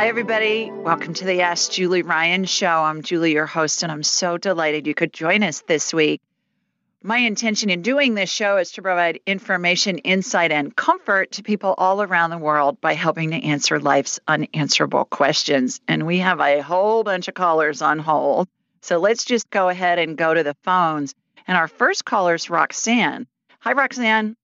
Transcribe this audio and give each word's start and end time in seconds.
Hi, 0.00 0.08
everybody. 0.08 0.70
Welcome 0.70 1.12
to 1.12 1.26
the 1.26 1.42
Ask 1.42 1.72
Julie 1.72 2.00
Ryan 2.00 2.46
show. 2.46 2.66
I'm 2.66 3.02
Julie, 3.02 3.32
your 3.32 3.44
host, 3.44 3.82
and 3.82 3.92
I'm 3.92 4.02
so 4.02 4.38
delighted 4.38 4.86
you 4.86 4.94
could 4.94 5.12
join 5.12 5.42
us 5.42 5.60
this 5.60 5.92
week. 5.92 6.22
My 7.02 7.18
intention 7.18 7.68
in 7.68 7.82
doing 7.82 8.14
this 8.14 8.30
show 8.30 8.56
is 8.56 8.70
to 8.72 8.82
provide 8.82 9.20
information, 9.26 9.98
insight, 9.98 10.52
and 10.52 10.74
comfort 10.74 11.32
to 11.32 11.42
people 11.42 11.74
all 11.76 12.00
around 12.00 12.30
the 12.30 12.38
world 12.38 12.80
by 12.80 12.94
helping 12.94 13.32
to 13.32 13.44
answer 13.44 13.78
life's 13.78 14.18
unanswerable 14.26 15.04
questions. 15.04 15.82
And 15.86 16.06
we 16.06 16.20
have 16.20 16.40
a 16.40 16.62
whole 16.62 17.04
bunch 17.04 17.28
of 17.28 17.34
callers 17.34 17.82
on 17.82 17.98
hold. 17.98 18.48
So 18.80 18.96
let's 18.96 19.26
just 19.26 19.50
go 19.50 19.68
ahead 19.68 19.98
and 19.98 20.16
go 20.16 20.32
to 20.32 20.42
the 20.42 20.56
phones. 20.64 21.14
And 21.46 21.58
our 21.58 21.68
first 21.68 22.06
caller 22.06 22.36
is 22.36 22.48
Roxanne. 22.48 23.26
Hi, 23.58 23.74
Roxanne. 23.74 24.34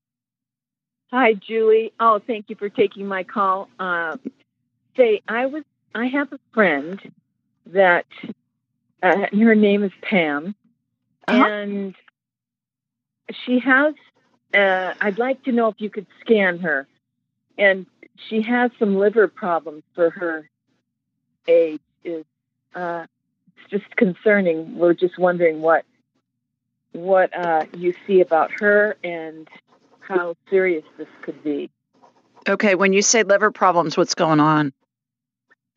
Hi, 1.12 1.33
Julie. 1.33 1.95
Oh, 1.99 2.21
thank 2.27 2.50
you 2.50 2.56
for 2.56 2.69
taking 2.69 3.06
my 3.06 3.25
call. 3.25 3.71
Uh, 3.78 4.19
say 4.97 5.23
I 5.29 5.47
was 5.47 5.65
I 5.95 6.07
have 6.07 6.33
a 6.33 6.39
friend 6.53 7.01
that 7.67 8.07
uh, 9.03 9.27
her 9.33 9.55
name 9.55 9.83
is 9.83 9.93
Pam, 10.03 10.55
uh-huh. 11.27 11.45
and 11.45 11.95
she 13.45 13.59
has. 13.61 13.95
Uh, 14.55 14.95
I'd 15.01 15.19
like 15.19 15.43
to 15.45 15.53
know 15.53 15.69
if 15.69 15.77
you 15.79 15.91
could 15.91 16.07
scan 16.21 16.59
her, 16.61 16.87
and 17.59 17.87
she 18.29 18.43
has 18.43 18.71
some 18.79 18.97
liver 18.97 19.29
problems 19.29 19.83
for 19.95 20.11
her 20.11 20.49
age. 21.49 21.81
Is 22.05 22.25
uh, 22.75 23.07
it's 23.57 23.71
just 23.71 23.97
concerning. 23.97 24.77
We're 24.78 24.95
just 24.95 25.19
wondering 25.19 25.61
what 25.61 25.84
what 26.93 27.37
uh, 27.37 27.67
you 27.77 27.95
see 28.07 28.21
about 28.21 28.51
her 28.61 28.97
and 29.05 29.49
how 30.01 30.37
serious 30.49 30.84
this 30.97 31.09
could 31.23 31.43
be. 31.43 31.71
Okay, 32.49 32.75
when 32.75 32.93
you 32.93 33.03
say 33.03 33.23
liver 33.25 33.51
problems, 33.51 33.97
what's 33.97 34.15
going 34.15 34.41
on? 34.41 34.73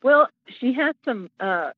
Well, 0.02 0.28
she 0.58 0.72
has 0.74 0.94
some. 1.04 1.30
Uh, 1.38 1.70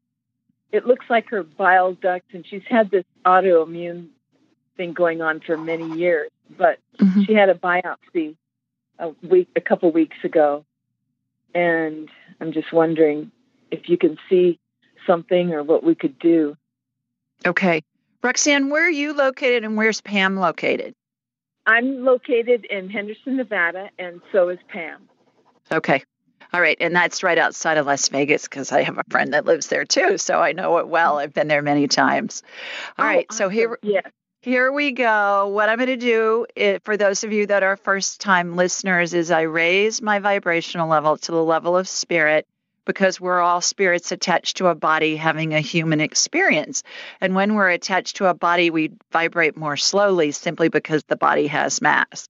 it 0.70 0.86
looks 0.86 1.06
like 1.10 1.28
her 1.30 1.42
bile 1.42 1.94
ducts, 1.94 2.28
and 2.32 2.46
she's 2.46 2.62
had 2.68 2.90
this 2.90 3.04
autoimmune 3.26 4.08
thing 4.76 4.92
going 4.92 5.20
on 5.20 5.40
for 5.40 5.56
many 5.56 5.98
years. 5.98 6.30
But 6.56 6.78
mm-hmm. 6.98 7.22
she 7.22 7.34
had 7.34 7.48
a 7.48 7.54
biopsy 7.54 8.36
a 8.98 9.10
week, 9.22 9.48
a 9.56 9.60
couple 9.60 9.90
weeks 9.90 10.16
ago, 10.24 10.64
and 11.54 12.08
I'm 12.40 12.52
just 12.52 12.72
wondering 12.72 13.30
if 13.70 13.88
you 13.88 13.98
can 13.98 14.18
see 14.28 14.58
something 15.06 15.52
or 15.52 15.62
what 15.62 15.82
we 15.82 15.94
could 15.94 16.18
do. 16.18 16.56
Okay, 17.44 17.82
Roxanne, 18.22 18.70
where 18.70 18.86
are 18.86 18.90
you 18.90 19.14
located, 19.14 19.64
and 19.64 19.76
where's 19.76 20.00
Pam 20.00 20.36
located? 20.36 20.94
I'm 21.66 22.04
located 22.04 22.64
in 22.64 22.90
Henderson, 22.90 23.36
Nevada, 23.36 23.90
and 23.98 24.20
so 24.32 24.48
is 24.48 24.58
Pam. 24.68 25.08
Okay. 25.70 26.02
All 26.52 26.60
right. 26.60 26.76
And 26.80 26.94
that's 26.94 27.22
right 27.22 27.38
outside 27.38 27.78
of 27.78 27.86
Las 27.86 28.08
Vegas 28.08 28.44
because 28.44 28.72
I 28.72 28.82
have 28.82 28.98
a 28.98 29.04
friend 29.10 29.32
that 29.32 29.46
lives 29.46 29.68
there 29.68 29.84
too. 29.84 30.18
So 30.18 30.40
I 30.40 30.52
know 30.52 30.78
it 30.78 30.88
well. 30.88 31.18
I've 31.18 31.32
been 31.32 31.48
there 31.48 31.62
many 31.62 31.88
times. 31.88 32.42
All 32.98 33.04
oh, 33.04 33.08
right. 33.08 33.32
So 33.32 33.48
here, 33.48 33.78
yeah. 33.82 34.02
here 34.42 34.70
we 34.70 34.92
go. 34.92 35.48
What 35.48 35.70
I'm 35.70 35.78
going 35.78 35.88
to 35.88 35.96
do 35.96 36.46
is, 36.54 36.80
for 36.84 36.98
those 36.98 37.24
of 37.24 37.32
you 37.32 37.46
that 37.46 37.62
are 37.62 37.76
first 37.76 38.20
time 38.20 38.54
listeners 38.54 39.14
is 39.14 39.30
I 39.30 39.42
raise 39.42 40.02
my 40.02 40.18
vibrational 40.18 40.88
level 40.88 41.16
to 41.16 41.32
the 41.32 41.42
level 41.42 41.76
of 41.76 41.88
spirit 41.88 42.46
because 42.84 43.20
we're 43.20 43.40
all 43.40 43.60
spirits 43.60 44.12
attached 44.12 44.58
to 44.58 44.66
a 44.66 44.74
body 44.74 45.16
having 45.16 45.54
a 45.54 45.60
human 45.60 46.00
experience. 46.00 46.82
And 47.20 47.34
when 47.34 47.54
we're 47.54 47.70
attached 47.70 48.16
to 48.16 48.26
a 48.26 48.34
body, 48.34 48.70
we 48.70 48.92
vibrate 49.12 49.56
more 49.56 49.76
slowly 49.76 50.32
simply 50.32 50.68
because 50.68 51.04
the 51.04 51.16
body 51.16 51.46
has 51.46 51.80
mass. 51.80 52.28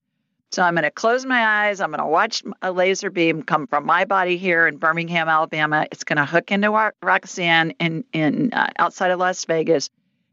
So 0.53 0.63
I'm 0.63 0.75
going 0.75 0.83
to 0.83 0.91
close 0.91 1.25
my 1.25 1.67
eyes. 1.67 1.81
I'm 1.81 1.91
going 1.91 2.01
to 2.01 2.07
watch 2.07 2.43
a 2.61 2.73
laser 2.73 3.11
beam 3.11 3.43
come 3.43 3.67
from 3.67 3.87
my 3.87 4.05
body 4.05 4.37
here 4.37 4.67
in 4.67 4.77
Birmingham, 4.77 5.27
Alabama. 5.27 5.87
It's 5.91 6.05
going 6.05 6.19
to 6.19 6.27
hook 6.27 6.53
into 6.53 6.71
Roxanne 7.03 7.71
in 7.81 8.05
in 8.13 8.53
uh, 8.53 8.69
outside 8.79 9.11
of 9.11 9.19
Las 9.19 9.47
Vegas, 9.47 9.89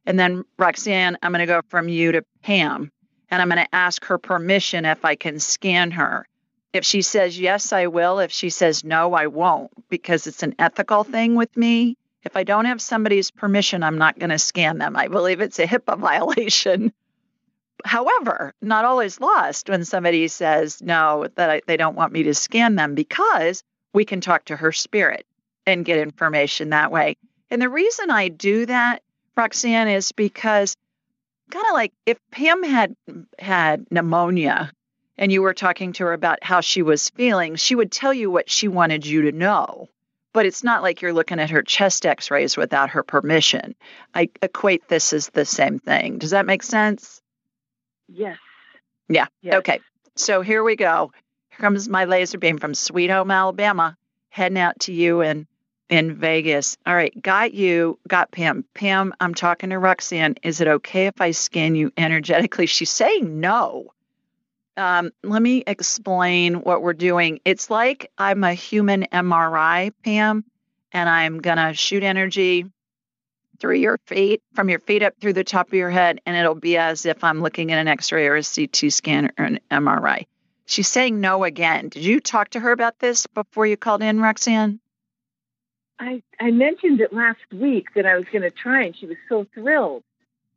and 0.06 0.19
then 0.19 0.44
Roxanne, 0.58 1.18
I'm 1.22 1.31
going 1.31 1.40
to 1.40 1.46
go 1.46 1.62
from 1.69 1.88
you 1.88 2.12
to 2.12 2.25
Pam, 2.44 2.91
and 3.31 3.41
I'm 3.41 3.47
going 3.47 3.63
to 3.63 3.75
ask 3.75 4.03
her 4.06 4.18
permission 4.18 4.84
if 4.84 5.06
I 5.06 5.16
can 5.16 5.40
scan 5.40 5.91
her. 5.91 6.28
If 6.74 6.84
she 6.84 7.02
says 7.02 7.40
yes, 7.40 7.72
I 7.72 7.88
will. 7.88 8.19
If 8.19 8.31
she 8.31 8.50
says 8.50 8.84
no, 8.84 9.13
I 9.13 9.28
won't 9.28 9.72
because 9.90 10.28
it's 10.28 10.44
an 10.44 10.53
ethical 10.59 11.06
thing 11.06 11.35
with 11.35 11.56
me. 11.56 11.96
If 12.24 12.35
I 12.35 12.44
don't 12.44 12.66
have 12.66 12.81
somebody's 12.81 13.31
permission, 13.31 13.84
I'm 13.84 13.97
not 13.97 14.19
going 14.19 14.31
to 14.31 14.38
scan 14.38 14.79
them. 14.79 14.97
I 14.97 15.08
believe 15.08 15.40
it's 15.40 15.59
a 15.59 15.66
HIPAA 15.66 15.97
violation. 16.00 16.91
However, 17.85 18.53
not 18.62 18.85
all 18.85 18.99
is 18.99 19.20
lost 19.22 19.70
when 19.70 19.85
somebody 19.85 20.28
says 20.28 20.81
no, 20.81 21.28
that 21.35 21.49
I, 21.49 21.61
they 21.67 21.78
don't 21.78 21.96
want 21.96 22.14
me 22.14 22.23
to 22.23 22.34
scan 22.34 22.76
them 22.76 22.96
because 22.96 23.64
we 23.93 24.05
can 24.05 24.22
talk 24.22 24.46
to 24.46 24.55
her 24.55 24.72
spirit 24.72 25.26
and 25.66 25.85
get 25.85 25.99
information 25.99 26.70
that 26.70 26.91
way. 26.91 27.16
And 27.49 27.61
the 27.61 27.70
reason 27.70 28.11
I 28.11 28.28
do 28.28 28.66
that, 28.66 29.02
Roxanne, 29.35 29.87
is 29.87 30.11
because 30.11 30.76
kind 31.49 31.66
of 31.67 31.73
like 31.73 31.93
if 32.05 32.17
Pam 32.31 32.64
had 32.64 32.96
had 33.37 33.87
pneumonia 33.91 34.72
and 35.17 35.31
you 35.31 35.41
were 35.41 35.53
talking 35.53 35.93
to 35.93 36.05
her 36.05 36.14
about 36.14 36.43
how 36.43 36.61
she 36.61 36.81
was 36.81 37.09
feeling, 37.09 37.55
she 37.55 37.76
would 37.76 37.91
tell 37.91 38.14
you 38.14 38.29
what 38.29 38.49
she 38.49 38.67
wanted 38.67 39.05
you 39.05 39.23
to 39.23 39.31
know. 39.31 39.90
But 40.31 40.46
it's 40.46 40.64
not 40.64 40.84
like 40.84 41.02
you're 41.02 41.14
looking 41.14 41.40
at 41.40 41.49
her 41.49 41.64
chest 41.64 42.05
x 42.05 42.29
rays 42.29 42.55
without 42.55 42.91
her 42.91 43.03
permission. 43.03 43.76
I 44.14 44.29
equate 44.41 44.87
this 44.87 45.11
as 45.11 45.29
the 45.29 45.46
same 45.46 45.79
thing. 45.79 46.20
Does 46.20 46.31
that 46.31 46.46
make 46.46 46.61
sense? 46.61 47.18
Yes. 48.11 48.38
Yeah. 49.08 49.28
Yes. 49.41 49.56
Okay. 49.56 49.79
So 50.16 50.41
here 50.41 50.64
we 50.64 50.76
go. 50.76 51.11
Here 51.50 51.59
comes 51.59 51.88
my 51.88 52.06
laser 52.06 52.38
beam 52.38 52.58
from 52.58 52.73
Sweet 52.73 53.09
Home, 53.09 53.32
Alabama, 53.32 53.96
heading 54.29 54.58
out 54.58 54.79
to 54.82 54.94
you 54.94 55.22
in 55.22 55.47
in 55.90 56.16
Vegas. 56.16 56.78
All 56.85 56.94
right, 56.94 57.20
got 57.20 57.53
you, 57.53 57.97
got 58.08 58.32
Pam. 58.32 58.64
Pam, 58.73 59.14
I'm 59.20 59.34
talking 59.34 59.72
to 59.72 59.79
Roxanne. 59.79 60.35
Is 60.44 60.61
it 60.61 60.67
okay 60.67 61.08
if 61.08 61.20
I 61.20 61.32
scan 61.32 61.76
you 61.76 61.91
energetically? 61.97 62.66
She's 62.67 62.91
saying 62.91 63.40
no. 63.40 63.94
Um, 64.78 65.12
let 65.23 65.41
me 65.41 65.64
explain 65.67 66.55
what 66.62 66.82
we're 66.82 66.94
doing. 66.94 67.41
It's 67.44 67.70
like 67.70 68.12
I'm 68.17 68.44
a 68.44 68.53
human 68.53 69.08
MRI, 69.12 69.91
Pam, 70.03 70.46
and 70.94 71.09
I'm 71.09 71.40
going 71.40 71.58
to 71.58 71.73
shoot 71.73 72.03
energy 72.03 72.66
through 73.59 73.76
your 73.76 73.97
feet, 74.06 74.41
from 74.53 74.70
your 74.70 74.79
feet 74.79 75.03
up 75.03 75.14
through 75.20 75.34
the 75.34 75.44
top 75.44 75.67
of 75.67 75.73
your 75.73 75.90
head, 75.90 76.22
and 76.26 76.35
it'll 76.35 76.56
be 76.56 76.78
as 76.78 77.06
if 77.06 77.23
I'm 77.23 77.41
looking 77.41 77.72
at 77.72 77.79
an 77.79 77.88
x 77.88 78.11
ray 78.11 78.28
or 78.28 78.35
a 78.35 78.44
CT 78.44 78.91
scan 78.91 79.32
or 79.38 79.46
an 79.46 79.59
MRI. 79.72 80.26
She's 80.66 80.88
saying 80.88 81.20
no 81.20 81.44
again. 81.44 81.90
Did 81.90 82.03
you 82.03 82.20
talk 82.20 82.50
to 82.50 82.59
her 82.59 82.72
about 82.72 83.00
this 83.00 83.26
before 83.28 83.66
you 83.66 83.76
called 83.76 84.03
in, 84.03 84.20
Roxanne? 84.20 84.79
I, 86.00 86.22
I 86.40 86.52
mentioned 86.52 87.02
it 87.02 87.11
last 87.11 87.41
week 87.52 87.88
that 87.96 88.06
I 88.06 88.16
was 88.16 88.26
going 88.32 88.44
to 88.44 88.52
try, 88.52 88.84
and 88.84 88.96
she 88.96 89.06
was 89.06 89.17
so 89.28 89.46
thrilled. 89.53 90.03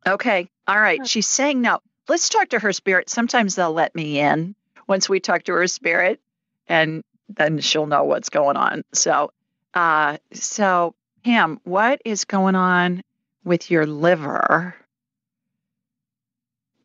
Okay. 0.05 0.49
All 0.67 0.79
right. 0.79 1.05
She's 1.07 1.27
saying 1.27 1.61
no. 1.61 1.79
Let's 2.07 2.29
talk 2.29 2.49
to 2.49 2.59
her 2.59 2.73
spirit. 2.73 3.09
Sometimes 3.09 3.55
they'll 3.55 3.73
let 3.73 3.95
me 3.95 4.19
in 4.19 4.55
once 4.87 5.09
we 5.09 5.19
talk 5.19 5.43
to 5.43 5.53
her 5.53 5.67
spirit, 5.67 6.19
and 6.67 7.03
then 7.29 7.59
she'll 7.59 7.87
know 7.87 8.03
what's 8.03 8.29
going 8.29 8.57
on. 8.57 8.83
So, 8.93 9.31
uh, 9.73 10.17
so 10.33 10.95
Pam, 11.23 11.59
what 11.63 12.01
is 12.03 12.25
going 12.25 12.55
on 12.55 13.01
with 13.43 13.71
your 13.71 13.85
liver? 13.85 14.75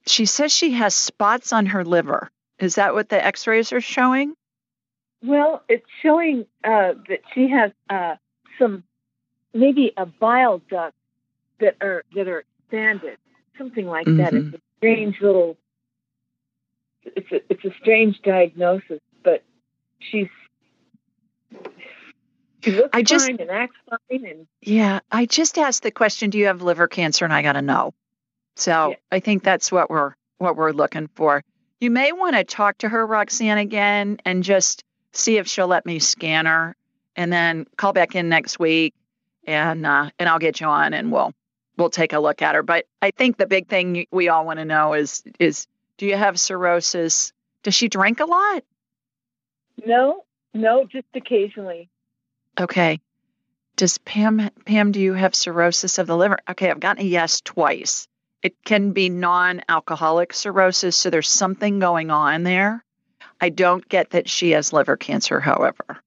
She 0.07 0.27
says 0.27 0.53
she 0.53 0.73
has 0.73 0.95
spots 0.95 1.53
on 1.53 1.67
her 1.67 1.85
liver. 1.85 2.31
Is 2.59 2.77
that 2.77 2.95
what 2.95 3.09
the 3.09 3.25
x-rays 3.25 3.73
are 3.73 3.81
showing? 3.81 4.35
Well, 5.23 5.63
it's 5.69 5.87
showing 6.03 6.47
uh, 6.63 6.95
that 7.09 7.21
she 7.35 7.49
has 7.51 7.73
uh, 7.91 8.17
some, 8.59 8.85
maybe 9.53 9.93
a 9.97 10.07
bile 10.07 10.63
duct 10.71 10.95
that 11.61 11.77
are 11.81 12.05
that 12.15 12.29
are 12.29 12.45
expanded, 12.61 13.19
something 13.57 13.87
like 13.87 14.07
mm-hmm. 14.07 14.19
that. 14.19 14.35
It's 14.35 14.55
a 14.55 14.61
strange 14.79 15.21
little. 15.21 15.57
It's 17.03 17.33
a 17.33 17.41
it's 17.51 17.65
a 17.65 17.75
strange 17.81 18.21
diagnosis, 18.23 19.01
but 19.25 19.43
she's 19.99 20.29
she 22.61 22.73
looks 22.73 22.91
I 22.93 23.03
just, 23.03 23.27
fine 23.27 23.41
and 23.41 23.51
acts 23.51 23.77
fine. 23.89 24.25
And 24.25 24.47
yeah, 24.61 25.01
I 25.11 25.27
just 25.27 25.59
asked 25.59 25.83
the 25.83 25.91
question, 25.91 26.31
"Do 26.31 26.39
you 26.39 26.47
have 26.47 26.63
liver 26.63 26.89
cancer?" 26.89 27.25
And 27.25 27.35
I 27.35 27.43
got 27.43 27.53
to 27.53 27.63
know. 27.63 27.95
So 28.57 28.91
yeah. 28.91 28.97
I 29.13 29.21
think 29.21 29.43
that's 29.43 29.71
what 29.71 29.91
we're 29.91 30.15
what 30.39 30.57
we're 30.57 30.73
looking 30.73 31.09
for. 31.15 31.43
You 31.81 31.91
may 31.91 32.13
want 32.13 32.35
to 32.37 32.45
talk 32.45 32.79
to 32.79 32.89
her, 32.89 33.07
Roxanne, 33.07 33.59
again, 33.59 34.19
and 34.25 34.43
just 34.43 34.83
see 35.13 35.39
if 35.39 35.47
she'll 35.47 35.69
let 35.69 35.87
me 35.87 36.01
scan 36.01 36.47
her, 36.47 36.75
and 37.15 37.33
then 37.33 37.67
call 37.77 37.93
back 37.93 38.17
in 38.17 38.29
next 38.29 38.59
week, 38.59 38.95
and 39.47 39.87
uh, 39.87 40.11
and 40.19 40.29
I'll 40.29 40.41
get 40.41 40.61
you 40.61 40.67
on, 40.67 40.93
and 40.95 41.13
we'll 41.13 41.33
we'll 41.77 41.91
take 41.91 42.13
a 42.13 42.19
look 42.19 42.43
at 42.43 42.57
her. 42.57 42.63
But 42.63 42.87
I 43.01 43.13
think 43.13 43.37
the 43.37 43.47
big 43.47 43.69
thing 43.69 44.07
we 44.11 44.29
all 44.29 44.45
want 44.45 44.59
to 44.59 44.65
know 44.65 44.95
is 44.95 45.23
is 45.39 45.67
do 45.97 46.07
you 46.07 46.17
have 46.17 46.41
cirrhosis? 46.41 47.33
Does 47.63 47.75
she 47.75 47.89
drink 47.89 48.21
a 48.21 48.25
lot? 48.25 48.65
No, 49.85 50.25
no, 50.55 50.85
just 50.85 51.07
occasionally. 51.15 51.89
Okay. 52.61 53.01
Does 53.77 53.99
Pam 53.99 54.51
Pam 54.65 54.93
do 54.93 55.01
you 55.01 55.13
have 55.13 55.35
cirrhosis 55.35 55.99
of 55.99 56.07
the 56.07 56.17
liver? 56.17 56.39
Okay, 56.51 56.71
I've 56.71 56.81
gotten 56.81 57.05
a 57.05 57.09
yes 57.09 57.41
twice. 57.41 58.09
It 58.43 58.55
can 58.65 58.93
be 58.93 59.09
non-alcoholic 59.09 60.33
cirrhosis, 60.33 60.97
so 60.97 61.11
there's 61.11 61.29
something 61.29 61.79
going 61.79 62.11
on 62.11 62.43
there. 62.43 62.85
I 63.41 63.51
don't 63.51 63.89
get 63.89 64.11
that 64.11 64.29
she 64.29 64.51
has 64.51 64.73
liver 64.73 64.97
cancer, 64.97 65.39
however. 65.41 66.01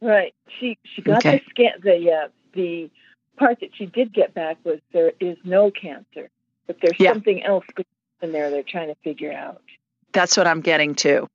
Right. 0.00 0.34
She 0.60 0.78
she 0.84 1.00
got 1.00 1.18
okay. 1.18 1.38
the 1.38 1.50
scan 1.50 1.72
the 1.82 2.12
uh, 2.12 2.28
the 2.52 2.90
part 3.36 3.60
that 3.60 3.70
she 3.74 3.86
did 3.86 4.12
get 4.12 4.34
back 4.34 4.58
was 4.64 4.80
there 4.92 5.12
is 5.20 5.38
no 5.44 5.70
cancer, 5.70 6.28
but 6.66 6.76
there's 6.82 7.00
yeah. 7.00 7.12
something 7.12 7.42
else 7.42 7.64
in 8.20 8.32
there 8.32 8.50
they're 8.50 8.62
trying 8.62 8.88
to 8.88 8.96
figure 9.02 9.32
out. 9.32 9.62
That's 10.12 10.36
what 10.36 10.46
I'm 10.46 10.60
getting 10.60 10.94
to. 10.96 11.28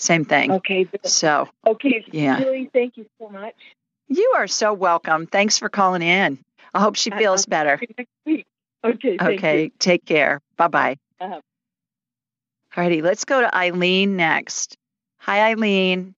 Same 0.00 0.24
thing. 0.24 0.50
Okay. 0.50 0.88
So, 1.04 1.46
okay. 1.66 2.04
Yeah. 2.10 2.40
Julie, 2.40 2.70
thank 2.72 2.96
you 2.96 3.06
so 3.20 3.28
much. 3.28 3.54
You 4.08 4.32
are 4.36 4.46
so 4.46 4.72
welcome. 4.72 5.26
Thanks 5.26 5.58
for 5.58 5.68
calling 5.68 6.00
in. 6.00 6.38
I 6.72 6.80
hope 6.80 6.96
she 6.96 7.10
feels 7.10 7.46
I'll 7.46 7.50
better. 7.50 7.80
Next 7.98 8.10
week. 8.24 8.46
Okay. 8.82 9.18
okay. 9.20 9.64
You. 9.64 9.70
Take 9.78 10.06
care. 10.06 10.40
Bye 10.56 10.68
bye. 10.68 10.96
Uh-huh. 11.20 11.40
Alrighty. 12.74 13.02
Let's 13.02 13.26
go 13.26 13.42
to 13.42 13.54
Eileen 13.54 14.16
next. 14.16 14.78
Hi, 15.18 15.50
Eileen. 15.50 16.14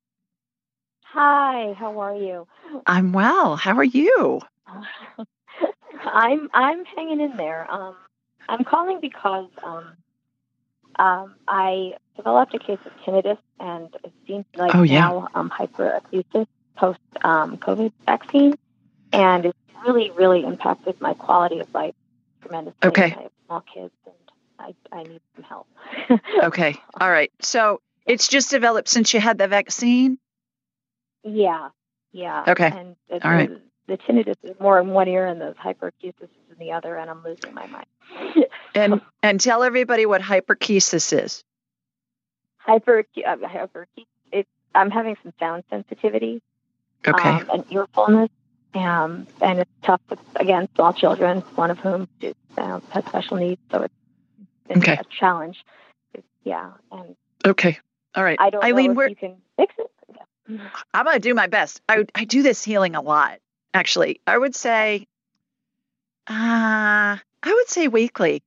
Hi. 1.03 1.73
How 1.73 1.99
are 1.99 2.15
you? 2.15 2.47
I'm 2.87 3.13
well. 3.13 3.57
How 3.57 3.77
are 3.77 3.85
you? 3.85 4.41
I'm 6.05 6.49
I'm 6.55 6.85
hanging 6.85 7.21
in 7.21 7.37
there. 7.37 7.69
Um, 7.69 7.97
I'm 8.49 8.63
calling 8.63 9.01
because 9.01 9.49
um, 9.65 9.97
um, 11.01 11.35
I 11.49 11.95
developed 12.17 12.55
a 12.55 12.59
case 12.59 12.79
of 12.85 12.93
tinnitus, 13.05 13.39
and 13.61 13.95
it 14.05 14.13
seems 14.27 14.45
like 14.55 14.75
oh, 14.75 14.83
yeah. 14.83 15.01
now 15.01 15.29
um, 15.35 15.51
hyperacusis 15.51 16.47
post 16.77 17.01
um, 17.23 17.57
COVID 17.59 17.93
vaccine, 18.07 18.55
and 19.13 19.47
it's 19.47 19.59
really, 19.87 20.11
really 20.11 20.45
impacted 20.45 21.01
my 21.01 21.15
quality 21.15 21.61
of 21.61 21.73
life 21.75 21.95
tremendously. 22.41 22.89
Okay. 22.89 23.05
I 23.05 23.23
have 23.23 23.31
small 23.47 23.65
kids, 23.75 23.95
and 24.07 24.15
I, 24.59 24.75
I 24.93 25.03
need 25.05 25.21
some 25.35 25.45
help. 25.45 25.67
okay. 26.45 26.77
All 27.01 27.11
right. 27.11 27.31
So 27.41 27.81
it's 28.07 28.29
just 28.29 28.51
developed 28.51 28.89
since 28.89 29.13
you 29.15 29.21
had 29.21 29.39
the 29.39 29.49
vaccine? 29.49 30.19
Yeah. 31.25 31.69
Yeah. 32.13 32.45
Okay. 32.49 32.71
And 32.71 32.97
All 33.23 33.31
right. 33.31 33.49
The, 33.49 33.97
the 33.97 33.99
tinnitus 33.99 34.37
is 34.43 34.59
more 34.61 34.79
in 34.81 34.89
one 34.89 35.09
ear, 35.09 35.27
and 35.27 35.41
the 35.41 35.55
hyperacusis 35.63 36.23
is 36.23 36.29
in 36.51 36.59
the 36.59 36.73
other, 36.73 36.97
and 36.97 37.11
I'm 37.11 37.23
losing 37.23 37.55
my 37.55 37.67
mind. 37.67 37.87
and 38.75 39.01
and 39.23 39.41
tell 39.41 39.63
everybody 39.63 40.07
what 40.07 40.21
hyperacusis 40.21 41.25
is. 41.25 41.45
Hyper, 42.65 43.05
uh, 43.27 43.37
hyperacusis. 43.37 44.07
It, 44.31 44.47
I'm 44.75 44.91
having 44.91 45.17
some 45.23 45.33
sound 45.39 45.65
sensitivity 45.71 46.43
okay. 47.07 47.29
um, 47.29 47.51
and 47.53 47.65
earfulness. 47.73 48.31
Um, 48.75 49.27
and 49.41 49.61
it's 49.61 49.71
tough 49.83 50.01
with, 50.09 50.19
again, 50.37 50.69
small 50.75 50.93
children, 50.93 51.41
one 51.57 51.71
of 51.71 51.79
whom 51.79 52.09
is, 52.21 52.35
uh, 52.57 52.81
has 52.91 53.05
special 53.05 53.37
needs. 53.37 53.61
So 53.71 53.83
it's, 53.83 53.95
it's 54.71 54.79
okay. 54.79 54.95
a 54.95 55.05
challenge. 55.05 55.63
It's, 56.15 56.27
yeah. 56.45 56.71
And 56.91 57.17
okay. 57.45 57.79
All 58.15 58.25
right. 58.25 58.39
I 58.41 58.51
don't 58.51 58.65
Eileen, 58.65 58.95
know 58.95 59.01
if 59.03 59.11
you 59.11 59.17
can 59.17 59.37
fix 59.57 59.75
it. 59.79 59.91
Yeah. 60.49 60.69
I'm 60.95 61.05
going 61.05 61.17
to 61.17 61.21
do 61.21 61.35
my 61.35 61.49
best. 61.49 61.83
I, 61.89 62.05
I 62.15 62.25
do 62.25 62.43
this 62.43 62.65
healing 62.65 62.95
a 62.95 63.03
lot, 63.03 63.41
actually. 63.75 64.21
I 64.27 64.39
would 64.39 64.55
say, 64.55 65.07
uh, 66.29 67.17
I 67.17 67.19
would 67.45 67.69
say 67.69 67.89
weekly, 67.89 68.43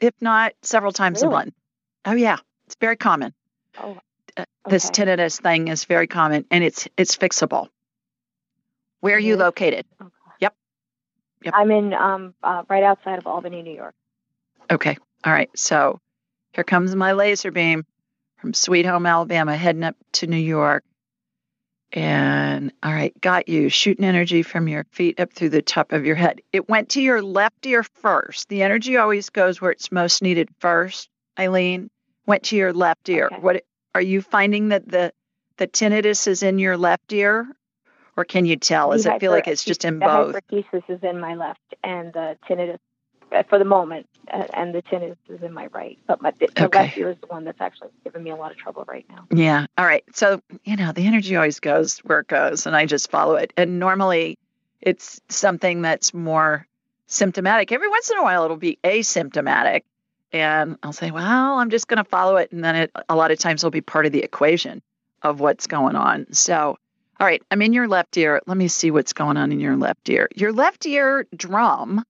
if 0.00 0.14
not 0.20 0.52
several 0.62 0.92
times 0.92 1.22
really? 1.22 1.34
a 1.34 1.36
month. 1.36 1.54
Oh, 2.06 2.14
yeah. 2.14 2.38
It's 2.66 2.76
very 2.80 2.96
common. 2.96 3.34
Oh, 3.82 3.98
uh, 4.36 4.44
this 4.66 4.86
okay. 4.86 5.04
tinnitus 5.04 5.40
thing 5.40 5.68
is 5.68 5.84
very 5.84 6.06
common 6.06 6.44
and 6.50 6.62
it's 6.62 6.88
it's 6.96 7.16
fixable. 7.16 7.68
Where 9.00 9.16
are 9.16 9.20
you 9.20 9.36
located? 9.36 9.86
Okay. 10.00 10.10
Yep. 10.40 10.54
Yep. 11.44 11.54
I'm 11.56 11.70
in 11.70 11.94
um, 11.94 12.34
uh, 12.42 12.62
right 12.68 12.82
outside 12.82 13.18
of 13.18 13.26
Albany, 13.26 13.62
New 13.62 13.74
York. 13.74 13.94
Okay. 14.70 14.96
All 15.24 15.32
right. 15.32 15.50
So 15.56 16.00
here 16.52 16.64
comes 16.64 16.94
my 16.94 17.12
laser 17.12 17.50
beam 17.50 17.84
from 18.36 18.54
Sweet 18.54 18.86
Home, 18.86 19.06
Alabama, 19.06 19.56
heading 19.56 19.84
up 19.84 19.96
to 20.12 20.26
New 20.26 20.36
York. 20.36 20.84
And 21.92 22.72
all 22.82 22.92
right, 22.92 23.18
got 23.20 23.48
you. 23.48 23.68
Shooting 23.68 24.04
energy 24.04 24.42
from 24.42 24.68
your 24.68 24.84
feet 24.92 25.18
up 25.18 25.32
through 25.32 25.48
the 25.48 25.62
top 25.62 25.92
of 25.92 26.06
your 26.06 26.14
head. 26.14 26.40
It 26.52 26.68
went 26.68 26.90
to 26.90 27.02
your 27.02 27.20
left 27.20 27.66
ear 27.66 27.82
first. 27.82 28.48
The 28.48 28.62
energy 28.62 28.96
always 28.96 29.30
goes 29.30 29.60
where 29.60 29.72
it's 29.72 29.90
most 29.90 30.22
needed 30.22 30.50
first, 30.60 31.08
Eileen. 31.38 31.90
Went 32.26 32.44
to 32.44 32.56
your 32.56 32.72
left 32.72 33.08
ear. 33.08 33.26
Okay. 33.32 33.40
What 33.40 33.64
are 33.94 34.00
you 34.02 34.22
finding 34.22 34.68
that 34.68 34.88
the 34.88 35.12
the 35.56 35.66
tinnitus 35.66 36.26
is 36.26 36.42
in 36.42 36.58
your 36.58 36.76
left 36.76 37.12
ear? 37.12 37.46
Or 38.16 38.24
can 38.24 38.44
you 38.44 38.56
tell? 38.56 38.90
Does 38.92 39.06
The 39.06 39.14
it 39.14 39.20
feel 39.20 39.32
like 39.32 39.48
it's 39.48 39.64
just 39.64 39.84
in 39.84 39.98
both? 39.98 40.34
the 40.34 40.42
both? 40.50 40.84
is 40.88 40.98
in 41.02 41.20
my 41.20 41.34
left, 41.34 41.60
and 41.82 42.12
the 42.12 42.36
tinnitus, 42.48 42.78
uh, 43.32 43.42
for 43.48 43.58
the 43.58 43.64
moment, 43.64 44.06
uh, 44.32 44.44
and 44.52 44.74
the 44.74 44.82
tinnitus 44.82 45.16
is 45.28 45.42
in 45.42 45.52
my 45.52 45.66
right. 45.66 45.98
But 46.06 46.20
my 46.20 46.32
the 46.38 46.64
Okay. 46.66 46.84
left 46.84 46.98
ear 46.98 47.10
is 47.10 47.16
the 47.20 47.28
one 47.28 47.44
that's 47.44 47.60
actually 47.60 47.90
giving 48.04 48.22
me 48.22 48.30
a 48.30 48.36
lot 48.36 48.50
of 48.50 48.58
trouble 48.58 48.84
right 48.88 49.06
now. 49.08 49.26
Yeah. 49.32 49.66
All 49.78 49.84
right. 49.86 50.04
So, 50.14 50.40
you 50.64 50.76
know, 50.76 50.92
the 50.92 51.06
energy 51.06 51.36
always 51.36 51.60
goes 51.60 51.98
where 51.98 52.20
it 52.20 52.26
goes, 52.26 52.66
and 52.66 52.76
I 52.76 52.86
just 52.86 53.10
follow 53.10 53.36
it. 53.36 53.52
And 53.56 53.78
normally 53.78 54.36
it's 54.80 55.20
something 55.28 55.82
that's 55.82 56.12
more 56.12 56.66
symptomatic. 57.06 57.72
Every 57.72 57.88
once 57.88 58.10
in 58.10 58.18
a 58.18 58.22
while, 58.22 58.44
it'll 58.44 58.56
be 58.56 58.78
asymptomatic. 58.84 59.82
And 60.32 60.76
I'll 60.82 60.92
say, 60.92 61.10
well, 61.10 61.58
I'm 61.58 61.70
just 61.70 61.88
going 61.88 62.02
to 62.02 62.08
follow 62.08 62.36
it. 62.36 62.52
And 62.52 62.64
then 62.64 62.76
it, 62.76 62.92
a 63.08 63.16
lot 63.16 63.30
of 63.30 63.38
times 63.38 63.64
will 63.64 63.70
be 63.70 63.80
part 63.80 64.06
of 64.06 64.12
the 64.12 64.22
equation 64.22 64.82
of 65.22 65.40
what's 65.40 65.66
going 65.66 65.96
on. 65.96 66.32
So, 66.32 66.76
all 67.18 67.26
right, 67.26 67.42
I'm 67.50 67.62
in 67.62 67.72
your 67.72 67.88
left 67.88 68.16
ear. 68.16 68.40
Let 68.46 68.56
me 68.56 68.68
see 68.68 68.90
what's 68.90 69.12
going 69.12 69.36
on 69.36 69.52
in 69.52 69.60
your 69.60 69.76
left 69.76 70.08
ear. 70.08 70.28
Your 70.34 70.52
left 70.52 70.86
ear 70.86 71.26
drum 71.34 72.04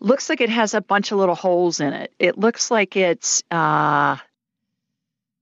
looks 0.00 0.28
like 0.28 0.40
it 0.40 0.50
has 0.50 0.74
a 0.74 0.80
bunch 0.80 1.12
of 1.12 1.18
little 1.18 1.34
holes 1.34 1.80
in 1.80 1.92
it. 1.92 2.12
It 2.18 2.38
looks 2.38 2.70
like 2.70 2.96
it's, 2.96 3.42
uh, 3.50 4.16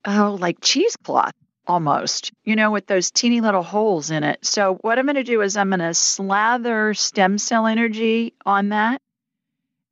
oh, 0.06 0.38
like 0.40 0.58
cheesecloth 0.60 1.34
almost, 1.66 2.32
you 2.44 2.56
know, 2.56 2.70
with 2.70 2.86
those 2.86 3.10
teeny 3.10 3.40
little 3.40 3.62
holes 3.62 4.10
in 4.10 4.24
it. 4.24 4.44
So, 4.44 4.74
what 4.76 4.98
I'm 4.98 5.06
going 5.06 5.16
to 5.16 5.24
do 5.24 5.40
is 5.42 5.56
I'm 5.56 5.70
going 5.70 5.80
to 5.80 5.94
slather 5.94 6.94
stem 6.94 7.38
cell 7.38 7.66
energy 7.66 8.34
on 8.44 8.70
that. 8.70 9.00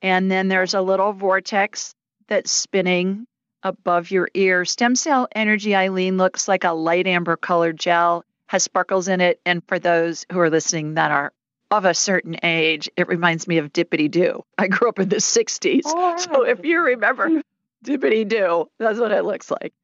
And 0.00 0.30
then 0.30 0.48
there's 0.48 0.74
a 0.74 0.82
little 0.82 1.12
vortex 1.12 1.94
that's 2.32 2.50
spinning 2.50 3.26
above 3.62 4.10
your 4.10 4.26
ear. 4.32 4.64
Stem 4.64 4.96
cell 4.96 5.28
energy, 5.34 5.76
Eileen, 5.76 6.16
looks 6.16 6.48
like 6.48 6.64
a 6.64 6.72
light 6.72 7.06
amber 7.06 7.36
colored 7.36 7.78
gel, 7.78 8.24
has 8.46 8.62
sparkles 8.62 9.06
in 9.06 9.20
it. 9.20 9.38
And 9.44 9.62
for 9.68 9.78
those 9.78 10.24
who 10.32 10.40
are 10.40 10.48
listening 10.48 10.94
that 10.94 11.10
are 11.10 11.34
of 11.70 11.84
a 11.84 11.92
certain 11.92 12.36
age, 12.42 12.88
it 12.96 13.06
reminds 13.06 13.46
me 13.46 13.58
of 13.58 13.70
Dippity 13.70 14.10
Doo. 14.10 14.46
I 14.56 14.68
grew 14.68 14.88
up 14.88 14.98
in 14.98 15.10
the 15.10 15.16
60s. 15.16 15.82
Oh, 15.84 16.16
So 16.16 16.46
if 16.46 16.64
you 16.64 16.80
remember 16.80 17.28
hmm. 17.28 17.40
Dippity 17.84 18.26
Doo, 18.26 18.70
that's 18.78 18.98
what 18.98 19.12
it 19.12 19.26
looks 19.26 19.50
like. 19.50 19.74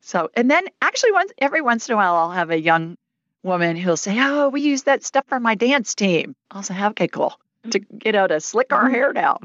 So, 0.00 0.30
and 0.34 0.48
then 0.48 0.64
actually, 0.80 1.10
once 1.10 1.32
every 1.38 1.60
once 1.60 1.88
in 1.88 1.94
a 1.94 1.96
while, 1.96 2.14
I'll 2.14 2.30
have 2.30 2.50
a 2.50 2.60
young 2.60 2.96
woman 3.42 3.74
who'll 3.74 3.96
say, 3.96 4.16
"Oh, 4.20 4.50
we 4.50 4.60
use 4.60 4.84
that 4.84 5.02
stuff 5.02 5.24
for 5.26 5.40
my 5.40 5.56
dance 5.56 5.96
team." 5.96 6.36
I'll 6.52 6.62
say, 6.62 6.80
"Okay, 6.90 7.08
cool." 7.08 7.34
To 7.72 7.80
you 8.04 8.12
know, 8.12 8.28
to 8.28 8.40
slick 8.40 8.72
our 8.72 8.88
hair 8.88 9.12
down. 9.12 9.38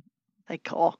Like, 0.47 0.63
cool. 0.63 0.99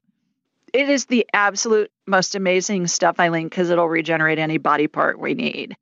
It 0.74 0.90
is 0.90 1.06
the 1.06 1.28
absolute 1.34 1.92
most 2.08 2.36
amazing 2.36 2.88
stuff, 2.88 3.20
Eileen, 3.20 3.48
because 3.48 3.70
it'll 3.70 3.90
regenerate 3.90 4.40
any 4.40 4.58
body 4.58 4.88
part 4.88 5.20
we 5.20 5.34
need. 5.34 5.76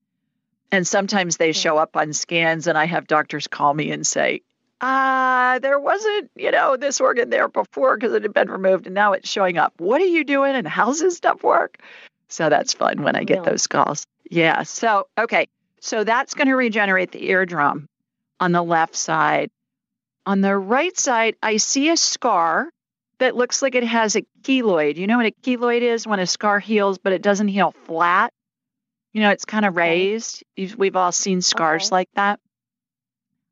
And 0.72 0.86
sometimes 0.86 1.38
they 1.38 1.52
show 1.52 1.78
up 1.78 1.96
on 1.96 2.14
scans, 2.14 2.68
and 2.68 2.78
I 2.78 2.86
have 2.86 3.08
doctors 3.08 3.48
call 3.48 3.74
me 3.74 3.92
and 3.92 4.06
say, 4.06 4.42
uh, 4.82 5.60
there 5.60 5.80
wasn't, 5.80 6.32
you 6.36 6.52
know, 6.52 6.78
this 6.78 7.02
organ 7.02 7.30
there 7.30 7.48
before 7.48 7.98
because 7.98 8.14
it 8.14 8.24
had 8.24 8.34
been 8.34 8.50
removed 8.50 8.86
and 8.86 8.96
now 8.96 9.12
it's 9.14 9.30
showing 9.30 9.58
up. 9.58 9.74
What 9.78 10.02
are 10.02 10.06
you 10.06 10.24
doing 10.24 10.56
and 10.56 10.66
how's 10.68 11.00
this 11.02 11.18
stuff 11.18 11.44
work? 11.44 11.78
So 12.30 12.50
that's 12.50 12.74
fun 12.74 13.02
when 13.04 13.16
I 13.16 13.26
get 13.26 13.40
Really? 13.40 13.50
those 13.52 13.68
calls. 13.68 14.06
Yeah. 14.30 14.64
So, 14.64 15.08
okay. 15.18 15.48
So 15.82 16.04
that's 16.06 16.34
going 16.34 16.48
to 16.48 16.56
regenerate 16.56 17.12
the 17.12 17.26
eardrum 17.30 17.88
on 18.40 18.52
the 18.54 18.64
left 18.64 18.96
side. 18.96 19.50
On 20.26 20.40
the 20.40 20.56
right 20.56 20.98
side, 20.98 21.36
I 21.44 21.58
see 21.58 21.90
a 21.90 21.98
scar 21.98 22.70
that 23.20 23.36
looks 23.36 23.62
like 23.62 23.76
it 23.76 23.84
has 23.84 24.16
a 24.16 24.24
keloid. 24.42 24.96
You 24.98 25.08
know 25.08 25.18
what 25.18 25.26
a 25.26 25.32
keloid 25.44 25.82
is 25.82 26.08
when 26.08 26.20
a 26.20 26.28
scar 26.28 26.60
heals, 26.60 26.98
but 26.98 27.14
it 27.14 27.22
doesn't 27.22 27.48
heal 27.50 27.72
flat? 27.86 28.32
You 29.14 29.22
know, 29.22 29.32
it's 29.32 29.46
kind 29.46 29.66
of 29.66 29.76
raised. 29.76 30.44
You've, 30.56 30.76
we've 30.78 30.96
all 30.96 31.12
seen 31.12 31.42
scars 31.42 31.88
Okay. 31.88 31.96
like 31.96 32.10
that. 32.16 32.40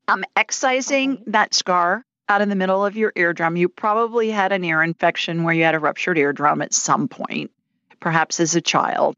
I'm 0.08 0.24
excising 0.36 1.14
Okay. 1.14 1.24
that 1.28 1.54
scar 1.54 2.04
out 2.30 2.42
in 2.42 2.50
the 2.50 2.56
middle 2.56 2.86
of 2.86 2.96
your 2.96 3.12
eardrum. 3.16 3.56
You 3.58 3.68
probably 3.70 4.30
had 4.30 4.52
an 4.52 4.64
ear 4.64 4.82
infection 4.84 5.44
where 5.44 5.54
you 5.54 5.64
had 5.64 5.76
a 5.76 5.80
ruptured 5.80 6.18
eardrum 6.18 6.62
at 6.62 6.74
some 6.74 7.08
point, 7.08 7.52
perhaps 8.00 8.40
as 8.40 8.56
a 8.56 8.62
child. 8.62 9.16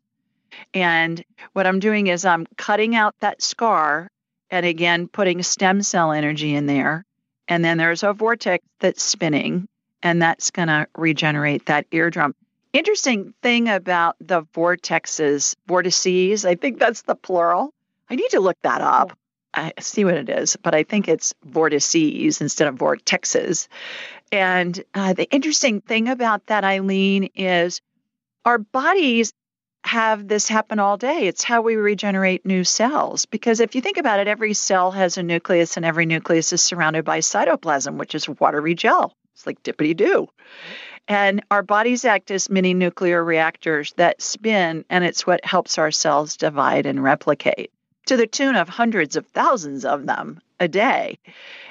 And 0.74 1.24
what 1.54 1.68
I'm 1.68 1.80
doing 1.80 2.08
is 2.08 2.26
I'm 2.26 2.46
cutting 2.58 2.96
out 2.96 3.16
that 3.22 3.42
scar 3.42 4.10
and 4.50 4.66
again 4.66 5.08
putting 5.08 5.44
stem 5.44 5.82
cell 5.84 6.12
energy 6.12 6.56
in 6.56 6.66
there. 6.66 7.04
And 7.48 7.64
then 7.64 7.78
there's 7.78 8.04
a 8.04 8.14
vortex 8.14 8.66
that's 8.80 9.02
spinning, 9.04 9.68
and 10.04 10.22
that's 10.22 10.52
going 10.52 10.68
to 10.68 10.88
regenerate 10.96 11.66
that 11.68 11.86
eardrum. 11.92 12.36
Interesting 12.72 13.34
thing 13.42 13.68
about 13.68 14.16
the 14.22 14.44
vortexes, 14.54 15.56
vortices, 15.68 16.46
I 16.46 16.56
think 16.56 16.80
that's 16.80 17.02
the 17.02 17.16
plural. 17.16 17.74
I 18.10 18.16
need 18.16 18.30
to 18.32 18.40
look 18.40 18.58
that 18.62 18.82
up. 18.82 19.18
I 19.54 19.74
see 19.80 20.06
what 20.06 20.14
it 20.14 20.30
is, 20.30 20.56
but 20.56 20.76
I 20.76 20.84
think 20.84 21.08
it's 21.08 21.34
vortices 21.44 22.42
instead 22.42 22.68
of 22.68 22.76
vortexes. 22.76 23.68
And 24.32 24.82
uh, 24.94 25.14
the 25.14 25.28
interesting 25.32 25.82
thing 25.82 26.08
about 26.08 26.46
that, 26.48 26.64
Eileen, 26.64 27.30
is 27.36 27.82
our 28.46 28.60
bodies 28.60 29.34
have 29.84 30.28
this 30.28 30.48
happen 30.48 30.78
all 30.78 30.98
day. 30.98 31.28
It's 31.28 31.44
how 31.44 31.62
we 31.62 31.76
regenerate 31.76 32.46
new 32.46 32.64
cells. 32.64 33.26
Because 33.26 33.60
if 33.60 33.76
you 33.76 33.82
think 33.82 33.98
about 33.98 34.20
it, 34.20 34.28
every 34.28 34.54
cell 34.54 34.92
has 34.92 35.18
a 35.18 35.24
nucleus, 35.24 35.78
and 35.78 35.86
every 35.86 36.06
nucleus 36.06 36.54
is 36.54 36.62
surrounded 36.62 37.06
by 37.06 37.20
cytoplasm, 37.20 37.98
which 37.98 38.14
is 38.14 38.30
watery 38.30 38.76
gel. 38.76 39.16
It's 39.40 39.48
like 39.48 39.64
dippity 39.64 39.96
do. 39.96 40.28
And 41.08 41.46
our 41.50 41.64
bodies 41.64 42.04
act 42.04 42.30
as 42.30 42.50
mini 42.50 42.74
nuclear 42.74 43.24
reactors 43.24 43.94
that 43.94 44.22
spin, 44.22 44.84
and 44.90 45.06
it's 45.06 45.26
what 45.26 45.46
helps 45.46 45.78
our 45.78 45.92
cells 45.92 46.36
divide 46.36 46.86
and 46.86 47.02
replicate 47.02 47.72
to 48.08 48.18
the 48.18 48.28
tune 48.28 48.58
of 48.58 48.68
hundreds 48.68 49.16
of 49.16 49.26
thousands 49.28 49.86
of 49.86 50.06
them 50.06 50.42
a 50.60 50.68
day. 50.68 51.20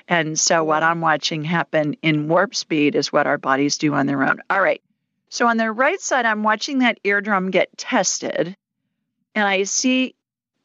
And 0.08 0.40
so, 0.40 0.64
what 0.64 0.82
I'm 0.82 1.02
watching 1.02 1.44
happen 1.44 1.94
in 2.00 2.26
warp 2.28 2.54
speed 2.54 2.94
is 2.94 3.12
what 3.12 3.26
our 3.26 3.36
bodies 3.36 3.76
do 3.76 3.92
on 3.92 4.06
their 4.06 4.22
own. 4.22 4.40
All 4.48 4.62
right. 4.62 4.80
So, 5.28 5.46
on 5.46 5.58
the 5.58 5.70
right 5.70 6.00
side, 6.00 6.24
I'm 6.24 6.42
watching 6.42 6.78
that 6.78 6.98
eardrum 7.04 7.50
get 7.50 7.76
tested, 7.76 8.56
and 9.34 9.46
I 9.46 9.64
see 9.64 10.14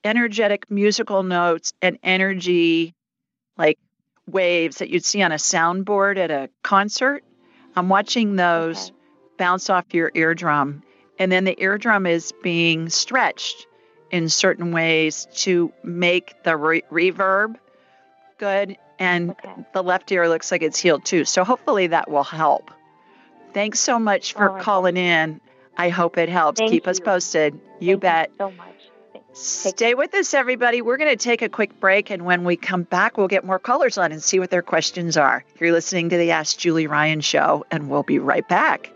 energetic 0.06 0.72
musical 0.72 1.22
notes 1.22 1.74
and 1.82 2.00
energy 2.02 2.96
like 3.58 3.78
waves 4.28 4.78
that 4.78 4.90
you'd 4.90 5.06
see 5.06 5.22
on 5.22 5.32
a 5.32 5.36
soundboard 5.36 6.18
at 6.18 6.32
a 6.32 6.50
concert. 6.64 7.24
I'm 7.76 7.90
watching 7.90 8.36
those 8.36 8.90
Okay. 8.90 8.98
bounce 9.38 9.70
off 9.70 9.94
your 9.94 10.12
eardrum, 10.14 10.84
and 11.20 11.32
then 11.32 11.44
the 11.44 11.56
eardrum 11.62 12.06
is 12.06 12.34
being 12.44 12.90
stretched 12.90 13.68
in 14.12 14.30
certain 14.30 14.72
ways 14.72 15.28
to 15.34 15.74
make 15.84 16.34
the 16.44 16.56
re- 16.56 16.84
reverb 16.92 17.56
good, 18.38 18.78
and 19.00 19.32
Okay. 19.32 19.54
the 19.74 19.84
left 19.84 20.12
ear 20.12 20.28
looks 20.30 20.52
like 20.52 20.62
it's 20.62 20.80
healed 20.80 21.04
too. 21.06 21.26
So 21.26 21.44
hopefully 21.44 21.88
that 21.88 22.10
will 22.10 22.24
help. 22.24 22.72
Thanks 23.54 23.80
so 23.80 24.00
much 24.00 24.34
for 24.34 24.50
Oh, 24.60 24.62
calling 24.62 24.98
in. 24.98 25.40
I 25.78 25.90
hope 25.90 26.18
it 26.18 26.30
helps. 26.30 26.60
Thank 26.60 26.72
Keep 26.72 26.88
us 26.88 27.00
posted. 27.00 27.60
You 27.80 27.94
Thank 27.98 28.02
bet. 28.02 28.32
so 28.38 28.52
much. 28.52 28.68
Take 28.68 28.73
Stay 29.36 29.96
with 29.96 30.14
us, 30.14 30.36
everybody. 30.36 30.84
We're 30.84 30.98
going 30.98 31.10
to 31.10 31.16
take 31.16 31.42
a 31.42 31.50
quick 31.50 31.80
break, 31.80 32.12
and 32.12 32.24
when 32.24 32.44
we 32.44 32.56
come 32.56 32.84
back, 32.84 33.18
we'll 33.18 33.28
get 33.28 33.44
more 33.44 33.58
callers 33.58 33.98
on 33.98 34.12
and 34.12 34.22
see 34.22 34.40
what 34.40 34.52
their 34.52 34.62
questions 34.62 35.18
are. 35.18 35.44
You're 35.60 35.72
listening 35.72 36.10
to 36.10 36.18
the 36.18 36.30
Ask 36.32 36.60
Julie 36.60 36.86
Ryan 36.86 37.20
show, 37.20 37.66
and 37.72 37.90
we'll 37.90 38.04
be 38.04 38.20
right 38.20 38.48
back. 38.48 38.92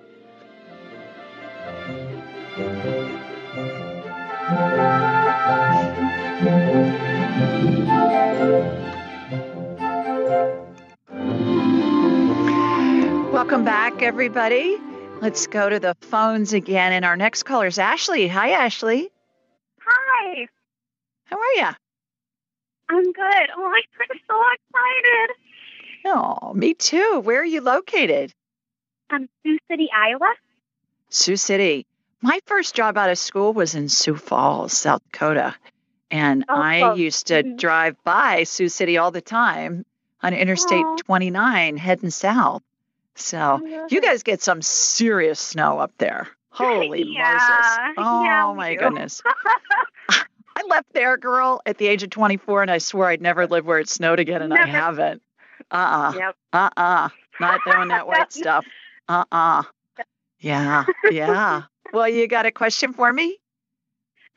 Welcome 13.33 13.65
back, 13.65 14.03
everybody. 14.03 14.77
Let's 15.19 15.47
go 15.47 15.67
to 15.67 15.79
the 15.79 15.95
phones 16.01 16.53
again. 16.53 16.93
And 16.93 17.03
our 17.05 17.17
next 17.17 17.43
caller 17.43 17.65
is 17.65 17.79
Ashley. 17.79 18.27
Hi, 18.27 18.51
Ashley. 18.51 19.09
Hi, 20.27 20.47
How 21.25 21.37
are 21.37 21.53
you? 21.55 21.75
I'm 22.89 23.11
good. 23.13 23.49
Oh, 23.57 23.71
I'm 23.73 24.19
so 24.29 24.43
excited. 24.53 25.35
Oh, 26.05 26.53
me 26.53 26.73
too. 26.73 27.21
Where 27.23 27.39
are 27.41 27.45
you 27.45 27.61
located? 27.61 28.33
Um, 29.09 29.29
Sioux 29.45 29.57
City, 29.71 29.87
Iowa. 29.95 30.33
Sioux 31.09 31.37
City. 31.37 31.85
My 32.21 32.39
first 32.45 32.75
job 32.75 32.97
out 32.97 33.09
of 33.09 33.17
school 33.17 33.53
was 33.53 33.73
in 33.75 33.87
Sioux 33.87 34.15
Falls, 34.17 34.77
South 34.77 35.01
Dakota. 35.11 35.55
And 36.11 36.43
Oh, 36.49 36.55
I 36.61 36.79
close. 36.79 36.99
used 36.99 37.27
to 37.27 37.43
Mhm. 37.43 37.57
drive 37.57 37.95
by 38.03 38.43
Sioux 38.43 38.67
City 38.69 38.97
all 38.97 39.11
the 39.11 39.21
time 39.21 39.85
on 40.21 40.33
Interstate 40.33 40.83
Aw. 40.85 40.95
29 41.05 41.77
heading 41.77 42.09
south. 42.09 42.63
So 43.15 43.61
you 43.89 44.01
guys 44.01 44.23
get 44.23 44.41
some 44.41 44.61
serious 44.61 45.39
snow 45.39 45.79
up 45.79 45.97
there. 45.97 46.27
Holy 46.57 47.03
Yeah, 47.07 47.31
Moses. 47.31 47.95
Oh 47.97 48.23
yeah, 48.25 48.53
my 48.53 48.73
do. 48.73 48.79
goodness. 48.79 49.21
I 50.09 50.63
left 50.67 50.91
there, 50.93 51.17
girl, 51.17 51.61
at 51.65 51.77
the 51.77 51.87
age 51.87 52.01
of 52.01 52.09
24, 52.09 52.63
and 52.63 52.71
I 52.71 52.79
swore 52.79 53.05
I'd 53.05 53.21
never 53.21 53.45
live 53.45 53.65
where 53.65 53.79
it 53.79 53.89
snowed 53.89 54.19
again, 54.19 54.41
and 54.41 54.53
I 54.53 54.65
haven't. 54.65 55.21
Uh 55.69 55.75
uh 55.75 56.13
Yep. 56.17 56.35
Uh 56.53 56.69
uh 56.77 57.09
Not 57.39 57.61
doing 57.65 57.89
that 57.89 58.07
white 58.07 58.31
stuff. 58.33 58.65
Uh 59.07 59.25
uh 59.31 59.63
Yeah. 60.39 60.85
Yeah. 61.11 61.63
Well, 61.93 62.09
you 62.09 62.27
got 62.27 62.45
a 62.45 62.51
question 62.51 62.93
for 62.93 63.11
me? 63.13 63.37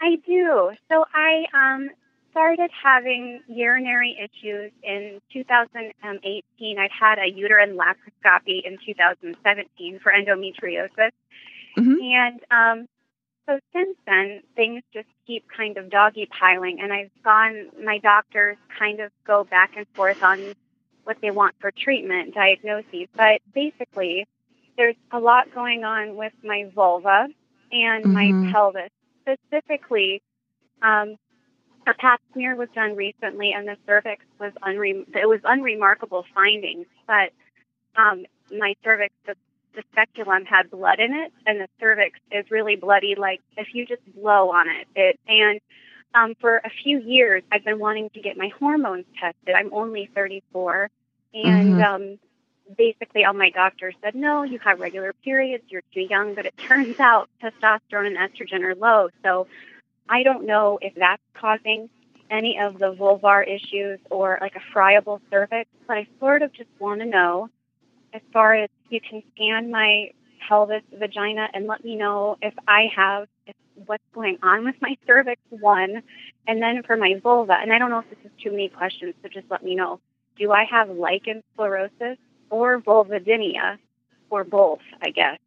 I 0.01 0.17
do. 0.27 0.73
So 0.91 1.05
I 1.15 1.45
um 1.55 1.91
started 2.31 2.71
having 2.71 3.41
urinary 3.49 4.17
issues 4.19 4.73
in 4.83 5.21
2018. 5.33 6.79
I'd 6.79 6.91
had 6.91 7.19
a 7.19 7.27
uterine 7.31 7.77
laparoscopy 7.77 8.65
in 8.65 8.79
2017 8.85 10.01
for 10.01 10.13
endometriosis. 10.13 11.11
Mhm. 11.77 11.97
And 12.15 12.41
um, 12.51 12.87
so 13.47 13.59
since 13.73 13.97
then, 14.07 14.43
things 14.57 14.83
just 14.93 15.09
keep 15.27 15.45
kind 15.57 15.77
of 15.79 15.91
doggy 15.91 16.27
piling. 16.27 16.81
And 16.81 16.93
I've 16.93 17.11
gone, 17.25 17.71
my 17.85 17.99
doctors 17.99 18.57
kind 18.79 19.01
of 19.01 19.13
go 19.27 19.45
back 19.45 19.73
and 19.77 19.87
forth 19.95 20.23
on 20.23 20.55
what 21.05 21.19
they 21.23 21.31
want 21.31 21.55
for 21.61 21.71
treatment, 21.71 22.35
diagnoses. 22.35 23.09
But 23.17 23.41
basically, 23.55 24.27
there's 24.77 24.97
a 25.13 25.19
lot 25.19 25.53
going 25.55 25.85
on 25.85 26.17
with 26.17 26.33
my 26.45 26.71
vulva 26.75 27.29
and 27.73 28.05
Mhm. 28.07 28.13
my 28.13 28.35
pelvis. 28.53 28.91
Specifically, 29.23 30.23
um, 30.83 31.17
a 31.87 31.95
pap 31.95 32.21
smear 32.33 32.57
was 32.57 32.69
done 32.75 32.97
recently, 32.97 33.53
and 33.53 33.67
the 33.67 33.77
cervix 33.87 34.25
was 34.39 34.53
unre- 34.63 35.07
it 35.17 35.29
was 35.29 35.41
unremarkable 35.45 36.25
findings, 36.35 36.87
but 37.07 37.33
um, 37.97 38.25
my 38.53 38.75
cervix, 38.85 39.15
the, 39.27 39.35
the 39.75 39.83
speculum 39.93 40.45
had 40.45 40.71
blood 40.71 41.01
in 41.01 41.13
it, 41.15 41.33
and 41.47 41.61
the 41.61 41.69
cervix 41.79 42.19
is 42.31 42.51
really 42.51 42.77
bloody. 42.77 43.15
Like 43.17 43.41
if 43.57 43.69
you 43.75 43.87
just 43.87 44.03
blow 44.15 44.51
on 44.51 44.69
it, 44.69 44.89
it 44.95 45.21
and 45.29 45.61
um, 46.15 46.35
for 46.41 46.57
a 46.57 46.71
few 46.83 47.01
years, 47.01 47.43
I've 47.53 47.65
been 47.65 47.79
wanting 47.79 48.11
to 48.11 48.21
get 48.21 48.37
my 48.37 48.49
hormones 48.59 49.05
tested. 49.21 49.55
I'm 49.55 49.73
only 49.73 50.07
34, 50.15 50.91
and 51.35 51.79
Mhm. 51.79 51.81
um, 51.81 52.19
basically, 52.77 53.25
all 53.25 53.33
my 53.35 53.51
doctors 53.51 53.95
said, 54.03 54.15
"No, 54.15 54.43
you 54.43 54.59
have 54.61 54.81
regular 54.81 55.13
periods. 55.25 55.65
You're 55.69 55.83
too 55.95 56.03
young." 56.03 56.35
But 56.35 56.47
it 56.47 56.55
turns 56.69 56.99
out 56.99 57.29
testosterone 57.43 58.07
and 58.07 58.17
estrogen 58.17 58.63
are 58.65 58.75
low, 58.75 59.11
so 59.23 59.47
I 60.09 60.23
don't 60.23 60.47
know 60.47 60.79
if 60.83 60.95
that's 60.95 61.23
causing 61.35 61.89
any 62.31 62.59
of 62.59 62.79
the 62.79 62.93
vulvar 62.95 63.47
issues 63.47 63.99
or 64.11 64.39
like 64.41 64.57
a 64.57 64.61
friable 64.73 65.21
cervix. 65.31 65.71
But 65.87 65.99
I 65.99 66.07
sort 66.19 66.43
of 66.43 66.53
just 66.53 66.71
want 66.79 67.01
to 67.01 67.07
know, 67.07 67.49
as 68.13 68.23
far 68.33 68.55
as 68.55 68.69
you 68.89 69.01
can 69.01 69.23
scan 69.35 69.71
my 69.71 70.11
pelvis, 70.49 70.83
vagina, 70.93 71.49
and 71.53 71.67
let 71.67 71.85
me 71.85 71.97
know 71.97 72.37
if 72.43 72.55
I 72.67 72.89
have 72.95 73.29
if, 73.47 73.55
what's 73.87 74.05
going 74.15 74.39
on 74.43 74.65
with 74.65 74.77
my 74.81 74.97
cervix. 75.07 75.41
One, 75.51 76.03
and 76.47 76.63
then 76.63 76.83
for 76.83 76.97
my 76.97 77.21
vulva, 77.23 77.55
and 77.61 77.73
I 77.73 77.79
don't 77.79 77.91
know 77.91 78.01
if 78.01 78.11
this 78.11 78.19
is 78.25 78.31
too 78.43 78.51
many 78.51 78.69
questions, 78.69 79.15
so 79.23 79.29
just 79.29 79.47
let 79.51 79.63
me 79.63 79.75
know. 79.75 80.01
Do 80.39 80.53
I 80.53 80.65
have 80.65 80.89
lichen 80.91 81.43
sclerosis 81.55 82.19
or 82.51 82.81
vulvodynia, 82.81 83.79
or 84.31 84.45
both? 84.45 84.81
I 85.03 85.11
guess. 85.11 85.39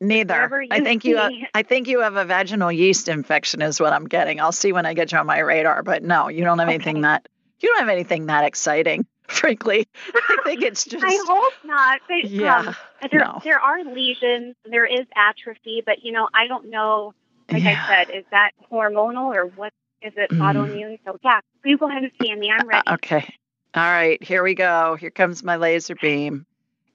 Neither. 0.00 0.64
I 0.70 0.80
think 0.80 1.04
you 1.04 1.16
have, 1.16 1.32
I 1.54 1.62
think 1.62 1.88
you 1.88 2.00
have 2.00 2.14
a 2.14 2.24
vaginal 2.24 2.70
yeast 2.70 3.08
infection 3.08 3.62
is 3.62 3.80
what 3.80 3.92
I'm 3.92 4.06
getting. 4.06 4.40
I'll 4.40 4.52
see 4.52 4.72
when 4.72 4.86
I 4.86 4.94
get 4.94 5.10
you 5.10 5.18
on 5.18 5.26
my 5.26 5.40
radar, 5.40 5.82
but 5.82 6.04
no, 6.04 6.28
you 6.28 6.44
don't 6.44 6.60
have 6.60 6.68
anything 6.68 7.00
that 7.00 7.26
you 7.58 7.68
don't 7.68 7.80
have 7.80 7.88
anything 7.88 8.26
that 8.26 8.44
exciting, 8.44 9.06
frankly. 9.38 9.86
I 10.14 10.36
think 10.44 10.62
it's 10.62 10.84
just 10.86 11.04
I 11.04 11.18
hope 11.26 11.52
not. 11.64 12.00
But, 12.08 12.28
yeah. 12.30 12.58
um, 12.58 12.76
there 13.10 13.20
no. 13.20 13.40
there 13.44 13.60
are 13.60 13.84
lesions. 13.84 14.56
There 14.64 14.86
is 14.86 15.06
atrophy, 15.14 15.82
but 15.84 16.04
you 16.04 16.12
know 16.12 16.28
I 16.34 16.46
don't 16.46 16.70
know. 16.70 17.14
Like 17.50 17.62
Yeah. 17.62 17.82
I 17.88 18.04
said, 18.04 18.14
is 18.14 18.24
that 18.30 18.50
hormonal 18.70 19.34
or 19.34 19.46
what? 19.46 19.72
Is 20.02 20.12
it 20.16 20.30
Mm. 20.30 20.38
autoimmune? 20.38 20.98
So 21.04 21.18
yeah, 21.24 21.40
please 21.62 21.76
go 21.78 21.88
ahead 21.88 22.02
and 22.02 22.12
scan 22.20 22.38
me. 22.38 22.50
I'm 22.50 22.66
ready. 22.68 22.86
Uh, 22.86 22.94
okay. 22.94 23.34
All 23.74 23.82
right, 23.84 24.22
here 24.22 24.42
we 24.42 24.54
go. 24.54 24.96
Here 24.98 25.10
comes 25.10 25.42
my 25.42 25.56
laser 25.56 25.94
beam. 25.94 26.46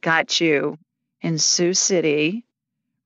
Got 0.01 0.41
you 0.41 0.77
in 1.21 1.37
Sioux 1.37 1.73
City, 1.73 2.43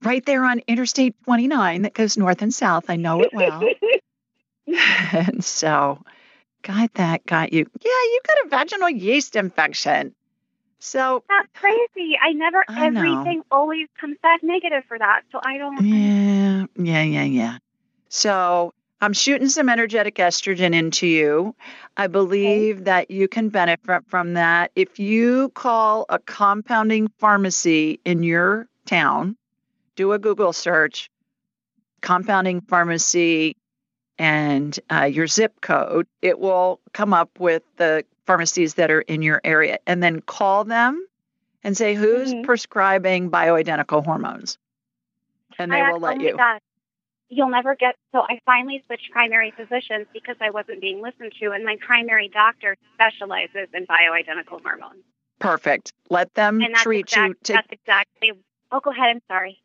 right 0.03 0.25
there 0.25 0.43
on 0.43 0.61
Interstate 0.67 1.15
29 1.25 1.83
that 1.83 1.93
goes 1.93 2.17
north 2.17 2.41
and 2.41 2.53
south. 2.53 2.89
I 2.89 2.95
know 2.95 3.21
it 3.21 3.33
well. 3.33 3.61
and 5.13 5.43
so, 5.43 6.01
got 6.67 6.93
that, 6.95 7.25
got 7.25 7.53
you. 7.53 7.65
Yeah, 7.81 7.91
you 7.91 8.19
got 8.27 8.45
a 8.45 8.49
vaginal 8.49 8.89
yeast 8.89 9.35
infection. 9.35 10.13
So, 10.79 11.23
That's 11.27 11.47
crazy. 11.55 12.17
I 12.21 12.33
never. 12.33 12.63
I 12.67 12.89
know. 12.89 12.99
everything 12.99 13.41
always 13.49 13.87
comes 13.99 14.17
back 14.21 14.43
negative 14.43 14.83
for 14.87 14.99
that. 14.99 15.21
So 15.31 15.39
I 15.43 15.57
don't. 15.57 15.83
yeah, 15.83 16.65
yeah, 16.75 17.03
yeah, 17.03 17.23
yeah. 17.23 17.57
So, 18.09 18.73
I'm 19.01 19.13
shooting 19.13 19.49
some 19.49 19.69
energetic 19.69 20.15
estrogen 20.15 20.73
into 20.73 21.07
you. 21.07 21.55
I 21.95 22.07
believe 22.07 22.85
that 22.85 23.09
you 23.09 23.27
can 23.27 23.49
benefit 23.49 24.03
from 24.07 24.33
that. 24.33 24.71
If 24.75 24.99
you 24.99 25.49
call 25.49 26.05
a 26.09 26.19
compounding 26.19 27.07
pharmacy 27.19 27.99
in 28.05 28.23
your 28.23 28.67
town, 28.85 29.37
do 29.95 30.13
a 30.13 30.19
Google 30.19 30.53
search, 30.53 31.09
compounding 32.01 32.61
pharmacy, 32.61 33.55
and 34.19 34.79
uh, 34.91 35.03
your 35.03 35.27
zip 35.27 35.61
code, 35.61 36.07
it 36.21 36.39
will 36.39 36.79
come 36.93 37.13
up 37.13 37.39
with 37.39 37.63
the 37.77 38.03
pharmacies 38.25 38.75
that 38.75 38.91
are 38.91 39.01
in 39.01 39.21
your 39.21 39.41
area. 39.43 39.79
And 39.85 40.01
then 40.01 40.21
call 40.21 40.63
them 40.63 41.07
and 41.63 41.75
say, 41.77 41.93
who's 41.93 42.33
Mhm. 42.33 42.43
prescribing 42.43 43.31
bioidentical 43.31 44.03
hormones? 44.03 44.57
And 45.59 45.71
they 45.71 45.81
I 45.81 45.91
will 45.91 45.99
let 45.99 46.21
you. 46.21 46.37
God. 46.37 46.59
You'll 47.29 47.49
never 47.49 47.75
get. 47.75 47.95
So 48.13 48.21
I 48.21 48.39
finally 48.45 48.83
switched 48.87 49.11
primary 49.11 49.51
physicians 49.51 50.07
because 50.13 50.37
I 50.39 50.49
wasn't 50.49 50.79
being 50.79 51.01
listened 51.01 51.33
to, 51.41 51.51
and 51.51 51.65
my 51.65 51.75
primary 51.81 52.29
doctor 52.29 52.77
specializes 52.93 53.67
in 53.73 53.85
bioidentical 53.85 54.61
hormones. 54.61 55.03
Perfect. 55.39 55.91
Let 56.09 56.33
them 56.35 56.61
treat 56.75 56.99
exact, 56.99 57.27
you 57.27 57.33
to 57.43 57.53
That's 57.53 57.67
exactly. 57.71 58.31
Oh, 58.71 58.79
go 58.79 58.91
ahead. 58.91 59.09
I'm 59.09 59.21
sorry. 59.27 59.61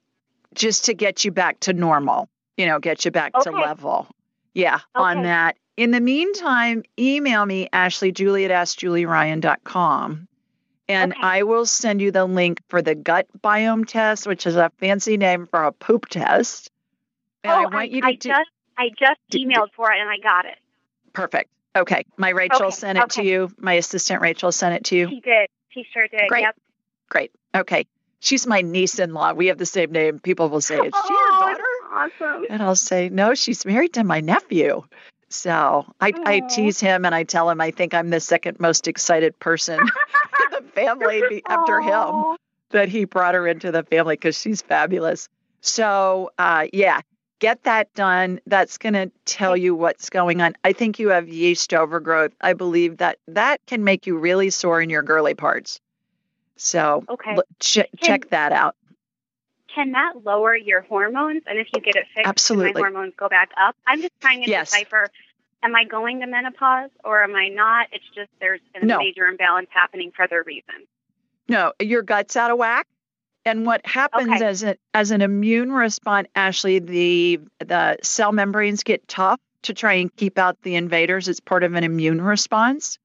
just 0.54 0.86
to 0.86 0.94
get 0.94 1.24
you 1.24 1.30
back 1.30 1.60
to 1.60 1.72
normal, 1.72 2.28
you 2.56 2.66
know, 2.66 2.78
get 2.78 3.04
you 3.04 3.10
back 3.10 3.32
to 3.32 3.50
level. 3.50 4.08
Yeah, 4.54 4.80
on 4.94 5.22
that. 5.22 5.56
In 5.76 5.90
the 5.90 6.00
meantime, 6.00 6.82
email 6.98 7.44
me, 7.46 7.68
Ashley 7.72 8.12
Julie 8.12 8.44
at 8.44 8.50
AskJulieRyan.com. 8.50 10.28
And 10.88 11.12
Okay. 11.12 11.22
I 11.22 11.42
will 11.44 11.64
send 11.64 12.02
you 12.02 12.10
the 12.10 12.24
link 12.26 12.60
for 12.68 12.82
the 12.82 12.94
gut 12.94 13.26
biome 13.40 13.86
test, 13.86 14.26
which 14.26 14.46
is 14.46 14.56
a 14.56 14.70
fancy 14.78 15.16
name 15.16 15.46
for 15.46 15.62
a 15.64 15.72
poop 15.72 16.08
test. 16.08 16.70
And 17.44 17.52
oh, 17.52 17.56
I 17.56 17.66
want 17.66 17.90
you 17.90 18.02
to 18.02 18.06
I 18.08 18.12
do 18.12 18.28
just 18.28 18.50
I 18.76 18.88
just 18.98 19.20
emailed 19.32 19.72
for 19.74 19.90
it 19.92 20.00
and 20.00 20.10
I 20.10 20.18
got 20.18 20.44
it. 20.44 20.58
perfect. 21.12 21.50
Okay. 21.74 22.04
My 22.18 22.30
Rachel 22.30 22.66
Okay, 22.66 22.74
sent 22.74 22.98
it 22.98 23.10
to 23.10 23.24
you. 23.24 23.50
My 23.58 23.74
assistant 23.74 24.20
Rachel 24.20 24.52
sent 24.52 24.74
it 24.74 24.84
to 24.86 24.96
you. 24.96 25.08
She 25.08 25.20
did. 25.20 25.48
She 25.70 25.86
sure 25.92 26.06
did. 26.08 26.28
Great. 26.28 26.42
Yep. 26.42 26.56
Great. 27.08 27.30
Okay. 27.54 27.86
She's 28.20 28.46
my 28.46 28.60
niece 28.60 28.98
in 28.98 29.14
law. 29.14 29.32
We 29.32 29.46
have 29.46 29.58
the 29.58 29.66
same 29.66 29.90
name. 29.90 30.18
People 30.18 30.48
will 30.48 30.60
say, 30.60 30.76
your 30.76 30.90
oh? 30.92 31.41
Awesome. 31.92 32.46
And 32.48 32.62
I'll 32.62 32.74
say, 32.74 33.08
no, 33.10 33.34
she's 33.34 33.64
married 33.66 33.92
to 33.94 34.04
my 34.04 34.20
nephew. 34.20 34.82
So 35.28 35.84
I, 36.00 36.12
I 36.24 36.40
tease 36.40 36.80
him 36.80 37.04
and 37.04 37.14
I 37.14 37.22
tell 37.24 37.48
him 37.48 37.60
I 37.60 37.70
think 37.70 37.94
I'm 37.94 38.10
the 38.10 38.20
second 38.20 38.58
most 38.60 38.88
excited 38.88 39.38
person 39.38 39.78
in 39.80 40.64
the 40.64 40.70
family 40.72 41.42
after 41.46 41.80
him 41.80 42.36
that 42.70 42.88
he 42.88 43.04
brought 43.04 43.34
her 43.34 43.46
into 43.46 43.70
the 43.72 43.82
family 43.82 44.14
because 44.14 44.38
she's 44.38 44.62
fabulous. 44.62 45.28
So, 45.60 46.30
uh, 46.38 46.66
yeah, 46.72 47.00
get 47.38 47.62
that 47.64 47.92
done. 47.94 48.40
That's 48.46 48.78
going 48.78 48.94
to 48.94 49.10
tell 49.24 49.56
you 49.56 49.74
what's 49.74 50.10
going 50.10 50.42
on. 50.42 50.54
I 50.64 50.72
think 50.72 50.98
you 50.98 51.08
have 51.10 51.28
yeast 51.28 51.72
overgrowth. 51.72 52.32
I 52.40 52.52
believe 52.54 52.98
that 52.98 53.18
that 53.28 53.60
can 53.66 53.84
make 53.84 54.06
you 54.06 54.18
really 54.18 54.50
sore 54.50 54.80
in 54.80 54.90
your 54.90 55.02
girly 55.02 55.34
parts. 55.34 55.80
So, 56.56 57.04
Okay. 57.08 57.36
look- 57.36 57.46
che- 57.58 57.88
check 58.02 58.28
that 58.30 58.52
out. 58.52 58.76
Can 59.74 59.92
that 59.92 60.24
lower 60.24 60.54
your 60.56 60.82
hormones? 60.82 61.42
And 61.46 61.58
if 61.58 61.68
you 61.74 61.80
get 61.80 61.96
it 61.96 62.06
fixed, 62.14 62.28
Absolutely. 62.28 62.72
my 62.74 62.80
hormones 62.90 63.14
go 63.16 63.28
back 63.28 63.50
up? 63.60 63.74
I'm 63.86 64.00
just 64.00 64.12
trying 64.20 64.42
to 64.42 64.50
Yes. 64.50 64.70
decipher. 64.70 65.08
Am 65.62 65.74
I 65.76 65.84
going 65.84 66.20
to 66.20 66.26
menopause 66.26 66.90
or 67.04 67.22
am 67.22 67.34
I 67.36 67.48
not? 67.48 67.86
It's 67.92 68.04
just 68.14 68.30
there's 68.40 68.60
a 68.74 68.84
No. 68.84 68.98
major 68.98 69.26
imbalance 69.26 69.68
happening 69.72 70.10
for 70.14 70.24
other 70.24 70.42
reasons. 70.42 70.86
No, 71.48 71.72
your 71.80 72.02
gut's 72.02 72.36
out 72.36 72.50
of 72.50 72.58
whack. 72.58 72.86
And 73.44 73.66
what 73.66 73.84
happens 73.86 74.28
Okay. 74.36 74.44
as 74.44 74.62
an 74.62 74.76
as 74.94 75.10
an 75.10 75.20
immune 75.20 75.72
response, 75.72 76.28
Ashley, 76.34 76.78
the 76.78 77.40
the 77.58 77.98
cell 78.02 78.30
membranes 78.32 78.82
get 78.84 79.06
tough 79.08 79.40
to 79.62 79.74
try 79.74 79.94
and 79.94 80.14
keep 80.14 80.38
out 80.38 80.60
the 80.62 80.76
invaders. 80.76 81.28
It's 81.28 81.40
part 81.40 81.64
of 81.64 81.74
an 81.74 81.82
immune 81.84 82.20
response. 82.22 82.98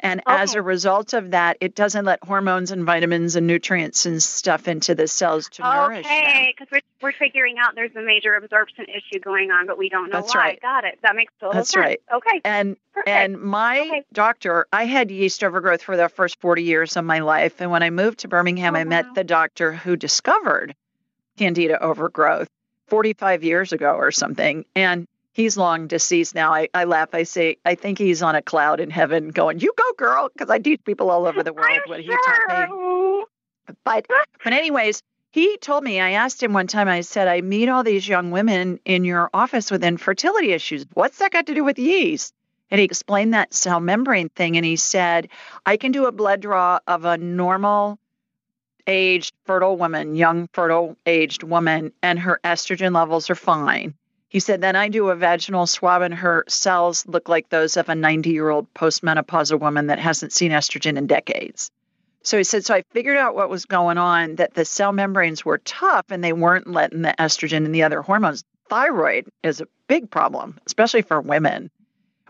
And 0.00 0.20
as 0.26 0.54
oh. 0.54 0.58
a 0.58 0.62
result 0.62 1.14
of 1.14 1.30
that, 1.30 1.56
it 1.60 1.74
doesn't 1.74 2.04
let 2.04 2.22
hormones 2.22 2.70
and 2.70 2.84
vitamins 2.84 3.34
and 3.34 3.46
nutrients 3.46 4.04
and 4.04 4.22
stuff 4.22 4.68
into 4.68 4.94
the 4.94 5.08
cells 5.08 5.48
to 5.50 5.62
nourish 5.62 6.06
them. 6.06 6.12
Okay, 6.12 6.54
because 6.56 6.70
we're, 6.70 6.80
we're 7.00 7.12
figuring 7.18 7.56
out 7.58 7.74
there's 7.74 7.96
a 7.96 8.02
major 8.02 8.34
absorption 8.34 8.84
issue 8.88 9.18
going 9.20 9.50
on, 9.50 9.66
but 9.66 9.78
we 9.78 9.88
don't 9.88 10.10
know 10.10 10.20
That's 10.20 10.34
why. 10.34 10.40
right. 10.40 10.60
Got 10.60 10.84
it. 10.84 10.98
That 11.02 11.16
makes 11.16 11.32
total 11.40 11.54
That's 11.54 11.70
sense. 11.70 11.80
right. 11.82 12.00
Okay, 12.14 12.40
And 12.44 12.76
perfect. 12.92 13.08
And 13.08 13.40
my 13.40 13.80
Okay. 13.80 14.04
doctor, 14.12 14.66
I 14.70 14.84
had 14.84 15.10
yeast 15.10 15.42
overgrowth 15.42 15.82
for 15.82 15.96
the 15.96 16.08
first 16.10 16.40
40 16.40 16.62
years 16.62 16.96
of 16.96 17.04
my 17.04 17.20
life. 17.20 17.60
And 17.62 17.70
when 17.70 17.82
I 17.82 17.88
moved 17.90 18.18
to 18.20 18.28
Birmingham, 18.28 18.76
Oh, 18.76 18.78
I 18.80 18.84
met 18.84 19.06
uh-huh. 19.06 19.14
the 19.14 19.24
doctor 19.24 19.72
who 19.72 19.96
discovered 19.96 20.74
candida 21.38 21.82
overgrowth 21.82 22.48
45 22.88 23.44
years 23.44 23.72
ago 23.72 23.94
or 23.94 24.10
something. 24.12 24.64
And 24.74 25.06
he's 25.36 25.56
long 25.58 25.86
deceased 25.86 26.34
now. 26.34 26.52
I, 26.52 26.68
I 26.72 26.84
laugh. 26.84 27.10
I 27.12 27.24
say, 27.24 27.58
I 27.64 27.74
think 27.74 27.98
he's 27.98 28.22
on 28.22 28.34
a 28.34 28.42
cloud 28.42 28.80
in 28.80 28.88
heaven 28.90 29.28
going, 29.28 29.60
You 29.60 29.72
go, 29.76 29.92
girl, 29.98 30.30
because 30.32 30.48
I 30.50 30.58
teach 30.58 30.82
people 30.84 31.10
all 31.10 31.26
over 31.26 31.42
the 31.42 31.52
world 31.58 31.78
I'm 31.84 31.88
what 31.88 32.00
he 32.00 32.06
sure. 32.06 32.18
taught 32.48 32.70
me. 32.70 33.24
But 33.84 34.06
but 34.42 34.52
anyways, 34.52 35.02
he 35.32 35.58
told 35.58 35.84
me, 35.84 36.00
I 36.00 36.12
asked 36.12 36.42
him 36.42 36.54
one 36.54 36.66
time, 36.66 36.88
I 36.88 37.02
said, 37.02 37.28
I 37.28 37.42
meet 37.42 37.68
all 37.68 37.84
these 37.84 38.08
young 38.08 38.30
women 38.30 38.80
in 38.86 39.04
your 39.04 39.28
office 39.34 39.70
with 39.70 39.84
infertility 39.84 40.52
issues. 40.52 40.86
What's 40.94 41.18
that 41.18 41.32
got 41.32 41.46
to 41.46 41.54
do 41.54 41.64
with 41.64 41.78
yeast? 41.78 42.32
And 42.70 42.78
he 42.78 42.84
explained 42.84 43.34
that 43.34 43.52
cell 43.52 43.78
membrane 43.78 44.30
thing 44.30 44.56
and 44.56 44.64
he 44.64 44.76
said, 44.76 45.28
I 45.66 45.76
can 45.76 45.92
do 45.92 46.06
a 46.06 46.12
blood 46.12 46.40
draw 46.40 46.80
of 46.86 47.04
a 47.04 47.18
normal 47.18 47.98
aged 48.86 49.34
fertile 49.44 49.76
woman, 49.76 50.16
young 50.16 50.48
fertile 50.52 50.96
aged 51.04 51.42
woman, 51.42 51.92
and 52.02 52.18
her 52.18 52.40
estrogen 52.42 52.94
levels 52.94 53.28
are 53.28 53.34
fine. 53.34 53.94
He 54.28 54.40
said, 54.40 54.60
then 54.60 54.76
I 54.76 54.88
do 54.88 55.08
a 55.10 55.16
vaginal 55.16 55.66
swab 55.66 56.02
and 56.02 56.14
her 56.14 56.44
cells 56.48 57.06
look 57.06 57.28
like 57.28 57.48
those 57.48 57.76
of 57.76 57.88
a 57.88 57.94
90 57.94 58.30
year 58.30 58.48
old 58.48 58.72
postmenopausal 58.74 59.60
woman 59.60 59.86
that 59.86 59.98
hasn't 59.98 60.32
seen 60.32 60.50
estrogen 60.50 60.96
in 60.96 61.06
decades. 61.06 61.70
So 62.22 62.36
he 62.36 62.44
said, 62.44 62.64
so 62.64 62.74
I 62.74 62.82
figured 62.90 63.16
out 63.16 63.36
what 63.36 63.48
was 63.48 63.66
going 63.66 63.98
on 63.98 64.36
that 64.36 64.52
the 64.52 64.64
cell 64.64 64.92
membranes 64.92 65.44
were 65.44 65.58
tough 65.58 66.06
and 66.10 66.24
they 66.24 66.32
weren't 66.32 66.66
letting 66.66 67.02
the 67.02 67.14
estrogen 67.16 67.64
and 67.64 67.74
the 67.74 67.84
other 67.84 68.02
hormones. 68.02 68.42
Thyroid 68.68 69.28
is 69.44 69.60
a 69.60 69.68
big 69.86 70.10
problem, 70.10 70.58
especially 70.66 71.02
for 71.02 71.20
women 71.20 71.70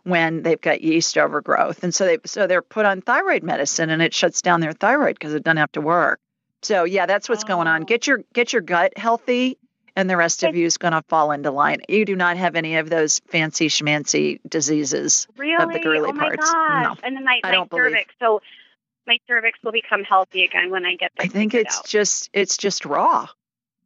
when 0.02 0.42
they've 0.42 0.60
got 0.60 0.82
yeast 0.82 1.16
overgrowth. 1.16 1.82
And 1.82 1.94
so 1.94 2.04
they 2.04 2.18
so 2.26 2.46
they're 2.46 2.60
put 2.60 2.84
on 2.84 3.00
thyroid 3.00 3.42
medicine 3.42 3.88
and 3.88 4.02
it 4.02 4.12
shuts 4.12 4.42
down 4.42 4.60
their 4.60 4.72
thyroid 4.72 5.14
because 5.18 5.32
it 5.32 5.42
doesn't 5.42 5.56
have 5.56 5.72
to 5.72 5.80
work. 5.80 6.20
So 6.62 6.84
yeah, 6.84 7.06
that's 7.06 7.28
what's 7.28 7.44
going 7.44 7.66
on. 7.66 7.82
Oh. 7.82 7.84
Get 7.86 8.06
your 8.06 8.20
get 8.34 8.52
your 8.52 8.62
gut 8.62 8.98
healthy 8.98 9.56
and 9.96 10.08
the 10.08 10.16
rest 10.16 10.42
of 10.44 10.54
you 10.54 10.66
is 10.66 10.76
going 10.78 10.92
to 10.92 11.02
fall 11.08 11.32
into 11.32 11.50
line. 11.50 11.80
You 11.88 12.04
do 12.04 12.14
not 12.14 12.36
have 12.36 12.54
any 12.54 12.76
of 12.76 12.88
those 12.90 13.20
fancy 13.28 13.68
schmancy 13.68 14.38
diseases 14.48 15.26
Really? 15.36 15.64
of 15.64 15.72
the 15.72 15.78
girly 15.80 16.10
oh 16.10 16.12
my 16.12 16.28
parts. 16.36 16.52
No, 16.52 16.94
And 17.02 17.16
then 17.16 17.24
my, 17.24 17.40
I 17.42 17.48
my 17.48 17.54
don't 17.54 17.70
believe. 17.70 17.84
cervix. 17.86 18.14
So 18.20 18.40
my 19.06 19.18
cervix 19.26 19.58
will 19.64 19.72
become 19.72 20.04
healthy 20.04 20.44
again 20.44 20.70
when 20.70 20.84
I 20.84 20.96
get 20.96 21.12
I 21.18 21.26
think 21.28 21.54
it's 21.54 21.78
out. 21.78 21.86
just 21.86 22.30
it's 22.32 22.56
just 22.56 22.84
raw 22.84 23.26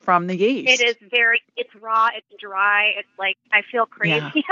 from 0.00 0.26
the 0.26 0.36
yeast. 0.36 0.80
It 0.80 0.88
is 1.02 1.10
very. 1.10 1.42
It's 1.56 1.70
raw. 1.80 2.08
It's 2.14 2.26
dry. 2.40 2.92
It's 2.98 3.08
like 3.18 3.36
I 3.52 3.62
feel 3.70 3.86
crazy. 3.86 4.44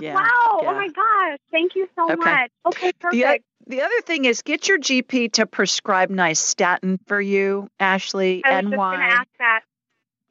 Yeah, 0.00 0.14
wow. 0.14 0.30
Oh 0.46 0.60
yeah. 0.62 0.70
Oh 0.70 0.74
my 0.74 0.88
gosh. 0.88 1.38
Thank 1.50 1.74
you 1.74 1.88
so 1.96 2.08
Okay. 2.08 2.16
much. 2.16 2.50
Okay. 2.66 2.92
Perfect. 3.00 3.44
The, 3.66 3.76
the 3.76 3.82
other 3.82 4.00
thing 4.02 4.24
is 4.24 4.42
get 4.42 4.68
your 4.68 4.78
GP 4.78 5.32
to 5.34 5.46
prescribe 5.46 6.10
nystatin 6.10 6.98
for 7.06 7.20
you, 7.20 7.68
Ashley. 7.78 8.42
I 8.44 8.50
was 8.54 8.64
N 8.64 8.70
just 8.70 8.78
to 8.78 8.96
ask 8.96 9.28
that. 9.38 9.60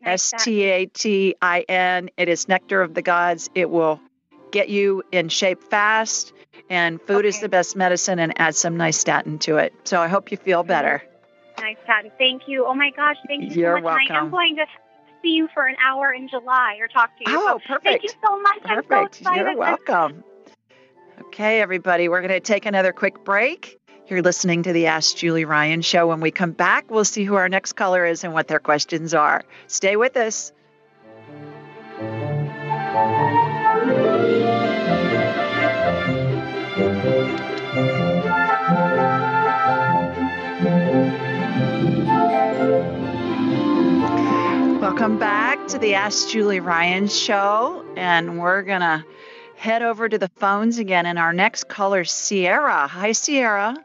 S 0.08 0.34
T 0.40 0.64
A 0.64 0.86
T 0.86 1.36
I 1.42 1.62
N. 1.68 2.10
It 2.18 2.30
is 2.30 2.48
nectar 2.48 2.82
of 2.82 2.94
the 2.94 3.02
gods. 3.02 3.50
It 3.56 3.70
will 3.70 4.00
get 4.52 4.70
you 4.70 5.04
in 5.12 5.30
shape 5.30 5.62
fast, 5.64 6.34
and 6.70 7.02
food 7.02 7.26
is 7.26 7.40
the 7.40 7.50
best 7.50 7.76
medicine. 7.76 8.20
And 8.20 8.40
add 8.40 8.56
some 8.56 8.76
nystatin 8.78 9.40
to 9.42 9.58
it. 9.58 9.74
So 9.84 10.02
I 10.02 10.08
hope 10.08 10.32
you 10.32 10.38
feel 10.38 10.62
mm-hmm. 10.62 10.70
better. 10.70 11.04
Nice 11.60 11.78
chatting. 11.86 12.12
Thank 12.18 12.48
you. 12.48 12.66
Oh 12.66 12.74
my 12.74 12.92
gosh. 12.92 13.18
Thank 13.28 13.56
you 13.56 13.62
You're 13.62 13.78
so 13.80 13.84
much. 13.84 14.02
And 14.10 14.18
I 14.18 14.22
am 14.22 14.30
going 14.30 14.56
to 14.58 14.66
see 15.22 15.30
you 15.30 15.48
for 15.54 15.66
an 15.66 15.76
hour 15.84 16.14
in 16.14 16.30
July 16.30 16.78
or 16.80 16.88
talk 16.88 17.10
to 17.18 17.32
you. 17.32 17.38
Oh, 17.38 17.60
So 17.68 17.78
Thank 17.84 18.04
you 18.04 18.10
so 18.10 18.40
much. 18.40 18.60
I'm 18.66 18.84
so 18.84 18.84
Perfect. 18.84 19.22
excited. 19.22 19.42
You're 19.42 19.58
welcome. 19.58 20.24
Okay, 21.22 21.62
everybody, 21.62 22.10
we're 22.10 22.22
going 22.22 22.30
to 22.30 22.40
take 22.40 22.66
another 22.68 22.94
quick 22.94 23.24
break. 23.26 23.80
You're 24.10 24.22
listening 24.22 24.64
to 24.64 24.72
the 24.72 24.86
Ask 24.86 25.18
Julie 25.18 25.44
Ryan 25.44 25.82
show. 25.82 26.08
When 26.08 26.22
we 26.22 26.32
come 26.32 26.52
back, 26.52 26.90
we'll 26.90 27.04
see 27.04 27.26
who 27.26 27.36
our 27.36 27.50
next 27.50 27.74
caller 27.74 28.06
is 28.06 28.24
and 28.24 28.32
what 28.32 28.48
their 28.48 28.60
questions 28.60 29.14
are. 29.14 29.44
Stay 29.68 29.98
with 29.98 30.16
us. 30.16 30.54
Welcome 44.80 45.20
back 45.20 45.68
to 45.68 45.78
the 45.80 45.96
Ask 45.96 46.30
Julie 46.30 46.62
Ryan 46.62 47.10
show. 47.10 47.86
And 47.98 48.40
we're 48.40 48.62
going 48.62 48.80
to 48.80 49.04
head 49.58 49.82
over 49.82 50.08
to 50.08 50.18
the 50.18 50.30
phones 50.38 50.78
again. 50.78 51.06
And 51.06 51.20
our 51.20 51.34
next 51.34 51.68
caller, 51.68 52.06
Sierra. 52.06 52.88
Hi, 52.88 53.12
Sierra. 53.12 53.76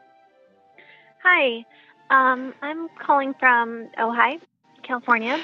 Hi, 1.23 1.65
um, 2.09 2.53
I'm 2.61 2.89
calling 2.99 3.33
from 3.39 3.87
Ojai, 3.97 4.39
California. 4.83 5.39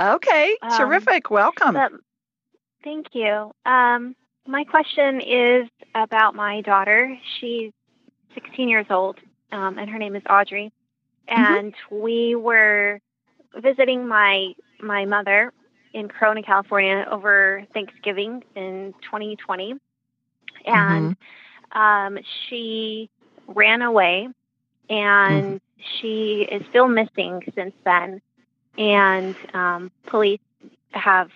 Okay, 0.00 0.56
Um, 0.62 0.70
terrific. 0.70 1.30
Welcome. 1.30 1.74
But 1.74 1.92
thank 2.82 3.14
you. 3.14 3.52
Um, 3.64 4.16
my 4.46 4.64
question 4.64 5.20
is 5.20 5.68
about 5.94 6.34
my 6.34 6.62
daughter. 6.62 7.16
She's 7.38 7.72
16 8.34 8.68
years 8.68 8.86
old, 8.90 9.18
um, 9.52 9.78
and 9.78 9.88
her 9.88 9.98
name 9.98 10.16
is 10.16 10.22
Audrey. 10.28 10.72
And 11.28 11.74
we 11.90 12.34
were 12.34 13.00
visiting 13.54 14.08
my 14.08 14.54
my 14.80 15.04
mother 15.04 15.52
in 15.92 16.08
Corona, 16.08 16.42
California, 16.42 17.06
over 17.08 17.64
Thanksgiving 17.72 18.42
in 18.56 18.94
2020, 19.02 19.74
and 20.66 21.16
um, 21.72 22.18
she 22.48 23.10
ran 23.46 23.82
away, 23.82 24.28
and 24.90 25.60
she 26.00 26.46
is 26.50 26.62
still 26.70 26.88
missing 26.88 27.42
since 27.54 27.74
then. 27.84 28.20
And 28.78 29.36
um, 29.54 29.92
police 30.08 30.40
have 30.92 31.30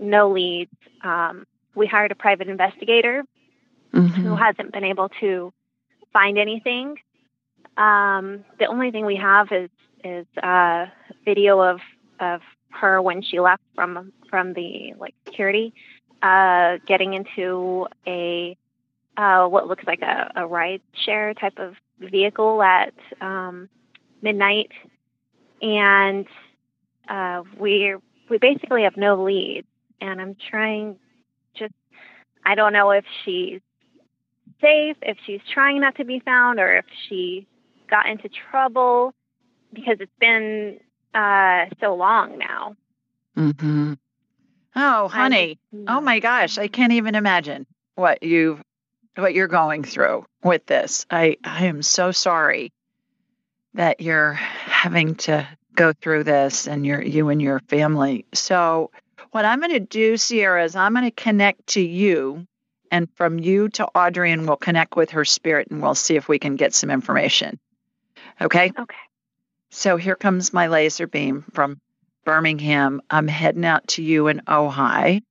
no 0.00 0.30
leads. 0.30 0.72
Um, 1.02 1.46
we 1.74 1.86
hired 1.86 2.12
a 2.12 2.16
private 2.16 2.48
investigator 2.48 3.24
Mhm. 3.92 4.10
who 4.22 4.36
hasn't 4.36 4.72
been 4.72 4.84
able 4.84 5.10
to 5.20 5.52
find 6.12 6.38
anything. 6.38 6.98
Um, 7.76 8.44
the 8.58 8.66
only 8.66 8.90
thing 8.90 9.06
we 9.06 9.16
have 9.16 9.52
is 9.52 9.70
is 10.04 10.26
uh, 10.42 10.86
video 11.24 11.60
of 11.60 11.80
of 12.20 12.42
her 12.70 13.02
when 13.02 13.22
she 13.22 13.40
left 13.40 13.62
from 13.74 14.12
from 14.30 14.54
the 14.54 14.94
like 14.98 15.14
security, 15.26 15.74
uh, 16.22 16.78
getting 16.86 17.14
into 17.14 17.86
a 18.06 18.56
uh, 19.16 19.46
what 19.48 19.66
looks 19.68 19.84
like 19.86 20.02
a, 20.02 20.32
a 20.36 20.46
ride 20.46 20.82
share 21.04 21.34
type 21.34 21.58
of 21.58 21.74
vehicle 21.98 22.62
at 22.62 22.94
um, 23.20 23.68
midnight, 24.22 24.70
and 25.62 26.26
uh, 27.08 27.42
we 27.58 27.94
we 28.28 28.38
basically 28.38 28.82
have 28.82 28.96
no 28.96 29.22
leads. 29.22 29.66
And 30.00 30.20
I'm 30.20 30.36
trying 30.50 30.98
just 31.54 31.74
I 32.44 32.54
don't 32.54 32.72
know 32.72 32.90
if 32.90 33.04
she's 33.24 33.60
safe, 34.60 34.96
if 35.02 35.16
she's 35.26 35.40
trying 35.52 35.80
not 35.80 35.96
to 35.96 36.04
be 36.04 36.20
found, 36.20 36.60
or 36.60 36.76
if 36.76 36.84
she 37.08 37.46
got 37.88 38.06
into 38.06 38.28
trouble 38.50 39.14
because 39.72 39.96
it's 40.00 40.12
been 40.20 40.78
uh, 41.14 41.66
so 41.80 41.94
long 41.94 42.38
now. 42.38 42.76
Mhm. 43.36 43.98
Oh, 44.74 45.08
honey. 45.08 45.58
Oh 45.88 46.00
my 46.00 46.18
gosh, 46.20 46.58
I 46.58 46.68
can't 46.68 46.92
even 46.92 47.14
imagine 47.14 47.66
what 47.94 48.22
you 48.22 48.60
what 49.16 49.34
you're 49.34 49.48
going 49.48 49.82
through 49.84 50.24
with 50.42 50.66
this. 50.66 51.06
I 51.10 51.36
I 51.44 51.66
am 51.66 51.82
so 51.82 52.12
sorry 52.12 52.72
that 53.74 54.00
you're 54.00 54.32
having 54.32 55.14
to 55.16 55.46
go 55.74 55.92
through 55.92 56.24
this 56.24 56.66
and 56.66 56.86
you're 56.86 57.02
you 57.02 57.28
and 57.28 57.40
your 57.40 57.60
family. 57.60 58.24
So 58.34 58.90
what 59.30 59.44
I'm 59.44 59.60
going 59.60 59.72
to 59.72 59.80
do, 59.80 60.16
Sierra, 60.16 60.64
is 60.64 60.76
I'm 60.76 60.94
going 60.94 61.04
to 61.04 61.10
connect 61.10 61.68
to 61.68 61.80
you 61.80 62.46
and 62.90 63.08
from 63.14 63.38
you 63.38 63.68
to 63.70 63.86
Audrey 63.86 64.32
and 64.32 64.46
we'll 64.46 64.56
connect 64.56 64.96
with 64.96 65.10
her 65.10 65.24
spirit 65.24 65.68
and 65.70 65.82
we'll 65.82 65.94
see 65.94 66.16
if 66.16 66.28
we 66.28 66.38
can 66.38 66.56
get 66.56 66.74
some 66.74 66.90
information. 66.90 67.58
Okay? 68.40 68.72
Okay. 68.78 68.96
So 69.70 69.96
here 69.96 70.16
comes 70.16 70.52
my 70.52 70.68
laser 70.68 71.06
beam 71.06 71.44
from 71.52 71.80
Birmingham. 72.24 73.02
I'm 73.10 73.28
heading 73.28 73.64
out 73.64 73.88
to 73.88 74.02
you 74.02 74.28
in 74.28 74.40
Ojai. 74.46 75.22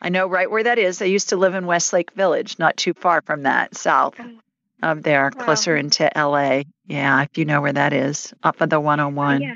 I 0.00 0.08
know 0.08 0.26
right 0.26 0.50
where 0.50 0.62
that 0.62 0.78
is. 0.78 1.02
I 1.02 1.06
used 1.06 1.30
to 1.30 1.36
live 1.36 1.54
in 1.54 1.66
Westlake 1.66 2.12
Village, 2.12 2.58
not 2.58 2.76
too 2.76 2.94
far 2.94 3.20
from 3.22 3.42
that, 3.42 3.76
south 3.76 4.18
of 4.82 5.02
there, 5.02 5.30
Wow. 5.36 5.44
closer 5.44 5.76
into 5.76 6.10
LA. 6.16 6.62
Yeah, 6.86 7.22
if 7.22 7.36
you 7.36 7.44
know 7.44 7.60
where 7.60 7.72
that 7.72 7.92
is, 7.92 8.32
off 8.42 8.60
of 8.60 8.70
the 8.70 8.80
101. 8.80 9.42
yeah, 9.42 9.54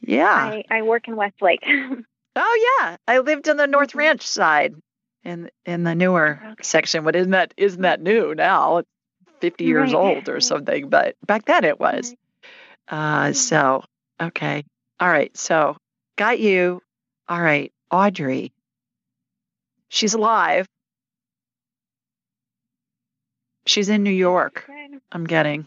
Yeah. 0.00 0.52
I, 0.52 0.64
I 0.70 0.82
work 0.82 1.08
in 1.08 1.16
Westlake. 1.16 1.64
Oh 2.34 2.78
yeah, 2.80 2.96
I 3.06 3.18
lived 3.18 3.46
on 3.50 3.58
the 3.58 3.66
North 3.66 3.90
Mhm. 3.92 3.96
Ranch 3.98 4.26
side, 4.26 4.74
in 5.22 5.50
in 5.66 5.82
the 5.84 5.94
newer 5.94 6.40
Okay. 6.42 6.54
section. 6.62 7.04
But 7.04 7.14
isn't 7.14 7.32
that 7.32 7.52
isn't 7.58 7.82
that 7.82 8.00
new 8.00 8.34
now? 8.34 8.78
It's 8.78 8.88
50 9.40 9.64
years 9.64 9.92
Right. 9.92 9.98
old 9.98 10.30
or 10.30 10.40
something. 10.40 10.88
But 10.88 11.14
back 11.26 11.44
then 11.44 11.64
it 11.64 11.78
was. 11.78 12.14
Uh, 12.88 13.26
Mhm. 13.26 13.36
so 13.36 13.84
okay, 14.18 14.64
all 14.98 15.08
right. 15.10 15.36
So 15.36 15.76
got 16.16 16.40
you. 16.40 16.80
All 17.28 17.40
right, 17.40 17.70
Audrey. 17.90 18.52
She's 19.92 20.14
alive. 20.14 20.66
She's 23.66 23.90
in 23.90 24.02
New 24.02 24.10
York. 24.10 24.66
I'm 25.12 25.24
getting. 25.24 25.66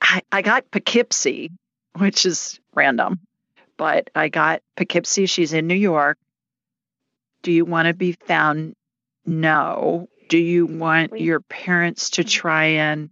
I, 0.00 0.22
I 0.32 0.40
got 0.40 0.70
Poughkeepsie, 0.70 1.50
which 1.98 2.24
is 2.24 2.58
random, 2.74 3.20
but 3.76 4.08
I 4.14 4.30
got 4.30 4.62
Poughkeepsie. 4.74 5.26
She's 5.26 5.52
in 5.52 5.66
New 5.66 5.74
York. 5.74 6.16
Do 7.42 7.52
you 7.52 7.66
want 7.66 7.88
to 7.88 7.94
be 7.94 8.12
found? 8.12 8.74
No. 9.26 10.08
Do 10.30 10.38
you 10.38 10.64
want 10.64 11.20
your 11.20 11.40
parents 11.40 12.08
to 12.10 12.24
try 12.24 12.64
and 12.64 13.10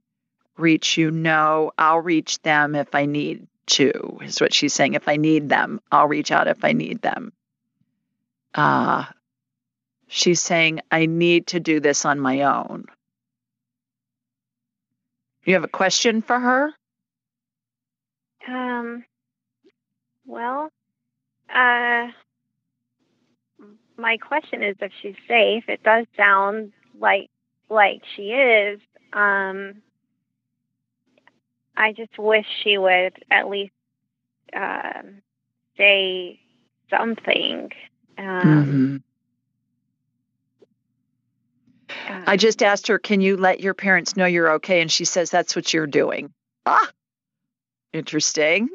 reach 0.56 0.96
you? 0.96 1.10
No. 1.10 1.70
I'll 1.76 2.00
reach 2.00 2.40
them 2.40 2.74
if 2.74 2.94
I 2.94 3.04
need 3.04 3.46
to, 3.66 4.20
is 4.22 4.40
what 4.40 4.54
she's 4.54 4.72
saying. 4.72 4.94
If 4.94 5.06
I 5.06 5.16
need 5.16 5.50
them, 5.50 5.82
I'll 5.92 6.08
reach 6.08 6.32
out 6.32 6.48
if 6.48 6.64
I 6.64 6.72
need 6.72 7.02
them. 7.02 7.34
Uh, 8.54 9.04
she's 10.14 10.40
saying, 10.40 10.80
I 10.92 11.06
need 11.06 11.48
to 11.48 11.60
do 11.60 11.80
this 11.80 12.04
on 12.04 12.20
my 12.20 12.42
own. 12.42 12.84
You 15.44 15.54
have 15.54 15.64
a 15.64 15.68
question 15.68 16.22
for 16.22 16.38
her? 16.38 16.70
Um. 18.48 19.04
Well, 20.26 20.70
uh, 21.54 22.06
my 23.98 24.16
question 24.18 24.62
is 24.62 24.76
if 24.80 24.92
she's 25.02 25.16
safe. 25.28 25.64
It 25.68 25.82
does 25.82 26.06
sound 26.16 26.72
like 26.98 27.30
like 27.68 28.02
she 28.14 28.30
is. 28.30 28.80
Um. 29.12 29.82
I 31.76 31.92
just 31.92 32.16
wish 32.18 32.46
she 32.62 32.78
would 32.78 33.14
at 33.32 33.48
least 33.48 33.72
um, 34.54 35.22
say 35.76 36.38
something. 36.88 37.72
Um, 38.16 39.02
I 42.26 42.36
just 42.36 42.62
asked 42.62 42.88
her, 42.88 42.98
Can 42.98 43.20
you 43.20 43.36
let 43.36 43.60
your 43.60 43.74
parents 43.74 44.16
know 44.16 44.26
you're 44.26 44.52
okay? 44.54 44.80
And 44.80 44.90
she 44.90 45.04
says, 45.04 45.30
That's 45.30 45.54
what 45.56 45.72
you're 45.72 45.86
doing. 45.86 46.32
Ah, 46.66 46.90
interesting. 47.92 48.68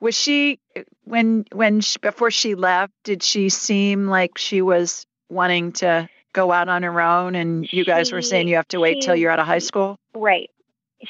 Was 0.00 0.14
she 0.14 0.58
when 1.04 1.44
when 1.52 1.80
she, 1.80 1.98
before 1.98 2.30
she 2.30 2.54
left? 2.54 2.92
Did 3.04 3.22
she 3.22 3.48
seem 3.50 4.06
like 4.06 4.38
she 4.38 4.62
was 4.62 5.04
wanting 5.28 5.72
to 5.72 6.08
go 6.32 6.50
out 6.52 6.68
on 6.68 6.82
her 6.82 7.00
own? 7.00 7.34
And 7.34 7.70
you 7.72 7.84
guys 7.84 8.12
were 8.12 8.22
saying 8.22 8.48
you 8.48 8.56
have 8.56 8.68
to 8.68 8.80
wait 8.80 9.00
till 9.02 9.16
you're 9.16 9.30
out 9.30 9.38
of 9.40 9.46
high 9.46 9.58
school. 9.58 9.96
Right. 10.14 10.50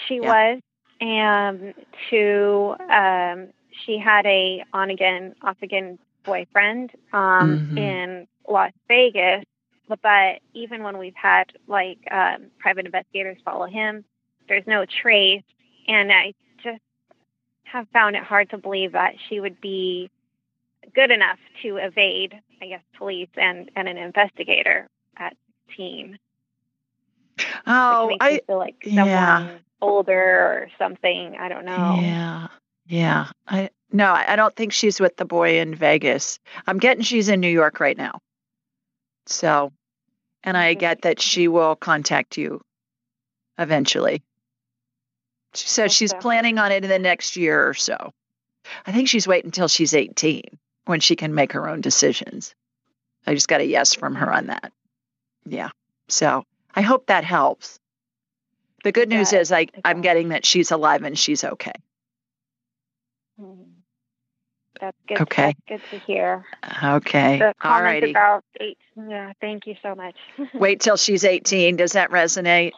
She 0.09 0.17
Yeah. 0.17 0.29
was. 0.55 0.61
And 1.01 1.75
to 2.11 2.75
um 2.93 3.49
she 3.85 3.99
had 3.99 4.27
a 4.27 4.65
on 4.73 4.91
again, 4.91 5.35
off 5.43 5.57
again 5.63 5.99
boyfriend 6.25 6.91
um 7.13 7.61
Mhm. 7.61 7.77
in 7.79 8.27
Las 8.49 8.73
Vegas. 8.89 9.45
But 10.03 10.41
even 10.55 10.83
when 10.83 10.99
we've 10.99 11.15
had 11.15 11.53
like 11.67 11.99
um 12.11 12.51
private 12.59 12.87
investigators 12.87 13.39
follow 13.45 13.67
him, 13.67 14.05
there's 14.49 14.67
no 14.67 14.85
trace 14.85 15.43
and 15.89 16.13
I 16.13 16.35
just 16.63 16.81
have 17.65 17.87
found 17.93 18.17
it 18.17 18.23
hard 18.23 18.51
to 18.51 18.59
believe 18.59 18.93
that 18.93 19.15
she 19.29 19.41
would 19.41 19.61
be 19.61 20.11
good 20.95 21.11
enough 21.11 21.39
to 21.63 21.77
evade, 21.77 22.35
I 22.63 22.67
guess, 22.67 22.83
police 22.97 23.29
and, 23.37 23.71
and 23.77 23.89
an 23.89 23.97
investigator 23.97 24.89
at 25.17 25.37
16 25.69 26.19
Oh, 27.67 28.07
which 28.07 28.19
makes 28.21 28.33
me 28.33 28.37
I 28.37 28.41
feel 28.47 28.59
like 28.59 28.77
someone 28.85 29.07
yeah. 29.07 29.59
older 29.81 30.15
or 30.15 30.69
something. 30.79 31.37
I 31.39 31.49
don't 31.49 31.65
know. 31.65 31.99
yeah 32.01 32.49
yeah. 32.91 33.29
I 33.47 33.71
no, 33.93 34.13
I 34.13 34.37
don't 34.37 34.55
think 34.55 34.73
she's 34.73 35.01
with 35.01 35.17
the 35.17 35.25
boy 35.25 35.59
in 35.61 35.75
Vegas. 35.75 36.39
I'm 36.67 36.79
getting 36.79 37.03
she's 37.03 37.29
in 37.29 37.41
New 37.41 37.49
York 37.49 37.81
right 37.81 37.97
now. 37.97 38.21
So, 39.27 39.73
and 40.43 40.57
I 40.57 40.75
get 40.75 41.03
that 41.03 41.21
she 41.21 41.49
will 41.49 41.77
contact 41.77 42.37
you 42.37 42.61
eventually. 43.59 44.23
She 45.55 45.69
says 45.69 45.93
Hope 45.93 45.97
she's 45.97 46.15
planning 46.15 46.59
on 46.59 46.73
it 46.73 46.85
in 46.85 46.91
the 46.91 46.99
next 46.99 47.37
year 47.37 47.69
or 47.69 47.75
so. 47.75 48.13
I 48.87 48.93
think 48.93 49.09
she's 49.09 49.27
waiting 49.27 49.49
until 49.49 49.69
she's 49.69 49.95
18 49.95 50.43
when 50.85 51.01
she 51.01 51.17
can 51.17 51.35
make 51.35 51.53
her 51.53 51.69
own 51.69 51.81
decisions. 51.81 52.55
I 53.27 53.35
just 53.35 53.49
got 53.49 53.61
a 53.61 53.67
yes 53.67 53.95
from 53.95 54.15
her 54.15 54.33
on 54.33 54.47
that. 54.47 54.73
Yeah. 55.45 55.71
So 56.09 56.45
I 56.75 56.83
hope 56.83 57.07
that 57.07 57.25
helps. 57.25 57.79
The 58.85 58.93
good 58.93 59.09
news 59.09 59.31
does. 59.33 59.49
is 59.49 59.53
I, 59.53 59.61
It 59.61 59.81
I'm 59.85 60.01
getting 60.01 60.31
that 60.31 60.47
she's 60.47 60.71
alive 60.71 61.03
and 61.03 61.19
she's 61.19 61.45
okay. 61.45 61.73
Hmm. 63.39 63.70
That's 64.81 64.97
good. 65.07 65.21
Okay. 65.23 65.55
That's 65.69 65.83
good 65.91 65.99
to 65.99 66.05
hear. 66.07 66.45
Okay. 66.83 67.39
The 67.39 67.55
All 67.63 67.83
righty. 67.83 68.11
about 68.11 68.45
eight. 68.61 68.79
Yeah. 68.97 69.33
Thank 69.41 69.67
you 69.67 69.75
so 69.83 69.95
much. 69.95 70.17
Wait 70.55 70.81
till 70.81 70.97
she's 70.97 71.25
18. 71.25 71.77
Does 71.77 71.93
that 71.93 72.11
resonate? 72.11 72.73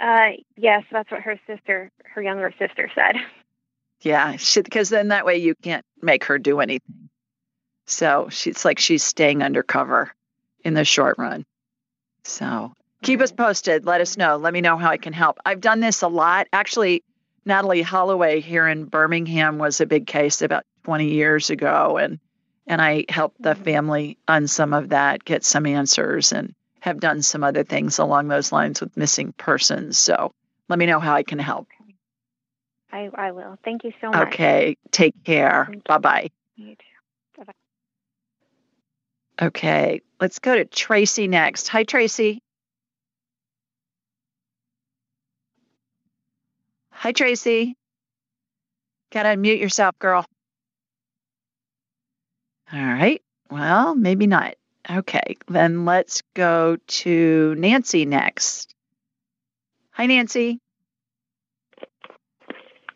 uh, 0.00 0.28
yes, 0.56 0.84
that's 0.92 1.10
what 1.10 1.22
her 1.22 1.40
sister, 1.46 1.90
her 2.14 2.22
younger 2.22 2.52
sister, 2.58 2.90
said. 2.94 3.16
Yeah, 4.00 4.36
because 4.54 4.90
then 4.90 5.08
that 5.08 5.26
way 5.26 5.38
you 5.38 5.54
can't 5.56 5.84
make 6.00 6.24
her 6.24 6.38
do 6.38 6.60
anything. 6.60 7.08
So 7.86 8.28
she's 8.30 8.64
like 8.64 8.78
she's 8.78 9.02
staying 9.02 9.42
undercover 9.42 10.12
in 10.62 10.74
the 10.74 10.84
short 10.84 11.16
run. 11.18 11.44
So 12.22 12.72
keep 13.02 13.20
us 13.20 13.32
posted. 13.32 13.86
Let 13.86 14.00
us 14.00 14.16
know. 14.16 14.36
Let 14.36 14.52
me 14.52 14.60
know 14.60 14.76
how 14.76 14.90
I 14.90 14.98
can 14.98 15.12
help. 15.12 15.38
I've 15.44 15.60
done 15.60 15.80
this 15.80 16.02
a 16.02 16.08
lot. 16.08 16.46
Actually, 16.52 17.02
Natalee 17.46 17.82
Holloway 17.82 18.40
here 18.40 18.68
in 18.68 18.84
Birmingham 18.84 19.58
was 19.58 19.80
a 19.80 19.86
big 19.86 20.06
case 20.06 20.42
about 20.42 20.64
20 20.88 21.12
years 21.12 21.50
ago, 21.50 21.98
and 21.98 22.18
and 22.66 22.80
I 22.80 23.04
helped 23.10 23.42
the 23.42 23.54
Mhm. 23.54 23.62
family 23.64 24.18
on 24.26 24.46
some 24.46 24.72
of 24.72 24.88
that, 24.88 25.22
get 25.22 25.44
some 25.44 25.66
answers, 25.66 26.32
and 26.32 26.54
have 26.80 26.98
done 26.98 27.20
some 27.20 27.44
other 27.44 27.62
things 27.62 27.98
along 27.98 28.28
those 28.28 28.52
lines 28.52 28.80
with 28.80 28.96
missing 28.96 29.34
persons. 29.34 29.98
So 29.98 30.32
let 30.70 30.78
me 30.78 30.86
know 30.86 30.98
how 30.98 31.14
I 31.14 31.24
can 31.24 31.38
help. 31.38 31.68
I, 32.90 33.10
I 33.14 33.32
will. 33.32 33.58
Thank 33.64 33.84
you 33.84 33.92
so 34.00 34.10
much. 34.10 34.32
Okay, 34.32 34.78
take 34.90 35.12
care. 35.24 35.68
Bye 35.86 35.98
bye. 35.98 36.30
You 36.56 36.74
too. 36.74 37.44
Okay, 39.42 40.00
let's 40.20 40.38
go 40.38 40.56
to 40.56 40.64
Tracy 40.64 41.28
next. 41.28 41.68
Hi, 41.68 41.84
Tracy. 41.84 42.40
Hi, 46.92 47.12
Tracy. 47.12 47.76
Gotta 49.12 49.28
unmute 49.30 49.60
yourself, 49.60 49.98
girl. 49.98 50.24
All 52.72 52.80
right. 52.84 53.22
Well, 53.50 53.94
maybe 53.94 54.26
not. 54.26 54.54
Okay, 54.90 55.36
then 55.48 55.84
let's 55.84 56.22
go 56.34 56.76
to 56.86 57.54
Nancy 57.56 58.06
next. 58.06 58.74
Hi, 59.90 60.06
Nancy. 60.06 60.60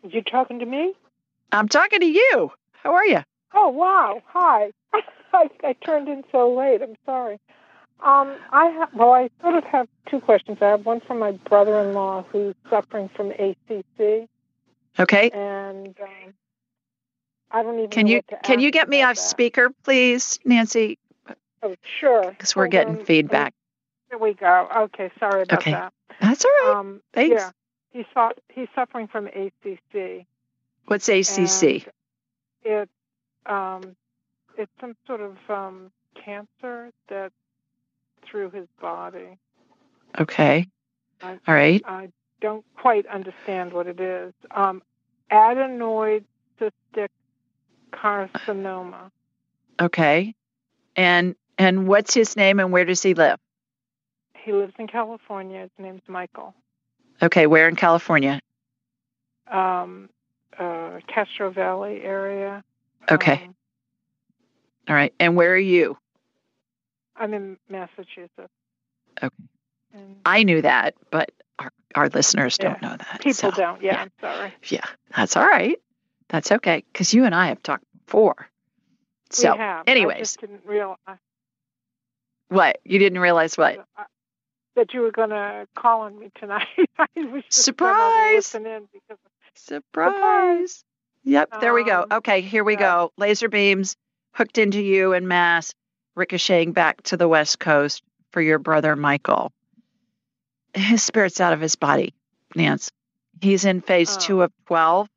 You 0.03 0.21
talking 0.23 0.59
to 0.59 0.65
me? 0.65 0.93
I'm 1.51 1.67
talking 1.69 1.99
to 1.99 2.05
you. 2.05 2.51
How 2.71 2.93
are 2.95 3.05
you? 3.05 3.19
Oh 3.53 3.69
wow! 3.69 4.21
Hi. 4.27 4.71
I, 5.33 5.49
I 5.63 5.73
turned 5.73 6.07
in 6.09 6.23
so 6.31 6.53
late. 6.53 6.81
I'm 6.81 6.95
sorry. 7.05 7.39
Um, 8.03 8.35
I 8.51 8.65
have. 8.79 8.89
Well, 8.93 9.13
I 9.13 9.29
sort 9.41 9.55
of 9.55 9.63
have 9.65 9.87
two 10.09 10.19
questions. 10.19 10.57
I 10.61 10.69
have 10.69 10.85
one 10.85 10.99
from 11.01 11.19
my 11.19 11.31
brother-in-law 11.33 12.23
who's 12.31 12.55
suffering 12.69 13.09
from 13.15 13.31
ACC, 13.31 14.27
Okay. 14.99 15.29
and 15.29 15.95
um, 16.01 16.33
I 17.53 17.63
don't 17.63 17.77
even. 17.77 17.89
Can 17.89 18.05
know 18.07 18.13
you 18.13 18.21
can 18.43 18.59
you 18.59 18.71
get 18.71 18.89
me 18.89 19.03
off 19.03 19.15
that. 19.15 19.21
speaker, 19.21 19.69
please, 19.83 20.39
Nancy? 20.43 20.97
Oh, 21.61 21.75
sure. 21.99 22.31
Because 22.31 22.55
we're 22.55 22.63
Hold 22.63 22.71
getting 22.71 22.97
on. 22.99 23.05
feedback. 23.05 23.53
There 24.09 24.19
we 24.19 24.33
go. 24.33 24.67
Okay, 24.75 25.11
sorry 25.19 25.43
about 25.43 25.59
Okay. 25.59 25.71
that. 25.71 25.93
That's 26.19 26.43
all 26.45 26.51
right. 26.65 26.77
Um, 26.79 27.01
Thanks. 27.13 27.41
Yeah, 27.41 27.51
he's 27.91 28.05
he's 28.53 28.67
suffering 28.75 29.07
from 29.07 29.27
ACC. 29.27 30.25
What's 30.85 31.07
ACC? 31.07 31.63
And 31.63 31.87
it 32.63 32.89
um, 33.45 33.81
it's 34.57 34.71
some 34.81 34.95
sort 35.07 35.21
of 35.21 35.37
um, 35.49 35.91
cancer 36.15 36.91
that 37.09 37.31
through 38.25 38.49
his 38.51 38.67
body. 38.81 39.37
Okay. 40.19 40.67
I- 41.21 41.39
All 41.47 41.53
right. 41.55 41.81
I 41.85 42.09
don't 42.41 42.65
quite 42.75 43.05
understand 43.07 43.73
what 43.73 43.87
it 43.87 43.99
is. 43.99 44.33
Um, 44.51 44.81
adenoid 45.31 46.23
cystic 46.59 47.07
carcinoma. 47.93 49.11
Okay. 49.79 50.35
And 50.95 51.35
and 51.57 51.87
what's 51.87 52.13
his 52.13 52.35
name 52.35 52.59
and 52.59 52.71
where 52.71 52.85
does 52.85 53.01
he 53.01 53.13
live? 53.13 53.39
He 54.43 54.51
lives 54.51 54.73
in 54.77 54.87
California. 54.87 55.61
His 55.61 55.71
name's 55.77 56.01
Michael. 56.07 56.53
Okay, 57.21 57.47
where 57.47 57.69
in 57.69 57.75
California? 57.75 58.39
Um, 59.49 60.09
uh, 60.57 60.99
Castro 61.07 61.51
Valley 61.51 62.01
area. 62.01 62.63
Okay. 63.09 63.33
Um, 63.33 63.55
All 64.89 64.95
right. 64.95 65.13
And 65.19 65.35
where 65.35 65.53
are 65.53 65.57
you? 65.57 65.97
I'm 67.15 67.33
in 67.33 67.57
Massachusetts. 67.69 68.49
Okay. 69.21 69.35
And 69.93 70.15
I 70.25 70.43
knew 70.43 70.61
that, 70.61 70.95
but 71.11 71.31
our, 71.59 71.71
our 71.93 72.09
listeners 72.09 72.57
don't 72.57 72.81
know 72.81 72.95
that. 72.97 73.21
people 73.21 73.51
so, 73.51 73.51
don't. 73.51 73.81
Yeah, 73.81 73.93
yeah. 73.93 74.01
I'm 74.01 74.11
sorry. 74.19 74.53
Yeah, 74.69 74.85
that's 75.15 75.37
all 75.37 75.45
right. 75.45 75.79
That's 76.29 76.51
okay 76.51 76.83
because 76.91 77.13
you 77.13 77.25
and 77.25 77.35
I 77.35 77.47
have 77.47 77.61
talked 77.63 77.85
before. 78.05 78.47
So, 79.29 79.51
we 79.53 79.57
have. 79.57 79.83
I 79.87 79.91
anyways, 79.91 80.19
just 80.19 80.41
didn't 80.41 80.61
realize 80.65 80.97
what? 82.49 82.79
You 82.83 82.99
didn't 82.99 83.19
realize 83.19 83.57
what? 83.57 83.85
that 84.75 84.93
you 84.93 85.01
were 85.01 85.11
going 85.11 85.29
to 85.29 85.67
call 85.75 86.01
on 86.01 86.17
me 86.17 86.31
tonight. 86.39 86.67
I 86.97 87.05
was 87.15 87.43
just 87.45 87.63
Surprise! 87.63 88.51
Because 88.51 89.17
Surprise. 89.55 90.83
Yep, 91.23 91.61
there 91.61 91.73
we 91.73 91.83
go. 91.85 92.01
Um, 92.01 92.07
Okay, 92.17 92.41
here 92.41 92.63
we 92.63 92.73
yeah. 92.73 92.79
go. 92.79 93.11
Laser 93.17 93.49
beams 93.49 93.95
hooked 94.33 94.57
into 94.57 94.81
you 94.81 95.13
in 95.13 95.27
mass, 95.27 95.73
ricocheting 96.15 96.73
back 96.73 97.01
to 97.03 97.17
the 97.17 97.27
West 97.27 97.59
Coast 97.59 98.03
for 98.31 98.41
your 98.41 98.59
brother 98.59 98.95
Michael. 98.95 99.51
His 100.73 101.03
spirit's 101.03 101.39
out 101.39 101.53
of 101.53 101.61
his 101.61 101.75
body, 101.75 102.13
Nance. 102.55 102.91
He's 103.41 103.63
in 103.65 103.81
phase 103.81 104.17
Oh. 104.17 104.19
two 104.19 104.41
of 104.41 104.51
12. 104.67 105.07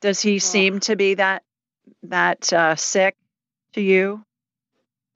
Does 0.00 0.20
he 0.20 0.38
seem 0.38 0.80
to 0.80 0.96
be 0.96 1.14
that 1.14 1.42
that 2.04 2.52
uh, 2.52 2.76
sick 2.76 3.16
to 3.72 3.80
you? 3.80 4.24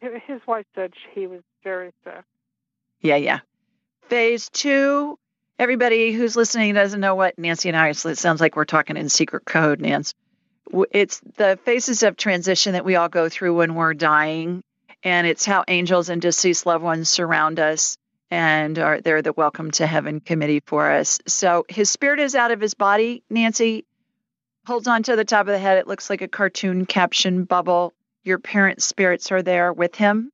his 0.01 0.41
wife 0.47 0.65
said 0.75 0.93
he 1.15 1.27
was 1.27 1.43
very 1.63 1.93
sick. 2.05 2.25
Yeah, 3.01 3.17
yeah. 3.17 3.41
Phase 4.09 4.49
two. 4.49 5.19
Everybody 5.59 6.13
who's 6.13 6.37
listening 6.37 6.73
doesn't 6.73 7.01
know 7.01 7.15
what 7.15 7.39
Nancy 7.39 7.69
and 7.69 7.77
I. 7.77 7.93
so 7.93 8.09
It 8.09 8.17
sounds 8.17 8.41
like 8.41 8.57
we're 8.57 8.65
talking 8.65 8.97
in 8.97 9.11
secret 9.11 9.45
code, 9.45 9.81
Nance. 9.81 10.15
It's 10.91 11.21
the 11.37 11.59
phases 11.65 12.03
of 12.03 12.17
transition 12.17 12.73
that 12.73 12.85
we 12.85 12.97
all 12.97 13.11
go 13.11 13.29
through 13.29 13.57
when 13.57 13.75
we're 13.75 13.93
dying, 13.93 14.63
and 15.03 15.27
it's 15.27 15.45
how 15.45 15.65
angels 15.69 16.09
and 16.09 16.23
deceased 16.23 16.65
loved 16.65 16.83
ones 16.83 17.11
surround 17.11 17.61
us 17.61 17.99
and 18.31 18.79
are 18.79 19.01
they're 19.01 19.23
the 19.23 19.33
welcome 19.33 19.71
to 19.73 19.87
heaven 19.87 20.21
committee 20.21 20.63
for 20.65 20.91
us. 20.91 21.19
So 21.27 21.67
his 21.69 21.91
spirit 21.91 22.21
is 22.21 22.35
out 22.35 22.53
of 22.53 22.61
his 22.61 22.75
body. 22.75 23.23
Nancy 23.29 23.85
holds 24.71 24.87
on 24.87 25.03
to 25.03 25.17
the 25.17 25.25
top 25.25 25.49
of 25.49 25.53
the 25.53 25.59
head. 25.59 25.79
It 25.79 25.89
looks 25.89 26.09
like 26.09 26.23
a 26.23 26.29
cartoon 26.29 26.87
caption 26.87 27.43
bubble. 27.43 27.93
Your 28.23 28.39
parents' 28.39 28.85
spirits 28.85 29.33
are 29.33 29.43
there 29.43 29.73
with 29.73 29.97
him 29.97 30.31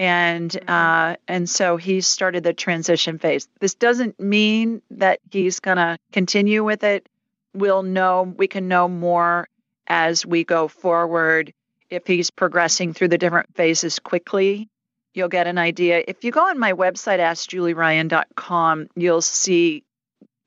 and 0.00 0.50
Mhm. 0.50 0.68
uh, 0.68 1.16
and 1.28 1.48
so 1.48 1.76
he 1.76 2.00
started 2.00 2.42
the 2.42 2.52
transition 2.52 3.18
phase. 3.18 3.48
This 3.60 3.74
doesn't 3.74 4.18
mean 4.18 4.82
that 4.90 5.20
he's 5.30 5.60
to 5.60 5.98
continue 6.10 6.64
with 6.64 6.82
it. 6.82 7.08
We'll 7.54 7.82
know 7.84 8.34
we 8.36 8.48
can 8.48 8.66
know 8.66 8.88
more 8.88 9.46
as 9.86 10.26
we 10.26 10.42
go 10.42 10.66
forward 10.66 11.52
if 11.90 12.06
he's 12.06 12.30
progressing 12.30 12.92
through 12.92 13.08
the 13.08 13.18
different 13.18 13.54
phases 13.54 13.98
quickly. 13.98 14.68
You'll 15.14 15.28
get 15.28 15.46
an 15.46 15.58
idea. 15.58 16.02
If 16.08 16.24
you 16.24 16.32
go 16.32 16.48
on 16.48 16.58
my 16.58 16.72
website, 16.72 17.18
askjulieryan.com, 17.20 18.88
you'll 18.96 19.22
see 19.22 19.84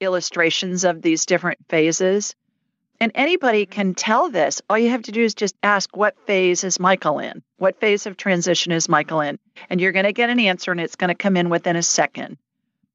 illustrations 0.01 0.83
of 0.83 1.01
these 1.01 1.25
different 1.25 1.59
phases. 1.69 2.36
And 2.99 3.12
anybody 3.15 3.65
mm-hmm. 3.65 3.73
can 3.73 3.95
tell 3.95 4.29
this. 4.29 4.62
All 4.69 4.77
you 4.77 4.89
have 4.89 5.03
to 5.03 5.12
do 5.12 5.23
is 5.23 5.34
just 5.34 5.56
ask, 5.63 5.95
what 5.95 6.17
phase 6.25 6.63
is 6.63 6.79
Michael 6.79 7.19
in? 7.19 7.43
What 7.58 7.79
phase 7.79 8.06
of 8.06 8.17
transition 8.17 8.71
is 8.71 8.89
Michael 8.89 9.21
in? 9.21 9.39
And 9.69 9.82
you're 9.82 9.91
going 9.91 10.06
to 10.06 10.13
get 10.13 10.29
an 10.29 10.39
answer, 10.39 10.71
and 10.71 10.79
it's 10.79 10.95
going 10.95 11.10
to 11.10 11.15
come 11.15 11.38
in 11.38 11.49
within 11.49 11.75
a 11.75 11.84
second. 11.84 12.38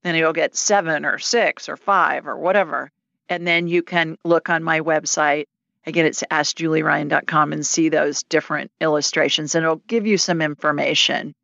Then 0.02 0.14
you'll 0.14 0.32
get 0.32 0.56
seven 0.56 1.04
or 1.04 1.18
six 1.18 1.68
or 1.68 1.76
five 1.76 2.26
or 2.26 2.36
whatever. 2.36 2.90
And 3.28 3.46
then 3.46 3.68
you 3.68 3.82
can 3.82 4.16
look 4.24 4.48
on 4.48 4.62
my 4.62 4.80
website. 4.80 5.46
Again, 5.86 6.06
it's 6.06 6.22
askjulieryan.com 6.30 7.52
and 7.52 7.66
see 7.66 7.88
those 7.88 8.22
different 8.22 8.70
illustrations, 8.80 9.54
and 9.54 9.64
it'll 9.64 9.76
give 9.86 10.06
you 10.06 10.18
some 10.18 10.40
information 10.40 11.34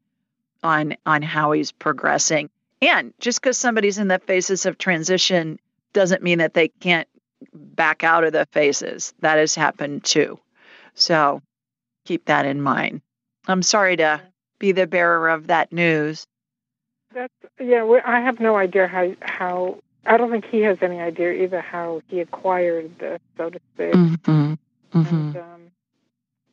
on 0.63 0.97
on 1.07 1.23
how 1.23 1.53
he's 1.53 1.73
progressing. 1.73 2.51
And 2.81 3.15
just 3.19 3.41
because 3.41 3.57
somebody's 3.57 3.99
in 3.99 4.09
the 4.09 4.19
phases 4.19 4.67
of 4.67 4.77
transition 4.77 5.59
doesn't 5.93 6.23
mean 6.23 6.39
that 6.39 6.55
they 6.55 6.69
can't 6.69 7.09
back 7.53 8.05
out 8.05 8.25
of 8.25 8.33
the 8.33 8.47
phases. 8.53 9.15
That 9.21 9.39
has 9.39 9.55
happened 9.55 10.05
too. 10.05 10.39
So 10.95 11.43
keep 12.05 12.27
that 12.27 12.47
in 12.47 12.61
mind. 12.61 13.03
I'm 13.47 13.63
sorry 13.63 13.97
to 13.97 14.21
be 14.59 14.73
the 14.73 14.87
bearer 14.87 15.29
of 15.29 15.49
that 15.49 15.73
news. 15.73 16.27
That's 17.13 17.33
yeah. 17.61 17.85
we- 17.85 18.01
I 18.01 18.21
have 18.21 18.41
no 18.41 18.57
idea 18.57 18.87
how 18.87 19.15
how. 19.21 19.79
I 20.07 20.19
don't 20.19 20.31
think 20.31 20.45
he 20.51 20.61
has 20.61 20.79
any 20.83 21.01
idea 21.01 21.33
either 21.33 21.63
how 21.63 22.03
he 22.09 22.21
acquired 22.21 22.99
this, 22.99 23.21
so 23.39 23.49
to 23.49 23.61
speak. 23.75 23.95
Mm-hmm. 23.95 24.55
And, 24.93 25.37
um, 25.37 25.63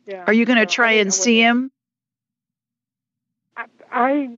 yeah. 0.05 0.23
Are 0.25 0.33
you 0.33 0.45
going 0.45 0.57
to 0.57 0.71
so 0.71 0.75
try 0.75 0.93
and 0.93 1.13
see 1.13 1.41
him? 1.41 1.69
I, 3.57 3.65
I 3.91 4.37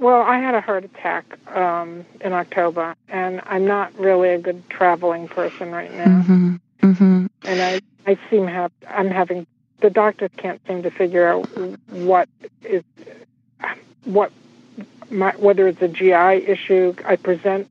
well, 0.00 0.22
I 0.22 0.38
had 0.38 0.54
a 0.54 0.60
heart 0.60 0.84
attack 0.84 1.24
um, 1.54 2.04
in 2.20 2.32
October, 2.32 2.94
and 3.08 3.40
I'm 3.46 3.66
not 3.66 3.96
really 3.98 4.30
a 4.30 4.38
good 4.38 4.68
traveling 4.70 5.28
person 5.28 5.70
right 5.70 5.92
now. 5.94 6.22
Mm-hmm. 6.22 6.56
Mm-hmm. 6.82 7.26
And 7.44 7.62
I, 7.62 7.80
I 8.06 8.18
seem 8.30 8.46
have 8.46 8.72
I'm 8.88 9.08
having 9.10 9.46
the 9.80 9.90
doctors 9.90 10.30
can't 10.36 10.60
seem 10.66 10.82
to 10.82 10.90
figure 10.90 11.26
out 11.28 11.46
what 11.90 12.28
is 12.62 12.82
what 14.04 14.32
my 15.10 15.32
whether 15.36 15.68
it's 15.68 15.82
a 15.82 15.88
GI 15.88 16.46
issue. 16.50 16.94
I 17.04 17.16
present 17.16 17.68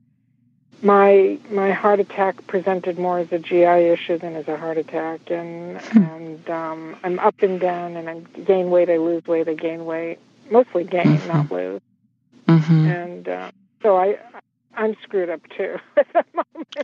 my 0.82 1.38
my 1.52 1.72
heart 1.72 2.00
attack 2.00 2.46
presented 2.48 2.98
more 3.00 3.20
as 3.20 3.32
a 3.32 3.40
GI 3.40 3.64
issue 3.66 4.18
than 4.20 4.36
as 4.36 4.48
a 4.48 4.56
heart 4.58 4.78
attack, 4.78 5.30
and 5.32 5.82
and 5.96 6.50
um, 6.50 6.96
I'm 7.04 7.20
up 7.20 7.42
and 7.42 7.60
down, 7.60 7.96
and 7.98 8.10
I 8.10 8.20
gain 8.42 8.70
weight, 8.70 8.90
I 8.90 8.98
lose 8.98 9.26
weight, 9.26 9.48
I 9.48 9.56
gain 9.56 9.86
weight, 9.86 10.20
mostly 10.52 10.84
gain, 10.84 11.18
Mhm. 11.18 11.28
not 11.28 11.52
lose, 11.52 11.82
Mm-hmm. 12.50 12.86
and 12.88 13.28
uh, 13.28 13.52
so 13.84 13.98
I 13.98 14.18
I'm 14.76 14.96
screwed 15.04 15.30
up 15.30 15.42
too 15.56 15.78
at 15.98 16.08
the 16.14 16.24
moment. 16.34 16.76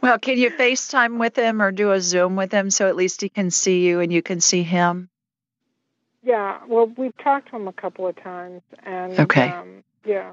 Well, 0.00 0.18
can 0.18 0.36
you 0.36 0.50
FaceTime 0.50 1.18
with 1.18 1.36
him 1.36 1.62
or 1.62 1.70
do 1.70 1.92
a 1.92 2.00
Zoom 2.00 2.34
with 2.34 2.50
him 2.52 2.70
so 2.70 2.88
at 2.88 2.96
least 2.96 3.20
he 3.20 3.28
can 3.28 3.50
see 3.50 3.86
you 3.86 4.00
and 4.00 4.12
you 4.12 4.20
can 4.22 4.40
see 4.40 4.62
him? 4.62 5.08
Yeah, 6.24 6.58
well, 6.68 6.86
we've 6.96 7.16
talked 7.18 7.50
to 7.50 7.56
him 7.56 7.68
a 7.68 7.72
couple 7.72 8.06
of 8.06 8.16
times, 8.16 8.62
and 8.84 9.18
Okay. 9.18 9.48
um, 9.48 9.84
yeah, 10.04 10.32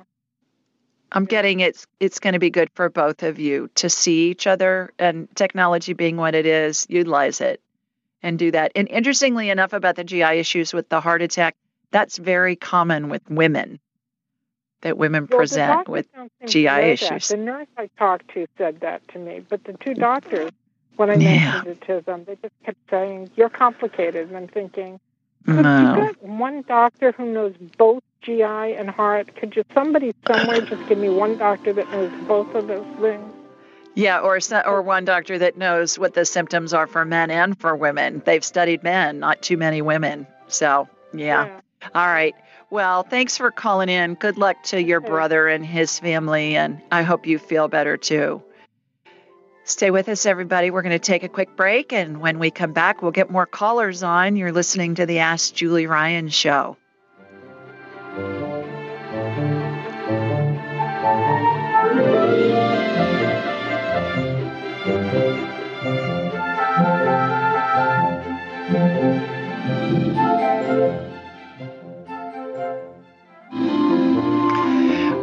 I'm 1.11 1.25
getting 1.25 1.59
it's 1.59 1.87
it's 1.99 2.19
going 2.19 2.33
to 2.33 2.39
be 2.39 2.51
good 2.51 2.69
for 2.75 2.89
both 2.89 3.23
of 3.23 3.39
you 3.39 3.69
to 3.75 3.89
see 3.89 4.29
each 4.29 4.45
other 4.47 4.91
and 4.99 5.27
technology 5.35 5.93
being 5.93 6.17
what 6.17 6.35
it 6.35 6.45
is, 6.45 6.85
utilize 6.89 7.41
it 7.41 7.61
and 8.21 8.37
do 8.37 8.51
that. 8.51 8.71
And 8.75 8.87
interestingly 8.87 9.49
enough 9.49 9.73
about 9.73 9.95
the 9.95 10.03
GI 10.03 10.39
issues 10.39 10.73
with 10.73 10.89
the 10.89 11.01
heart 11.01 11.21
attack, 11.21 11.55
that's 11.91 12.17
very 12.17 12.55
common 12.55 13.09
with 13.09 13.27
women. 13.29 13.79
That 14.81 14.97
women 14.97 15.27
Well, 15.29 15.39
present 15.39 15.89
with 15.89 16.07
GI 16.47 16.63
know 16.65 16.75
that. 16.81 16.87
issues. 16.93 17.27
The 17.27 17.37
nurse 17.37 17.67
I 17.77 17.89
talked 17.97 18.33
to 18.33 18.47
said 18.57 18.79
that 18.81 19.05
to 19.09 19.19
me, 19.19 19.41
but 19.49 19.63
the 19.65 19.73
two 19.73 19.93
doctors, 19.93 20.51
when 20.95 21.09
I 21.09 21.15
Yeah. 21.15 21.51
mentioned 21.51 21.67
it 21.67 21.81
to 21.87 22.01
them, 22.05 22.23
they 22.25 22.35
just 22.35 22.53
kept 22.63 22.77
saying, 22.89 23.29
"You're 23.35 23.49
complicated." 23.49 24.29
And 24.29 24.37
I'm 24.37 24.47
thinking, 24.47 24.99
could 25.45 25.65
you 25.65 25.95
get 25.95 26.23
one 26.23 26.63
doctor 26.67 27.11
who 27.11 27.25
knows 27.25 27.55
both 27.77 28.03
GI 28.21 28.43
and 28.43 28.89
heart? 28.89 29.35
Could 29.35 29.55
you 29.55 29.63
somebody 29.73 30.13
somewhere 30.27 30.61
just 30.61 30.87
give 30.87 30.97
me 30.97 31.09
one 31.09 31.37
doctor 31.37 31.73
that 31.73 31.91
knows 31.91 32.11
both 32.27 32.53
of 32.55 32.67
those 32.67 32.85
things? 33.01 33.23
Yeah, 33.95 34.19
or 34.19 34.39
or 34.65 34.81
one 34.81 35.05
doctor 35.05 35.39
that 35.39 35.57
knows 35.57 35.97
what 35.97 36.13
the 36.13 36.25
symptoms 36.25 36.73
are 36.73 36.87
for 36.87 37.03
men 37.03 37.31
and 37.31 37.59
for 37.59 37.75
women. 37.75 38.21
They've 38.25 38.43
studied 38.43 38.83
men, 38.83 39.19
not 39.19 39.41
too 39.41 39.57
many 39.57 39.81
women. 39.81 40.27
So, 40.47 40.87
yeah. 41.13 41.59
All 41.95 42.07
right. 42.07 42.35
Well, 42.71 43.01
thanks 43.01 43.37
for 43.37 43.49
calling 43.49 43.89
in. 43.89 44.13
Good 44.13 44.37
luck 44.37 44.61
to 44.65 44.81
your 44.81 44.99
brother 44.99 45.47
and 45.47 45.65
his 45.65 45.97
family, 45.97 46.55
and 46.55 46.81
I 46.91 47.01
hope 47.01 47.25
you 47.25 47.39
feel 47.39 47.67
better 47.67 47.97
too. 47.97 48.43
Stay 49.63 49.89
with 49.89 50.07
us, 50.07 50.25
everybody. 50.25 50.69
We're 50.69 50.83
going 50.83 50.91
to 50.91 50.99
take 50.99 51.23
a 51.23 51.29
quick 51.29 51.55
break, 51.55 51.93
and 51.93 52.19
when 52.19 52.37
we 52.37 52.51
come 52.51 52.73
back, 52.73 53.01
we'll 53.01 53.11
get 53.11 53.31
more 53.31 53.45
callers 53.45 54.03
on. 54.03 54.35
You're 54.35 54.51
listening 54.51 54.95
to 54.95 55.05
the 55.05 55.19
Ask 55.19 55.53
Julie 55.53 55.87
Ryan 55.87 56.29
show. 56.29 56.77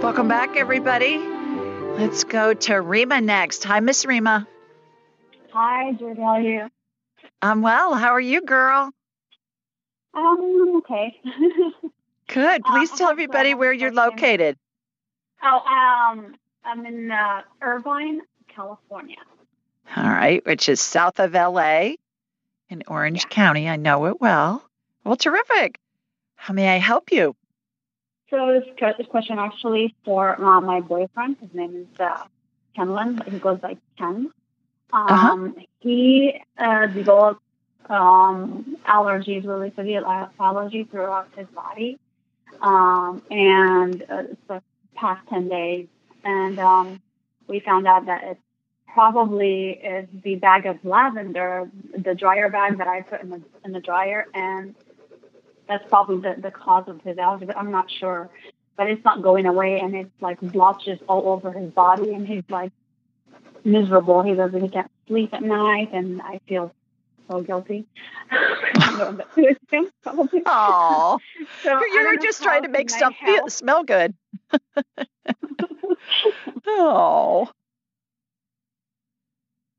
Welcome 0.07 0.29
back, 0.29 0.57
everybody. 0.57 1.19
Let's 1.19 2.23
go 2.23 2.55
to 2.55 2.81
Rima 2.81 3.21
next. 3.21 3.64
Hi, 3.64 3.81
Miss 3.81 4.05
Rima. 4.07 4.47
Hi, 5.53 5.95
Julie. 5.95 6.14
How 6.14 6.23
are 6.23 6.40
you? 6.40 6.69
I'm 7.42 7.61
well. 7.61 7.92
How 7.92 8.11
are 8.11 8.21
you, 8.21 8.40
girl? 8.42 8.92
Um, 10.14 10.38
I'm 10.38 10.77
okay. 10.77 11.21
Good. 12.29 12.62
Uh, 12.64 12.71
Please 12.71 12.92
I 12.92 12.97
tell 12.97 13.11
everybody 13.11 13.55
where 13.55 13.73
you're 13.73 13.92
located. 13.92 14.57
oh, 15.42 15.59
um, 15.59 16.37
I'm 16.64 16.87
in 16.87 17.11
uh, 17.11 17.42
Irvine, 17.61 18.21
California. 18.47 19.16
All 19.97 20.05
right, 20.05 20.40
which 20.47 20.69
is 20.69 20.81
south 20.81 21.19
of 21.19 21.35
LA 21.35 21.95
in 22.69 22.85
Orange 22.87 23.25
Yeah. 23.25 23.29
County. 23.31 23.69
I 23.69 23.75
know 23.75 24.07
it 24.07 24.21
well. 24.21 24.64
Well, 25.03 25.16
terrific. 25.16 25.81
How 26.37 26.55
may 26.55 26.69
I 26.69 26.77
help 26.79 27.11
you? 27.11 27.35
So 28.31 28.53
this, 28.53 28.69
que- 28.77 29.07
question 29.07 29.39
actually 29.39 29.95
for 30.05 30.41
uh, 30.43 30.61
my 30.61 30.81
boyfriend. 30.81 31.37
His 31.41 31.55
name 31.55 31.77
is 31.77 32.01
uh, 32.01 32.25
Kenlon. 32.77 33.27
He 33.31 33.39
goes 33.39 33.61
by 33.61 33.77
Ken. 33.99 34.31
Uh-huh. 34.93 35.33
Um, 35.33 35.57
He 35.81 36.41
uh, 36.59 36.87
developed 36.87 37.43
um, 37.89 38.77
allergies, 38.87 39.47
really 39.47 39.73
severe 39.77 40.03
allergies 40.03 40.91
throughout 40.91 41.29
his 41.37 41.47
body. 41.49 41.99
Um, 42.61 43.23
and 43.31 44.03
uh, 44.03 44.23
it's 44.31 44.41
the 44.49 44.62
past 44.95 45.27
10 45.29 45.49
days. 45.49 45.87
And 46.25 46.59
um, 46.59 47.01
we 47.47 47.61
found 47.61 47.87
out 47.87 48.07
that 48.07 48.25
it 48.25 48.39
probably 48.93 49.71
is 49.71 50.09
the 50.25 50.37
bag 50.37 50.67
of 50.67 50.85
lavender, 50.85 51.71
the 51.97 52.15
dryer 52.15 52.49
bag 52.49 52.79
that 52.79 52.89
I 52.89 53.03
put 53.03 53.23
in 53.23 53.31
the, 53.31 53.43
in 53.65 53.73
the 53.73 53.81
dryer. 53.81 54.27
And 54.35 54.75
that's 55.68 55.85
probably 55.88 56.18
the, 56.18 56.40
the 56.40 56.50
cause 56.50 56.85
of 56.88 57.00
his 57.02 57.18
allergy, 57.18 57.46
but 57.46 57.57
I'm 57.57 57.70
not 57.70 57.90
sure. 57.90 58.29
But 58.76 58.90
it's 58.90 59.05
not 59.05 59.22
going 59.22 59.46
away, 59.46 59.81
and 59.81 59.94
it's 59.94 60.11
like 60.20 60.40
blotches 60.40 60.98
all 61.09 61.29
over 61.29 61.50
his 61.50 61.70
body, 61.72 62.12
and 62.12 62.26
he's 62.26 62.44
like 62.50 62.72
miserable. 63.64 64.22
He 64.22 64.35
doesn't, 64.35 64.61
he 64.61 64.68
can't 64.68 64.90
sleep 65.09 65.33
at 65.33 65.42
night, 65.42 65.90
and 65.92 66.20
I 66.22 66.40
feel 66.46 66.74
so 67.31 67.40
guilty. 67.40 67.87
probably. 70.02 70.42
Oh, 70.46 71.18
So 71.62 71.85
you 71.85 72.07
were 72.07 72.16
just 72.22 72.42
trying 72.42 72.62
to 72.64 72.68
make 72.68 72.90
stuff 72.90 73.14
feel, 73.24 73.48
smell 73.48 73.85
good. 73.85 74.14
Oh. 76.68 77.48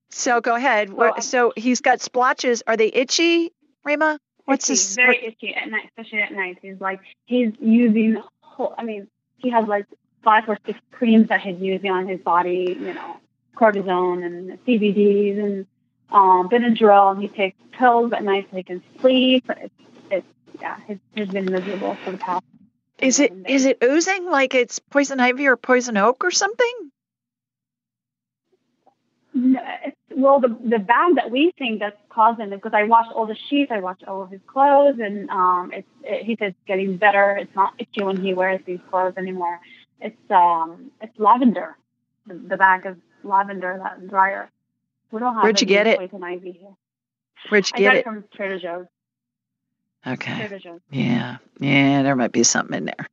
So 0.10 0.42
go 0.42 0.56
ahead. 0.56 0.92
Well, 0.92 1.22
so 1.22 1.54
he's 1.56 1.82
got 1.82 2.02
splotches. 2.02 2.64
Are 2.66 2.78
they 2.78 2.88
itchy, 2.88 3.52
Rima? 3.84 4.20
What's 4.48 4.70
itchy, 4.70 4.74
his? 4.74 4.96
Very 4.96 5.08
what- 5.18 5.24
itchy 5.24 5.54
at 5.56 5.70
night, 5.70 5.90
especially 5.90 6.22
at 6.22 6.32
night. 6.32 6.58
He's 6.62 6.80
like 6.80 7.02
he's 7.26 7.52
using. 7.60 8.22
Whole, 8.42 8.74
I 8.78 8.84
mean, 8.84 9.08
he 9.38 9.50
has 9.52 9.68
like 9.68 9.86
five 10.24 10.46
or 10.48 10.58
six 10.66 10.80
creams 10.92 11.28
that 11.30 11.42
he's 11.42 11.60
using 11.60 11.92
on 11.92 12.08
his 12.08 12.22
body. 12.22 12.76
You 12.80 12.94
know, 12.94 13.18
cortisone 13.56 14.26
and 14.26 14.66
CBDs 14.66 15.38
and 15.44 15.66
um, 16.12 16.50
Benadryl. 16.50 17.12
And 17.12 17.22
he 17.22 17.28
takes 17.28 17.58
pills 17.74 18.14
at 18.14 18.24
night 18.24 18.48
so 18.50 18.58
he 18.58 18.64
can 18.64 18.82
sleep. 19.02 19.44
It's, 19.50 19.74
it's 20.10 20.28
yeah, 20.62 20.78
he's, 20.88 20.98
he's 21.14 21.28
been 21.28 21.46
miserable 21.46 21.96
for 22.04 22.12
the 22.12 22.18
past. 22.18 22.46
Is 23.00 23.20
it 23.20 23.32
11 23.32 23.46
is 23.48 23.66
it 23.66 23.78
oozing 23.84 24.30
like 24.30 24.56
it's 24.56 24.80
poison 24.80 25.20
ivy 25.20 25.48
or 25.48 25.58
poison 25.58 25.98
oak 25.98 26.24
or 26.24 26.32
something? 26.32 26.92
Well, 30.16 30.40
the 30.40 30.50
the 30.50 30.80
bag 30.80 31.16
that 31.16 31.30
we 31.32 31.52
think 31.58 31.80
that's 31.80 31.98
causing 32.10 32.46
it 32.46 32.52
because 32.52 32.74
I 32.74 32.84
washed 32.84 33.12
all 33.14 33.28
the 33.28 33.38
sheets, 33.50 33.72
I 33.72 33.80
washed 33.80 34.04
all 34.08 34.24
of 34.24 34.32
his 34.32 34.42
clothes, 34.48 35.00
and 35.00 35.30
um, 35.30 35.72
it's 35.74 35.88
it, 36.04 36.26
he 36.26 36.36
says 36.40 36.52
it's 36.52 36.68
getting 36.68 36.98
better. 36.98 37.38
It's 37.38 37.56
not 37.56 37.74
itchy 37.78 38.04
when 38.04 38.18
he 38.22 38.34
wears 38.34 38.62
these 38.66 38.80
clothes 38.90 39.14
anymore. 39.18 39.60
It's 40.02 40.32
um, 40.32 40.92
it's 41.02 41.18
lavender. 41.18 41.78
The, 42.26 42.34
the 42.36 42.58
bag 42.58 42.86
is 42.86 42.96
lavender 43.24 43.80
that 43.84 44.08
dryer. 44.08 44.50
We 45.12 45.20
don't 45.20 45.36
have 45.36 45.44
Where'd 45.44 45.62
you 45.62 45.68
get 45.68 45.88
it? 45.88 46.00
poison 46.00 46.24
ivy 46.24 46.52
here. 46.54 46.76
Where'd 47.50 47.70
you 47.70 47.76
I 47.76 47.80
get 47.80 47.96
it 47.96 48.04
from 48.04 48.26
Trader 48.36 48.60
Joe's. 48.60 48.88
Okay. 50.06 50.36
Trader 50.36 50.60
Joe's. 50.60 50.82
Yeah. 50.92 51.38
Yeah, 51.60 52.04
there 52.04 52.16
might 52.16 52.32
be 52.32 52.44
something 52.44 52.78
in 52.78 52.86
there. 52.86 53.08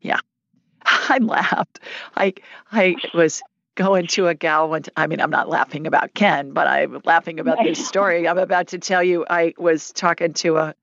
Yeah. 0.00 0.20
I 0.84 1.18
laughed. 1.18 1.80
I 2.16 2.34
I 2.72 2.96
was 3.14 3.42
going 3.78 4.08
to 4.08 4.26
a 4.26 4.34
gal 4.34 4.68
one 4.68 4.82
t- 4.82 4.90
I 4.96 5.06
mean, 5.06 5.20
I'm 5.20 5.30
not 5.30 5.48
laughing 5.48 5.86
about 5.86 6.12
Ken, 6.12 6.50
but 6.50 6.66
I'm 6.66 7.00
laughing 7.04 7.38
about 7.38 7.58
this 7.64 7.86
story 7.92 8.26
I'm 8.28 8.36
about 8.38 8.68
to 8.68 8.78
tell 8.78 9.02
you. 9.02 9.24
I 9.30 9.54
was 9.56 9.92
talking 9.92 10.32
to 10.34 10.56
a 10.58 10.74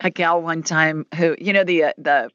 a 0.00 0.10
gal 0.10 0.40
one 0.40 0.62
time 0.62 1.04
who, 1.16 1.34
you 1.40 1.52
know, 1.52 1.64
the 1.64 1.84
uh, 1.84 1.92
the 1.98 2.30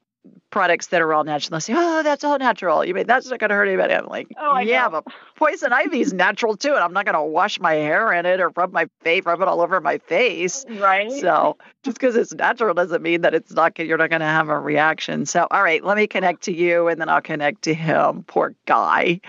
products 0.51 0.87
that 0.87 1.01
are 1.01 1.13
all 1.13 1.23
natural. 1.23 1.57
They 1.57 1.61
say, 1.61 1.73
"Oh, 1.75 2.03
that's 2.03 2.23
all 2.25 2.37
natural." 2.37 2.83
You 2.83 2.93
mean 2.93 3.07
that's 3.07 3.29
not 3.29 3.39
going 3.39 3.49
to 3.49 3.55
hurt 3.55 3.67
anybody? 3.67 3.93
I'm 3.93 4.05
like, 4.07 4.27
Oh, 4.37 4.51
I 4.51 4.61
"Yeah, 4.61 4.83
know. 4.89 5.01
but 5.03 5.13
poison 5.35 5.71
ivy 5.71 6.01
is 6.01 6.13
natural 6.13 6.57
too, 6.57 6.73
and 6.73 6.79
I'm 6.83 6.91
not 6.93 7.05
going 7.05 7.15
to 7.15 7.23
wash 7.23 7.59
my 7.61 7.73
hair 7.73 8.11
in 8.13 8.25
it 8.25 8.41
or 8.41 8.49
rub 8.49 8.73
my 8.73 8.87
face, 9.01 9.23
rub 9.25 9.41
it 9.41 9.47
all 9.47 9.61
over 9.61 9.79
my 9.79 9.97
face." 9.99 10.65
Right. 10.69 11.09
So 11.11 11.57
just 11.83 11.97
because 11.97 12.15
it's 12.17 12.33
natural 12.33 12.73
doesn't 12.73 13.01
mean 13.01 13.21
that 13.21 13.33
it's 13.33 13.53
not 13.53 13.79
you're 13.79 13.97
not 13.97 14.09
going 14.09 14.19
to 14.19 14.25
have 14.25 14.49
a 14.49 14.59
reaction. 14.59 15.25
So 15.25 15.47
all 15.49 15.63
right, 15.63 15.83
let 15.83 15.95
me 15.95 16.07
connect 16.07 16.43
to 16.43 16.53
you, 16.53 16.89
and 16.89 16.99
then 16.99 17.07
I'll 17.09 17.21
connect 17.21 17.61
to 17.63 17.73
him. 17.73 18.23
Poor 18.27 18.53
guy. 18.65 19.21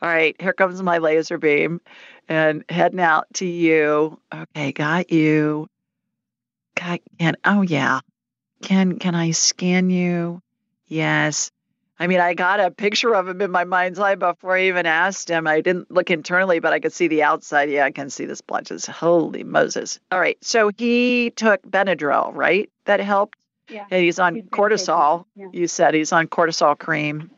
All 0.00 0.08
right, 0.08 0.36
here 0.40 0.52
comes 0.52 0.80
my 0.82 0.98
laser 0.98 1.38
beam, 1.38 1.80
and 2.28 2.64
heading 2.68 3.00
out 3.00 3.26
to 3.34 3.46
you. 3.46 4.18
Okay, 4.32 4.72
got 4.72 5.10
you. 5.10 5.68
Got 6.76 7.00
Ken. 7.18 7.36
Oh 7.44 7.62
yeah. 7.62 8.00
Ken 8.62 8.98
can 8.98 9.14
I 9.14 9.32
scan 9.32 9.90
you? 9.90 10.40
Yes. 10.86 11.50
I 12.00 12.06
mean, 12.06 12.20
I 12.20 12.34
got 12.34 12.60
a 12.60 12.70
picture 12.70 13.12
of 13.12 13.26
him 13.26 13.40
in 13.40 13.50
my 13.50 13.64
mind's 13.64 13.98
eye 13.98 14.14
before 14.14 14.56
I 14.56 14.66
even 14.68 14.86
asked 14.86 15.28
him. 15.28 15.48
I 15.48 15.60
didn't 15.60 15.90
look 15.90 16.10
internally, 16.10 16.60
but 16.60 16.72
I 16.72 16.78
could 16.78 16.92
see 16.92 17.08
the 17.08 17.24
outside. 17.24 17.70
Yeah, 17.70 17.84
I 17.84 17.90
can 17.90 18.08
see 18.08 18.24
the 18.24 18.36
splotches. 18.36 18.86
Holy 18.86 19.42
Moses. 19.42 19.98
All 20.12 20.20
right. 20.20 20.38
So 20.40 20.70
he 20.78 21.30
took 21.30 21.60
Benadryl, 21.62 22.30
right? 22.32 22.70
That 22.84 23.00
helped. 23.00 23.36
Yeah. 23.68 23.84
And 23.90 24.00
he's 24.04 24.20
on 24.20 24.36
cortisol. 24.42 25.24
taking- 25.36 25.60
You 25.60 25.66
said 25.66 25.94
he's 25.94 26.12
on 26.12 26.28
cortisol 26.28 26.78
cream. 26.78 27.32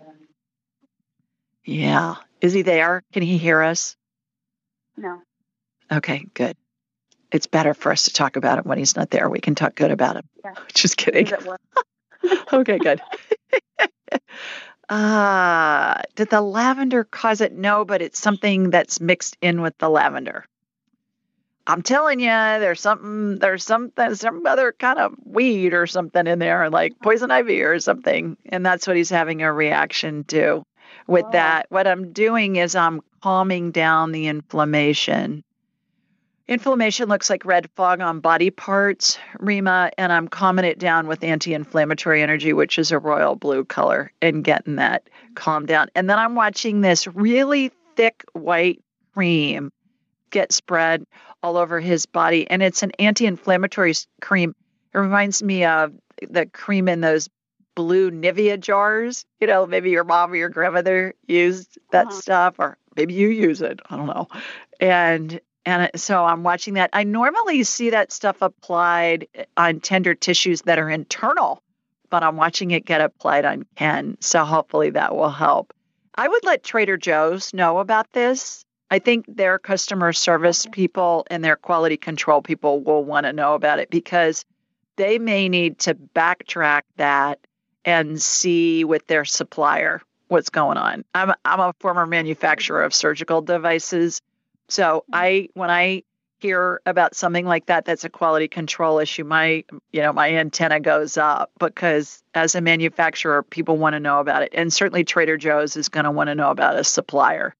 Yeah. 1.64 2.16
Is 2.40 2.52
he 2.52 2.62
there? 2.62 3.02
Can 3.12 3.22
he 3.22 3.38
hear 3.38 3.62
us? 3.62 3.96
No. 4.96 5.20
Okay, 5.92 6.24
good. 6.34 6.56
It's 7.32 7.46
better 7.46 7.74
for 7.74 7.92
us 7.92 8.04
to 8.04 8.12
talk 8.12 8.36
about 8.36 8.58
him 8.58 8.64
when 8.64 8.78
he's 8.78 8.96
not 8.96 9.10
there. 9.10 9.28
We 9.28 9.40
can 9.40 9.54
talk 9.54 9.74
good 9.74 9.90
about 9.90 10.16
him. 10.16 10.28
Yeah. 10.44 10.54
Just 10.74 10.96
kidding. 10.96 11.26
He's 11.26 11.32
at 11.32 11.44
work. 11.44 11.60
okay, 12.52 12.78
good. 12.78 13.00
Ah, 14.88 16.02
did 16.16 16.30
the 16.30 16.40
lavender 16.40 17.04
cause 17.04 17.40
it? 17.40 17.52
No, 17.52 17.84
but 17.84 18.02
it's 18.02 18.18
something 18.18 18.70
that's 18.70 19.00
mixed 19.00 19.36
in 19.40 19.62
with 19.62 19.78
the 19.78 19.88
lavender. 19.88 20.44
I'm 21.66 21.82
telling 21.82 22.18
you, 22.18 22.26
there's 22.26 22.80
something, 22.80 23.38
there's 23.38 23.62
something, 23.62 24.14
some 24.16 24.44
other 24.44 24.72
kind 24.72 24.98
of 24.98 25.14
weed 25.24 25.72
or 25.72 25.86
something 25.86 26.26
in 26.26 26.40
there, 26.40 26.68
like 26.68 26.98
poison 27.00 27.30
ivy 27.30 27.62
or 27.62 27.78
something, 27.78 28.36
and 28.46 28.66
that's 28.66 28.88
what 28.88 28.96
he's 28.96 29.10
having 29.10 29.42
a 29.42 29.52
reaction 29.52 30.24
to. 30.24 30.64
With 31.10 31.26
Oh. 31.26 31.30
that, 31.32 31.66
what 31.70 31.86
I'm 31.86 32.12
doing 32.12 32.56
is 32.56 32.76
I'm 32.76 33.00
calming 33.20 33.72
down 33.72 34.12
the 34.12 34.28
inflammation. 34.28 35.42
Inflammation 36.46 37.08
looks 37.08 37.28
like 37.28 37.44
red 37.44 37.68
fog 37.76 38.00
on 38.00 38.20
body 38.20 38.50
parts, 38.50 39.18
Rima, 39.38 39.90
and 39.98 40.12
I'm 40.12 40.26
calming 40.28 40.64
it 40.64 40.78
down 40.78 41.06
with 41.06 41.22
anti 41.22 41.52
inflammatory 41.54 42.22
energy, 42.22 42.52
which 42.52 42.78
is 42.78 42.92
a 42.92 42.98
royal 42.98 43.36
blue 43.36 43.64
color, 43.64 44.12
and 44.22 44.42
getting 44.44 44.76
that 44.76 45.08
calmed 45.34 45.68
down. 45.68 45.88
And 45.94 46.08
then 46.08 46.18
I'm 46.18 46.34
watching 46.34 46.80
this 46.80 47.06
really 47.06 47.70
thick 47.96 48.24
white 48.32 48.82
cream 49.14 49.70
get 50.30 50.52
spread 50.52 51.04
all 51.42 51.56
over 51.56 51.80
his 51.80 52.06
body. 52.06 52.48
And 52.48 52.62
it's 52.62 52.82
an 52.82 52.92
anti 52.98 53.26
inflammatory 53.26 53.94
cream. 54.20 54.54
It 54.92 54.98
reminds 54.98 55.42
me 55.42 55.64
of 55.64 55.92
the 56.28 56.46
cream 56.46 56.88
in 56.88 57.00
those 57.00 57.28
blue 57.80 58.10
Nivea 58.10 58.58
jars. 58.60 59.24
You 59.40 59.46
know, 59.46 59.66
maybe 59.66 59.90
your 59.90 60.04
mom 60.04 60.32
or 60.32 60.36
your 60.36 60.48
grandmother 60.50 61.14
used 61.26 61.78
that 61.92 62.08
Uh-huh. 62.08 62.20
stuff, 62.20 62.54
or 62.58 62.76
maybe 62.96 63.14
you 63.14 63.28
use 63.28 63.62
it. 63.62 63.80
I 63.88 63.96
don't 63.96 64.06
know. 64.06 64.28
And 64.80 65.40
and 65.64 65.90
so 65.96 66.24
I'm 66.24 66.42
watching 66.42 66.74
that. 66.74 66.90
I 66.92 67.04
normally 67.04 67.62
see 67.64 67.90
that 67.90 68.12
stuff 68.12 68.38
applied 68.42 69.28
on 69.56 69.80
tender 69.80 70.14
tissues 70.14 70.62
that 70.62 70.78
are 70.78 70.90
internal, 70.90 71.62
but 72.10 72.22
I'm 72.22 72.36
watching 72.36 72.70
it 72.70 72.84
get 72.84 73.00
applied 73.00 73.44
on 73.44 73.64
Ken. 73.76 74.16
So 74.20 74.44
hopefully 74.44 74.90
that 74.90 75.14
will 75.14 75.30
help. 75.30 75.72
I 76.14 76.28
would 76.28 76.44
let 76.44 76.62
Trader 76.64 76.96
Joe's 76.96 77.52
know 77.54 77.78
about 77.78 78.12
this. 78.12 78.64
I 78.90 78.98
think 78.98 79.24
their 79.28 79.58
customer 79.58 80.12
service 80.12 80.66
people 80.72 81.24
and 81.30 81.44
their 81.44 81.56
quality 81.56 81.96
control 81.96 82.42
people 82.42 82.80
will 82.82 83.04
want 83.04 83.24
to 83.26 83.32
know 83.32 83.54
about 83.54 83.78
it 83.78 83.88
because 83.90 84.44
they 84.96 85.18
may 85.18 85.48
need 85.48 85.78
to 85.80 85.94
backtrack 85.94 86.82
that 86.96 87.38
and 87.84 88.20
see 88.20 88.84
with 88.84 89.06
their 89.06 89.24
supplier 89.24 90.02
what's 90.28 90.50
going 90.50 90.76
on. 90.76 91.04
I'm 91.14 91.32
I'm 91.44 91.60
a 91.60 91.74
former 91.80 92.06
manufacturer 92.06 92.82
of 92.82 92.94
surgical 92.94 93.42
devices. 93.42 94.22
So 94.68 95.04
I 95.12 95.48
when 95.54 95.70
I 95.70 96.04
hear 96.40 96.80
about 96.86 97.14
something 97.14 97.44
like 97.44 97.66
that 97.66 97.84
that's 97.84 98.04
a 98.04 98.08
quality 98.08 98.48
control 98.48 98.98
issue, 98.98 99.24
my 99.24 99.64
you 99.92 100.02
know, 100.02 100.12
my 100.12 100.34
antenna 100.36 100.80
goes 100.80 101.16
up 101.16 101.50
because 101.58 102.22
as 102.34 102.54
a 102.54 102.60
manufacturer, 102.60 103.42
people 103.42 103.76
want 103.76 103.94
to 103.94 104.00
know 104.00 104.20
about 104.20 104.42
it. 104.42 104.50
And 104.54 104.72
certainly 104.72 105.04
Trader 105.04 105.36
Joe's 105.36 105.76
is 105.76 105.88
going 105.88 106.04
to 106.04 106.10
want 106.10 106.28
to 106.28 106.34
know 106.34 106.50
about 106.50 106.76
a 106.76 106.84
supplier 106.84 107.54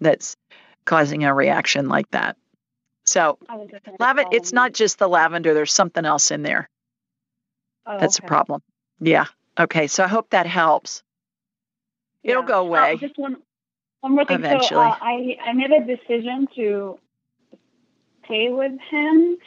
that's 0.00 0.36
causing 0.84 1.24
a 1.24 1.34
reaction 1.34 1.88
like 1.88 2.10
that. 2.10 2.36
So 3.04 3.38
I 3.48 3.56
will 3.56 3.66
definitely 3.66 3.96
lavender 3.98 4.36
it's 4.36 4.52
not 4.52 4.72
just 4.72 4.98
the 4.98 5.08
lavender, 5.08 5.54
there's 5.54 5.72
something 5.72 6.04
else 6.04 6.30
in 6.30 6.42
there. 6.42 6.68
Oh, 7.86 7.98
That's 7.98 8.20
okay. 8.20 8.26
a 8.26 8.28
problem. 8.28 8.62
Yeah. 9.00 9.24
Okay. 9.60 9.86
So 9.86 10.04
I 10.04 10.08
hope 10.08 10.30
that 10.30 10.46
helps. 10.46 11.02
It'll 12.22 12.42
go 12.42 12.58
Uh, 12.64 12.66
away. 12.66 12.96
just 12.96 13.18
one, 13.18 13.36
one 14.00 14.14
more 14.14 14.24
thing. 14.24 14.38
Eventually. 14.38 14.68
So 14.68 14.80
uh, 14.80 14.96
I 15.00 15.36
I 15.44 15.52
made 15.52 15.70
a 15.70 15.84
decision 15.84 16.48
to 16.56 16.98
stay 18.24 18.48
with 18.50 18.72
him. 18.90 19.38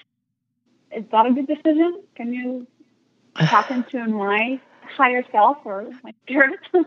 Is 0.95 1.03
that 1.11 1.25
a 1.25 1.31
good 1.33 1.47
decision? 1.47 2.03
Can 2.15 2.33
you 2.33 2.67
tap 3.37 3.71
into 3.71 4.05
my 4.07 4.59
higher 4.97 5.23
self 5.31 5.57
or 5.65 5.89
my 6.03 6.13
spirit? 6.23 6.59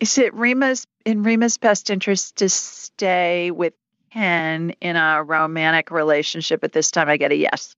Is 0.00 0.16
it 0.18 0.32
Rima's 0.34 0.86
in 1.04 1.22
Rima's 1.22 1.58
best 1.58 1.90
interest 1.90 2.36
to 2.36 2.48
stay 2.48 3.50
with 3.50 3.74
Ken 4.12 4.70
in 4.80 4.96
a 4.96 5.22
romantic 5.22 5.90
relationship 5.90 6.64
at 6.64 6.72
this 6.72 6.90
time? 6.90 7.08
I 7.08 7.18
get 7.18 7.32
a 7.32 7.36
yes. 7.36 7.76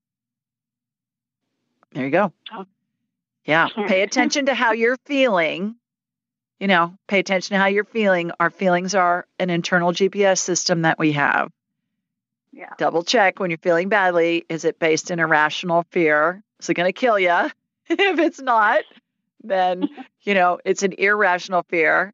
There 1.93 2.05
you 2.05 2.11
go. 2.11 2.33
Oh. 2.53 2.65
Yeah. 3.45 3.69
Pay 3.89 4.03
attention 4.03 4.47
to 4.47 4.55
how 4.55 4.73
you're 4.73 4.97
feeling. 5.07 5.77
You 6.61 6.69
know, 6.69 6.97
pay 7.09 7.19
attention 7.19 7.55
to 7.55 7.59
how 7.59 7.67
you're 7.67 7.83
feeling. 7.85 8.31
Our 8.39 8.51
feelings 8.51 8.95
are 8.95 9.27
an 9.41 9.51
internal 9.51 9.91
GPS 9.93 10.39
system 10.39 10.83
that 10.83 10.97
we 10.97 11.13
have. 11.13 11.51
yeah. 12.53 12.75
Double 12.79 13.03
check 13.03 13.41
when 13.41 13.51
you're 13.51 13.59
feeling 13.59 13.89
badly. 13.89 14.45
Is 14.49 14.65
it 14.65 14.79
based 14.79 15.11
in 15.11 15.19
irrational 15.19 15.85
fear? 15.91 16.43
Is 16.61 16.69
it 16.71 16.75
going 16.75 16.89
to 16.89 16.93
kill 16.93 17.19
you? 17.19 17.29
if 17.89 18.19
it's 18.19 18.41
not, 18.41 18.85
then 19.43 19.89
you 20.23 20.35
know 20.35 20.61
it's 20.65 20.85
an 20.85 20.93
irrational 20.93 21.65
fear, 21.69 22.13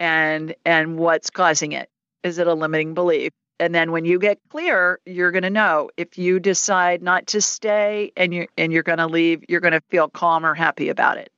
and 0.00 0.54
and 0.64 0.98
what's 0.98 1.30
causing 1.30 1.72
it? 1.72 1.88
Is 2.24 2.38
it 2.38 2.48
a 2.48 2.54
limiting 2.54 2.94
belief? 2.94 3.32
And 3.58 3.74
then 3.74 3.90
when 3.90 4.04
you 4.04 4.18
get 4.18 4.38
clear, 4.50 5.00
you're 5.06 5.30
going 5.30 5.42
to 5.42 5.50
know 5.50 5.90
if 5.96 6.18
you 6.18 6.38
decide 6.40 7.02
not 7.02 7.28
to 7.28 7.40
stay 7.40 8.12
and 8.16 8.34
you 8.34 8.46
and 8.58 8.72
you're 8.72 8.82
going 8.82 8.98
to 8.98 9.06
leave, 9.06 9.44
you're 9.48 9.60
going 9.60 9.72
to 9.72 9.80
feel 9.88 10.08
calm 10.08 10.44
or 10.44 10.54
happy 10.54 10.90
about 10.90 11.16
it. 11.18 11.30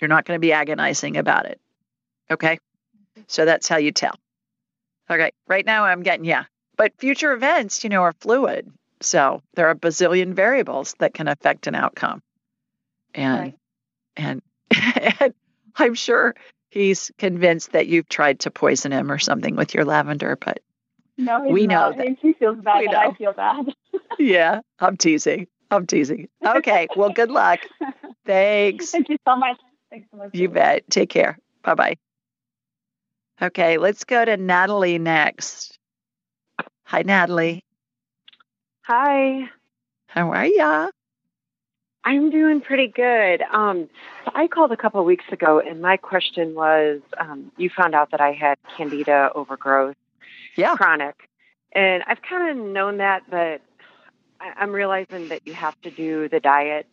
You're 0.00 0.08
not 0.08 0.24
going 0.24 0.36
to 0.36 0.40
be 0.40 0.52
agonizing 0.52 1.16
about 1.16 1.46
it. 1.46 1.60
Okay? 2.30 2.58
So 3.26 3.44
that's 3.44 3.68
how 3.68 3.76
you 3.76 3.92
tell. 3.92 4.14
Okay. 5.10 5.30
Right 5.46 5.66
now 5.66 5.84
I'm 5.84 6.02
getting 6.02 6.24
yeah. 6.24 6.44
But 6.76 6.92
future 6.98 7.32
events, 7.32 7.82
you 7.84 7.90
know, 7.90 8.02
are 8.02 8.14
fluid. 8.20 8.70
So 9.00 9.42
there 9.54 9.66
are 9.66 9.72
a 9.72 9.76
bazillion 9.76 10.34
variables 10.34 10.94
that 11.00 11.14
can 11.14 11.28
affect 11.28 11.66
an 11.66 11.74
outcome. 11.74 12.22
And 13.14 13.40
Right. 13.40 13.54
and 14.16 14.42
and 15.20 15.34
I'm 15.76 15.94
sure 15.94 16.34
he's 16.70 17.10
convinced 17.18 17.72
that 17.72 17.86
you've 17.88 18.08
tried 18.08 18.40
to 18.40 18.50
poison 18.50 18.92
him 18.92 19.10
or 19.10 19.18
something 19.18 19.56
with 19.56 19.74
your 19.74 19.84
lavender, 19.84 20.36
but 20.36 20.60
No, 21.18 21.42
he's 21.42 21.52
We 21.52 21.66
know 21.66 21.90
not. 21.90 21.96
that- 21.98 22.16
He 22.20 22.32
feels 22.32 22.58
bad, 22.58 22.78
we 22.80 22.86
know. 22.86 22.98
I 22.98 23.14
feel 23.14 23.32
bad. 23.32 23.74
yeah, 24.18 24.60
I'm 24.78 24.96
teasing. 24.96 25.46
I'm 25.70 25.86
teasing. 25.86 26.28
Okay, 26.44 26.86
well, 26.96 27.10
good 27.10 27.30
luck. 27.30 27.60
Thanks. 28.24 28.90
Thank 28.92 29.08
you 29.10 29.18
so 29.26 29.36
much. 29.36 29.58
Thanks 29.90 30.08
so 30.10 30.16
much. 30.18 30.30
You 30.32 30.48
bet. 30.48 30.88
Take 30.90 31.10
care. 31.10 31.38
Bye 31.62 31.74
bye. 31.74 31.96
Okay, 33.42 33.78
let's 33.78 34.04
go 34.04 34.24
to 34.24 34.36
Natalie 34.36 34.98
next. 34.98 35.78
Hi, 36.84 37.02
Natalie. 37.02 37.64
Hi. 38.82 39.48
How 40.06 40.32
are 40.32 40.46
ya? 40.46 40.88
I'm 42.04 42.30
doing 42.30 42.60
pretty 42.62 42.88
good. 42.88 43.42
Um, 43.52 43.88
so 44.24 44.32
I 44.34 44.46
called 44.46 44.72
a 44.72 44.76
couple 44.76 45.00
of 45.00 45.06
weeks 45.06 45.26
ago, 45.30 45.60
and 45.60 45.82
my 45.82 45.96
question 45.98 46.54
was 46.54 47.00
um, 47.18 47.52
you 47.58 47.68
found 47.68 47.94
out 47.94 48.10
that 48.12 48.20
I 48.20 48.32
had 48.32 48.56
candida 48.76 49.30
overgrowth, 49.34 49.96
yeah. 50.58 50.76
chronic. 50.76 51.28
And 51.72 52.02
I've 52.06 52.22
kind 52.22 52.58
of 52.58 52.66
known 52.66 52.98
that, 52.98 53.22
but 53.30 53.60
I'm 54.40 54.72
realizing 54.72 55.28
that 55.28 55.46
you 55.46 55.54
have 55.54 55.80
to 55.82 55.90
do 55.90 56.28
the 56.28 56.40
diet. 56.40 56.86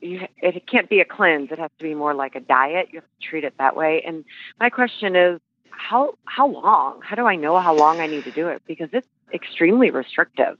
You, 0.00 0.26
it 0.38 0.66
can't 0.66 0.88
be 0.88 1.00
a 1.00 1.04
cleanse. 1.04 1.50
It 1.52 1.58
has 1.58 1.70
to 1.78 1.84
be 1.84 1.94
more 1.94 2.14
like 2.14 2.34
a 2.34 2.40
diet. 2.40 2.88
You 2.92 3.00
have 3.00 3.08
to 3.20 3.26
treat 3.26 3.44
it 3.44 3.54
that 3.58 3.76
way. 3.76 4.02
And 4.06 4.24
my 4.58 4.70
question 4.70 5.14
is, 5.16 5.40
how 5.70 6.14
how 6.24 6.46
long? 6.46 7.00
How 7.02 7.16
do 7.16 7.26
I 7.26 7.36
know 7.36 7.58
how 7.58 7.74
long 7.74 8.00
I 8.00 8.06
need 8.06 8.24
to 8.24 8.30
do 8.30 8.48
it? 8.48 8.62
Because 8.66 8.90
it's 8.92 9.06
extremely 9.32 9.90
restrictive, 9.90 10.58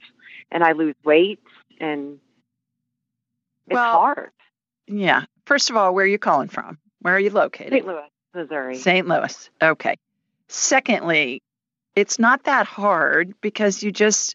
and 0.51 0.65
I 0.65 0.73
lose 0.73 0.95
weight, 1.05 1.41
and 1.79 2.19
it's 3.67 3.75
Well, 3.75 3.93
hard. 3.93 4.31
Yeah. 4.87 5.25
First 5.47 5.71
of 5.71 5.77
all, 5.77 5.95
where 5.95 6.05
are 6.05 6.09
you 6.09 6.19
calling 6.19 6.49
from? 6.49 6.79
Where 7.01 7.15
are 7.15 7.21
you 7.21 7.31
located? 7.31 7.73
St. 7.73 7.87
Louis, 7.87 8.09
Missouri. 8.35 8.77
St. 8.77 9.07
Louis. 9.07 9.51
Okay. 9.63 9.97
Secondly, 10.49 11.43
it's 12.01 12.19
not 12.19 12.45
that 12.45 12.67
hard 12.67 13.35
because 13.43 13.83
you 13.83 13.93
just, 13.93 14.35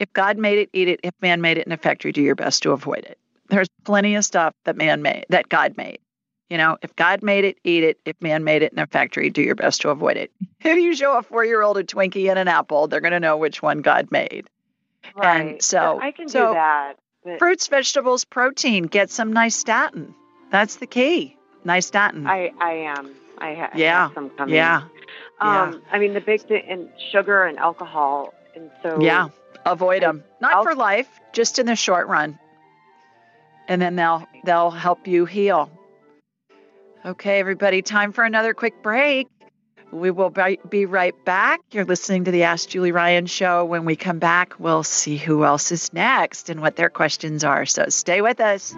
if 0.00 0.12
God 0.12 0.36
made 0.36 0.58
it, 0.58 0.70
eat 0.72 0.88
it. 0.88 0.98
If 1.04 1.14
man 1.22 1.40
made 1.40 1.58
it 1.58 1.66
in 1.66 1.72
a 1.72 1.76
factory, 1.76 2.10
do 2.10 2.20
your 2.20 2.34
best 2.34 2.64
to 2.64 2.72
avoid 2.72 3.04
it. 3.04 3.18
There's 3.48 3.68
plenty 3.84 4.16
of 4.16 4.24
stuff 4.24 4.52
that 4.64 4.76
man 4.76 5.00
made, 5.00 5.26
that 5.28 5.48
God 5.48 5.76
made. 5.76 6.00
You 6.50 6.58
know, 6.58 6.76
if 6.82 6.94
God 6.96 7.22
made 7.22 7.44
it, 7.44 7.58
eat 7.62 7.84
it. 7.84 7.98
If 8.04 8.20
man 8.20 8.42
made 8.42 8.62
it 8.62 8.72
in 8.72 8.80
a 8.80 8.86
factory, 8.88 9.30
do 9.30 9.42
your 9.42 9.54
best 9.54 9.82
to 9.82 9.90
avoid 9.90 10.16
it. 10.16 10.32
If 10.64 10.78
you 10.78 10.96
show 10.96 11.16
a 11.18 11.22
four 11.22 11.44
year 11.44 11.62
old 11.62 11.76
a 11.76 11.84
Twinkie 11.84 12.30
and 12.30 12.38
an 12.38 12.48
apple, 12.48 12.88
they're 12.88 13.00
going 13.00 13.12
to 13.12 13.20
know 13.20 13.36
which 13.36 13.62
one 13.62 13.80
God 13.82 14.10
made. 14.10 14.48
right. 15.14 15.50
And 15.52 15.62
so, 15.62 16.00
I 16.00 16.10
can 16.10 16.26
so 16.28 16.48
do 16.48 16.52
that. 16.54 16.94
But 17.22 17.38
fruits, 17.38 17.68
vegetables, 17.68 18.24
protein, 18.24 18.84
get 18.84 19.10
some 19.10 19.32
nystatin. 19.34 20.14
That's 20.50 20.76
the 20.76 20.86
key. 20.86 21.36
Nystatin. 21.64 22.26
I 22.26 22.52
I 22.58 22.72
am. 22.72 23.14
I, 23.38 23.54
ha- 23.54 23.70
I 23.72 23.78
Yeah, 23.78 24.82
coming. 25.40 25.72
yeah. 25.72 25.76
Um, 25.78 25.82
I 25.90 25.98
mean 25.98 26.14
the 26.14 26.20
big 26.20 26.42
thing 26.42 26.62
and 26.68 26.88
sugar 27.12 27.44
and 27.44 27.58
alcohol, 27.58 28.32
and 28.54 28.70
so 28.82 29.00
Yeah, 29.00 29.28
avoid 29.66 30.02
them. 30.02 30.24
Not 30.40 30.54
I'll- 30.54 30.62
for 30.64 30.74
life, 30.74 31.08
just 31.32 31.58
in 31.58 31.66
the 31.66 31.76
short 31.76 32.06
run. 32.08 32.38
And 33.68 33.80
then 33.80 33.96
they'll 33.96 34.26
they'll 34.44 34.70
help 34.70 35.06
you 35.06 35.24
heal. 35.24 35.70
Okay, 37.06 37.38
everybody, 37.40 37.82
time 37.82 38.12
for 38.12 38.24
another 38.24 38.54
quick 38.54 38.82
break. 38.82 39.26
We 39.90 40.10
will 40.10 40.30
be 40.30 40.58
be 40.68 40.86
right 40.86 41.14
back. 41.24 41.60
You're 41.70 41.84
listening 41.84 42.24
to 42.24 42.30
the 42.30 42.42
Ask 42.44 42.68
Julie 42.68 42.92
Ryan 42.92 43.26
show. 43.26 43.64
When 43.64 43.84
we 43.84 43.94
come 43.96 44.18
back, 44.18 44.54
we'll 44.58 44.82
see 44.82 45.16
who 45.16 45.44
else 45.44 45.70
is 45.72 45.92
next 45.92 46.50
and 46.50 46.60
what 46.60 46.76
their 46.76 46.90
questions 46.90 47.44
are. 47.44 47.64
So 47.64 47.86
stay 47.88 48.20
with 48.20 48.40
us. 48.40 48.74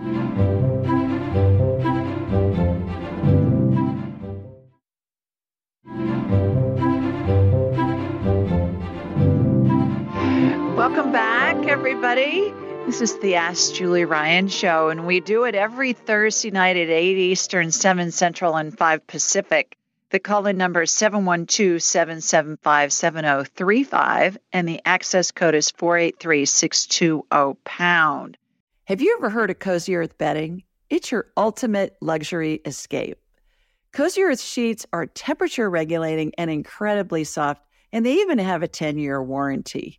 Welcome 10.88 11.10
back, 11.10 11.66
everybody. 11.66 12.54
This 12.86 13.00
is 13.00 13.18
the 13.18 13.34
Ask 13.34 13.74
Julie 13.74 14.04
Ryan 14.04 14.46
show, 14.46 14.88
and 14.88 15.04
we 15.04 15.18
do 15.18 15.42
it 15.42 15.56
every 15.56 15.94
Thursday 15.94 16.52
night 16.52 16.76
at 16.76 16.88
8 16.88 17.16
Eastern, 17.18 17.72
7 17.72 18.12
Central, 18.12 18.54
and 18.54 18.78
5 18.78 19.04
Pacific. 19.08 19.76
The 20.10 20.20
call 20.20 20.46
in 20.46 20.56
number 20.56 20.82
is 20.82 20.92
712 20.92 21.82
775 21.82 22.92
7035, 22.92 24.38
and 24.52 24.68
the 24.68 24.80
access 24.84 25.32
code 25.32 25.56
is 25.56 25.72
483 25.72 26.44
620 26.44 27.58
pound. 27.64 28.38
Have 28.84 29.00
you 29.00 29.16
ever 29.18 29.28
heard 29.28 29.50
of 29.50 29.58
Cozy 29.58 29.96
Earth 29.96 30.16
bedding? 30.16 30.62
It's 30.88 31.10
your 31.10 31.26
ultimate 31.36 31.96
luxury 32.00 32.60
escape. 32.64 33.18
Cozy 33.92 34.22
Earth 34.22 34.40
sheets 34.40 34.86
are 34.92 35.06
temperature 35.06 35.68
regulating 35.68 36.32
and 36.38 36.48
incredibly 36.48 37.24
soft, 37.24 37.60
and 37.92 38.06
they 38.06 38.20
even 38.20 38.38
have 38.38 38.62
a 38.62 38.68
10 38.68 38.98
year 38.98 39.20
warranty. 39.20 39.98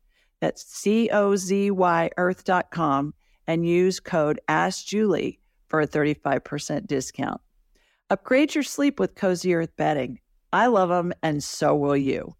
That's 0.41 0.65
C 0.65 1.09
O 1.11 1.35
Z 1.37 1.71
Y 1.71 2.09
earth.com 2.17 3.13
and 3.47 3.67
use 3.67 3.99
code 3.99 4.41
AskJulie 4.49 5.37
for 5.67 5.81
a 5.81 5.87
35% 5.87 6.87
discount. 6.87 7.39
Upgrade 8.09 8.53
your 8.53 8.63
sleep 8.63 8.99
with 8.99 9.15
Cozy 9.15 9.53
Earth 9.53 9.73
bedding. 9.77 10.19
I 10.51 10.67
love 10.67 10.89
them, 10.89 11.13
and 11.23 11.41
so 11.41 11.75
will 11.75 11.95
you. 11.95 12.35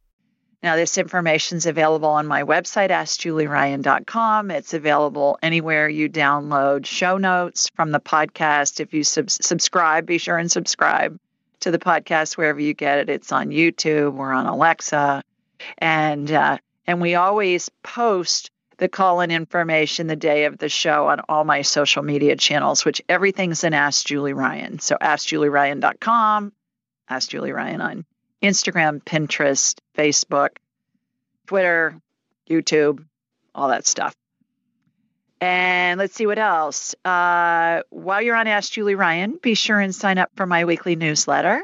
Now, 0.62 0.76
this 0.76 0.97
information 0.97 1.58
is 1.58 1.66
available 1.66 2.10
on 2.10 2.28
my 2.28 2.43
website, 2.43 2.89
AskJulieRyan.com. 2.89 4.52
It's 4.52 4.74
available 4.74 5.39
anywhere 5.41 5.89
you 5.89 6.10
download 6.10 6.86
show 6.86 7.18
notes 7.18 7.70
from 7.74 7.91
the 7.91 7.99
podcast. 7.99 8.80
If 8.80 8.93
you 8.93 9.04
sub- 9.04 9.32
subscribe, 9.32 10.06
be 10.06 10.18
sure 10.18 10.38
and 10.38 10.52
subscribe 10.52 11.18
to 11.62 11.72
the 11.72 11.80
podcast 11.80 12.38
wherever 12.38 12.60
you 12.60 12.74
get 12.74 12.99
it. 12.99 13.10
It's 13.10 13.32
on 13.32 13.49
YouTube, 13.49 14.14
we're 14.14 14.34
on 14.34 14.45
Alexa, 14.45 15.24
and 15.78 16.32
uh, 16.32 16.58
and 16.88 17.02
we 17.02 17.16
always 17.16 17.70
post 17.84 18.52
the 18.78 18.90
call-in 18.90 19.30
information 19.30 20.08
the 20.08 20.16
day 20.16 20.46
of 20.46 20.58
the 20.58 20.68
show 20.70 21.08
on 21.08 21.20
all 21.30 21.44
my 21.44 21.62
social 21.62 22.02
media 22.02 22.36
channels, 22.36 22.84
which 22.84 23.02
everything's 23.08 23.64
in 23.64 23.76
Ask 23.76 24.08
Julie 24.08 24.34
Ryan. 24.34 24.80
So 24.80 24.98
AskJulieRyan.com, 25.00 26.52
Ask 27.08 27.30
Julie 27.30 27.52
Ryan 27.52 27.82
on 27.82 28.06
Instagram, 28.42 29.04
Pinterest, 29.04 29.78
Facebook, 29.96 30.58
Twitter, 31.46 32.02
YouTube, 32.50 33.06
all 33.54 33.70
that 33.70 33.86
stuff. 33.86 34.16
And 35.40 36.00
let's 36.00 36.16
see 36.16 36.26
what 36.26 36.40
else. 36.40 36.96
Uh, 37.06 37.82
while 37.90 38.22
you're 38.22 38.36
on 38.36 38.48
Ask 38.48 38.72
Julie 38.72 38.96
Ryan, 38.96 39.38
be 39.42 39.54
sure 39.54 39.80
and 39.80 39.94
sign 39.94 40.18
up 40.18 40.32
for 40.36 40.46
my 40.46 40.66
weekly 40.66 40.96
newsletter. 40.96 41.62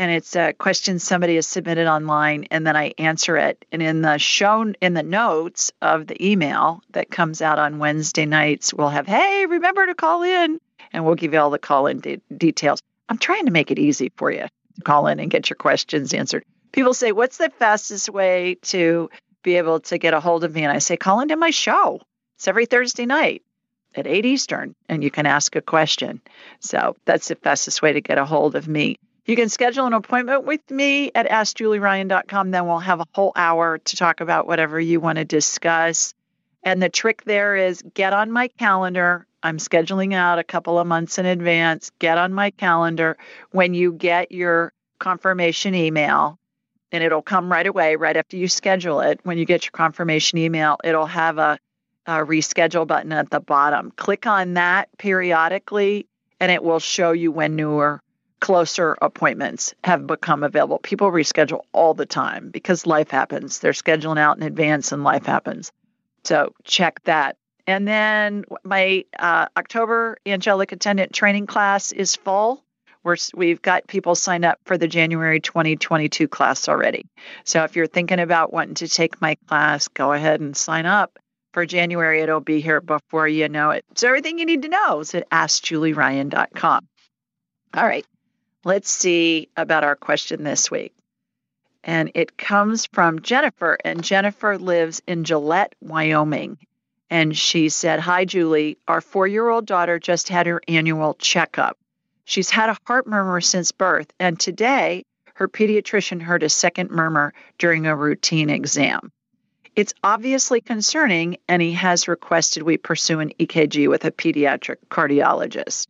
And 0.00 0.10
it's 0.10 0.34
a 0.34 0.54
question 0.54 0.98
somebody 0.98 1.34
has 1.34 1.46
submitted 1.46 1.86
online, 1.86 2.46
and 2.50 2.66
then 2.66 2.74
I 2.74 2.94
answer 2.96 3.36
it. 3.36 3.66
And 3.70 3.82
in 3.82 4.00
the 4.00 4.16
show, 4.16 4.72
in 4.80 4.94
the 4.94 5.02
notes 5.02 5.72
of 5.82 6.06
the 6.06 6.16
email 6.26 6.82
that 6.92 7.10
comes 7.10 7.42
out 7.42 7.58
on 7.58 7.78
Wednesday 7.78 8.24
nights, 8.24 8.72
we'll 8.72 8.88
have, 8.88 9.06
"Hey, 9.06 9.44
remember 9.44 9.84
to 9.84 9.94
call 9.94 10.22
in," 10.22 10.58
and 10.94 11.04
we'll 11.04 11.16
give 11.16 11.34
you 11.34 11.38
all 11.38 11.50
the 11.50 11.58
call-in 11.58 12.00
de- 12.00 12.22
details. 12.34 12.80
I'm 13.10 13.18
trying 13.18 13.44
to 13.44 13.52
make 13.52 13.70
it 13.70 13.78
easy 13.78 14.10
for 14.16 14.30
you 14.30 14.46
to 14.76 14.82
call 14.84 15.06
in 15.06 15.20
and 15.20 15.30
get 15.30 15.50
your 15.50 15.58
questions 15.58 16.14
answered. 16.14 16.46
People 16.72 16.94
say, 16.94 17.12
"What's 17.12 17.36
the 17.36 17.50
fastest 17.58 18.08
way 18.08 18.56
to 18.62 19.10
be 19.42 19.56
able 19.56 19.80
to 19.80 19.98
get 19.98 20.14
a 20.14 20.20
hold 20.20 20.44
of 20.44 20.54
me?" 20.54 20.62
And 20.64 20.72
I 20.72 20.78
say, 20.78 20.96
"Call 20.96 21.20
into 21.20 21.36
my 21.36 21.50
show." 21.50 22.00
It's 22.36 22.48
every 22.48 22.64
Thursday 22.64 23.04
night 23.04 23.42
at 23.94 24.06
8 24.06 24.24
Eastern, 24.24 24.74
and 24.88 25.04
you 25.04 25.10
can 25.10 25.26
ask 25.26 25.56
a 25.56 25.60
question. 25.60 26.22
So 26.60 26.96
that's 27.04 27.28
the 27.28 27.34
fastest 27.34 27.82
way 27.82 27.92
to 27.92 28.00
get 28.00 28.16
a 28.16 28.24
hold 28.24 28.56
of 28.56 28.66
me. 28.66 28.96
You 29.30 29.36
can 29.36 29.48
schedule 29.48 29.86
an 29.86 29.92
appointment 29.92 30.44
with 30.44 30.68
me 30.72 31.12
at 31.14 31.28
AskJulieRyan.com. 31.28 32.50
Then 32.50 32.66
we'll 32.66 32.80
have 32.80 32.98
a 32.98 33.06
whole 33.14 33.30
hour 33.36 33.78
to 33.78 33.96
talk 33.96 34.20
about 34.20 34.48
whatever 34.48 34.80
you 34.80 34.98
want 34.98 35.18
to 35.18 35.24
discuss. 35.24 36.14
And 36.64 36.82
the 36.82 36.88
trick 36.88 37.22
there 37.26 37.54
is 37.54 37.80
get 37.94 38.12
on 38.12 38.32
my 38.32 38.48
calendar. 38.48 39.28
I'm 39.40 39.58
scheduling 39.58 40.14
out 40.14 40.40
a 40.40 40.42
couple 40.42 40.80
of 40.80 40.88
months 40.88 41.16
in 41.16 41.26
advance. 41.26 41.92
Get 42.00 42.18
on 42.18 42.34
my 42.34 42.50
calendar 42.50 43.18
when 43.52 43.72
you 43.72 43.92
get 43.92 44.32
your 44.32 44.72
confirmation 44.98 45.76
email, 45.76 46.36
and 46.90 47.04
it'll 47.04 47.22
come 47.22 47.52
right 47.52 47.68
away, 47.68 47.94
right 47.94 48.16
after 48.16 48.36
you 48.36 48.48
schedule 48.48 48.98
it. 49.00 49.20
When 49.22 49.38
you 49.38 49.44
get 49.44 49.64
your 49.64 49.70
confirmation 49.70 50.38
email, 50.38 50.76
it'll 50.82 51.06
have 51.06 51.38
a 51.38 51.56
uh, 52.04 52.18
reschedule 52.24 52.84
button 52.84 53.12
at 53.12 53.30
the 53.30 53.38
bottom. 53.38 53.92
Click 53.92 54.26
on 54.26 54.54
that 54.54 54.88
periodically, 54.98 56.08
and 56.40 56.50
it 56.50 56.64
will 56.64 56.80
show 56.80 57.12
you 57.12 57.30
when 57.30 57.54
newer, 57.54 58.02
closer 58.40 58.96
appointments 59.00 59.74
have 59.84 60.06
become 60.06 60.42
available. 60.42 60.78
People 60.78 61.10
reschedule 61.10 61.60
all 61.72 61.94
the 61.94 62.06
time 62.06 62.50
because 62.50 62.86
life 62.86 63.10
happens. 63.10 63.58
They're 63.58 63.72
scheduling 63.72 64.18
out 64.18 64.36
in 64.36 64.42
advance, 64.42 64.92
and 64.92 65.04
life 65.04 65.26
happens. 65.26 65.72
So 66.24 66.54
check 66.64 67.02
that. 67.04 67.36
And 67.66 67.86
then 67.86 68.44
my 68.64 69.04
uh, 69.18 69.46
October 69.56 70.16
angelic 70.26 70.72
attendant 70.72 71.12
training 71.12 71.46
class 71.46 71.92
is 71.92 72.16
full. 72.16 72.64
We're, 73.02 73.16
we've 73.34 73.62
got 73.62 73.86
people 73.86 74.14
signed 74.14 74.44
up 74.44 74.58
for 74.64 74.76
the 74.76 74.88
January 74.88 75.40
2022 75.40 76.28
class 76.28 76.68
already. 76.68 77.06
So 77.44 77.64
if 77.64 77.76
you're 77.76 77.86
thinking 77.86 78.20
about 78.20 78.52
wanting 78.52 78.74
to 78.76 78.88
take 78.88 79.20
my 79.22 79.36
class, 79.46 79.88
go 79.88 80.12
ahead 80.12 80.40
and 80.40 80.56
sign 80.56 80.84
up 80.84 81.18
for 81.52 81.66
January, 81.66 82.20
it'll 82.20 82.40
be 82.40 82.60
here 82.60 82.80
before 82.80 83.26
you 83.26 83.48
know 83.48 83.70
it. 83.70 83.84
So 83.94 84.08
everything 84.08 84.38
you 84.38 84.46
need 84.46 84.62
to 84.62 84.68
know 84.68 85.00
is 85.00 85.14
at 85.14 85.28
AskJulieRyan.com. 85.30 86.88
All 87.74 87.86
right, 87.86 88.06
let's 88.64 88.90
see 88.90 89.48
about 89.56 89.84
our 89.84 89.96
question 89.96 90.44
this 90.44 90.70
week. 90.70 90.94
And 91.82 92.12
it 92.14 92.36
comes 92.36 92.86
from 92.86 93.22
Jennifer, 93.22 93.78
and 93.84 94.04
Jennifer 94.04 94.58
lives 94.58 95.00
in 95.06 95.24
Gillette, 95.24 95.74
Wyoming. 95.80 96.58
And 97.08 97.36
she 97.36 97.70
said, 97.70 98.00
Hi, 98.00 98.24
Julie. 98.24 98.76
Our 98.86 99.00
four 99.00 99.26
year 99.26 99.48
old 99.48 99.66
daughter 99.66 99.98
just 99.98 100.28
had 100.28 100.46
her 100.46 100.60
annual 100.68 101.14
checkup. 101.14 101.78
She's 102.24 102.50
had 102.50 102.68
a 102.70 102.76
heart 102.86 103.06
murmur 103.06 103.40
since 103.40 103.72
birth, 103.72 104.12
and 104.20 104.38
today 104.38 105.04
her 105.34 105.48
pediatrician 105.48 106.20
heard 106.20 106.42
a 106.42 106.48
second 106.48 106.90
murmur 106.90 107.32
during 107.58 107.86
a 107.86 107.96
routine 107.96 108.50
exam. 108.50 109.10
It's 109.74 109.94
obviously 110.04 110.60
concerning, 110.60 111.38
and 111.48 111.62
he 111.62 111.72
has 111.72 112.08
requested 112.08 112.62
we 112.62 112.76
pursue 112.76 113.20
an 113.20 113.32
EKG 113.40 113.88
with 113.88 114.04
a 114.04 114.10
pediatric 114.10 114.76
cardiologist. 114.90 115.86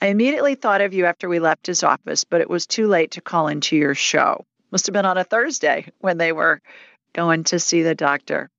I 0.00 0.06
immediately 0.08 0.54
thought 0.54 0.80
of 0.80 0.94
you 0.94 1.06
after 1.06 1.28
we 1.28 1.40
left 1.40 1.66
his 1.66 1.82
office, 1.82 2.24
but 2.24 2.40
it 2.40 2.50
was 2.50 2.66
too 2.66 2.86
late 2.86 3.12
to 3.12 3.20
call 3.20 3.48
into 3.48 3.76
your 3.76 3.94
show. 3.94 4.44
Must 4.70 4.86
have 4.86 4.92
been 4.92 5.06
on 5.06 5.18
a 5.18 5.24
Thursday 5.24 5.86
when 5.98 6.18
they 6.18 6.32
were 6.32 6.60
going 7.12 7.44
to 7.44 7.58
see 7.58 7.82
the 7.82 7.94
doctor. 7.94 8.50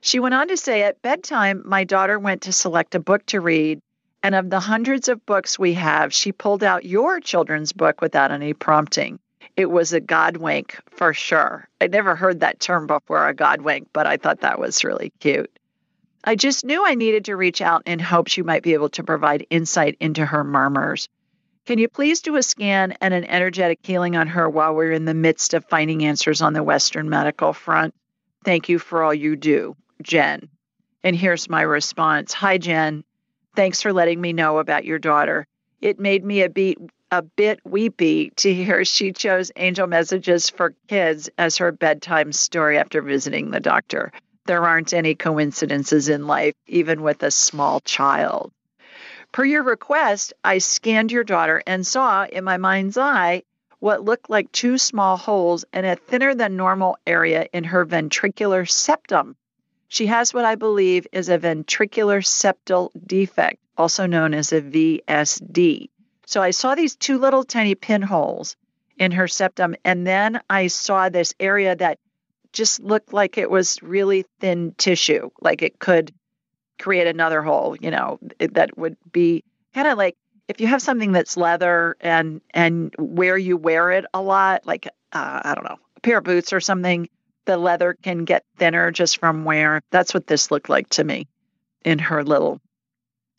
She 0.00 0.20
went 0.20 0.34
on 0.34 0.48
to 0.48 0.56
say, 0.56 0.82
At 0.82 1.02
bedtime, 1.02 1.62
my 1.66 1.84
daughter 1.84 2.18
went 2.18 2.42
to 2.42 2.52
select 2.52 2.94
a 2.94 3.00
book 3.00 3.26
to 3.26 3.40
read, 3.40 3.80
and 4.22 4.34
of 4.34 4.48
the 4.48 4.60
hundreds 4.60 5.08
of 5.08 5.26
books 5.26 5.58
we 5.58 5.74
have, 5.74 6.14
she 6.14 6.32
pulled 6.32 6.62
out 6.62 6.84
your 6.84 7.20
children's 7.20 7.72
book 7.72 8.00
without 8.00 8.30
any 8.30 8.54
prompting 8.54 9.18
it 9.56 9.70
was 9.70 9.92
a 9.92 10.00
God 10.00 10.36
wink 10.38 10.78
for 10.90 11.12
sure. 11.12 11.68
I'd 11.80 11.92
never 11.92 12.14
heard 12.14 12.40
that 12.40 12.60
term 12.60 12.86
before, 12.86 13.28
a 13.28 13.34
God 13.34 13.60
wink, 13.60 13.88
but 13.92 14.06
I 14.06 14.16
thought 14.16 14.40
that 14.40 14.58
was 14.58 14.84
really 14.84 15.12
cute. 15.20 15.50
I 16.22 16.34
just 16.34 16.64
knew 16.64 16.84
I 16.86 16.94
needed 16.94 17.26
to 17.26 17.36
reach 17.36 17.62
out 17.62 17.82
in 17.86 17.98
hopes 17.98 18.36
you 18.36 18.44
might 18.44 18.62
be 18.62 18.74
able 18.74 18.90
to 18.90 19.02
provide 19.02 19.46
insight 19.48 19.96
into 20.00 20.24
her 20.26 20.44
murmurs. 20.44 21.08
Can 21.66 21.78
you 21.78 21.88
please 21.88 22.20
do 22.20 22.36
a 22.36 22.42
scan 22.42 22.92
and 23.00 23.14
an 23.14 23.24
energetic 23.24 23.78
healing 23.82 24.16
on 24.16 24.26
her 24.26 24.48
while 24.48 24.74
we're 24.74 24.92
in 24.92 25.06
the 25.06 25.14
midst 25.14 25.54
of 25.54 25.64
finding 25.64 26.04
answers 26.04 26.42
on 26.42 26.52
the 26.52 26.62
Western 26.62 27.08
medical 27.08 27.52
front? 27.52 27.94
Thank 28.44 28.68
you 28.68 28.78
for 28.78 29.02
all 29.02 29.14
you 29.14 29.36
do, 29.36 29.76
Jen. 30.02 30.48
And 31.02 31.16
here's 31.16 31.48
my 31.48 31.62
response 31.62 32.34
Hi, 32.34 32.58
Jen. 32.58 33.04
Thanks 33.56 33.80
for 33.80 33.92
letting 33.92 34.20
me 34.20 34.32
know 34.32 34.58
about 34.58 34.84
your 34.84 34.98
daughter. 34.98 35.46
It 35.80 35.98
made 35.98 36.24
me 36.24 36.42
a 36.42 36.50
beat 36.50 36.78
a 37.10 37.22
bit 37.22 37.60
weepy 37.64 38.30
to 38.36 38.52
hear 38.52 38.84
she 38.84 39.12
chose 39.12 39.50
Angel 39.56 39.86
Messages 39.86 40.50
for 40.50 40.74
Kids 40.86 41.30
as 41.38 41.56
her 41.58 41.72
bedtime 41.72 42.32
story 42.32 42.78
after 42.78 43.02
visiting 43.02 43.50
the 43.50 43.60
doctor. 43.60 44.12
There 44.50 44.66
aren't 44.66 44.92
any 44.92 45.14
coincidences 45.14 46.08
in 46.08 46.26
life, 46.26 46.54
even 46.66 47.02
with 47.02 47.22
a 47.22 47.30
small 47.30 47.78
child. 47.78 48.50
Per 49.30 49.44
your 49.44 49.62
request, 49.62 50.32
I 50.42 50.58
scanned 50.58 51.12
your 51.12 51.22
daughter 51.22 51.62
and 51.68 51.86
saw 51.86 52.24
in 52.24 52.42
my 52.42 52.56
mind's 52.56 52.98
eye 52.98 53.44
what 53.78 54.02
looked 54.02 54.28
like 54.28 54.50
two 54.50 54.76
small 54.76 55.16
holes 55.16 55.64
and 55.72 55.86
a 55.86 55.94
thinner 55.94 56.34
than 56.34 56.56
normal 56.56 56.98
area 57.06 57.46
in 57.52 57.62
her 57.62 57.86
ventricular 57.86 58.68
septum. 58.68 59.36
She 59.86 60.06
has 60.06 60.34
what 60.34 60.44
I 60.44 60.56
believe 60.56 61.06
is 61.12 61.28
a 61.28 61.38
ventricular 61.38 62.20
septal 62.20 62.90
defect, 63.06 63.60
also 63.78 64.06
known 64.06 64.34
as 64.34 64.52
a 64.52 64.60
VSD. 64.60 65.90
So 66.26 66.42
I 66.42 66.50
saw 66.50 66.74
these 66.74 66.96
two 66.96 67.18
little 67.18 67.44
tiny 67.44 67.76
pinholes 67.76 68.56
in 68.98 69.12
her 69.12 69.28
septum. 69.28 69.76
And 69.84 70.04
then 70.04 70.40
I 70.50 70.66
saw 70.66 71.08
this 71.08 71.34
area 71.38 71.76
that 71.76 72.00
just 72.52 72.80
looked 72.80 73.12
like 73.12 73.38
it 73.38 73.50
was 73.50 73.82
really 73.82 74.24
thin 74.40 74.74
tissue, 74.76 75.30
like 75.40 75.62
it 75.62 75.78
could 75.78 76.12
create 76.80 77.06
another 77.06 77.42
hole, 77.42 77.76
you 77.80 77.90
know, 77.90 78.18
that 78.38 78.76
would 78.76 78.96
be 79.12 79.44
kind 79.74 79.86
of 79.86 79.98
like 79.98 80.16
if 80.48 80.60
you 80.60 80.66
have 80.66 80.82
something 80.82 81.12
that's 81.12 81.36
leather 81.36 81.96
and 82.00 82.40
and 82.52 82.92
where 82.98 83.38
you 83.38 83.56
wear 83.56 83.92
it 83.92 84.04
a 84.12 84.20
lot, 84.20 84.66
like 84.66 84.88
uh, 85.12 85.40
I 85.44 85.54
don't 85.54 85.64
know, 85.64 85.78
a 85.96 86.00
pair 86.00 86.18
of 86.18 86.24
boots 86.24 86.52
or 86.52 86.60
something, 86.60 87.08
the 87.44 87.56
leather 87.56 87.96
can 88.02 88.24
get 88.24 88.44
thinner 88.56 88.90
just 88.90 89.18
from 89.18 89.44
wear. 89.44 89.80
That's 89.90 90.12
what 90.14 90.26
this 90.26 90.50
looked 90.50 90.68
like 90.68 90.88
to 90.90 91.04
me 91.04 91.28
in 91.84 91.98
her 91.98 92.24
little 92.24 92.60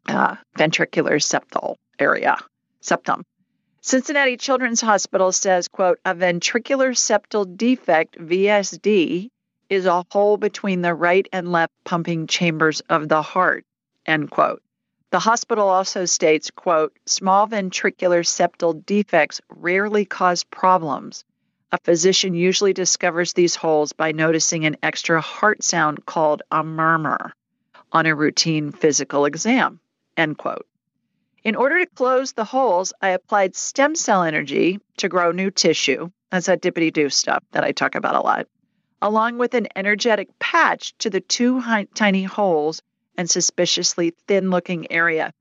uh, 0.07 0.35
ventricular 0.57 1.15
septal 1.19 1.75
area 1.99 2.37
septum. 2.79 3.23
Cincinnati 3.83 4.37
Children's 4.37 4.81
Hospital 4.81 5.31
says, 5.31 5.67
quote, 5.67 5.99
a 6.05 6.13
ventricular 6.13 6.91
septal 6.93 7.57
defect, 7.57 8.15
VSD, 8.15 9.31
is 9.71 9.87
a 9.87 10.05
hole 10.11 10.37
between 10.37 10.83
the 10.83 10.93
right 10.93 11.27
and 11.33 11.51
left 11.51 11.73
pumping 11.83 12.27
chambers 12.27 12.81
of 12.81 13.09
the 13.09 13.23
heart, 13.23 13.65
end 14.05 14.29
quote. 14.29 14.61
The 15.09 15.17
hospital 15.17 15.67
also 15.67 16.05
states, 16.05 16.51
quote, 16.51 16.95
small 17.07 17.47
ventricular 17.47 18.23
septal 18.23 18.85
defects 18.85 19.41
rarely 19.49 20.05
cause 20.05 20.43
problems. 20.43 21.25
A 21.71 21.79
physician 21.79 22.35
usually 22.35 22.73
discovers 22.73 23.33
these 23.33 23.55
holes 23.55 23.93
by 23.93 24.11
noticing 24.11 24.65
an 24.65 24.77
extra 24.83 25.21
heart 25.21 25.63
sound 25.63 26.05
called 26.05 26.43
a 26.51 26.63
murmur 26.63 27.33
on 27.91 28.05
a 28.05 28.13
routine 28.13 28.71
physical 28.73 29.25
exam, 29.25 29.79
end 30.15 30.37
quote. 30.37 30.67
In 31.43 31.55
order 31.55 31.79
to 31.79 31.87
close 31.87 32.33
the 32.33 32.43
holes, 32.43 32.93
I 33.01 33.09
applied 33.09 33.55
stem 33.55 33.95
cell 33.95 34.21
energy 34.21 34.79
to 34.97 35.09
grow 35.09 35.31
new 35.31 35.49
tissue. 35.49 36.11
That's 36.29 36.45
that 36.45 36.61
dippity 36.61 36.93
doo 36.93 37.09
stuff 37.09 37.43
that 37.51 37.63
I 37.63 37.71
talk 37.71 37.95
about 37.95 38.13
a 38.13 38.21
lot, 38.21 38.47
along 39.01 39.39
with 39.39 39.55
an 39.55 39.67
energetic 39.75 40.37
patch 40.37 40.95
to 40.99 41.09
the 41.09 41.19
two 41.19 41.59
hi- 41.59 41.87
tiny 41.95 42.23
holes 42.23 42.83
and 43.17 43.27
suspiciously 43.27 44.13
thin 44.27 44.51
looking 44.51 44.91
area. 44.91 45.33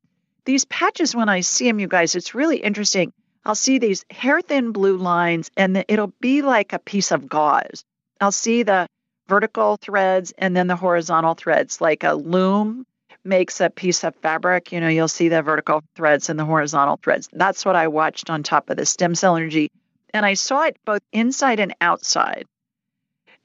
These 0.46 0.64
patches, 0.64 1.14
when 1.14 1.28
I 1.28 1.42
see 1.42 1.66
them, 1.66 1.80
you 1.80 1.86
guys, 1.86 2.14
it's 2.14 2.34
really 2.34 2.56
interesting. 2.56 3.12
I'll 3.44 3.54
see 3.54 3.78
these 3.78 4.06
hair 4.10 4.40
thin 4.40 4.72
blue 4.72 4.96
lines, 4.96 5.50
and 5.54 5.84
it'll 5.86 6.14
be 6.20 6.40
like 6.40 6.72
a 6.72 6.78
piece 6.78 7.10
of 7.10 7.28
gauze. 7.28 7.84
I'll 8.22 8.32
see 8.32 8.62
the 8.62 8.86
vertical 9.28 9.76
threads 9.76 10.32
and 10.38 10.56
then 10.56 10.66
the 10.66 10.76
horizontal 10.76 11.34
threads, 11.34 11.78
like 11.78 12.04
a 12.04 12.14
loom 12.14 12.86
makes 13.24 13.60
a 13.60 13.70
piece 13.70 14.04
of 14.04 14.14
fabric, 14.16 14.72
you 14.72 14.80
know, 14.80 14.88
you'll 14.88 15.08
see 15.08 15.28
the 15.28 15.42
vertical 15.42 15.82
threads 15.94 16.28
and 16.28 16.38
the 16.38 16.44
horizontal 16.44 16.98
threads. 17.02 17.28
That's 17.32 17.64
what 17.64 17.76
I 17.76 17.88
watched 17.88 18.30
on 18.30 18.42
top 18.42 18.70
of 18.70 18.76
the 18.76 18.86
stem 18.86 19.14
cell 19.14 19.36
energy. 19.36 19.70
And 20.12 20.26
I 20.26 20.34
saw 20.34 20.62
it 20.62 20.76
both 20.84 21.02
inside 21.12 21.60
and 21.60 21.74
outside 21.80 22.46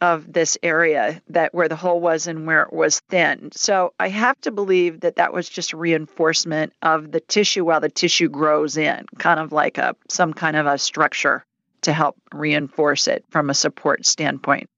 of 0.01 0.31
this 0.31 0.57
area 0.61 1.21
that 1.29 1.53
where 1.53 1.69
the 1.69 1.75
hole 1.75 1.99
was 1.99 2.27
and 2.27 2.45
where 2.45 2.63
it 2.63 2.73
was 2.73 2.99
thin. 3.09 3.49
So 3.53 3.93
I 3.99 4.09
have 4.09 4.39
to 4.41 4.51
believe 4.51 5.01
that 5.01 5.15
that 5.15 5.33
was 5.33 5.47
just 5.47 5.73
reinforcement 5.73 6.73
of 6.81 7.11
the 7.11 7.21
tissue 7.21 7.65
while 7.65 7.79
the 7.79 7.89
tissue 7.89 8.29
grows 8.29 8.77
in, 8.77 9.05
kind 9.17 9.39
of 9.39 9.51
like 9.51 9.77
a 9.77 9.95
some 10.09 10.33
kind 10.33 10.57
of 10.57 10.65
a 10.65 10.77
structure 10.77 11.45
to 11.81 11.93
help 11.93 12.17
reinforce 12.33 13.07
it 13.07 13.23
from 13.29 13.49
a 13.49 13.53
support 13.53 14.05
standpoint. 14.05 14.69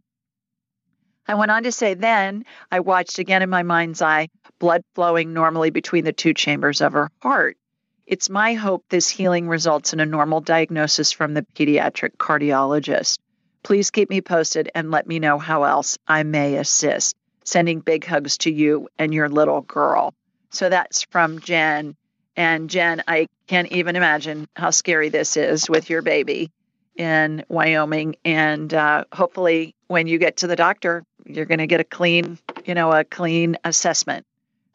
I 1.27 1.35
went 1.35 1.51
on 1.51 1.63
to 1.63 1.71
say, 1.71 1.93
then 1.93 2.45
I 2.71 2.79
watched 2.79 3.19
again 3.19 3.41
in 3.41 3.49
my 3.49 3.63
mind's 3.63 4.01
eye 4.01 4.29
blood 4.59 4.83
flowing 4.95 5.33
normally 5.33 5.69
between 5.69 6.05
the 6.05 6.13
two 6.13 6.33
chambers 6.33 6.81
of 6.81 6.93
her 6.93 7.09
heart. 7.21 7.57
It's 8.05 8.29
my 8.29 8.53
hope 8.53 8.85
this 8.89 9.09
healing 9.09 9.49
results 9.49 9.91
in 9.91 9.99
a 9.99 10.05
normal 10.05 10.39
diagnosis 10.39 11.11
from 11.11 11.33
the 11.33 11.45
pediatric 11.55 12.15
cardiologist. 12.17 13.19
Please 13.63 13.91
keep 13.91 14.09
me 14.09 14.21
posted 14.21 14.71
and 14.73 14.91
let 14.91 15.05
me 15.05 15.19
know 15.19 15.37
how 15.37 15.63
else 15.63 15.97
I 16.07 16.23
may 16.23 16.55
assist. 16.55 17.15
Sending 17.43 17.81
big 17.81 18.05
hugs 18.05 18.37
to 18.39 18.51
you 18.51 18.87
and 18.97 19.13
your 19.13 19.29
little 19.29 19.61
girl. 19.61 20.13
So 20.51 20.69
that's 20.69 21.03
from 21.03 21.39
Jen. 21.39 21.95
And 22.35 22.69
Jen, 22.69 23.03
I 23.07 23.27
can't 23.47 23.71
even 23.71 23.95
imagine 23.95 24.47
how 24.55 24.69
scary 24.69 25.09
this 25.09 25.35
is 25.35 25.69
with 25.69 25.89
your 25.89 26.01
baby 26.01 26.51
in 26.95 27.43
Wyoming. 27.49 28.15
And 28.23 28.73
uh, 28.73 29.05
hopefully, 29.11 29.75
when 29.87 30.07
you 30.07 30.17
get 30.17 30.37
to 30.37 30.47
the 30.47 30.55
doctor, 30.55 31.03
you're 31.25 31.45
going 31.45 31.59
to 31.59 31.67
get 31.67 31.79
a 31.79 31.83
clean, 31.83 32.37
you 32.65 32.75
know, 32.75 32.91
a 32.91 33.03
clean 33.03 33.57
assessment. 33.63 34.25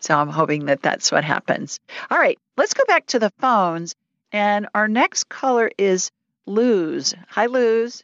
So 0.00 0.16
I'm 0.16 0.28
hoping 0.28 0.66
that 0.66 0.82
that's 0.82 1.12
what 1.12 1.24
happens. 1.24 1.78
All 2.10 2.18
right, 2.18 2.38
let's 2.56 2.74
go 2.74 2.82
back 2.86 3.06
to 3.08 3.18
the 3.18 3.32
phones. 3.38 3.94
And 4.32 4.66
our 4.74 4.88
next 4.88 5.28
caller 5.28 5.70
is 5.78 6.10
Luz. 6.46 7.14
Hi, 7.28 7.46
Luz. 7.46 8.02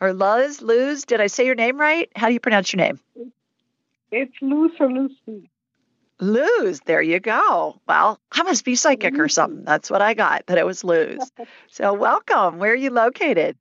Or 0.00 0.12
Luz, 0.12 0.60
Luz. 0.60 1.04
Did 1.04 1.20
I 1.20 1.28
say 1.28 1.46
your 1.46 1.54
name 1.54 1.80
right? 1.80 2.10
How 2.14 2.26
do 2.26 2.34
you 2.34 2.40
pronounce 2.40 2.72
your 2.72 2.78
name? 2.78 3.00
It's 4.10 4.34
Luz 4.42 4.72
or 4.80 4.90
Lucy. 4.90 5.50
Luz. 6.20 6.80
There 6.84 7.00
you 7.02 7.20
go. 7.20 7.80
Well, 7.86 8.18
I 8.32 8.42
must 8.42 8.64
be 8.64 8.74
psychic 8.74 9.18
or 9.18 9.28
something. 9.28 9.64
That's 9.64 9.90
what 9.90 10.02
I 10.02 10.14
got, 10.14 10.46
that 10.46 10.58
it 10.58 10.66
was 10.66 10.84
Luz. 10.84 11.30
so 11.70 11.94
welcome. 11.94 12.58
Where 12.58 12.72
are 12.72 12.76
you 12.76 12.90
located? 12.90 13.56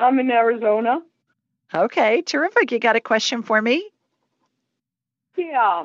I'm 0.00 0.18
in 0.18 0.30
Arizona. 0.30 1.02
Okay, 1.74 2.22
terrific. 2.22 2.72
You 2.72 2.78
got 2.78 2.96
a 2.96 3.00
question 3.00 3.42
for 3.42 3.60
me? 3.60 3.88
Yeah. 5.36 5.84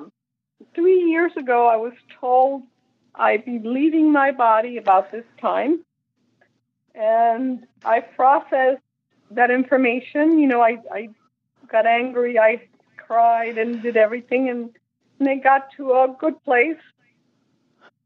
Three 0.74 1.04
years 1.04 1.34
ago, 1.38 1.68
I 1.68 1.76
was 1.76 1.94
told 2.20 2.64
I'd 3.14 3.46
be 3.46 3.60
leaving 3.60 4.12
my 4.12 4.32
body 4.32 4.78
about 4.78 5.12
this 5.12 5.26
time. 5.40 5.84
And 6.96 7.68
I 7.84 8.00
processed 8.00 8.82
that 9.32 9.52
information. 9.52 10.40
You 10.40 10.48
know, 10.48 10.62
I, 10.62 10.78
I 10.92 11.10
got 11.68 11.86
angry. 11.86 12.40
I 12.40 12.68
cried 12.98 13.58
and 13.58 13.82
did 13.82 13.98
everything, 13.98 14.50
and, 14.50 14.70
and 15.20 15.28
they 15.28 15.36
got 15.36 15.72
to 15.78 15.92
a 15.92 16.16
good 16.18 16.42
place. 16.44 16.82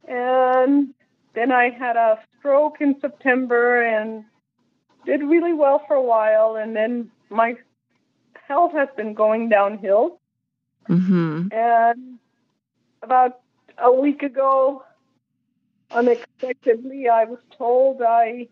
And 0.08 0.94
then 1.36 1.52
I 1.52 1.70
had 1.70 1.96
a 1.96 2.20
stroke 2.40 2.82
in 2.82 3.00
September 3.00 3.84
and 3.84 4.26
did 5.06 5.22
really 5.22 5.54
well 5.54 5.84
for 5.88 5.96
a 5.96 6.02
while, 6.02 6.56
and 6.56 6.76
then 6.76 7.12
my 7.30 7.56
health 8.48 8.74
has 8.74 8.90
been 8.98 9.14
going 9.14 9.50
downhill. 9.50 10.20
Mm-hmm. 10.90 11.48
And 11.52 12.20
about 13.02 13.40
a 13.78 13.92
week 13.92 14.24
ago, 14.24 14.84
unexpectedly, 15.92 17.08
I 17.10 17.26
was 17.26 17.40
told 17.58 18.02
I 18.02 18.48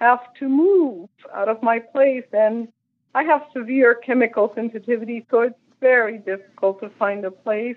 have 0.00 0.32
to 0.34 0.48
move 0.48 1.08
out 1.32 1.48
of 1.48 1.62
my 1.62 1.78
place, 1.78 2.26
and 2.32 2.68
I 3.14 3.22
have 3.24 3.42
severe 3.52 3.94
chemical 3.94 4.52
sensitivity, 4.54 5.26
so 5.30 5.42
it's 5.42 5.58
very 5.80 6.18
difficult 6.18 6.80
to 6.80 6.88
find 6.90 7.24
a 7.24 7.30
place. 7.30 7.76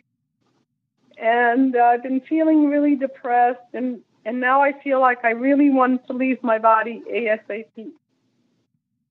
And 1.18 1.76
I've 1.76 2.04
been 2.04 2.22
feeling 2.22 2.70
really 2.70 2.96
depressed, 2.96 3.60
and 3.74 4.02
and 4.28 4.42
now 4.42 4.62
I 4.62 4.74
feel 4.74 5.00
like 5.00 5.24
I 5.24 5.30
really 5.30 5.70
want 5.70 6.06
to 6.08 6.14
leave 6.14 6.44
my 6.44 6.60
body 6.60 7.02
ASAP. 7.10 7.92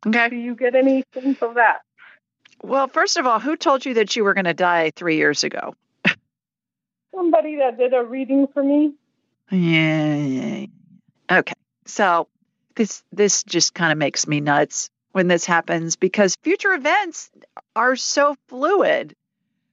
Okay. 0.06 0.28
Do 0.28 0.36
you 0.36 0.54
get 0.54 0.74
any 0.74 1.04
sense 1.14 1.38
of 1.40 1.54
that? 1.54 1.78
Well, 2.62 2.86
first 2.86 3.16
of 3.16 3.26
all, 3.26 3.40
who 3.40 3.56
told 3.56 3.86
you 3.86 3.94
that 3.94 4.14
you 4.14 4.24
were 4.24 4.34
going 4.34 4.44
to 4.44 4.54
die 4.54 4.92
three 4.94 5.16
years 5.16 5.42
ago? 5.42 5.74
Somebody 7.14 7.56
that 7.56 7.78
did 7.78 7.94
a 7.94 8.04
reading 8.04 8.46
for 8.52 8.62
me. 8.62 8.92
Yeah. 9.50 10.66
Okay. 11.30 11.54
So 11.86 12.28
this 12.74 13.02
this 13.10 13.42
just 13.42 13.72
kind 13.72 13.92
of 13.92 13.98
makes 13.98 14.26
me 14.26 14.40
nuts 14.40 14.90
when 15.12 15.28
this 15.28 15.46
happens 15.46 15.96
because 15.96 16.36
future 16.42 16.74
events 16.74 17.30
are 17.74 17.96
so 17.96 18.36
fluid, 18.48 19.16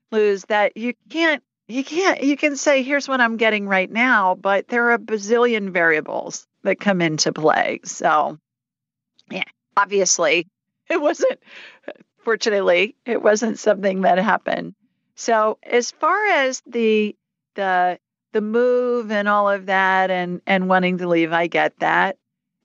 Luz, 0.09 0.45
that 0.45 0.77
you 0.77 0.93
can't 1.09 1.43
you 1.73 1.83
can't 1.83 2.21
you 2.21 2.37
can 2.37 2.55
say 2.55 2.83
here's 2.83 3.07
what 3.07 3.19
I'm 3.19 3.37
getting 3.37 3.67
right 3.67 3.91
now, 3.91 4.35
but 4.35 4.67
there 4.67 4.89
are 4.89 4.93
a 4.93 4.99
bazillion 4.99 5.71
variables 5.71 6.47
that 6.61 6.79
come 6.79 7.01
into 7.01 7.33
play. 7.33 7.79
So 7.83 8.37
yeah, 9.31 9.43
obviously 9.75 10.47
it 10.87 11.01
wasn't 11.01 11.39
fortunately 12.19 12.95
it 13.05 13.21
wasn't 13.21 13.57
something 13.57 14.01
that 14.01 14.19
happened. 14.19 14.75
So 15.15 15.57
as 15.63 15.89
far 15.91 16.27
as 16.27 16.61
the 16.67 17.15
the 17.55 17.99
the 18.33 18.41
move 18.41 19.11
and 19.11 19.27
all 19.27 19.49
of 19.49 19.65
that 19.65 20.11
and 20.11 20.41
and 20.45 20.69
wanting 20.69 20.99
to 20.99 21.07
leave, 21.07 21.33
I 21.33 21.47
get 21.47 21.79
that 21.79 22.17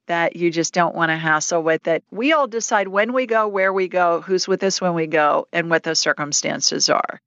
that 0.07 0.37
you 0.37 0.51
just 0.51 0.75
don't 0.75 0.95
want 0.95 1.11
to 1.11 1.17
hassle 1.17 1.63
with 1.63 1.87
it. 1.87 2.05
We 2.11 2.33
all 2.33 2.47
decide 2.47 2.89
when 2.89 3.13
we 3.13 3.27
go, 3.27 3.49
where 3.49 3.73
we 3.73 3.89
go, 3.89 4.21
who's 4.21 4.49
with 4.49 4.63
us 4.65 4.81
when 4.81 4.95
we 4.95 5.07
go, 5.07 5.49
and 5.53 5.71
what 5.71 5.83
those 5.83 6.01
circumstances 6.01 6.89
are. 6.89 7.21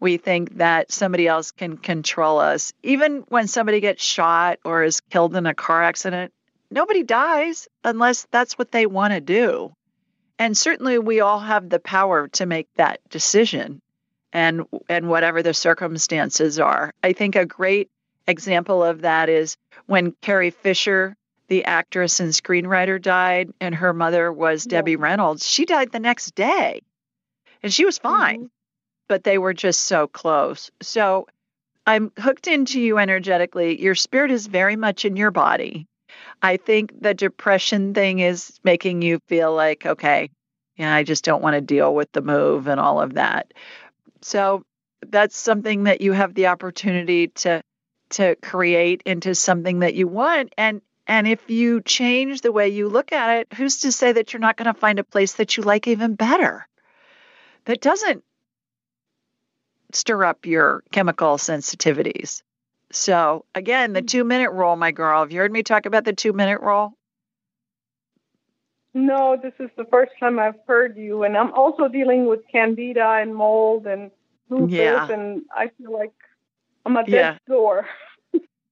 We 0.00 0.16
think 0.16 0.58
that 0.58 0.92
somebody 0.92 1.26
else 1.26 1.50
can 1.50 1.76
control 1.76 2.38
us. 2.38 2.72
Even 2.82 3.24
when 3.28 3.48
somebody 3.48 3.80
gets 3.80 4.02
shot 4.02 4.58
or 4.64 4.82
is 4.82 5.00
killed 5.00 5.36
in 5.36 5.46
a 5.46 5.54
car 5.54 5.82
accident, 5.82 6.32
nobody 6.70 7.02
dies 7.02 7.68
unless 7.84 8.26
that's 8.30 8.58
what 8.58 8.72
they 8.72 8.86
want 8.86 9.12
to 9.12 9.20
do. 9.20 9.74
And 10.38 10.56
certainly 10.56 10.98
we 10.98 11.20
all 11.20 11.40
have 11.40 11.68
the 11.68 11.78
power 11.78 12.28
to 12.28 12.46
make 12.46 12.68
that 12.74 13.00
decision 13.08 13.80
and 14.32 14.64
and 14.88 15.08
whatever 15.08 15.42
the 15.42 15.54
circumstances 15.54 16.58
are. 16.58 16.92
I 17.02 17.12
think 17.12 17.36
a 17.36 17.46
great 17.46 17.88
example 18.26 18.82
of 18.82 19.02
that 19.02 19.28
is 19.28 19.56
when 19.86 20.12
Carrie 20.20 20.50
Fisher, 20.50 21.16
the 21.48 21.64
actress 21.64 22.20
and 22.20 22.32
screenwriter, 22.32 23.00
died, 23.00 23.52
and 23.60 23.74
her 23.76 23.92
mother 23.92 24.32
was 24.32 24.66
yeah. 24.66 24.70
Debbie 24.78 24.96
Reynolds. 24.96 25.46
She 25.48 25.64
died 25.64 25.92
the 25.92 26.00
next 26.00 26.34
day, 26.34 26.82
and 27.62 27.72
she 27.72 27.84
was 27.84 27.98
fine, 27.98 28.38
mm-hmm. 28.38 28.46
But 29.08 29.24
they 29.24 29.38
were 29.38 29.54
just 29.54 29.82
so 29.82 30.06
close. 30.06 30.70
So 30.82 31.26
I'm 31.86 32.12
hooked 32.18 32.46
into 32.46 32.80
you 32.80 32.98
energetically. 32.98 33.80
Your 33.80 33.94
spirit 33.94 34.30
is 34.30 34.46
very 34.46 34.76
much 34.76 35.04
in 35.04 35.16
your 35.16 35.30
body. 35.30 35.86
I 36.42 36.56
think 36.56 37.00
the 37.00 37.14
depression 37.14 37.94
thing 37.94 38.20
is 38.20 38.58
making 38.64 39.02
you 39.02 39.18
feel 39.28 39.54
like, 39.54 39.84
okay, 39.84 40.30
yeah, 40.76 40.94
I 40.94 41.02
just 41.02 41.24
don't 41.24 41.42
want 41.42 41.54
to 41.54 41.60
deal 41.60 41.94
with 41.94 42.10
the 42.12 42.22
move 42.22 42.66
and 42.66 42.80
all 42.80 43.00
of 43.00 43.14
that. 43.14 43.52
So 44.22 44.64
that's 45.06 45.36
something 45.36 45.84
that 45.84 46.00
you 46.00 46.12
have 46.12 46.34
the 46.34 46.48
opportunity 46.48 47.28
to 47.28 47.62
to 48.10 48.36
create 48.36 49.02
into 49.06 49.34
something 49.34 49.80
that 49.80 49.94
you 49.94 50.06
want 50.06 50.52
and 50.56 50.80
and 51.06 51.26
if 51.26 51.50
you 51.50 51.82
change 51.82 52.40
the 52.40 52.52
way 52.52 52.68
you 52.68 52.88
look 52.88 53.12
at 53.12 53.40
it, 53.40 53.52
who's 53.52 53.78
to 53.80 53.92
say 53.92 54.12
that 54.12 54.32
you're 54.32 54.40
not 54.40 54.56
going 54.56 54.72
to 54.72 54.80
find 54.80 54.98
a 54.98 55.04
place 55.04 55.34
that 55.34 55.56
you 55.56 55.62
like 55.62 55.86
even 55.86 56.14
better? 56.14 56.66
That 57.66 57.82
doesn't 57.82 58.24
stir 59.94 60.24
up 60.24 60.46
your 60.46 60.82
chemical 60.90 61.36
sensitivities. 61.36 62.42
So, 62.90 63.44
again, 63.54 63.92
the 63.92 64.02
mm. 64.02 64.08
two 64.08 64.24
minute 64.24 64.50
rule, 64.50 64.76
my 64.76 64.92
girl. 64.92 65.20
Have 65.20 65.32
you 65.32 65.40
heard 65.40 65.52
me 65.52 65.62
talk 65.62 65.86
about 65.86 66.04
the 66.04 66.12
two 66.12 66.32
minute 66.32 66.60
rule? 66.60 66.96
No, 68.96 69.36
this 69.40 69.54
is 69.58 69.70
the 69.76 69.84
first 69.86 70.12
time 70.20 70.38
I've 70.38 70.58
heard 70.68 70.96
you, 70.96 71.24
and 71.24 71.36
I'm 71.36 71.52
also 71.52 71.88
dealing 71.88 72.26
with 72.26 72.40
candida 72.50 73.18
and 73.20 73.34
mold 73.34 73.86
and 73.86 74.12
lupus, 74.48 74.72
yeah. 74.72 75.10
and 75.10 75.42
I 75.52 75.70
feel 75.76 75.92
like 75.92 76.12
I'm 76.86 76.96
at 76.96 77.08
yeah. 77.08 77.32
death's 77.32 77.44
door. 77.48 77.88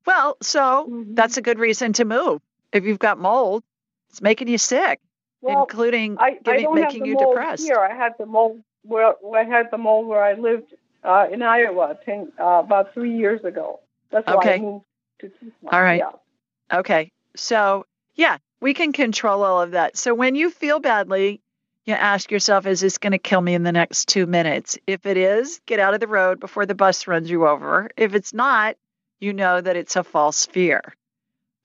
well, 0.07 0.37
so 0.41 0.87
mm-hmm. 0.89 1.15
that's 1.15 1.39
a 1.39 1.43
good 1.43 1.59
reason 1.59 1.93
to 1.95 2.05
move. 2.05 2.41
If 2.73 2.85
you've 2.85 3.01
got 3.01 3.19
mold, 3.19 3.65
it's 4.11 4.23
making 4.23 4.47
you 4.47 4.59
sick, 4.59 5.01
well, 5.41 5.63
including 5.63 6.19
I, 6.19 6.39
giving, 6.43 6.69
I 6.69 6.73
making 6.73 7.05
you 7.05 7.19
depressed. 7.19 7.65
Here, 7.65 7.79
I 7.79 7.93
had 7.93 8.13
the 8.17 8.27
mold 8.27 8.63
where 8.85 9.15
I 9.37 9.43
had 9.43 9.73
the 9.73 9.79
mold 9.79 10.07
where 10.07 10.23
I 10.23 10.35
lived 10.35 10.73
uh, 11.05 11.27
in 11.33 11.43
Iowa 11.43 11.99
ten, 12.05 12.33
uh, 12.41 12.63
about 12.65 12.95
three 12.95 13.17
years 13.17 13.45
ago. 13.45 13.81
That's 14.11 14.29
okay. 14.29 14.49
why 14.49 14.55
I 14.55 14.59
moved 14.59 14.85
to 15.21 15.29
Tucson. 15.29 15.69
All 15.71 15.83
right. 15.83 16.01
Yeah. 16.01 16.79
Okay. 16.79 17.11
So 17.37 17.87
yeah, 18.15 18.39
we 18.61 18.75
can 18.75 18.93
control 18.93 19.43
all 19.43 19.63
of 19.63 19.73
that. 19.73 19.97
So 19.97 20.15
when 20.15 20.35
you 20.35 20.51
feel 20.51 20.81
badly, 20.81 21.41
you 21.85 21.95
ask 21.95 22.31
yourself, 22.31 22.67
is 22.67 22.81
this 22.81 22.99
going 22.99 23.13
to 23.13 23.19
kill 23.19 23.41
me 23.41 23.55
in 23.55 23.65
the 23.65 23.73
next 23.73 24.09
two 24.09 24.27
minutes? 24.27 24.79
If 24.87 25.05
it 25.07 25.17
is, 25.17 25.61
get 25.67 25.81
out 25.81 25.95
of 25.95 26.01
the 26.01 26.07
road 26.07 26.39
before 26.39 26.67
the 26.67 26.75
bus 26.75 27.07
runs 27.09 27.29
you 27.29 27.47
over. 27.47 27.91
If 27.97 28.15
it's 28.15 28.33
not, 28.33 28.77
you 29.21 29.33
know 29.33 29.61
that 29.61 29.77
it's 29.77 29.97
a 29.97 30.05
false 30.05 30.47
fear. 30.47 30.81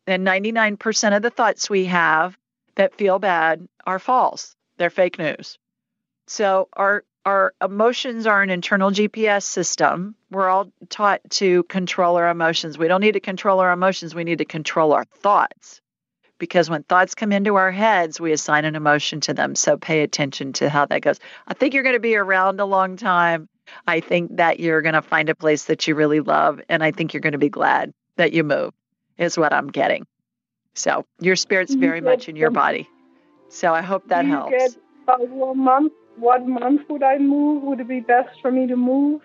And 0.08 0.26
99% 0.26 1.16
of 1.16 1.22
the 1.22 1.30
thoughts 1.30 1.70
we 1.70 1.86
have 1.86 2.38
that 2.76 2.96
feel 2.96 3.20
bad 3.20 3.68
are 3.86 4.00
false. 4.00 4.56
They're 4.78 4.90
fake 4.90 5.20
news. 5.20 5.58
So 6.28 6.70
our 6.74 7.04
our 7.28 7.54
emotions 7.62 8.26
are 8.26 8.42
an 8.42 8.50
internal 8.50 8.90
GPS 8.90 9.44
system. 9.44 10.16
We're 10.32 10.48
all 10.48 10.72
taught 10.88 11.20
to 11.32 11.64
control 11.64 12.16
our 12.16 12.30
emotions. 12.30 12.78
We 12.78 12.88
don't 12.88 13.02
need 13.02 13.16
to 13.16 13.20
control 13.20 13.60
our 13.60 13.74
emotions, 13.74 14.16
we 14.16 14.24
need 14.24 14.38
to 14.38 14.46
control 14.46 14.94
our 14.94 15.04
thoughts 15.04 15.82
because 16.38 16.70
when 16.70 16.84
thoughts 16.84 17.16
come 17.16 17.34
into 17.34 17.56
our 17.56 17.70
heads, 17.70 18.22
we 18.22 18.32
assign 18.32 18.64
an 18.64 18.78
emotion 18.78 19.20
to 19.22 19.34
them. 19.34 19.56
So 19.56 19.76
pay 19.76 20.04
attention 20.04 20.54
to 20.54 20.70
how 20.70 20.86
that 20.86 21.02
goes. 21.02 21.20
I 21.46 21.54
think 21.54 21.74
you're 21.74 21.84
going 21.84 21.96
to 21.96 22.00
be 22.00 22.16
around 22.16 22.62
a 22.62 22.66
long 22.66 22.96
time. 22.96 23.50
I 23.86 24.00
think 24.00 24.38
that 24.38 24.62
you're 24.62 24.82
going 24.82 24.94
to 24.94 25.02
find 25.02 25.28
a 25.28 25.36
place 25.36 25.66
that 25.66 25.86
you 25.86 25.96
really 25.96 26.22
love. 26.22 26.62
And 26.70 26.82
I 26.82 26.92
think 26.92 27.14
you're 27.14 27.22
going 27.22 27.34
to 27.34 27.38
be 27.40 27.50
glad 27.50 27.94
that 28.16 28.32
you 28.32 28.46
moved, 28.46 28.76
is 29.18 29.38
what 29.38 29.52
I'm 29.52 29.68
getting. 29.68 30.08
So 30.76 31.06
your 31.20 31.36
spirit's 31.36 31.74
very 31.74 32.00
much 32.00 32.30
in 32.30 32.38
your 32.38 32.52
body. 32.52 32.88
So 33.50 33.74
I 33.74 33.82
hope 33.82 34.08
that 34.08 34.24
helps. 34.24 34.78
Uh, 35.08 35.18
what 35.18 35.58
month? 35.58 35.92
What 36.18 36.48
month 36.48 36.82
would 36.90 37.04
I 37.04 37.18
move? 37.18 37.64
Would 37.64 37.80
it 37.80 37.88
be 37.88 38.00
best 38.00 38.42
for 38.42 38.52
me 38.52 38.68
to 38.68 38.76
move? 38.76 39.22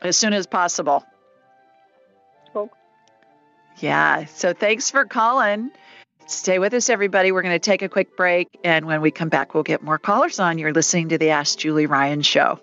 As 0.00 0.16
soon 0.16 0.32
as 0.32 0.46
possible. 0.46 1.04
Yeah. 3.78 4.26
So 4.26 4.52
thanks 4.52 4.90
for 4.90 5.04
calling. 5.04 5.70
Stay 6.26 6.58
with 6.58 6.72
us, 6.74 6.88
everybody. 6.88 7.32
We're 7.32 7.42
going 7.42 7.54
to 7.54 7.58
take 7.58 7.82
a 7.82 7.88
quick 7.88 8.16
break. 8.16 8.48
And 8.64 8.86
when 8.86 9.00
we 9.00 9.10
come 9.10 9.28
back, 9.28 9.54
we'll 9.54 9.62
get 9.62 9.82
more 9.82 9.98
callers 9.98 10.38
on. 10.38 10.58
You're 10.58 10.72
listening 10.72 11.10
to 11.10 11.18
the 11.18 11.30
Ask 11.30 11.58
Julie 11.58 11.86
Ryan 11.86 12.22
Show. 12.22 12.60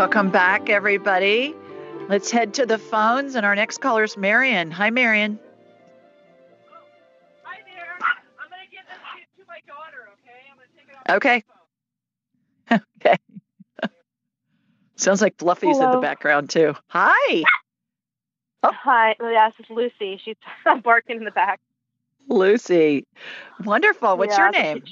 Welcome 0.00 0.30
back, 0.30 0.70
everybody. 0.70 1.54
Let's 2.08 2.30
head 2.30 2.54
to 2.54 2.64
the 2.64 2.78
phones, 2.78 3.34
and 3.34 3.44
our 3.44 3.54
next 3.54 3.82
caller 3.82 4.02
is 4.02 4.16
Marion. 4.16 4.70
Hi, 4.70 4.88
Marion. 4.88 5.38
hi 7.42 7.58
there. 7.66 7.98
I'm 8.00 8.48
going 8.48 8.64
to 8.64 8.70
give 8.70 8.80
this 8.88 8.96
to 9.36 9.44
my 9.46 9.60
daughter, 9.66 10.08
okay? 10.14 10.40
I'm 10.50 10.56
going 10.56 10.70
to 10.70 10.74
take 10.74 10.88
it 10.88 11.12
Okay. 12.72 13.18
okay. 13.82 13.92
Sounds 14.96 15.20
like 15.20 15.36
Fluffy's 15.36 15.76
Hello. 15.76 15.90
in 15.90 15.90
the 15.96 16.00
background, 16.00 16.48
too. 16.48 16.74
Hi. 16.88 17.42
Oh. 18.62 18.70
Hi. 18.72 19.16
Yes, 19.20 19.52
it's 19.58 19.68
Lucy. 19.68 20.18
She's 20.24 20.36
barking 20.82 21.18
in 21.18 21.24
the 21.24 21.30
back. 21.30 21.60
Lucy. 22.26 23.04
Wonderful. 23.66 24.16
What's 24.16 24.38
Yeah, 24.38 24.44
your 24.44 24.52
the 24.52 24.58
name? 24.62 24.82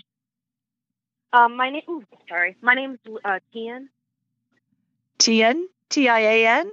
Um, 1.32 1.56
my 1.56 1.70
name. 1.70 1.82
Ooh, 1.88 2.04
sorry. 2.28 2.56
My 2.60 2.74
name's 2.74 2.98
uh, 3.24 3.38
Tian. 3.54 3.88
Tien? 5.18 5.68
T 5.90 6.08
I 6.08 6.20
A 6.20 6.46
N? 6.46 6.70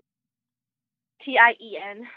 T 1.24 1.38
I 1.38 1.56
E 1.60 1.78
N. 1.82 2.08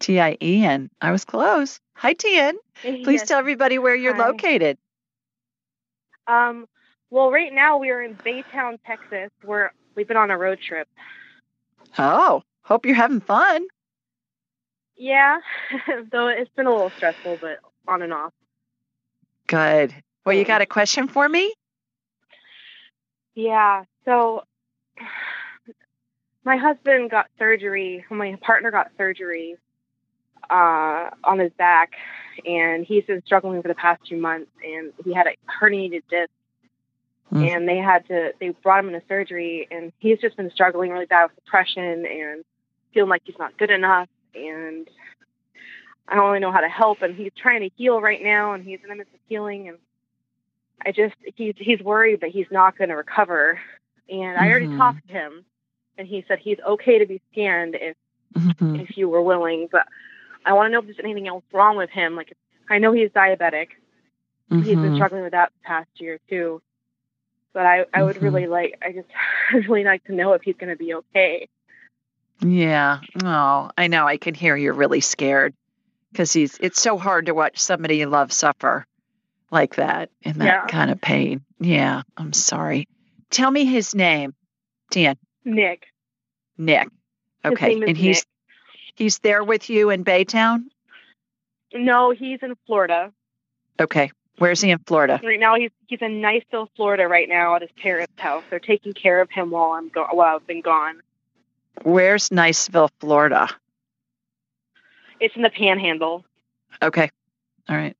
T 0.00 0.20
I 0.20 0.36
E 0.40 0.64
N. 0.64 0.90
I 1.00 1.10
was 1.10 1.24
close. 1.24 1.80
Hi, 1.94 2.12
Tien. 2.12 2.56
Please 2.82 3.20
Yes. 3.20 3.28
tell 3.28 3.38
everybody 3.38 3.78
where 3.78 3.94
you're 3.94 4.14
Hi. 4.14 4.28
located. 4.30 4.78
Um. 6.26 6.66
Well, 7.10 7.30
right 7.30 7.52
now 7.52 7.78
we 7.78 7.90
are 7.90 8.02
in 8.02 8.16
Baytown, 8.16 8.78
Texas. 8.86 9.30
We're 9.44 9.70
we've 9.94 10.08
been 10.08 10.16
on 10.16 10.30
a 10.30 10.38
road 10.38 10.58
trip. 10.60 10.88
Oh, 11.98 12.42
hope 12.62 12.84
you're 12.84 12.94
having 12.94 13.20
fun. 13.20 13.66
Yeah. 14.96 15.38
Though 16.12 16.28
it's 16.28 16.50
been 16.56 16.66
a 16.66 16.72
little 16.72 16.92
stressful, 16.96 17.38
but 17.40 17.58
on 17.88 18.02
and 18.02 18.12
off. 18.12 18.32
Good. 19.46 19.94
Well, 20.24 20.34
you 20.34 20.44
got 20.44 20.62
a 20.62 20.66
question 20.66 21.06
for 21.08 21.28
me? 21.28 21.54
Yeah. 23.34 23.84
So 24.04 24.42
my 26.46 26.56
husband 26.56 27.10
got 27.10 27.26
surgery. 27.38 28.04
My 28.08 28.36
partner 28.40 28.70
got 28.70 28.90
surgery 28.96 29.56
uh, 30.48 31.10
on 31.24 31.40
his 31.40 31.52
back, 31.58 31.90
and 32.46 32.86
he's 32.86 33.04
been 33.04 33.22
struggling 33.26 33.60
for 33.60 33.68
the 33.68 33.74
past 33.74 34.00
two 34.08 34.16
months. 34.16 34.50
And 34.64 34.92
he 35.04 35.12
had 35.12 35.26
a 35.26 35.34
herniated 35.60 36.02
disc, 36.08 36.30
Mm. 37.32 37.42
and 37.56 37.68
they 37.68 37.78
had 37.78 38.06
to. 38.06 38.32
They 38.38 38.50
brought 38.50 38.78
him 38.84 38.94
into 38.94 39.04
surgery, 39.08 39.66
and 39.72 39.92
he's 39.98 40.20
just 40.20 40.36
been 40.36 40.48
struggling 40.52 40.92
really 40.92 41.06
bad 41.06 41.24
with 41.24 41.44
depression 41.44 42.06
and 42.06 42.44
feeling 42.94 43.10
like 43.10 43.22
he's 43.24 43.36
not 43.40 43.58
good 43.58 43.70
enough. 43.72 44.08
And 44.36 44.88
I 46.06 46.14
don't 46.14 46.26
really 46.28 46.38
know 46.38 46.52
how 46.52 46.60
to 46.60 46.68
help. 46.68 47.02
And 47.02 47.16
he's 47.16 47.32
trying 47.36 47.62
to 47.62 47.70
heal 47.76 48.00
right 48.00 48.22
now, 48.22 48.52
and 48.52 48.64
he's 48.64 48.78
in 48.84 48.88
the 48.90 48.94
midst 48.94 49.12
of 49.12 49.18
healing. 49.28 49.66
And 49.66 49.78
I 50.86 50.92
just 50.92 51.16
he's 51.34 51.54
he's 51.58 51.80
worried 51.80 52.20
that 52.20 52.30
he's 52.30 52.46
not 52.52 52.78
going 52.78 52.90
to 52.90 52.96
recover. 52.96 53.58
And 54.08 54.38
I 54.38 54.48
already 54.48 54.68
Mhm. 54.68 54.76
talked 54.76 55.04
to 55.08 55.12
him, 55.12 55.44
and 55.98 56.06
he 56.06 56.24
said 56.28 56.38
he's 56.38 56.58
okay 56.66 56.98
to 56.98 57.06
be 57.06 57.20
scanned 57.32 57.74
if 57.80 57.96
Mhm. 58.34 58.80
if 58.82 58.96
you 58.96 59.08
were 59.08 59.22
willing. 59.22 59.68
But 59.70 59.86
I 60.44 60.52
want 60.52 60.68
to 60.68 60.72
know 60.72 60.78
if 60.80 60.84
there's 60.86 60.98
anything 61.02 61.26
else 61.28 61.44
wrong 61.52 61.76
with 61.76 61.90
him. 61.90 62.14
Like 62.16 62.32
I 62.68 62.78
know 62.78 62.92
he's 62.92 63.10
diabetic. 63.10 63.68
He's 64.50 64.76
been 64.76 64.92
Mhm. 64.92 64.94
struggling 64.96 65.22
with 65.22 65.32
that 65.32 65.52
the 65.52 65.66
past 65.66 65.88
year 65.96 66.18
too. 66.28 66.62
But 67.52 67.66
I, 67.66 67.84
I 67.94 68.02
would 68.02 68.16
Mhm. 68.16 68.22
really 68.22 68.46
like 68.46 68.78
I 68.82 68.92
just 68.92 69.08
I'd 69.52 69.68
really 69.68 69.84
like 69.84 70.04
to 70.04 70.12
know 70.14 70.32
if 70.34 70.42
he's 70.42 70.56
going 70.56 70.70
to 70.70 70.76
be 70.76 70.94
okay. 70.94 71.48
Yeah. 72.40 73.00
Oh, 73.24 73.70
I 73.78 73.86
know. 73.88 74.06
I 74.06 74.18
can 74.18 74.34
hear 74.34 74.56
you're 74.56 74.74
really 74.74 75.00
scared 75.00 75.54
because 76.12 76.32
he's. 76.32 76.58
It's 76.60 76.80
so 76.80 76.98
hard 76.98 77.26
to 77.26 77.34
watch 77.34 77.58
somebody 77.58 77.96
you 77.96 78.06
love 78.06 78.30
suffer 78.32 78.84
like 79.50 79.76
that 79.76 80.10
in 80.22 80.38
that 80.38 80.44
Yeah. 80.44 80.66
kind 80.66 80.90
of 80.90 81.00
pain. 81.00 81.44
Yeah. 81.58 82.02
I'm 82.16 82.32
sorry. 82.34 82.88
Tell 83.30 83.50
me 83.50 83.64
his 83.64 83.94
name, 83.94 84.34
Tien. 84.90 85.16
Nick. 85.46 85.84
Nick. 86.58 86.88
Okay. 87.44 87.72
and 87.74 87.96
he's 87.96 88.18
Nick. 88.18 88.24
he's 88.96 89.18
there 89.20 89.42
with 89.42 89.70
you 89.70 89.88
in 89.90 90.04
Baytown. 90.04 90.64
No, 91.72 92.10
he's 92.10 92.40
in 92.42 92.54
Florida 92.66 93.12
Okay. 93.80 94.10
Where's 94.38 94.60
he 94.60 94.70
in 94.70 94.78
Florida? 94.80 95.18
right 95.22 95.40
now. 95.40 95.54
He's 95.54 95.70
he's 95.86 96.00
in 96.02 96.20
Niceville, 96.20 96.68
Florida, 96.76 97.08
right 97.08 97.28
now 97.28 97.54
at 97.56 97.62
his 97.62 97.70
parents' 97.82 98.12
house. 98.16 98.44
They're 98.50 98.58
taking 98.58 98.92
care 98.92 99.20
of 99.22 99.30
him 99.30 99.50
while 99.50 99.72
I'm 99.72 99.88
go- 99.88 100.08
while 100.10 100.36
I've 100.36 100.46
been 100.46 100.60
gone. 100.60 101.00
Where's 101.82 102.28
Niceville, 102.28 102.90
Florida? 103.00 103.48
It's 105.20 105.34
in 105.36 105.42
the 105.42 105.50
Panhandle. 105.50 106.24
Okay. 106.82 107.10
All 107.68 107.76
right. 107.76 107.96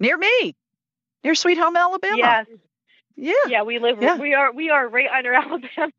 Near 0.00 0.16
me. 0.16 0.54
Near 1.22 1.34
Sweet 1.34 1.58
Home, 1.58 1.76
Alabama. 1.76 2.16
Yes. 2.16 2.46
Yeah. 3.16 3.32
Yeah, 3.48 3.62
we 3.62 3.78
live. 3.78 4.00
Yeah. 4.00 4.16
We 4.16 4.32
are. 4.32 4.52
We 4.52 4.70
are 4.70 4.88
right 4.88 5.08
under 5.10 5.34
Alabama. 5.34 5.92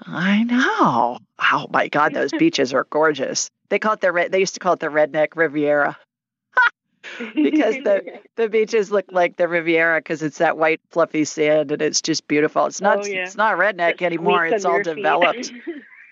I 0.00 0.44
know. 0.44 1.18
Oh 1.52 1.66
my 1.70 1.88
God, 1.88 2.14
those 2.14 2.32
beaches 2.38 2.72
are 2.72 2.86
gorgeous. 2.90 3.50
They 3.68 3.78
call 3.78 3.94
it 3.94 4.00
the 4.00 4.12
red. 4.12 4.32
They 4.32 4.40
used 4.40 4.54
to 4.54 4.60
call 4.60 4.74
it 4.74 4.80
the 4.80 4.86
Redneck 4.86 5.36
Riviera 5.36 5.96
because 7.34 7.76
the 7.76 8.20
the 8.36 8.48
beaches 8.48 8.90
look 8.90 9.06
like 9.10 9.36
the 9.36 9.48
Riviera 9.48 9.98
because 9.98 10.22
it's 10.22 10.38
that 10.38 10.56
white 10.56 10.80
fluffy 10.90 11.24
sand 11.24 11.72
and 11.72 11.82
it's 11.82 12.00
just 12.00 12.26
beautiful. 12.28 12.66
It's 12.66 12.80
not. 12.80 12.98
Oh, 12.98 13.06
yeah. 13.06 13.24
It's 13.24 13.36
not 13.36 13.58
redneck 13.58 14.02
anymore. 14.02 14.46
It's 14.46 14.64
all 14.64 14.82
developed. 14.82 15.52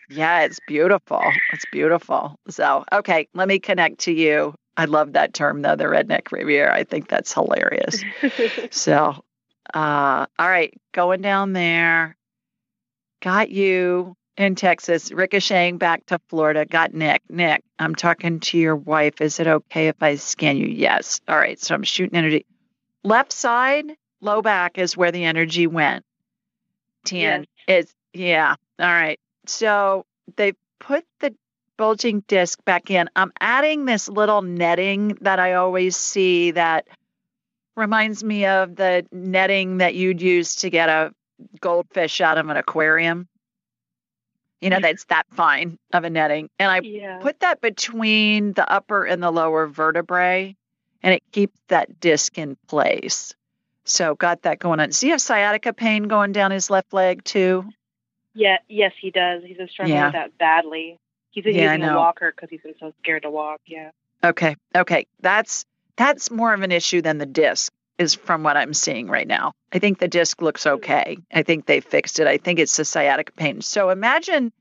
Yeah, 0.09 0.43
it's 0.43 0.61
beautiful. 0.67 1.23
It's 1.53 1.65
beautiful. 1.73 2.39
So, 2.49 2.85
okay, 2.93 3.29
let 3.35 3.49
me 3.49 3.59
connect 3.59 4.01
to 4.01 4.13
you. 4.13 4.55
I 4.77 4.85
love 4.85 5.15
that 5.15 5.35
term 5.35 5.63
though, 5.63 5.75
the 5.77 5.85
redneck 5.85 6.31
Riviera. 6.31 6.75
I 6.75 6.85
think 6.85 7.09
that's 7.09 7.33
hilarious. 7.33 8.05
So, 8.71 9.25
uh, 9.75 10.27
all 10.39 10.49
right, 10.49 10.75
going 10.93 11.23
down 11.23 11.55
there. 11.55 12.16
Got 13.21 13.51
you 13.51 14.17
in 14.37 14.55
Texas, 14.55 15.11
ricocheting 15.11 15.79
back 15.79 16.05
to 16.07 16.21
Florida. 16.29 16.67
Got 16.67 16.95
Nick. 16.95 17.23
Nick, 17.31 17.65
I'm 17.79 17.95
talking 17.95 18.41
to 18.41 18.59
your 18.59 18.77
wife. 18.77 19.21
Is 19.21 19.41
it 19.41 19.47
okay 19.47 19.89
if 19.89 20.03
I 20.03 20.17
scan 20.17 20.57
you? 20.57 20.67
Yes. 20.67 21.21
All 21.27 21.37
right, 21.37 21.59
so 21.59 21.75
I'm 21.75 21.83
shooting 21.83 22.17
energy. 22.17 22.45
Left 23.03 23.33
side, 23.33 23.93
low 24.21 24.43
back 24.43 24.79
is 24.79 24.97
where 24.97 25.13
the 25.13 25.25
energy 25.25 25.67
went. 25.67 26.05
10 27.07 27.47
is, 27.69 27.95
yeah. 28.13 28.57
All 28.79 28.87
right. 28.87 29.21
So 29.47 30.05
they 30.37 30.53
put 30.81 31.05
the 31.21 31.35
bulging 31.77 32.25
disc 32.27 32.63
back 32.65 32.91
in. 32.91 33.09
I'm 33.15 33.33
adding 33.41 33.85
this 33.85 34.09
little 34.09 34.43
netting 34.43 35.17
that 35.21 35.39
I 35.39 35.55
always 35.55 35.97
see 35.97 36.51
that 36.53 36.89
reminds 37.77 38.25
me 38.25 38.47
of 38.47 38.75
the 38.77 39.07
netting 39.13 39.79
that 39.79 39.95
you'd 39.95 40.21
use 40.21 40.57
to 40.57 40.71
get 40.71 40.89
a 40.89 41.13
goldfish 41.61 42.21
out 42.21 42.39
of 42.39 42.49
an 42.49 42.57
aquarium. 42.57 43.29
You 44.61 44.71
know, 44.71 44.81
that's 44.81 45.05
that 45.07 45.27
fine 45.33 45.79
of 45.93 46.05
a 46.05 46.11
netting. 46.11 46.49
And 46.59 46.71
I 46.71 46.81
Yeah. 46.81 47.19
put 47.21 47.41
that 47.41 47.61
between 47.61 48.55
the 48.55 48.69
upper 48.71 49.05
and 49.05 49.23
the 49.23 49.31
lower 49.31 49.67
vertebrae, 49.67 50.57
and 51.03 51.15
it 51.15 51.23
keeps 51.31 51.59
that 51.69 52.01
disc 52.01 52.39
in 52.39 52.57
place. 52.67 53.35
So, 53.85 54.15
got 54.15 54.43
that 54.43 54.59
going 54.59 54.81
on. 54.81 54.93
So, 54.93 55.07
you 55.07 55.13
have 55.13 55.21
sciatica 55.21 55.73
pain 55.73 56.05
going 56.05 56.33
down 56.33 56.51
his 56.51 56.71
left 56.71 56.93
leg 56.93 57.23
too? 57.23 57.69
Yeah, 58.35 58.59
yes, 58.69 58.93
he 58.99 59.11
does. 59.11 59.43
He's 59.45 59.57
been 59.57 59.69
struggling 59.69 59.97
Yeah. 59.97 60.07
with 60.07 60.13
that 60.15 60.39
badly. 60.39 60.99
He's 61.31 61.45
been 61.45 61.55
Yeah, 61.55 61.75
using 61.75 61.85
a 61.85 61.97
walker 61.97 62.33
because 62.35 62.51
he's 62.51 62.63
been 62.63 62.75
so 62.81 62.93
scared 62.99 63.23
to 63.23 63.31
walk. 63.31 63.61
Yeah. 63.67 63.91
Okay. 64.25 64.57
Okay. 64.75 65.07
That's 65.21 65.65
that's 65.97 66.31
more 66.31 66.53
of 66.53 66.63
an 66.63 66.73
issue 66.73 67.01
than 67.03 67.19
the 67.19 67.27
disc 67.27 67.73
is 67.99 68.15
from 68.15 68.43
what 68.43 68.57
I'm 68.57 68.75
seeing 68.75 69.09
right 69.09 69.27
now. 69.27 69.53
I 69.73 69.79
think 69.79 69.99
the 69.99 70.09
disc 70.09 70.43
looks 70.43 70.67
okay. 70.67 71.19
I 71.33 71.43
think 71.43 71.67
they 71.67 71.81
fixed 71.81 72.19
it. 72.21 72.27
I 72.27 72.39
think 72.39 72.59
it's 72.59 72.77
the 72.77 72.85
sciatic 72.85 73.35
pain. 73.37 73.61
So 73.63 73.91
imagine 73.91 74.53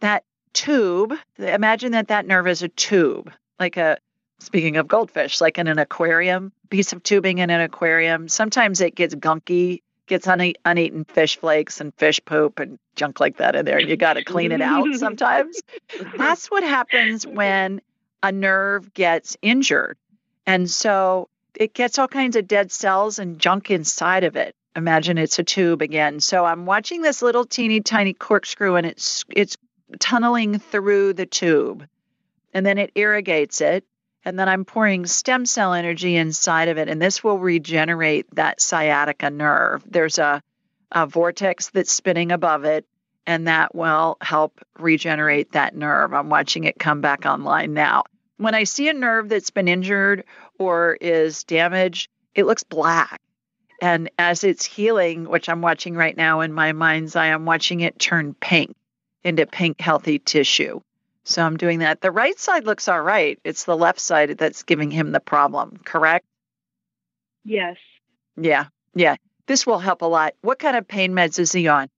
that 0.00 0.24
tube. 0.52 1.14
Imagine 1.38 1.92
that 1.92 2.08
that 2.08 2.26
nerve 2.26 2.46
is 2.46 2.62
a 2.62 2.68
tube, 2.68 3.32
like 3.58 3.76
a 3.76 3.98
speaking 4.38 4.76
of 4.76 4.86
goldfish, 4.88 5.40
like 5.40 5.58
in 5.58 5.66
an 5.66 5.78
aquarium, 5.78 6.52
piece 6.70 6.92
of 6.92 7.02
tubing 7.02 7.38
in 7.38 7.50
an 7.50 7.60
aquarium. 7.60 8.28
Sometimes 8.28 8.80
it 8.80 8.94
gets 8.94 9.14
gunky, 9.14 9.80
gets 10.06 10.26
une- 10.26 10.54
uneaten 10.64 11.04
fish 11.04 11.38
flakes 11.38 11.80
and 11.80 11.94
fish 11.94 12.20
poop 12.24 12.58
and 12.58 12.78
junk 12.96 13.20
like 13.20 13.38
that 13.38 13.56
in 13.56 13.64
there. 13.64 13.78
and 13.78 13.88
You 13.88 13.96
got 13.96 14.14
to 14.14 14.24
clean 14.24 14.52
it 14.52 14.60
out 14.60 14.86
sometimes. 14.96 15.60
That's 16.16 16.50
what 16.50 16.62
happens 16.62 17.26
when 17.26 17.80
a 18.22 18.30
nerve 18.32 18.92
gets 18.92 19.36
injured. 19.40 19.96
And 20.46 20.70
so 20.70 21.28
it 21.56 21.74
gets 21.74 21.98
all 21.98 22.08
kinds 22.08 22.36
of 22.36 22.48
dead 22.48 22.72
cells 22.72 23.18
and 23.18 23.38
junk 23.38 23.70
inside 23.70 24.24
of 24.24 24.36
it. 24.36 24.54
Imagine 24.76 25.18
it's 25.18 25.38
a 25.38 25.44
tube 25.44 25.82
again. 25.82 26.20
So 26.20 26.44
I'm 26.44 26.66
watching 26.66 27.02
this 27.02 27.22
little 27.22 27.44
teeny 27.44 27.80
tiny 27.80 28.12
corkscrew 28.12 28.74
and 28.76 28.86
it's 28.86 29.24
it's 29.28 29.56
tunneling 29.98 30.58
through 30.58 31.12
the 31.12 31.26
tube. 31.26 31.86
And 32.52 32.64
then 32.64 32.78
it 32.78 32.92
irrigates 32.94 33.60
it. 33.60 33.84
And 34.24 34.38
then 34.38 34.48
I'm 34.48 34.64
pouring 34.64 35.06
stem 35.06 35.44
cell 35.44 35.74
energy 35.74 36.16
inside 36.16 36.68
of 36.68 36.78
it. 36.78 36.88
And 36.88 37.00
this 37.00 37.22
will 37.22 37.38
regenerate 37.38 38.26
that 38.34 38.60
sciatica 38.60 39.30
nerve. 39.30 39.84
There's 39.86 40.18
a, 40.18 40.42
a 40.90 41.06
vortex 41.06 41.70
that's 41.70 41.92
spinning 41.92 42.32
above 42.32 42.64
it 42.64 42.86
and 43.26 43.48
that 43.48 43.74
will 43.74 44.16
help 44.20 44.60
regenerate 44.78 45.52
that 45.52 45.74
nerve. 45.74 46.12
I'm 46.12 46.28
watching 46.28 46.64
it 46.64 46.78
come 46.78 47.00
back 47.00 47.26
online 47.26 47.74
now. 47.74 48.04
When 48.36 48.54
I 48.54 48.64
see 48.64 48.88
a 48.88 48.92
nerve 48.92 49.28
that's 49.28 49.50
been 49.50 49.68
injured 49.68 50.24
or 50.64 50.96
is 51.00 51.44
damaged, 51.44 52.08
it 52.34 52.46
looks 52.46 52.62
black. 52.62 53.20
And 53.80 54.10
as 54.18 54.44
it's 54.44 54.64
healing, 54.64 55.28
which 55.28 55.48
I'm 55.48 55.60
watching 55.60 55.94
right 55.94 56.16
now 56.16 56.40
in 56.40 56.52
my 56.52 56.72
mind's 56.72 57.16
eye, 57.16 57.26
I'm 57.26 57.44
watching 57.44 57.80
it 57.80 57.98
turn 57.98 58.34
pink 58.34 58.74
into 59.22 59.46
pink, 59.46 59.80
healthy 59.80 60.18
tissue. 60.18 60.80
So 61.24 61.44
I'm 61.44 61.56
doing 61.56 61.78
that. 61.80 62.00
The 62.00 62.10
right 62.10 62.38
side 62.38 62.66
looks 62.66 62.88
all 62.88 63.00
right. 63.00 63.38
It's 63.44 63.64
the 63.64 63.76
left 63.76 64.00
side 64.00 64.36
that's 64.38 64.62
giving 64.62 64.90
him 64.90 65.12
the 65.12 65.20
problem, 65.20 65.78
correct? 65.84 66.26
Yes. 67.44 67.76
Yeah. 68.36 68.66
Yeah. 68.94 69.16
This 69.46 69.66
will 69.66 69.78
help 69.78 70.02
a 70.02 70.06
lot. 70.06 70.34
What 70.42 70.58
kind 70.58 70.76
of 70.76 70.86
pain 70.86 71.12
meds 71.12 71.38
is 71.38 71.52
he 71.52 71.68
on? 71.68 71.88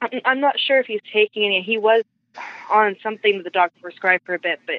I'm, 0.00 0.40
not 0.40 0.58
sure 0.60 0.78
if 0.78 0.86
he's 0.86 1.00
taking 1.12 1.44
any. 1.44 1.62
He 1.62 1.76
was 1.76 2.04
on 2.70 2.96
something 3.02 3.38
that 3.38 3.44
the 3.44 3.50
doctor 3.50 3.80
prescribed 3.80 4.24
for 4.24 4.34
a 4.34 4.38
bit, 4.38 4.60
but 4.64 4.76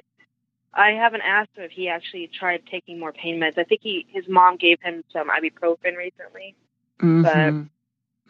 I 0.74 0.92
haven't 0.92 1.22
asked 1.22 1.50
him 1.56 1.64
if 1.64 1.72
he 1.72 1.90
actually 1.90 2.28
tried 2.28 2.64
taking 2.70 3.00
more 3.00 3.12
pain 3.12 3.40
meds. 3.40 3.58
I 3.58 3.64
think 3.64 3.82
he 3.82 4.06
his 4.10 4.28
mom 4.28 4.58
gave 4.58 4.80
him 4.82 5.04
some 5.12 5.30
ibuprofen 5.30 5.98
recently. 5.98 6.56
Mm-hmm. 7.02 7.64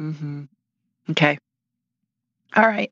Mm-hmm. 0.02 0.44
Okay. 1.12 1.38
All 2.56 2.68
right. 2.68 2.92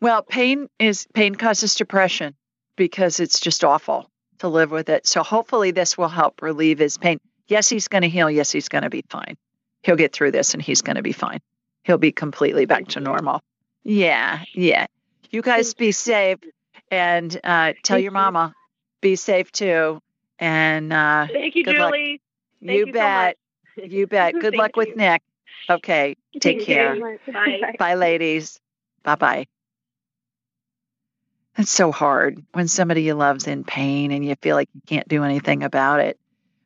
Well, 0.00 0.22
pain 0.22 0.68
is 0.78 1.06
pain 1.12 1.34
causes 1.34 1.74
depression 1.74 2.34
because 2.76 3.20
it's 3.20 3.40
just 3.40 3.64
awful 3.64 4.10
to 4.38 4.48
live 4.48 4.70
with 4.70 4.88
it. 4.88 5.06
So 5.06 5.22
hopefully 5.22 5.70
this 5.70 5.96
will 5.96 6.08
help 6.08 6.42
relieve 6.42 6.78
his 6.78 6.98
pain. 6.98 7.20
Yes, 7.46 7.68
he's 7.68 7.88
going 7.88 8.02
to 8.02 8.08
heal. 8.08 8.30
Yes, 8.30 8.50
he's 8.50 8.68
going 8.68 8.84
to 8.84 8.90
be 8.90 9.04
fine. 9.08 9.36
He'll 9.82 9.96
get 9.96 10.12
through 10.12 10.32
this 10.32 10.54
and 10.54 10.62
he's 10.62 10.82
going 10.82 10.96
to 10.96 11.02
be 11.02 11.12
fine. 11.12 11.40
He'll 11.84 11.98
be 11.98 12.12
completely 12.12 12.66
back 12.66 12.88
to 12.88 13.00
normal. 13.00 13.40
Yeah, 13.82 14.44
yeah. 14.54 14.86
You 15.30 15.42
guys 15.42 15.74
be 15.74 15.92
safe 15.92 16.38
and 16.90 17.38
uh, 17.44 17.74
tell 17.82 17.98
your 17.98 18.12
mama 18.12 18.54
be 19.00 19.16
safe 19.16 19.50
too. 19.52 20.00
And 20.38 20.92
uh, 20.92 21.26
Thank 21.32 21.54
you. 21.54 21.64
Julie. 21.64 22.20
Thank 22.60 22.72
you 22.72 22.78
you 22.78 22.86
so 22.86 22.92
bet. 22.92 23.36
you 23.76 24.06
bet. 24.06 24.34
Good 24.40 24.56
luck 24.56 24.76
with 24.76 24.88
you. 24.88 24.96
Nick. 24.96 25.22
Okay. 25.68 26.16
Take 26.40 26.58
Thank 26.58 26.66
care. 26.66 27.18
Bye. 27.32 27.74
Bye, 27.78 27.94
ladies. 27.94 28.60
Bye 29.02 29.14
bye. 29.16 29.46
It's 31.56 31.70
so 31.70 31.92
hard 31.92 32.44
when 32.52 32.68
somebody 32.68 33.02
you 33.02 33.14
love's 33.14 33.46
in 33.46 33.64
pain 33.64 34.12
and 34.12 34.24
you 34.24 34.34
feel 34.40 34.56
like 34.56 34.68
you 34.74 34.80
can't 34.86 35.08
do 35.08 35.24
anything 35.24 35.62
about 35.62 36.00
it. 36.00 36.18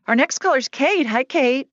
Our 0.06 0.14
next 0.14 0.38
caller 0.38 0.58
is 0.58 0.68
Kate. 0.68 1.06
Hi, 1.06 1.24
Kate. 1.24 1.68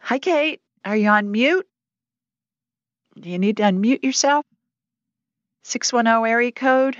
Hi, 0.00 0.18
Kate. 0.18 0.60
Are 0.84 0.96
you 0.96 1.08
on 1.08 1.30
mute? 1.30 1.66
Do 3.18 3.28
you 3.28 3.38
need 3.38 3.56
to 3.58 3.64
unmute 3.64 4.04
yourself? 4.04 4.46
610 5.68 6.26
area 6.26 6.50
code. 6.50 6.96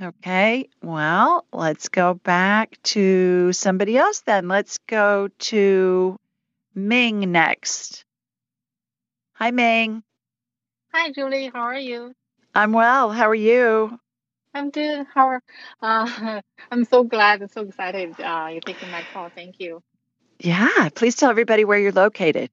Okay. 0.00 0.68
Well, 0.80 1.44
let's 1.52 1.88
go 1.88 2.14
back 2.14 2.80
to 2.84 3.52
somebody 3.52 3.98
else 3.98 4.20
then. 4.20 4.46
Let's 4.48 4.78
go 4.86 5.28
to 5.50 6.16
Ming 6.74 7.32
next. 7.32 8.04
Hi, 9.34 9.50
Ming. 9.50 10.02
Hi, 10.94 11.10
Julie. 11.10 11.50
How 11.52 11.62
are 11.62 11.78
you? 11.78 12.14
I'm 12.54 12.72
well. 12.72 13.10
How 13.10 13.28
are 13.28 13.34
you? 13.34 13.98
I'm 14.54 14.70
good. 14.70 15.06
How 15.12 15.26
are? 15.28 15.42
Uh, 15.82 16.40
I'm 16.70 16.84
so 16.84 17.02
glad 17.02 17.40
and 17.42 17.50
so 17.50 17.62
excited. 17.62 18.14
Uh, 18.20 18.48
you're 18.52 18.60
taking 18.60 18.90
my 18.90 19.02
call. 19.12 19.30
Thank 19.34 19.58
you. 19.58 19.82
Yeah. 20.38 20.88
Please 20.94 21.16
tell 21.16 21.30
everybody 21.30 21.64
where 21.64 21.78
you're 21.78 21.92
located. 21.92 22.50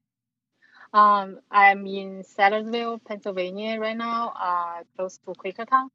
Um, 0.94 1.40
I'm 1.52 1.86
in 1.86 2.24
Sellersville, 2.24 3.04
Pennsylvania 3.04 3.80
right 3.80 3.98
now, 3.98 4.34
uh, 4.36 4.84
close 4.96 5.18
to 5.20 5.34
Quakertown. 5.34 5.90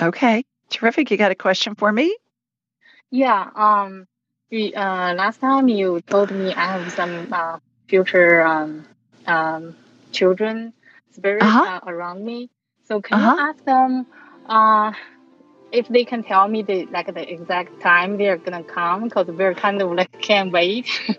Okay. 0.00 0.44
Terrific. 0.70 1.10
You 1.10 1.16
got 1.16 1.30
a 1.32 1.34
question 1.36 1.74
for 1.74 1.92
me? 1.92 2.16
Yeah. 3.10 3.50
Um, 3.54 4.06
the, 4.50 4.74
uh, 4.74 5.14
last 5.14 5.40
time 5.40 5.68
you 5.68 6.00
told 6.02 6.30
me 6.30 6.54
I 6.54 6.72
have 6.78 6.92
some 6.92 7.28
uh, 7.32 7.58
future 7.88 8.42
um, 8.42 8.86
um, 9.26 9.76
children 10.12 10.72
spirits 11.12 11.48
Uh-huh. 11.48 11.62
uh, 11.62 11.80
around 11.86 12.24
me. 12.24 12.50
So 12.84 13.00
can 13.00 13.18
Uh-huh. 13.18 13.34
you 13.36 13.38
ask 13.38 13.64
them 13.64 14.06
uh, 14.46 14.92
if 15.72 15.88
they 15.88 16.04
can 16.04 16.22
tell 16.24 16.48
me 16.48 16.62
the 16.62 16.86
like 16.86 17.12
the 17.12 17.32
exact 17.32 17.80
time 17.80 18.16
they're 18.18 18.36
gonna 18.38 18.64
come? 18.64 19.04
Because 19.04 19.26
we're 19.28 19.54
kind 19.54 19.80
of 19.82 19.90
like 19.92 20.10
can't 20.20 20.52
wait. 20.52 20.86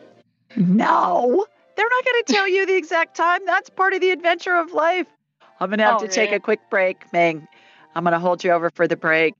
No, 0.55 1.45
they're 1.75 1.89
not 1.89 2.05
going 2.05 2.23
to 2.25 2.33
tell 2.33 2.47
you 2.47 2.65
the 2.65 2.75
exact 2.75 3.15
time. 3.15 3.45
That's 3.45 3.69
part 3.69 3.93
of 3.93 4.01
the 4.01 4.11
adventure 4.11 4.55
of 4.55 4.71
life. 4.73 5.07
I'm 5.59 5.69
going 5.69 5.79
to 5.79 5.85
have 5.85 6.01
Oh, 6.01 6.05
to 6.05 6.11
take 6.11 6.31
a 6.31 6.39
quick 6.39 6.59
break, 6.69 7.11
Ming. 7.13 7.47
I'm 7.95 8.03
going 8.03 8.13
to 8.13 8.19
hold 8.19 8.43
you 8.43 8.51
over 8.51 8.69
for 8.69 8.87
the 8.87 8.97
break. 8.97 9.35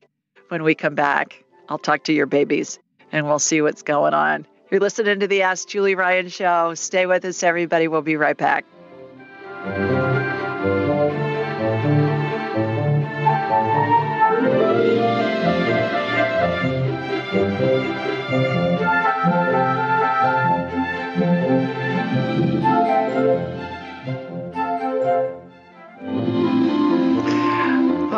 When 0.50 0.64
we 0.64 0.76
come 0.76 0.96
back, 0.96 1.44
I'll 1.70 1.80
talk 1.80 2.04
to 2.06 2.14
your 2.14 2.26
babies 2.28 2.78
and 3.12 3.26
we'll 3.26 3.40
see 3.40 3.62
what's 3.62 3.82
going 3.82 4.14
on. 4.14 4.46
You're 4.70 4.82
listening 4.82 5.20
to 5.22 5.28
the 5.28 5.44
Ask 5.44 5.68
Julie 5.68 5.96
Ryan 5.96 6.30
show. 6.30 6.74
Stay 6.76 7.06
with 7.06 7.26
us, 7.26 7.44
everybody. 7.44 7.88
We'll 7.88 8.02
be 8.02 8.16
right 8.18 8.38
back. 8.38 8.66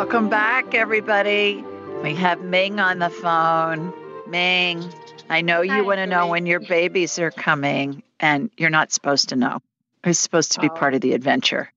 Welcome 0.06 0.28
back, 0.28 0.72
everybody. 0.76 1.64
We 2.04 2.14
have 2.14 2.40
Ming 2.40 2.78
on 2.78 3.00
the 3.00 3.10
phone. 3.10 3.92
Ming, 4.30 4.88
I 5.28 5.40
know 5.40 5.62
you 5.62 5.84
want 5.84 5.98
to 5.98 6.06
know 6.06 6.28
when 6.28 6.46
your 6.46 6.60
babies 6.60 7.18
are 7.18 7.32
coming, 7.32 8.04
and 8.20 8.48
you're 8.56 8.70
not 8.70 8.92
supposed 8.92 9.30
to 9.30 9.36
know. 9.36 9.58
It's 10.04 10.20
supposed 10.20 10.52
to 10.52 10.60
be 10.60 10.68
part 10.68 10.94
of 10.94 11.00
the 11.00 11.12
adventure. 11.14 11.72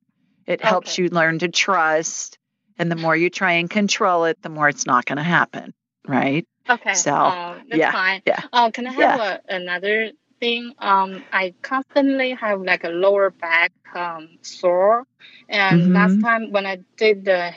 It 0.46 0.64
helps 0.64 1.00
you 1.00 1.10
learn 1.10 1.40
to 1.40 1.48
trust, 1.48 2.38
and 2.78 2.92
the 2.92 2.96
more 2.96 3.16
you 3.16 3.32
try 3.32 3.54
and 3.54 3.68
control 3.68 4.26
it, 4.26 4.40
the 4.44 4.50
more 4.50 4.70
it's 4.70 4.86
not 4.86 5.06
going 5.06 5.18
to 5.18 5.24
happen, 5.24 5.74
right? 6.08 6.46
Okay. 6.70 6.94
So, 6.94 7.12
um, 7.12 7.64
that's 7.68 7.80
yeah, 7.80 7.92
fine. 7.92 8.22
yeah. 8.28 8.44
Uh, 8.54 8.70
can 8.70 8.86
I 8.86 8.94
have 8.94 9.20
a, 9.20 9.42
another 9.50 10.12
thing? 10.40 10.74
Um, 10.78 11.24
I 11.34 11.56
constantly 11.64 12.34
have 12.34 12.62
like 12.62 12.84
a 12.84 12.90
lower 12.90 13.32
back 13.32 13.72
um 13.96 14.38
sore, 14.44 15.08
and 15.50 15.94
last 15.94 16.20
Mhm. 16.20 16.22
time 16.22 16.52
when 16.52 16.68
I 16.68 16.78
did 16.96 17.26
the 17.26 17.50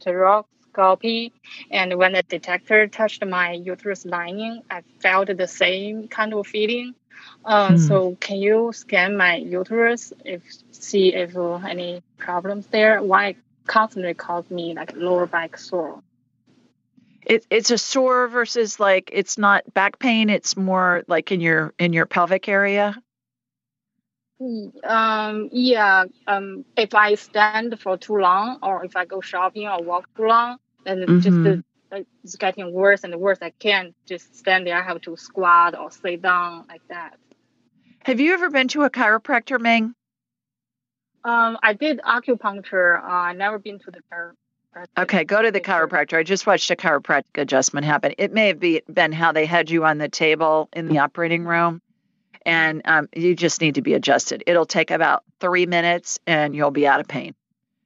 hysteroscopy, 0.00 1.32
and 1.70 1.96
when 1.96 2.12
the 2.12 2.22
detector 2.22 2.86
touched 2.88 3.24
my 3.24 3.52
uterus 3.52 4.04
lining, 4.04 4.62
I 4.70 4.82
felt 5.00 5.36
the 5.36 5.48
same 5.48 6.08
kind 6.08 6.34
of 6.34 6.46
feeling. 6.46 6.94
Uh, 7.44 7.76
Hmm. 7.76 7.76
So 7.76 8.16
can 8.20 8.38
you 8.38 8.72
scan 8.72 9.16
my 9.16 9.36
uterus 9.36 10.12
if 10.24 10.42
see 10.72 11.14
if 11.14 11.36
uh, 11.36 11.56
any 11.56 12.02
problems 12.18 12.66
there? 12.68 13.02
Why 13.02 13.28
it 13.28 13.36
constantly 13.66 14.14
cause 14.14 14.50
me 14.50 14.74
like 14.74 14.94
lower 14.96 15.26
back 15.26 15.58
sore? 15.58 16.02
It, 17.26 17.46
it's 17.50 17.70
a 17.70 17.78
sore 17.78 18.28
versus 18.28 18.80
like 18.80 19.10
it's 19.12 19.38
not 19.38 19.72
back 19.74 19.98
pain. 19.98 20.30
It's 20.30 20.56
more 20.56 21.04
like 21.06 21.32
in 21.32 21.40
your 21.40 21.74
in 21.78 21.92
your 21.92 22.06
pelvic 22.06 22.48
area. 22.48 22.96
Um, 24.40 25.50
yeah, 25.52 26.04
um, 26.26 26.64
if 26.76 26.94
I 26.94 27.14
stand 27.16 27.78
for 27.78 27.98
too 27.98 28.16
long 28.16 28.58
or 28.62 28.84
if 28.84 28.96
I 28.96 29.04
go 29.04 29.20
shopping 29.20 29.68
or 29.68 29.82
walk 29.82 30.08
too 30.16 30.26
long, 30.26 30.56
then 30.84 31.04
it's 31.06 31.24
just 31.24 31.62
uh, 31.92 32.00
it's 32.24 32.36
getting 32.36 32.72
worse 32.72 33.04
and 33.04 33.14
worse. 33.16 33.38
I 33.42 33.50
can't 33.50 33.94
just 34.06 34.34
stand 34.36 34.66
there. 34.66 34.78
I 34.78 34.82
have 34.82 35.00
to 35.02 35.16
squat 35.16 35.78
or 35.78 35.90
sit 35.90 36.22
down 36.22 36.64
like 36.68 36.86
that. 36.88 37.18
Have 38.04 38.18
you 38.18 38.32
ever 38.32 38.48
been 38.48 38.68
to 38.68 38.82
a 38.82 38.90
chiropractor, 38.90 39.60
Ming? 39.60 39.94
Um, 41.22 41.58
I 41.62 41.74
did 41.74 42.00
acupuncture. 42.00 42.98
Uh, 43.02 43.06
I 43.06 43.32
never 43.34 43.58
been 43.58 43.78
to 43.80 43.90
the 43.90 44.00
chiropractor. 44.10 44.86
Okay, 44.96 45.24
go 45.24 45.42
to 45.42 45.50
the 45.50 45.60
chiropractor. 45.60 46.16
I 46.16 46.22
just 46.22 46.46
watched 46.46 46.70
a 46.70 46.76
chiropractic 46.76 47.36
adjustment 47.36 47.84
happen. 47.84 48.14
It 48.16 48.32
may 48.32 48.48
have 48.48 48.60
be, 48.60 48.80
been 48.90 49.12
how 49.12 49.32
they 49.32 49.44
had 49.44 49.68
you 49.68 49.84
on 49.84 49.98
the 49.98 50.08
table 50.08 50.70
in 50.72 50.88
the 50.88 50.98
operating 50.98 51.44
room, 51.44 51.82
and 52.50 52.82
um, 52.84 53.08
you 53.14 53.34
just 53.34 53.60
need 53.60 53.76
to 53.76 53.82
be 53.82 53.94
adjusted. 53.94 54.42
It'll 54.46 54.66
take 54.66 54.90
about 54.90 55.22
three 55.40 55.66
minutes, 55.66 56.18
and 56.26 56.54
you'll 56.54 56.70
be 56.70 56.86
out 56.86 57.00
of 57.00 57.06
pain. 57.08 57.34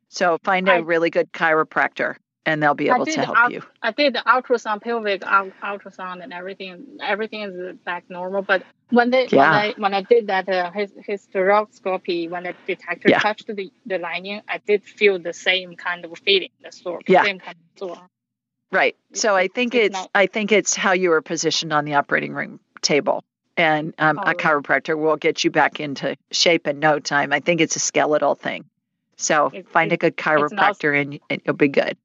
So 0.09 0.39
find 0.43 0.69
a 0.69 0.73
I- 0.75 0.79
really 0.79 1.11
good 1.11 1.33
chiropractor, 1.33 2.17
and 2.47 2.63
they'll 2.63 2.75
be 2.75 2.89
able 2.89 3.05
to 3.07 3.21
help 3.21 3.37
ult- 3.39 3.53
you. 3.53 3.63
I 3.83 3.91
did 3.91 4.15
the 4.15 4.23
ultrasound, 4.27 4.83
pelvic 4.83 5.23
ul- 5.27 5.53
ultrasound, 5.63 6.23
and 6.23 6.33
everything. 6.33 6.99
Everything 7.03 7.43
is 7.43 7.77
back 7.85 8.05
normal. 8.09 8.43
But 8.43 8.63
when 8.91 9.11
they 9.11 9.27
Yeah. 9.31 9.39
when 9.39 9.51
I 9.63 9.75
when 9.85 9.95
I 9.95 10.03
did 10.03 10.27
that 10.29 10.49
uh, 10.49 10.71
his, 10.71 10.93
hysteroscopy, 11.09 12.31
when 12.31 12.45
the 12.45 12.55
detector 12.67 13.09
Yeah. 13.11 13.19
touched 13.19 13.47
the, 13.49 13.71
the 13.87 13.99
lining, 13.99 14.41
I 14.49 14.59
did 14.67 14.85
feel 14.85 15.19
the 15.19 15.33
same 15.33 15.77
kind 15.77 16.05
of 16.05 16.17
feeling, 16.25 16.51
the 16.63 16.73
sore, 16.73 17.01
Yeah. 17.07 17.25
same 17.25 17.39
kind 17.39 17.57
of 17.57 17.79
sore. 17.79 18.07
Right. 18.73 18.97
So 19.13 19.37
I 19.37 19.49
think 19.49 19.75
it's 19.75 19.87
it's 19.87 19.93
not- 19.95 20.11
I 20.15 20.27
think 20.27 20.53
it's 20.53 20.75
how 20.75 20.93
you 20.93 21.11
were 21.11 21.23
positioned 21.23 21.73
on 21.73 21.85
the 21.85 21.95
operating 21.95 22.33
room 22.35 22.61
table. 22.83 23.23
And 23.57 23.95
um, 23.99 24.19
Oh, 24.19 24.31
a 24.31 24.35
chiropractor 24.35 24.99
will 24.99 25.17
get 25.17 25.45
you 25.45 25.51
back 25.51 25.79
into 25.79 26.17
shape 26.33 26.67
in 26.67 26.81
no 26.81 26.99
time. 26.99 27.33
I 27.33 27.41
think 27.41 27.61
it's 27.61 27.77
a 27.77 27.81
skeletal 27.81 28.35
thing. 28.35 28.65
So 29.17 29.51
It- 29.53 29.69
find 29.69 29.93
a 29.93 29.97
good 29.97 30.17
chiropractor 30.17 31.01
and, 31.01 31.21
and 31.31 31.41
you'll 31.45 31.55
be 31.55 31.69
good. 31.69 31.97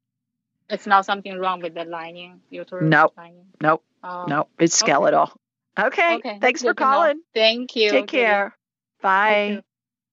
It's 0.70 0.86
not 0.86 1.06
something 1.06 1.36
wrong 1.40 1.62
with 1.62 1.74
the 1.74 1.86
lining, 1.86 2.42
uterus 2.52 2.88
Nope. 2.88 3.14
lining. 3.18 3.48
Nope. 3.60 3.84
Oh, 4.04 4.26
Nope. 4.28 4.50
It's 4.60 4.78
skeletal. 4.78 5.32
Okay. 5.78 6.16
Okay. 6.18 6.38
Thanks 6.40 6.62
for 6.62 6.74
good 6.74 6.80
know. 6.80 6.86
calling. 6.86 7.22
Thank 7.34 7.76
you. 7.76 7.90
Take 7.90 8.08
care. 8.08 8.56
Bye. 9.02 9.46
You. 9.48 9.62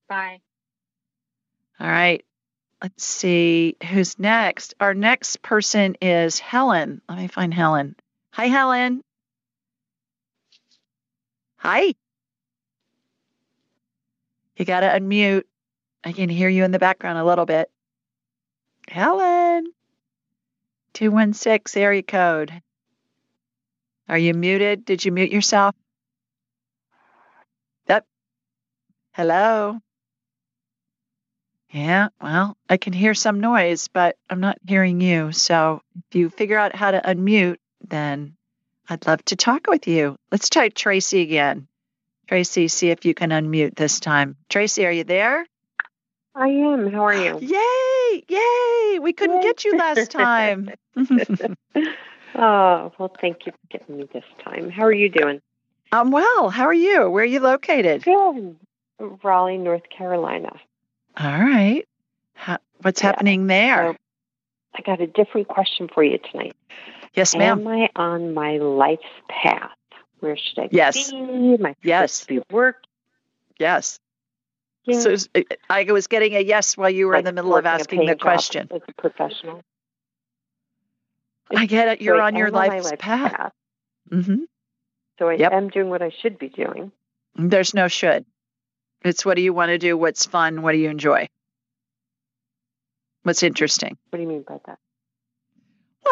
Bye. 0.09 0.41
All 1.79 1.87
right. 1.89 2.25
Let's 2.83 3.05
see 3.05 3.77
who's 3.91 4.19
next. 4.19 4.75
Our 4.81 4.95
next 4.95 5.43
person 5.43 5.97
is 6.01 6.39
Helen. 6.39 7.03
Let 7.09 7.19
me 7.19 7.27
find 7.27 7.53
Helen. 7.53 7.97
Hi, 8.33 8.47
Helen. 8.47 9.03
Hi. 11.67 11.95
You 14.57 14.65
got 14.65 14.83
to 14.83 14.87
unmute. 14.87 15.43
I 16.05 16.13
can 16.13 16.29
hear 16.29 16.49
you 16.49 16.63
in 16.63 16.71
the 16.71 16.79
background 16.79 17.19
a 17.19 17.25
little 17.25 17.45
bit. 17.45 17.69
Helen. 18.87 19.67
216 20.93 21.83
area 21.83 22.05
code. 22.05 22.53
Are 24.09 24.17
you 24.17 24.33
muted? 24.33 24.85
Did 24.85 25.05
you 25.05 25.11
mute 25.11 25.33
yourself? 25.33 25.75
Yep. 27.89 28.07
Hello. 29.15 29.81
Yeah, 31.71 32.11
well, 32.23 32.57
I 32.71 32.77
can 32.77 32.93
hear 32.93 33.13
some 33.13 33.41
noise, 33.41 33.89
but 33.89 34.15
I'm 34.31 34.39
not 34.39 34.59
hearing 34.65 35.01
you. 35.01 35.33
So 35.33 35.83
if 35.97 36.15
you 36.15 36.31
figure 36.31 36.59
out 36.59 36.77
how 36.77 36.93
to 36.93 37.01
unmute, 37.01 37.59
then 37.81 38.36
I'd 38.89 39.07
love 39.07 39.25
to 39.27 39.37
talk 39.37 39.67
with 39.67 39.89
you. 39.89 40.17
Let's 40.31 40.49
try 40.49 40.69
Tracy 40.69 41.23
again. 41.23 41.67
Tracy, 42.29 42.69
see 42.69 42.91
if 42.91 43.05
you 43.05 43.15
can 43.15 43.31
unmute 43.31 43.75
this 43.77 44.01
time. 44.01 44.37
Tracy, 44.49 44.87
are 44.87 44.93
you 44.93 45.05
there? 45.05 45.47
I 46.35 46.49
am. 46.49 46.93
How 46.93 47.05
are 47.07 47.15
you? 47.15 47.39
Yay! 47.41 48.25
Yay! 48.29 48.99
We 49.01 49.13
couldn't 49.13 49.43
get 49.43 49.65
you 49.65 49.77
last 49.77 50.11
time. 50.11 50.71
oh, 52.35 52.93
well, 52.99 53.17
thank 53.21 53.47
you 53.47 53.53
for 53.53 53.79
getting 53.79 53.99
me 53.99 54.09
this 54.13 54.25
time. 54.45 54.71
How 54.71 54.83
are 54.83 54.93
you 54.93 55.09
doing? 55.09 55.41
I'm 55.93 56.11
well. 56.11 56.51
How 56.51 56.65
are 56.65 56.75
you? 56.75 57.09
Where 57.11 57.23
are 57.23 57.27
you 57.27 57.41
located? 57.41 58.05
Good. 58.05 58.57
Raleigh, 58.99 59.59
North 59.59 59.89
Carolina. 59.97 60.53
All 61.17 61.41
right. 61.41 61.87
How, 62.35 62.59
what's 62.83 63.03
yeah. 63.03 63.07
happening 63.07 63.47
there? 63.47 63.93
So 63.93 63.99
I 64.75 64.83
got 64.83 65.01
a 65.01 65.07
different 65.07 65.49
question 65.49 65.89
for 65.93 66.03
you 66.03 66.19
tonight. 66.31 66.57
Yes, 67.17 67.35
ma'am. 67.35 67.61
Am 67.61 67.69
I 67.69 67.89
on 67.97 68.35
my 68.35 68.59
life's 68.59 69.03
path? 69.29 69.71
Where 70.21 70.37
should 70.37 70.59
I 70.59 70.69
yes. 70.71 71.11
be? 71.11 71.17
Am 71.17 71.67
I 71.67 71.75
yes. 71.83 72.25
be 72.25 72.41
work? 72.51 72.85
Yes. 73.59 73.99
So 74.93 75.17
I 75.69 75.85
was 75.85 76.07
getting 76.07 76.35
a 76.37 76.41
yes 76.41 76.77
while 76.77 76.91
you 76.91 77.07
were 77.07 77.15
like 77.15 77.21
in 77.21 77.25
the 77.25 77.33
middle 77.33 77.57
of 77.57 77.67
asking 77.67 78.07
the 78.07 78.15
question. 78.15 78.69
As 78.71 78.83
a 78.87 78.93
professional. 79.01 79.63
I 81.55 81.67
get 81.67 81.89
it. 81.89 82.03
You're 82.03 82.21
on 82.21 82.37
your 82.37 82.49
on 82.49 82.53
life's 82.53 82.93
path. 82.99 83.33
path. 83.33 83.53
Mm-hmm. 84.11 84.45
So 85.19 85.29
I 85.29 85.35
Yep. 85.35 85.53
am 85.53 85.69
doing 85.71 85.89
what 85.91 86.03
I 86.03 86.11
should 86.23 86.39
be 86.39 86.49
doing. 86.49 86.93
There's 87.35 87.75
no 87.75 87.89
should. 87.89 88.25
It's 89.05 89.25
what 89.25 89.37
do 89.37 89.43
you 89.43 89.53
want 89.53 89.71
to 89.71 89.79
do? 89.79 89.97
What's 89.97 90.27
fun? 90.27 90.63
What 90.63 90.73
do 90.73 90.79
you 90.79 90.91
enjoy? 90.91 91.29
What's 93.23 93.43
interesting? 93.43 93.97
What 94.11 94.19
do 94.19 94.23
you 94.23 94.29
mean 94.29 94.43
by 94.43 94.61
that? 94.67 94.79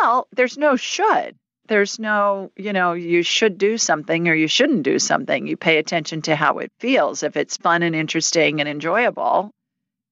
Well, 0.01 0.27
there's 0.33 0.59
no 0.59 0.77
should. 0.77 1.37
There's 1.67 1.99
no, 1.99 2.51
you 2.57 2.73
know, 2.73 2.93
you 2.93 3.23
should 3.23 3.57
do 3.57 3.79
something 3.79 4.29
or 4.29 4.35
you 4.35 4.49
shouldn't 4.49 4.83
do 4.83 4.99
something. 4.99 5.47
You 5.47 5.57
pay 5.57 5.79
attention 5.79 6.23
to 6.23 6.37
how 6.37 6.59
it 6.59 6.73
feels. 6.79 7.23
If 7.23 7.37
it's 7.37 7.57
fun 7.57 7.83
and 7.83 7.95
interesting 7.95 8.61
and 8.61 8.69
enjoyable, 8.69 9.51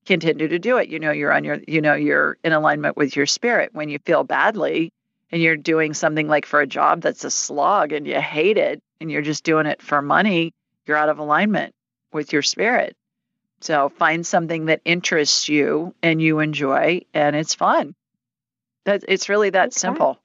continue 0.06 0.48
to 0.48 0.58
do 0.58 0.78
it. 0.78 0.88
You 0.88 0.98
know, 0.98 1.10
you're 1.10 1.32
on 1.32 1.44
your, 1.44 1.60
you 1.66 1.80
know, 1.80 1.94
you're 1.94 2.38
in 2.42 2.52
alignment 2.52 2.96
with 2.96 3.16
your 3.16 3.26
spirit. 3.26 3.74
When 3.74 3.88
you 3.88 3.98
feel 3.98 4.24
badly 4.24 4.92
and 5.30 5.42
you're 5.42 5.56
doing 5.56 5.94
something 5.94 6.26
like 6.28 6.46
for 6.46 6.60
a 6.60 6.66
job 6.66 7.02
that's 7.02 7.24
a 7.24 7.30
slog 7.30 7.92
and 7.92 8.06
you 8.06 8.20
hate 8.20 8.56
it 8.56 8.80
and 9.00 9.10
you're 9.10 9.22
just 9.22 9.44
doing 9.44 9.66
it 9.66 9.82
for 9.82 10.00
money, 10.00 10.54
you're 10.86 10.96
out 10.96 11.10
of 11.10 11.18
alignment 11.18 11.74
with 12.12 12.32
your 12.32 12.42
spirit. 12.42 12.96
So 13.60 13.90
find 13.90 14.26
something 14.26 14.66
that 14.66 14.80
interests 14.84 15.48
you 15.48 15.94
and 16.02 16.20
you 16.20 16.38
enjoy 16.38 17.02
and 17.12 17.36
it's 17.36 17.54
fun. 17.54 17.94
That 18.84 19.04
it's 19.08 19.28
really 19.28 19.50
that 19.50 19.68
Okay. 19.68 19.78
simple. 19.78 20.18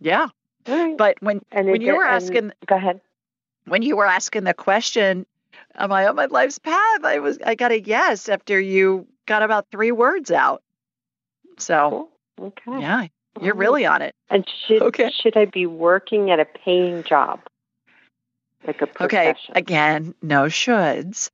Yeah. 0.00 0.28
Right. 0.66 0.96
But 0.96 1.16
when 1.20 1.40
And 1.50 1.68
when 1.70 1.80
you 1.80 1.96
were 1.96 2.04
asking 2.04 2.52
go 2.66 2.76
ahead. 2.76 3.00
when 3.66 3.82
you 3.82 3.96
were 3.96 4.06
asking 4.06 4.44
the 4.44 4.54
question, 4.54 5.26
am 5.74 5.92
I 5.92 6.06
on 6.06 6.16
my 6.16 6.26
life's 6.26 6.58
path? 6.58 7.04
I 7.04 7.18
was 7.18 7.38
I 7.44 7.54
got 7.54 7.72
a 7.72 7.80
yes 7.80 8.28
after 8.28 8.60
you 8.60 9.06
got 9.26 9.42
about 9.42 9.66
three 9.70 9.92
words 9.92 10.30
out. 10.30 10.62
So 11.58 12.10
Cool. 12.38 12.46
Okay. 12.48 12.80
yeah, 12.80 13.06
you're 13.40 13.54
right. 13.54 13.58
really 13.58 13.86
on 13.86 14.02
it. 14.02 14.14
And 14.30 14.46
should 14.66 14.82
Okay. 14.82 15.10
should 15.10 15.36
I 15.36 15.46
be 15.46 15.66
working 15.66 16.30
at 16.30 16.38
a 16.38 16.44
paying 16.44 17.02
job, 17.02 17.40
like 18.66 18.80
a 18.82 18.86
profession? 18.86 19.34
Okay. 19.52 19.58
Again, 19.58 20.14
no 20.22 20.44
shoulds. 20.44 21.30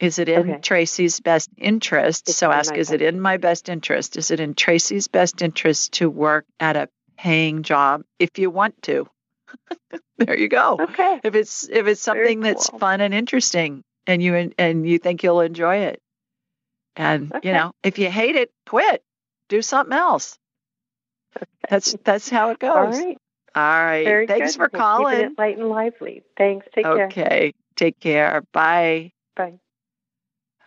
Is 0.00 0.18
it 0.18 0.28
in 0.28 0.38
Okay. 0.50 0.60
Tracy's 0.60 1.18
best 1.20 1.50
interest? 1.56 2.28
It's 2.28 2.38
so 2.38 2.52
ask, 2.52 2.74
is 2.76 2.92
it 2.92 3.02
in 3.02 3.20
my 3.20 3.36
best 3.36 3.68
interest? 3.68 4.16
Is 4.16 4.30
it 4.30 4.38
in 4.38 4.54
Tracy's 4.54 5.08
best 5.08 5.42
interest 5.42 5.94
to 5.94 6.08
work 6.08 6.46
at 6.60 6.76
a 6.76 6.88
paying 7.16 7.62
job 7.64 8.02
if 8.18 8.38
you 8.38 8.48
want 8.50 8.80
to? 8.82 9.08
there 10.18 10.38
you 10.38 10.48
go. 10.48 10.76
Okay. 10.80 11.20
If 11.24 11.34
it's 11.34 11.68
if 11.68 11.86
it's 11.86 12.00
something 12.00 12.40
that's 12.40 12.68
fun 12.70 13.00
and 13.00 13.12
interesting 13.12 13.82
and 14.06 14.22
you 14.22 14.52
and 14.56 14.88
you 14.88 14.98
think 14.98 15.22
you'll 15.22 15.40
enjoy 15.40 15.76
it. 15.76 16.00
And 16.94 17.32
Okay. 17.32 17.48
you 17.48 17.54
know, 17.54 17.72
if 17.82 17.98
you 17.98 18.10
hate 18.10 18.36
it, 18.36 18.50
quit. 18.66 19.02
Do 19.48 19.62
something 19.62 19.96
else. 19.96 20.38
That's 21.68 21.96
that's 22.04 22.28
how 22.28 22.50
it 22.50 22.58
goes. 22.58 22.76
All 22.76 22.84
right. 22.84 23.18
All 23.54 23.84
right. 23.84 24.04
Very 24.04 24.26
Thanks 24.26 24.52
good. 24.56 24.62
for 24.62 24.68
keeping 24.68 24.80
calling. 24.80 25.20
it 25.20 25.38
light 25.38 25.58
and 25.58 25.68
lively. 25.68 26.22
Thanks. 26.36 26.66
Take 26.74 26.84
care. 26.84 27.06
okay. 27.06 27.52
Take 27.76 27.98
care. 27.98 28.42
Bye. 28.52 29.12
Bye. 29.36 29.58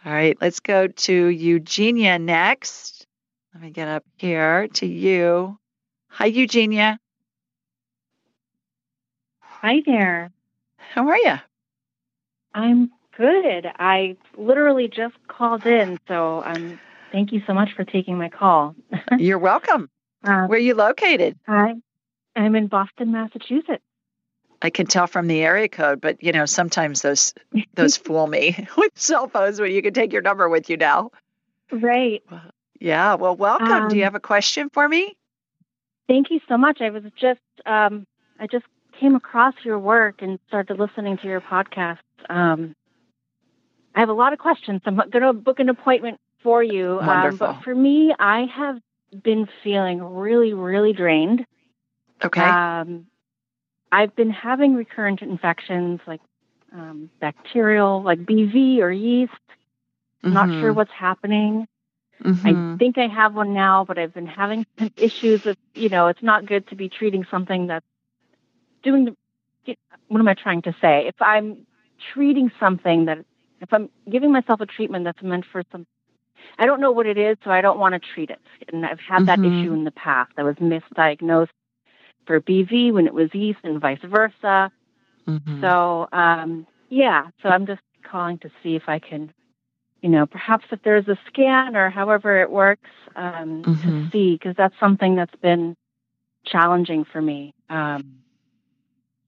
All 0.04 0.12
right, 0.12 0.36
let's 0.42 0.60
go 0.60 0.88
to 0.88 1.14
Eugenia 1.28 2.18
next. 2.18 3.06
Let 3.54 3.62
me 3.62 3.70
get 3.70 3.88
up 3.88 4.04
here 4.18 4.68
to 4.70 4.88
you. 4.88 5.60
Hi, 6.10 6.26
Eugenia. 6.26 6.98
Hi 9.42 9.84
there. 9.86 10.32
How 10.78 11.08
are 11.08 11.18
you? 11.18 11.36
I'm 12.56 12.90
good. 13.16 13.68
I 13.78 14.18
literally 14.36 14.88
just 14.88 15.16
called 15.28 15.68
in, 15.68 16.00
so 16.08 16.42
um, 16.44 16.80
thank 17.12 17.32
you 17.32 17.44
so 17.46 17.54
much 17.54 17.70
for 17.76 17.84
taking 17.84 18.18
my 18.18 18.30
call. 18.30 18.76
You're 19.20 19.38
welcome. 19.38 19.90
Uh, 20.24 20.48
Where 20.48 20.58
are 20.58 20.62
you 20.62 20.74
located? 20.74 21.38
hi. 21.48 21.76
I'm 22.36 22.56
in 22.56 22.68
Boston, 22.68 23.12
Massachusetts. 23.12 23.84
I 24.62 24.70
can 24.70 24.86
tell 24.86 25.08
from 25.08 25.28
the 25.28 25.42
area 25.42 25.68
code, 25.68 26.02
but 26.02 26.24
you 26.24 26.32
know, 26.32 26.46
sometimes 26.46 27.02
those 27.02 27.34
those 27.74 27.98
fool 28.06 28.28
me 28.28 28.68
with 28.78 28.92
cell 28.96 29.28
phones 29.28 29.60
when 29.60 29.72
you 29.72 29.82
can 29.82 29.94
take 29.94 30.14
your 30.14 30.22
number 30.22 30.48
with 30.50 30.70
you 30.70 30.78
now. 30.78 31.12
Right. 31.72 32.22
Yeah, 32.80 33.16
well, 33.16 33.36
welcome. 33.36 33.90
Do 33.90 33.96
you 33.96 34.04
Um, 34.04 34.06
have 34.06 34.16
a 34.16 34.20
question 34.20 34.70
for 34.70 34.88
me? 34.88 35.16
Thank 36.08 36.32
you 36.32 36.40
so 36.48 36.58
much. 36.58 36.82
I 36.82 36.90
was 36.90 37.04
just 37.20 37.40
um, 37.66 38.06
I 38.40 38.48
just 38.48 38.66
came 39.00 39.16
across 39.16 39.54
your 39.64 39.80
work 39.80 40.22
and 40.22 40.40
started 40.48 40.78
listening 40.80 41.18
to 41.20 41.28
your 41.28 41.42
podcast. 41.42 42.00
Um, 42.30 42.76
I 43.96 44.00
have 44.00 44.10
a 44.10 44.14
lot 44.14 44.34
of 44.34 44.40
questions. 44.40 44.82
I'm 44.86 44.96
going 44.96 45.24
to 45.24 45.34
book 45.34 45.60
an 45.60 45.70
appointment 45.70 46.20
for 46.44 46.62
you. 46.64 47.00
Um, 47.00 47.08
Wonderful. 47.08 47.48
but 47.48 47.64
for 47.64 47.74
me, 47.74 48.14
I 48.20 48.46
have 48.56 48.80
been 49.24 49.48
feeling 49.64 50.02
really, 50.04 50.54
really 50.54 50.94
drained. 50.94 51.46
Okay. 52.24 52.42
Um, 52.42 53.08
I've 53.92 54.16
been 54.16 54.32
having 54.32 54.76
recurrent 54.76 55.22
infections 55.22 56.02
like 56.08 56.22
um, 56.74 57.10
bacterial, 57.20 58.02
like 58.04 58.20
BV 58.26 58.80
or 58.82 58.92
yeast. 58.92 59.34
Not 60.24 60.52
sure 60.60 60.72
Mhm. 60.72 60.76
what's 60.76 60.92
happening. 60.92 61.68
Mhm. 62.24 62.74
I 62.76 62.78
think 62.80 62.98
I 62.98 63.08
have 63.08 63.36
one 63.36 63.54
now, 63.54 63.86
but 63.86 63.98
I've 64.00 64.14
been 64.14 64.28
having 64.28 64.66
some 64.80 64.92
issues 64.98 65.44
with, 65.46 65.58
you 65.76 65.90
know, 65.90 66.08
it's 66.08 66.24
not 66.24 66.46
good 66.46 66.68
to 66.70 66.76
be 66.76 66.90
treating 66.90 67.26
something 67.32 67.68
that's 67.68 67.86
doing 68.84 69.06
the, 69.06 69.76
what 70.08 70.20
am 70.20 70.28
I 70.28 70.34
trying 70.36 70.62
to 70.64 70.76
say? 70.82 71.08
If 71.08 71.16
I'm 71.22 71.66
treating 72.14 72.52
something 72.60 73.06
that, 73.06 73.20
if 73.62 73.74
I'm 73.74 73.90
giving 74.10 74.32
myself 74.32 74.62
a 74.62 74.66
treatment 74.66 75.06
that's 75.06 75.22
meant 75.24 75.46
for 75.52 75.64
some, 75.72 75.86
I 76.60 76.66
don't 76.66 76.82
know 76.82 76.92
what 76.92 77.06
it 77.08 77.18
is, 77.18 77.38
so 77.44 77.52
I 77.52 77.62
don't 77.62 77.80
want 77.80 77.94
to 77.94 78.00
treat 78.14 78.30
it. 78.30 78.40
And 78.72 78.86
I've 78.86 79.00
had 79.00 79.26
that 79.28 79.40
Mhm. 79.40 79.46
issue 79.46 79.74
in 79.74 79.84
the 79.86 79.92
past. 79.92 80.32
I 80.38 80.44
was 80.44 80.56
misdiagnosed 80.58 81.50
for 82.26 82.40
BV 82.40 82.92
when 82.92 83.08
it 83.08 83.14
was 83.14 83.34
yeast 83.34 83.60
and 83.64 83.80
vice 83.82 84.02
versa. 84.04 84.72
Mhm. 85.28 85.62
So, 85.62 86.08
um, 86.12 86.68
yeah, 86.90 87.28
so 87.42 87.50
I'm 87.50 87.66
just 87.66 87.82
calling 88.04 88.38
to 88.40 88.50
see 88.64 88.76
if 88.76 88.84
I 88.88 89.00
can, 89.00 89.32
you 90.02 90.10
know, 90.10 90.26
perhaps 90.26 90.66
if 90.72 90.82
there's 90.84 91.08
a 91.08 91.18
scan 91.28 91.76
or 91.76 91.90
however 91.90 92.42
it 92.42 92.52
works 92.52 92.90
um, 93.16 93.68
to 93.84 93.92
Mhm. 93.92 94.12
see, 94.12 94.34
because 94.36 94.56
that's 94.58 94.76
something 94.80 95.16
that's 95.16 95.36
been 95.42 95.76
challenging 96.46 97.06
for 97.06 97.22
me. 97.22 97.54
Um, 97.70 98.24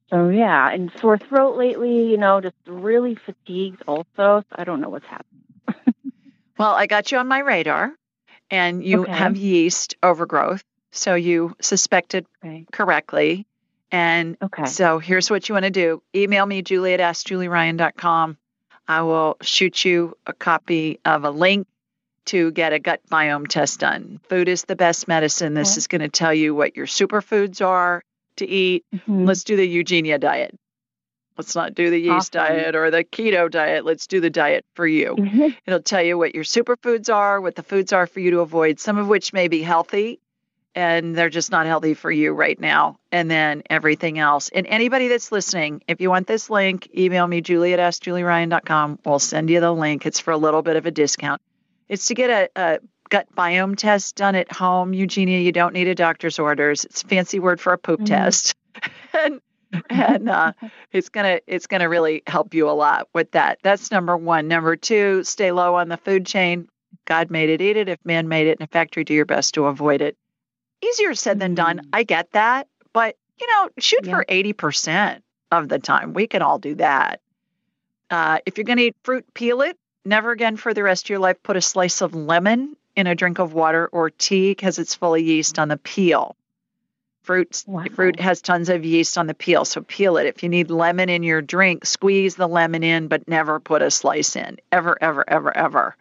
so, 0.09 0.29
yeah, 0.29 0.69
and 0.71 0.91
sore 0.99 1.17
throat 1.17 1.57
lately, 1.57 2.07
you 2.09 2.17
know, 2.17 2.39
just 2.41 2.55
really 2.67 3.15
fatigued 3.15 3.81
also. 3.87 4.05
So 4.17 4.43
I 4.51 4.63
don't 4.63 4.81
know 4.81 4.89
what's 4.89 5.05
happening. 5.05 5.43
Well, 6.57 6.73
I 6.73 6.85
got 6.87 7.11
you 7.11 7.17
on 7.17 7.27
my 7.27 7.39
radar, 7.39 7.95
and 8.49 8.83
you 8.83 9.05
Okay. 9.05 9.11
have 9.11 9.37
yeast 9.37 9.95
overgrowth. 10.03 10.63
So 10.93 11.15
you 11.15 11.55
suspected 11.59 12.25
Okay. 12.45 12.65
correctly. 12.71 13.45
And 13.91 14.37
Okay. 14.41 14.65
so 14.65 14.99
here's 14.99 15.29
what 15.29 15.49
you 15.49 15.53
want 15.53 15.65
to 15.65 15.71
do 15.71 16.01
email 16.15 16.45
me, 16.45 16.61
Julie 16.61 16.93
at 16.93 16.99
AskJulieRyan.com. 16.99 18.37
I 18.87 19.01
will 19.01 19.37
shoot 19.41 19.83
you 19.85 20.17
a 20.27 20.33
copy 20.33 20.99
of 21.05 21.23
a 21.25 21.31
link 21.31 21.67
to 22.25 22.51
get 22.51 22.73
a 22.73 22.79
gut 22.79 23.01
biome 23.09 23.47
test 23.47 23.79
done. 23.79 24.19
Food 24.29 24.47
is 24.47 24.63
the 24.63 24.75
best 24.75 25.07
medicine. 25.07 25.53
This 25.53 25.71
Okay. 25.73 25.77
is 25.79 25.87
going 25.87 26.01
to 26.01 26.09
tell 26.09 26.33
you 26.33 26.53
what 26.55 26.77
your 26.77 26.85
superfoods 26.85 27.65
are 27.65 28.01
to 28.37 28.47
eat. 28.47 28.85
Mhm. 28.93 29.25
Let's 29.27 29.43
do 29.43 29.55
the 29.55 29.67
Eugenia 29.67 30.19
diet. 30.19 30.55
Let's 31.37 31.55
not 31.55 31.73
do 31.73 31.89
the 31.89 31.99
yeast 31.99 32.35
Awesome. 32.35 32.55
diet 32.55 32.75
or 32.75 32.91
the 32.91 33.03
keto 33.03 33.49
diet. 33.49 33.83
Let's 33.85 34.05
do 34.05 34.19
the 34.21 34.29
diet 34.29 34.65
for 34.75 34.85
you. 34.85 35.15
Mhm. 35.15 35.55
It'll 35.65 35.81
tell 35.81 36.03
you 36.03 36.17
what 36.17 36.35
your 36.35 36.43
superfoods 36.43 37.13
are, 37.13 37.41
what 37.41 37.55
the 37.55 37.63
foods 37.63 37.91
are 37.91 38.05
for 38.05 38.19
you 38.19 38.31
to 38.31 38.39
avoid, 38.41 38.79
some 38.79 38.97
of 38.97 39.07
which 39.07 39.33
may 39.33 39.47
be 39.47 39.61
healthy 39.63 40.19
and 40.75 41.15
they're 41.15 41.29
just 41.29 41.51
not 41.51 41.65
healthy 41.65 41.93
for 41.93 42.11
you 42.11 42.33
right 42.33 42.59
now. 42.59 42.99
And 43.11 43.29
then 43.29 43.63
everything 43.69 44.19
else. 44.19 44.49
And 44.49 44.65
anybody 44.67 45.07
that's 45.07 45.31
listening, 45.31 45.83
if 45.87 46.01
you 46.01 46.09
want 46.09 46.27
this 46.27 46.49
link, 46.49 46.89
email 46.97 47.27
me, 47.27 47.41
julie 47.41 47.73
at 47.73 47.79
askjulieryan.com. 47.79 48.99
We'll 49.05 49.19
send 49.19 49.49
you 49.49 49.59
the 49.59 49.71
link. 49.71 50.05
It's 50.05 50.19
for 50.19 50.31
a 50.31 50.37
little 50.37 50.61
bit 50.61 50.75
of 50.75 50.85
a 50.85 50.91
discount. 50.91 51.41
It's 51.87 52.07
to 52.07 52.15
get 52.15 52.29
a, 52.29 52.49
a 52.55 52.79
gut 53.09 53.27
biome 53.35 53.75
test 53.75 54.15
done 54.15 54.35
at 54.35 54.51
home, 54.51 54.93
Eugenia. 54.93 55.39
You 55.39 55.51
don't 55.51 55.73
need 55.73 55.87
a 55.87 55.95
doctor's 55.95 56.39
orders. 56.39 56.85
It's 56.85 57.03
a 57.03 57.07
fancy 57.07 57.39
word 57.39 57.61
for 57.61 57.73
a 57.73 57.77
poop 57.77 57.99
mm-hmm. 57.99 58.05
test. 58.05 58.55
and 59.13 59.39
and 59.89 60.29
uh, 60.29 60.53
it's 60.91 61.09
gonna 61.09 61.39
it's 61.47 61.67
gonna 61.67 61.89
really 61.89 62.23
help 62.27 62.53
you 62.53 62.69
a 62.69 62.71
lot 62.71 63.07
with 63.13 63.31
that. 63.31 63.59
That's 63.63 63.91
number 63.91 64.15
one. 64.15 64.47
Number 64.47 64.75
two, 64.75 65.23
stay 65.23 65.51
low 65.51 65.75
on 65.75 65.89
the 65.89 65.97
food 65.97 66.25
chain. 66.25 66.67
God 67.05 67.31
made 67.31 67.49
it, 67.49 67.61
eat 67.61 67.77
it. 67.77 67.89
If 67.89 67.99
man 68.05 68.27
made 68.27 68.47
it 68.47 68.59
in 68.59 68.63
a 68.63 68.67
factory, 68.67 69.03
do 69.03 69.13
your 69.13 69.25
best 69.25 69.55
to 69.55 69.65
avoid 69.65 70.01
it. 70.01 70.17
Easier 70.83 71.15
said 71.15 71.39
than 71.39 71.55
done. 71.55 71.79
Mm. 71.79 71.89
I 71.93 72.03
get 72.03 72.31
that, 72.31 72.67
but 72.91 73.15
you 73.39 73.47
know, 73.47 73.69
shoot 73.79 74.05
yeah. 74.05 74.11
for 74.11 74.25
eighty 74.27 74.53
percent 74.53 75.23
of 75.51 75.69
the 75.69 75.79
time. 75.79 76.13
We 76.13 76.27
can 76.27 76.41
all 76.41 76.59
do 76.59 76.75
that. 76.75 77.21
Uh, 78.09 78.39
if 78.45 78.57
you're 78.57 78.65
going 78.65 78.77
to 78.77 78.85
eat 78.85 78.95
fruit, 79.03 79.25
peel 79.33 79.61
it. 79.61 79.77
Never 80.05 80.31
again 80.31 80.57
for 80.57 80.73
the 80.73 80.83
rest 80.83 81.05
of 81.05 81.09
your 81.09 81.19
life 81.19 81.41
put 81.41 81.55
a 81.55 81.61
slice 81.61 82.01
of 82.01 82.13
lemon 82.13 82.75
in 82.95 83.07
a 83.07 83.15
drink 83.15 83.39
of 83.39 83.53
water 83.53 83.87
or 83.87 84.09
tea 84.09 84.51
because 84.51 84.77
it's 84.77 84.95
full 84.95 85.15
of 85.15 85.21
yeast 85.21 85.57
on 85.57 85.69
the 85.69 85.77
peel. 85.77 86.35
Fruit 87.23 87.63
wow. 87.65 87.85
fruit 87.93 88.19
has 88.19 88.41
tons 88.41 88.67
of 88.67 88.83
yeast 88.83 89.17
on 89.17 89.27
the 89.27 89.33
peel, 89.33 89.63
so 89.63 89.81
peel 89.81 90.17
it. 90.17 90.25
If 90.25 90.43
you 90.43 90.49
need 90.49 90.69
lemon 90.69 91.07
in 91.07 91.23
your 91.23 91.41
drink, 91.41 91.85
squeeze 91.85 92.35
the 92.35 92.47
lemon 92.47 92.83
in, 92.83 93.07
but 93.07 93.27
never 93.29 93.61
put 93.61 93.81
a 93.81 93.89
slice 93.89 94.35
in. 94.35 94.57
Ever, 94.71 94.97
ever, 94.99 95.23
ever, 95.27 95.55
ever. 95.55 95.95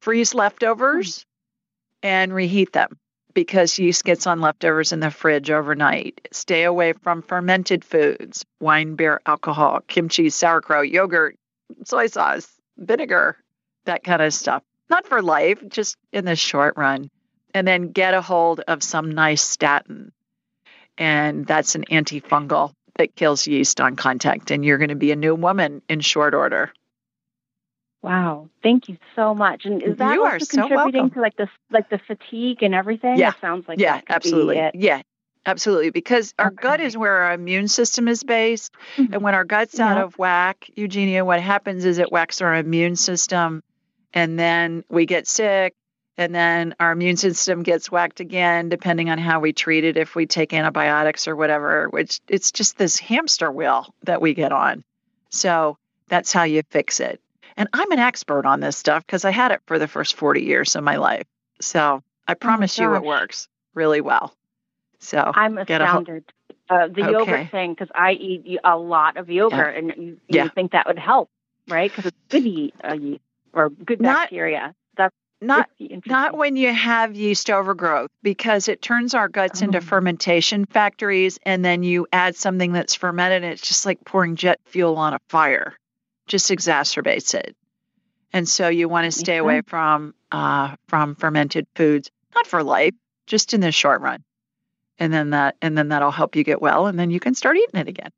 Freeze 0.00 0.34
leftovers 0.34 1.24
and 2.02 2.34
reheat 2.34 2.72
them 2.74 2.98
because 3.38 3.78
yeast 3.78 4.04
gets 4.04 4.26
on 4.26 4.40
leftovers 4.40 4.92
in 4.92 4.98
the 4.98 5.12
fridge 5.12 5.50
overnight. 5.50 6.28
Stay 6.32 6.64
away 6.64 6.92
from 6.92 7.22
fermented 7.22 7.84
foods, 7.84 8.44
wine, 8.60 8.96
beer, 8.96 9.20
alcohol, 9.26 9.80
kimchi, 9.86 10.28
sauerkraut, 10.28 10.88
yogurt, 10.88 11.36
soy 11.84 12.08
sauce, 12.08 12.48
vinegar, 12.76 13.36
that 13.84 14.02
kind 14.02 14.22
of 14.22 14.34
stuff. 14.34 14.64
Not 14.90 15.06
for 15.06 15.22
life, 15.22 15.62
just 15.68 15.96
in 16.12 16.24
the 16.24 16.34
short 16.34 16.74
run. 16.76 17.10
And 17.54 17.66
then 17.66 17.92
get 17.92 18.14
a 18.14 18.20
hold 18.20 18.60
of 18.66 18.82
some 18.82 19.12
nystatin 19.12 20.10
and 20.98 21.46
that's 21.46 21.76
an 21.76 21.84
antifungal 21.90 22.72
that 22.96 23.14
kills 23.14 23.46
yeast 23.46 23.80
on 23.80 23.94
contact. 23.94 24.50
And 24.50 24.64
you're 24.64 24.78
going 24.78 24.88
to 24.88 24.96
be 24.96 25.12
a 25.12 25.16
new 25.16 25.34
woman 25.34 25.80
in 25.88 26.00
short 26.00 26.34
order. 26.34 26.72
Wow, 28.02 28.48
thank 28.62 28.88
you 28.88 28.96
so 29.16 29.34
much. 29.34 29.64
And 29.64 29.82
is 29.82 29.96
that 29.96 30.14
you 30.14 30.24
also 30.24 30.46
contributing 30.46 31.08
so 31.08 31.14
to 31.14 31.20
like 31.20 31.36
the 31.36 31.48
like 31.70 31.90
the 31.90 31.98
fatigue 31.98 32.62
and 32.62 32.74
everything? 32.74 33.18
Yeah, 33.18 33.30
it 33.30 33.36
sounds 33.40 33.66
like 33.66 33.80
yeah, 33.80 34.00
absolutely. 34.08 34.70
Yeah, 34.74 35.02
absolutely. 35.44 35.90
Because 35.90 36.32
our 36.38 36.48
okay. 36.48 36.56
gut 36.62 36.80
is 36.80 36.96
where 36.96 37.24
our 37.24 37.32
immune 37.32 37.66
system 37.66 38.06
is 38.06 38.22
based, 38.22 38.72
mm-hmm. 38.96 39.14
and 39.14 39.22
when 39.22 39.34
our 39.34 39.44
gut's 39.44 39.80
out 39.80 39.98
of 39.98 40.16
whack, 40.16 40.70
Eugenia, 40.74 41.24
what 41.24 41.40
happens 41.40 41.84
is 41.84 41.98
it 41.98 42.12
whacks 42.12 42.40
our 42.40 42.54
immune 42.54 42.94
system, 42.94 43.64
and 44.14 44.38
then 44.38 44.84
we 44.88 45.04
get 45.04 45.26
sick, 45.26 45.74
and 46.18 46.34
then 46.34 46.74
our 46.80 46.92
immune 46.92 47.16
system 47.16 47.62
gets 47.62 47.90
whacked 47.90 48.20
again 48.20 48.68
depending 48.68 49.08
on 49.08 49.18
how 49.18 49.40
we 49.40 49.52
treat 49.52 49.84
it 49.84 49.96
if 49.96 50.14
we 50.14 50.26
take 50.26 50.52
antibiotics 50.52 51.28
or 51.28 51.36
whatever 51.36 51.88
which 51.88 52.20
it's 52.28 52.50
just 52.50 52.76
this 52.76 52.98
hamster 52.98 53.50
wheel 53.50 53.94
that 54.02 54.20
we 54.20 54.34
get 54.34 54.52
on 54.52 54.84
so 55.30 55.78
that's 56.08 56.32
how 56.32 56.42
you 56.42 56.62
fix 56.70 57.00
it 57.00 57.20
and 57.58 57.68
i'm 57.74 57.90
an 57.92 57.98
expert 57.98 58.46
on 58.46 58.60
this 58.60 58.78
stuff 58.78 59.04
because 59.04 59.24
i 59.26 59.30
had 59.30 59.50
it 59.50 59.60
for 59.66 59.78
the 59.78 59.88
first 59.88 60.14
40 60.14 60.42
years 60.42 60.76
of 60.76 60.84
my 60.84 60.96
life 60.96 61.26
so 61.60 62.02
i 62.26 62.32
oh 62.32 62.34
promise 62.34 62.78
oh 62.78 62.84
you 62.84 62.94
it 62.94 63.02
works 63.02 63.48
really 63.74 64.00
well 64.00 64.34
so 64.98 65.30
i'm 65.34 65.58
astounded 65.58 66.24
uh, 66.70 66.86
the 66.86 67.02
okay. 67.02 67.12
yogurt 67.12 67.50
thing 67.50 67.72
because 67.72 67.88
i 67.94 68.12
eat 68.12 68.58
a 68.64 68.76
lot 68.76 69.16
of 69.16 69.28
yogurt 69.28 69.74
yeah. 69.74 69.78
and 69.78 69.88
you, 69.96 70.04
you 70.04 70.18
yeah. 70.28 70.48
think 70.48 70.72
that 70.72 70.86
would 70.86 70.98
help 70.98 71.28
right 71.68 71.90
because 71.90 72.06
it's 72.06 72.16
good 72.30 72.44
yeast 72.44 72.74
uh, 72.82 72.96
or 73.52 73.68
good 73.68 73.98
bacteria 74.00 74.74
Not, 74.96 75.12
not 75.40 75.68
not 76.06 76.36
when 76.36 76.56
you 76.56 76.74
have 76.74 77.14
yeast 77.14 77.48
overgrowth 77.48 78.10
because 78.22 78.66
it 78.68 78.82
turns 78.82 79.14
our 79.14 79.28
guts 79.28 79.62
oh. 79.62 79.66
into 79.66 79.80
fermentation 79.80 80.64
factories 80.66 81.38
and 81.44 81.64
then 81.64 81.84
you 81.84 82.08
add 82.12 82.34
something 82.34 82.72
that's 82.72 82.94
fermented 82.96 83.44
and 83.44 83.52
it's 83.52 83.66
just 83.66 83.86
like 83.86 84.04
pouring 84.04 84.34
jet 84.34 84.58
fuel 84.66 84.96
on 84.96 85.14
a 85.14 85.20
fire 85.28 85.76
just 86.28 86.50
exacerbates 86.50 87.34
it 87.34 87.56
and 88.32 88.48
so 88.48 88.68
you 88.68 88.88
want 88.88 89.04
to 89.06 89.12
stay 89.12 89.38
away 89.38 89.62
from 89.62 90.14
uh, 90.30 90.76
from 90.88 91.14
fermented 91.14 91.66
foods 91.74 92.10
not 92.34 92.46
for 92.46 92.62
life 92.62 92.94
just 93.26 93.54
in 93.54 93.60
the 93.60 93.72
short 93.72 94.00
run 94.00 94.22
and 94.98 95.12
then 95.12 95.30
that 95.30 95.56
and 95.62 95.76
then 95.76 95.88
that'll 95.88 96.10
help 96.10 96.36
you 96.36 96.44
get 96.44 96.62
well 96.62 96.86
and 96.86 96.98
then 96.98 97.10
you 97.10 97.20
can 97.20 97.34
start 97.34 97.56
eating 97.56 97.80
it 97.80 97.88
again 97.88 98.10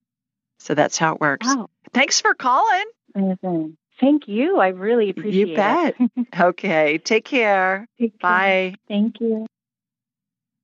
so 0.58 0.74
that's 0.74 0.98
how 0.98 1.14
it 1.14 1.20
works 1.20 1.46
wow. 1.46 1.68
thanks 1.92 2.20
for 2.20 2.34
calling 2.34 2.84
Amazing. 3.14 3.76
Thank 4.00 4.28
you. 4.28 4.58
I 4.58 4.68
really 4.68 5.10
appreciate 5.10 5.42
it. 5.42 5.48
You 5.50 5.56
bet. 5.56 5.94
It. 5.98 6.26
okay. 6.40 6.98
Take 6.98 7.24
care. 7.24 7.86
Take 7.98 8.18
care. 8.18 8.30
Bye. 8.30 8.74
Thank 8.88 9.20
you. 9.20 9.46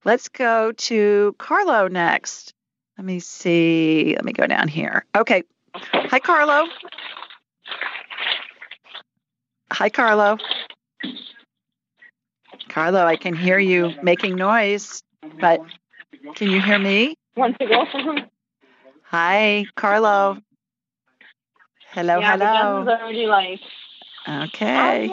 Let's 0.05 0.29
go 0.29 0.73
to 0.73 1.35
Carlo 1.39 1.89
next. 1.89 2.55
Let 2.97 3.05
me 3.05 3.21
see. 3.21 4.15
Let 4.15 4.25
me 4.25 4.33
go 4.33 4.47
down 4.47 4.69
here. 4.69 5.05
Okay. 5.15 5.43
Hi, 5.75 6.19
Carlo. 6.19 6.67
Hi, 9.73 9.89
Carlo. 9.89 10.39
Carlo, 12.69 13.05
I 13.05 13.17
can 13.17 13.35
hear 13.35 13.59
you 13.59 13.93
making 14.03 14.37
noise, 14.37 15.03
but 15.41 15.61
can 16.35 16.51
you 16.51 16.61
hear 16.61 16.79
me? 16.79 17.17
Want 17.37 17.59
to 17.59 17.67
go? 17.67 17.85
Hi, 19.05 19.67
Carlo. 19.75 20.39
Hello, 21.91 22.19
yeah, 22.21 22.33
hello. 22.33 22.85
The 22.85 23.01
already 23.01 23.27
like. 23.27 23.61
Okay. 24.29 25.11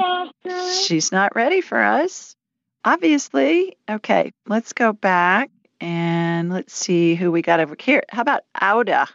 She's 0.82 1.12
not 1.12 1.36
ready 1.36 1.62
for 1.62 1.82
us, 1.82 2.36
obviously. 2.84 3.78
Okay, 3.90 4.34
let's 4.48 4.74
go 4.74 4.94
back 4.94 5.50
and 5.80 6.52
let's 6.52 6.74
see 6.76 7.16
who 7.16 7.32
we 7.32 7.42
got 7.42 7.60
over 7.60 7.76
here. 7.80 8.04
How 8.10 8.22
about 8.22 8.44
Auda? 8.60 9.08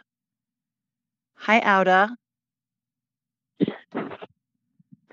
Hi, 1.35 1.59
Auda. 1.59 2.15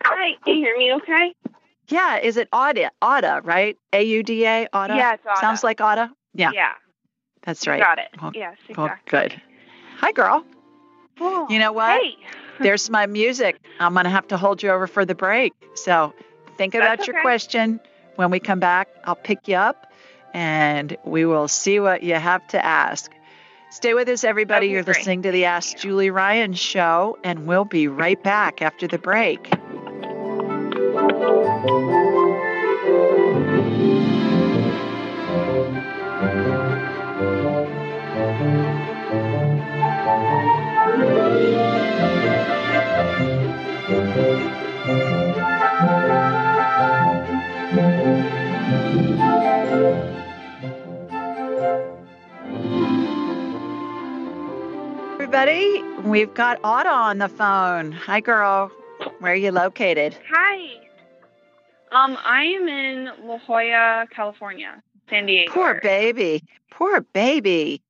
Hi, 0.09 0.37
can 0.45 0.57
you 0.57 0.65
hear 0.65 0.79
me 0.79 0.95
okay? 0.95 1.35
Yeah, 1.89 2.19
is 2.19 2.37
it 2.37 2.49
Auda? 2.53 2.91
Auda, 3.03 3.41
right? 3.45 3.77
A 3.93 4.03
U 4.03 4.23
D 4.23 4.47
A, 4.47 4.69
Auda? 4.73 4.95
Yeah, 4.97 5.15
it's 5.15 5.27
Auda. 5.27 5.41
Sounds 5.41 5.65
like 5.65 5.81
Auda? 5.81 6.13
Yeah. 6.35 6.51
Yeah. 6.53 6.73
That's 7.43 7.67
right. 7.67 7.81
got 7.81 7.99
it. 7.99 8.09
Well, 8.21 8.33
yes, 8.35 8.57
exactly. 8.69 8.85
Well, 8.85 8.97
good. 9.09 9.41
Hi, 9.99 10.13
girl. 10.13 10.45
Oh, 11.21 11.47
you 11.49 11.59
know 11.59 11.73
what? 11.73 12.01
Hey. 12.01 12.17
There's 12.61 12.89
my 12.89 13.07
music. 13.07 13.61
I'm 13.81 13.93
going 13.93 14.05
to 14.05 14.11
have 14.11 14.29
to 14.29 14.37
hold 14.37 14.63
you 14.63 14.71
over 14.71 14.87
for 14.87 15.05
the 15.05 15.15
break. 15.15 15.53
So 15.75 16.15
think 16.57 16.75
about 16.75 16.99
That's 16.99 17.07
your 17.07 17.17
okay. 17.17 17.23
question. 17.23 17.81
When 18.17 18.31
we 18.31 18.41
come 18.41 18.61
back, 18.61 18.89
I'll 19.05 19.15
pick 19.15 19.47
you 19.47 19.57
up 19.57 19.93
and 20.33 20.97
we 21.05 21.25
will 21.25 21.49
see 21.49 21.81
what 21.81 22.03
you 22.03 22.15
have 22.15 22.47
to 22.49 22.65
ask. 22.65 23.13
Stay 23.71 23.95
with 23.95 24.09
us, 24.09 24.25
everybody. 24.25 24.69
You're 24.69 24.83
great. 24.83 24.99
listening 24.99 25.23
to 25.23 25.31
the 25.33 25.47
Ask 25.47 25.77
Julie 25.77 26.11
Ryan 26.11 26.55
show, 26.55 27.19
and 27.25 27.47
we'll 27.47 27.65
be 27.65 27.89
right 27.89 28.23
back 28.23 28.63
after 28.63 28.87
the 28.87 28.99
break. 28.99 29.53
Everybody. 55.37 55.83
We've 56.09 56.33
got 56.33 56.59
Auda 56.65 56.89
on 56.89 57.19
the 57.19 57.29
phone. 57.29 57.93
Hi, 57.93 58.21
girl. 58.21 58.71
Where 59.19 59.33
are 59.33 59.37
you 59.37 59.53
located? 59.53 60.17
Hi. 60.31 60.81
Um, 61.93 62.17
I 62.25 62.45
am 62.45 62.67
in 62.67 63.11
La 63.23 63.39
Jolla, 63.39 64.07
California, 64.11 64.83
San 65.11 65.27
Diego. 65.27 65.53
Poor 65.53 65.79
baby. 65.83 66.43
Poor 66.71 67.03
baby. 67.03 67.83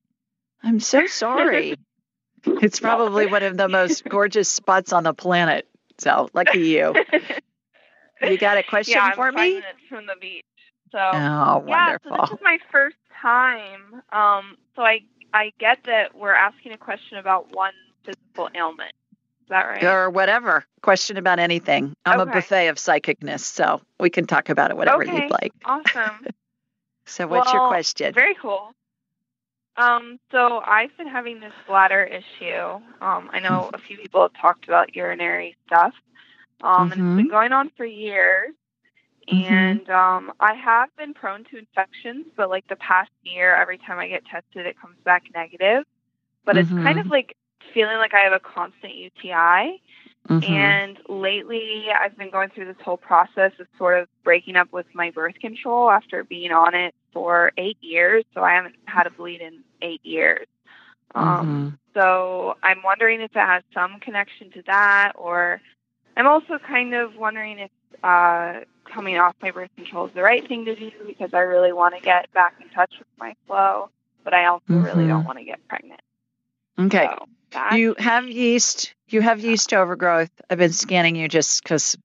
I'm 0.63 0.81
so 0.81 1.07
sorry. 1.07 1.77
it's 2.45 2.81
probably 2.81 3.27
one 3.27 3.45
of 3.45 3.57
the 3.57 3.69
most 3.69 4.05
gorgeous 4.09 4.49
spots 4.49 4.93
on 4.93 5.05
the 5.05 5.15
planet. 5.15 5.69
So 5.99 6.29
lucky 6.35 6.61
you. 6.61 6.95
You 8.23 8.39
got 8.39 8.57
a 8.57 8.63
question 8.63 8.95
yeah, 8.97 9.09
I'm 9.09 9.15
for 9.15 9.31
five 9.31 9.35
me? 9.35 9.55
minutes 9.57 9.79
from 9.91 10.07
the 10.07 10.15
beach. 10.19 10.43
So 10.91 10.99
Oh, 10.99 11.65
yeah, 11.69 11.99
so 12.03 12.17
this 12.19 12.31
is 12.31 12.39
my 12.43 12.57
first 12.73 12.97
time. 13.21 14.01
Um, 14.11 14.57
so 14.75 14.81
I 14.81 15.01
I 15.37 15.53
get 15.59 15.79
that 15.85 16.17
we're 16.17 16.35
asking 16.35 16.73
a 16.73 16.79
question 16.79 17.19
about 17.19 17.55
one 17.55 17.75
physical 18.05 18.49
ailment. 18.55 18.93
Is 19.43 19.49
that 19.51 19.65
right? 19.65 19.85
Or 19.85 20.09
whatever. 20.09 20.65
Question 20.81 21.19
about 21.19 21.39
anything. 21.39 21.95
I'm 22.07 22.21
a 22.21 22.27
buffet 22.27 22.69
of 22.69 22.77
psychicness, 22.77 23.41
so 23.41 23.83
we 24.01 24.09
can 24.09 24.27
talk 24.27 24.49
about 24.49 24.71
it 24.71 24.79
whatever 24.79 25.03
okay. 25.03 25.23
you'd 25.23 25.31
like. 25.31 25.53
Awesome. 25.65 26.27
So, 27.09 27.29
what's 27.29 27.53
your 27.53 27.69
question? 27.69 28.13
Very 28.15 28.35
cool. 28.35 28.73
Um, 29.77 30.19
so 30.33 30.61
I've 30.67 30.91
been 30.97 31.07
having 31.07 31.39
this 31.39 31.53
bladder 31.69 32.03
issue. 32.03 32.81
Um, 33.01 33.31
I 33.33 33.39
know 33.39 33.71
a 33.73 33.79
few 33.79 33.97
people 33.97 34.23
have 34.23 34.33
talked 34.41 34.65
about 34.65 34.97
urinary 34.97 35.57
stuff. 35.69 35.95
Um, 36.63 36.91
and 36.91 36.93
it's 36.93 37.17
been 37.17 37.29
going 37.29 37.53
on 37.53 37.71
for 37.77 37.85
years. 37.85 38.55
Mhm. 39.29 39.51
And 39.51 39.91
um, 39.91 40.33
I 40.41 40.55
have 40.55 40.95
been 40.97 41.13
prone 41.15 41.45
to 41.51 41.59
infections, 41.59 42.27
but 42.37 42.49
like 42.49 42.67
the 42.69 42.77
past 42.77 43.11
year, 43.25 43.55
every 43.55 43.79
time 43.79 43.99
I 43.99 44.09
get 44.09 44.25
tested, 44.27 44.67
it 44.67 44.79
comes 44.81 44.97
back 45.05 45.25
negative. 45.35 45.85
But 46.45 46.57
it's 46.57 46.71
kind 46.71 46.99
of 47.01 47.07
Mhm. 47.07 47.11
like 47.11 47.37
feeling 47.75 47.97
like 47.99 48.15
I 48.15 48.21
have 48.21 48.33
a 48.33 48.39
constant 48.41 48.95
UTI. 48.95 49.81
Mhm. 50.29 50.45
And 50.49 50.99
lately, 51.09 51.91
I've 51.93 52.17
been 52.17 52.31
going 52.31 52.51
through 52.51 52.67
this 52.67 52.81
whole 52.85 52.97
process 52.97 53.53
of 53.59 53.67
sort 53.79 53.99
of 53.99 54.09
breaking 54.23 54.57
up 54.57 54.73
with 54.73 54.87
my 54.95 55.11
birth 55.11 55.39
control 55.41 55.91
after 55.91 56.23
being 56.25 56.53
on 56.53 56.75
it 56.75 56.95
for 57.13 57.53
eight 57.57 57.79
years. 57.81 58.25
So 58.35 58.45
I 58.45 58.55
haven't 58.55 58.77
had 58.87 59.07
a 59.07 59.11
bleed 59.11 59.41
in 59.41 59.65
eight 59.83 60.05
years. 60.05 60.47
Um, 61.15 61.79
So 61.95 62.59
I'm 62.63 62.83
wondering 62.83 63.23
if 63.23 63.35
it 63.35 63.41
has 63.41 63.63
some 63.73 63.99
connection 64.01 64.51
to 64.51 64.63
that, 64.67 65.13
or 65.15 65.63
I'm 66.17 66.27
also 66.27 66.59
kind 66.59 66.95
of 66.95 67.17
wondering 67.17 67.59
if 67.59 67.71
uh, 68.05 68.61
coming 68.93 69.19
off 69.19 69.35
my 69.43 69.51
birth 69.51 69.71
control 69.77 70.07
is 70.07 70.13
the 70.15 70.23
right 70.23 70.47
thing 70.47 70.65
to 70.67 70.75
do 70.75 70.91
because 71.07 71.35
I 71.35 71.41
really 71.41 71.73
want 71.73 71.95
to 71.95 72.01
get 72.01 72.33
back 72.33 72.55
in 72.61 72.69
touch 72.71 72.93
with 72.99 73.09
my 73.19 73.35
flow, 73.47 73.91
but 74.25 74.35
I 74.35 74.47
also 74.47 74.65
really 74.69 75.05
Mhm. 75.05 75.09
don't 75.09 75.25
want 75.25 75.39
to 75.39 75.45
get 75.45 75.67
pregnant. 75.69 76.01
Okay. 76.79 77.09
So 77.53 77.67
You 77.73 77.95
have 77.99 78.29
yeast. 78.29 78.95
You 79.09 79.21
have 79.23 79.41
yeast 79.41 79.73
overgrowth. 79.73 80.31
I've 80.51 80.59
been 80.59 80.73
scanning 80.73 81.17
you 81.17 81.29
just 81.29 81.63
because 81.63 81.97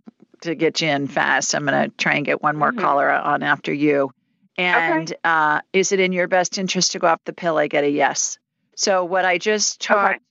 to 0.41 0.55
get 0.55 0.81
you 0.81 0.87
in 0.89 1.07
fast. 1.07 1.53
I'm 1.53 1.65
going 1.65 1.89
to 1.89 1.95
try 1.97 2.13
and 2.15 2.25
get 2.25 2.41
one 2.41 2.55
more 2.57 2.71
Mhm. 2.71 2.79
caller 2.79 3.09
on 3.11 3.43
after 3.43 3.73
you. 3.73 4.11
And 4.57 5.13
uh, 5.23 5.61
is 5.73 5.91
it 5.91 5.99
in 5.99 6.11
your 6.13 6.27
best 6.27 6.57
interest 6.57 6.91
to 6.93 6.99
go 6.99 7.07
off 7.07 7.21
the 7.25 7.33
pill? 7.33 7.57
I 7.57 7.67
get 7.67 7.83
a 7.83 7.89
yes. 7.89 8.37
So 8.75 9.03
what 9.05 9.25
I 9.25 9.37
just 9.37 9.81
talked 9.81 10.21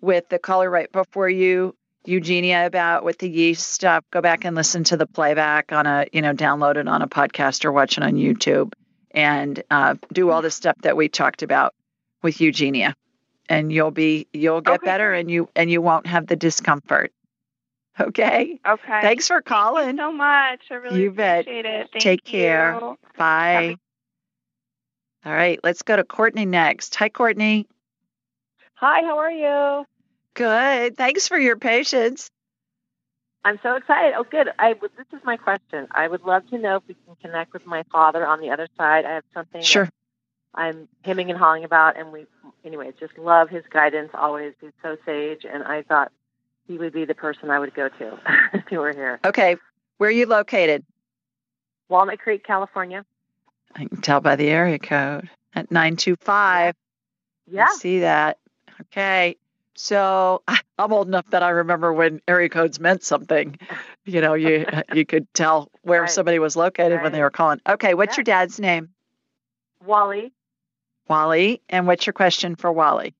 with 0.00 0.28
the 0.28 0.38
caller 0.38 0.68
right 0.70 0.90
before 0.90 1.28
you, 1.28 1.74
Eugenia, 2.04 2.66
about 2.66 3.04
with 3.04 3.18
the 3.18 3.28
yeast 3.30 3.68
stuff, 3.70 4.04
go 4.10 4.20
back 4.20 4.44
and 4.44 4.56
listen 4.56 4.84
to 4.84 4.96
the 4.96 5.06
playback 5.06 5.72
on 5.72 5.86
a, 5.86 6.06
you 6.12 6.22
know, 6.22 6.32
download 6.34 6.76
it 6.76 6.88
on 6.88 7.02
a 7.02 7.08
podcast 7.08 7.64
or 7.64 7.72
watch 7.72 7.96
it 7.98 8.04
on 8.04 8.14
YouTube, 8.14 8.72
and 9.12 9.62
uh, 9.70 9.94
do 10.12 10.30
all 10.30 10.42
the 10.42 10.50
stuff 10.50 10.76
that 10.82 10.96
we 10.96 11.08
talked 11.08 11.42
about 11.42 11.74
with 12.22 12.40
Eugenia 12.40 12.94
and 13.48 13.72
you'll 13.72 13.90
be 13.90 14.26
you'll 14.32 14.60
get 14.60 14.76
Okay, 14.76 14.86
better 14.86 15.12
and 15.12 15.30
you 15.30 15.48
and 15.56 15.70
you 15.70 15.82
won't 15.82 16.06
have 16.06 16.26
the 16.26 16.36
discomfort 16.36 17.12
okay 18.00 18.60
Okay. 18.66 19.00
thanks 19.02 19.26
for 19.28 19.42
calling 19.42 19.84
Thank 19.84 19.98
you 19.98 20.04
so 20.04 20.12
much. 20.12 20.60
I 20.70 20.74
really 20.74 21.02
You 21.02 21.10
bet. 21.10 21.40
appreciate 21.42 21.66
it. 21.66 21.88
Thank 21.92 22.04
take 22.04 22.24
care 22.24 22.74
you. 22.74 22.96
bye 23.18 23.76
all 25.24 25.32
right 25.32 25.58
let's 25.62 25.82
go 25.82 25.96
to 25.96 26.04
courtney 26.04 26.46
next 26.46 26.94
hi 26.94 27.08
courtney 27.08 27.66
Hi, 28.74 29.02
how 29.02 29.18
are 29.18 29.30
you? 29.30 29.86
Good 30.34 30.96
thanks 30.96 31.28
for 31.28 31.38
your 31.38 31.56
patience 31.56 32.28
I'm 33.44 33.58
so 33.60 33.74
excited. 33.74 34.14
Oh, 34.16 34.22
good. 34.22 34.50
I 34.56 34.74
this 34.74 35.06
is 35.12 35.20
my 35.24 35.36
question. 35.36 35.88
I 35.90 36.06
would 36.06 36.22
love 36.22 36.48
to 36.50 36.58
know 36.58 36.76
if 36.76 36.82
we 36.86 36.94
can 37.04 37.16
connect 37.20 37.52
with 37.52 37.66
my 37.66 37.82
father 37.90 38.24
on 38.24 38.40
the 38.40 38.50
other 38.50 38.68
side. 38.78 39.04
I 39.04 39.14
have 39.14 39.24
something 39.34 39.62
sure 39.62 39.88
I'm 40.54 40.86
hemming 41.04 41.28
and 41.28 41.36
hawing 41.36 41.64
about, 41.64 41.96
and 41.98 42.12
we, 42.12 42.26
anyway, 42.64 42.92
just 43.00 43.18
love 43.18 43.48
his 43.48 43.64
guidance 43.68 44.10
always. 44.14 44.54
He's 44.60 44.70
so 44.80 44.96
sage, 45.04 45.44
and 45.44 45.64
I 45.64 45.82
thought 45.82 46.12
he 46.68 46.78
would 46.78 46.92
be 46.92 47.04
the 47.04 47.14
person 47.16 47.50
I 47.50 47.58
would 47.58 47.74
go 47.74 47.88
to 47.88 48.18
if 48.54 48.68
he 48.68 48.76
were 48.78 48.92
here. 48.92 49.18
okay 49.24 49.56
where 49.98 50.08
are 50.08 50.12
you 50.12 50.26
located 50.26 50.84
Walnut 51.88 52.20
Creek, 52.20 52.44
California. 52.44 53.04
i 53.74 53.86
can 53.86 54.00
tell 54.00 54.20
by 54.20 54.36
the 54.36 54.48
area 54.48 54.78
code 54.78 55.28
at 55.54 55.70
925 55.70 56.74
Yeah. 57.50 57.64
I 57.68 57.74
see 57.74 58.00
that 58.00 58.38
okay 58.82 59.36
so 59.74 60.42
i'm 60.78 60.92
old 60.92 61.06
enough 61.08 61.26
that 61.30 61.42
i 61.42 61.50
remember 61.50 61.92
when 61.92 62.20
area 62.28 62.48
codes 62.48 62.78
meant 62.80 63.02
something 63.02 63.58
you 64.04 64.20
know 64.20 64.34
you 64.34 64.66
you 64.94 65.04
could 65.06 65.32
tell 65.34 65.70
where 65.82 66.02
Right. 66.02 66.10
somebody 66.10 66.38
was 66.38 66.56
located 66.56 67.02
when 67.02 67.12
they 67.12 67.22
were 67.22 67.30
calling 67.30 67.60
okay 67.68 67.94
what's 67.94 68.14
Yeah. 68.16 68.20
your 68.20 68.24
dad's 68.24 68.60
name 68.60 68.90
Wally, 69.84 70.32
wally 71.08 71.60
and 71.68 71.86
what's 71.86 72.06
your 72.06 72.12
question 72.12 72.54
for 72.56 72.70
wally 72.72 73.14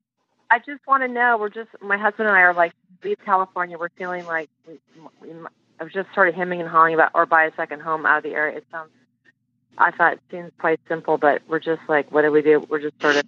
I 0.50 0.58
just 0.58 0.86
want 0.86 1.02
to 1.02 1.08
know. 1.08 1.38
We're 1.40 1.48
just 1.48 1.70
my 1.80 1.96
husband 1.96 2.28
and 2.28 2.36
I 2.36 2.42
are 2.42 2.52
like 2.52 2.74
leave 3.02 3.16
California. 3.24 3.78
We're 3.78 3.88
feeling 3.96 4.26
like 4.26 4.50
we, 4.68 4.78
we, 5.22 5.30
I 5.80 5.84
was 5.84 5.94
just 5.94 6.12
sort 6.14 6.28
of 6.28 6.34
hemming 6.34 6.60
and 6.60 6.68
hawing 6.68 6.92
about 6.92 7.12
or 7.14 7.24
buy 7.24 7.44
a 7.44 7.54
second 7.56 7.80
home 7.80 8.04
out 8.04 8.18
of 8.18 8.22
the 8.22 8.34
area. 8.34 8.58
It 8.58 8.66
sounds. 8.70 8.90
I 9.78 9.92
thought 9.92 10.12
it 10.12 10.20
seems 10.30 10.52
quite 10.60 10.78
simple, 10.88 11.16
but 11.16 11.40
we're 11.48 11.58
just 11.58 11.80
like, 11.88 12.12
what 12.12 12.20
do 12.20 12.30
we 12.30 12.42
do? 12.42 12.60
We're 12.68 12.82
just 12.82 13.00
sort 13.00 13.16
of 13.16 13.24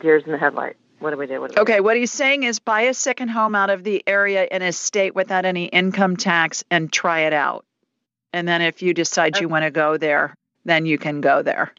deers 0.00 0.22
in 0.24 0.32
the 0.32 0.38
headlight. 0.38 0.76
What 1.02 1.10
do 1.10 1.16
we 1.16 1.26
do? 1.26 1.40
What 1.40 1.50
do 1.50 1.54
we 1.56 1.62
okay 1.62 1.80
what 1.80 1.96
he's 1.96 2.12
saying 2.12 2.44
is 2.44 2.58
buy 2.58 2.82
a 2.82 2.94
second 2.94 3.28
home 3.28 3.54
out 3.54 3.70
of 3.70 3.84
the 3.84 4.02
area 4.06 4.46
in 4.50 4.62
a 4.62 4.72
state 4.72 5.14
without 5.14 5.44
any 5.44 5.66
income 5.66 6.16
tax 6.16 6.64
and 6.70 6.92
try 6.92 7.20
it 7.20 7.32
out 7.32 7.64
and 8.32 8.46
then 8.46 8.62
if 8.62 8.82
you 8.82 8.94
decide 8.94 9.38
you 9.40 9.48
want 9.48 9.64
to 9.64 9.70
go 9.70 9.96
there 9.96 10.34
then 10.64 10.86
you 10.86 10.98
can 10.98 11.20
go 11.20 11.42
there? 11.42 11.72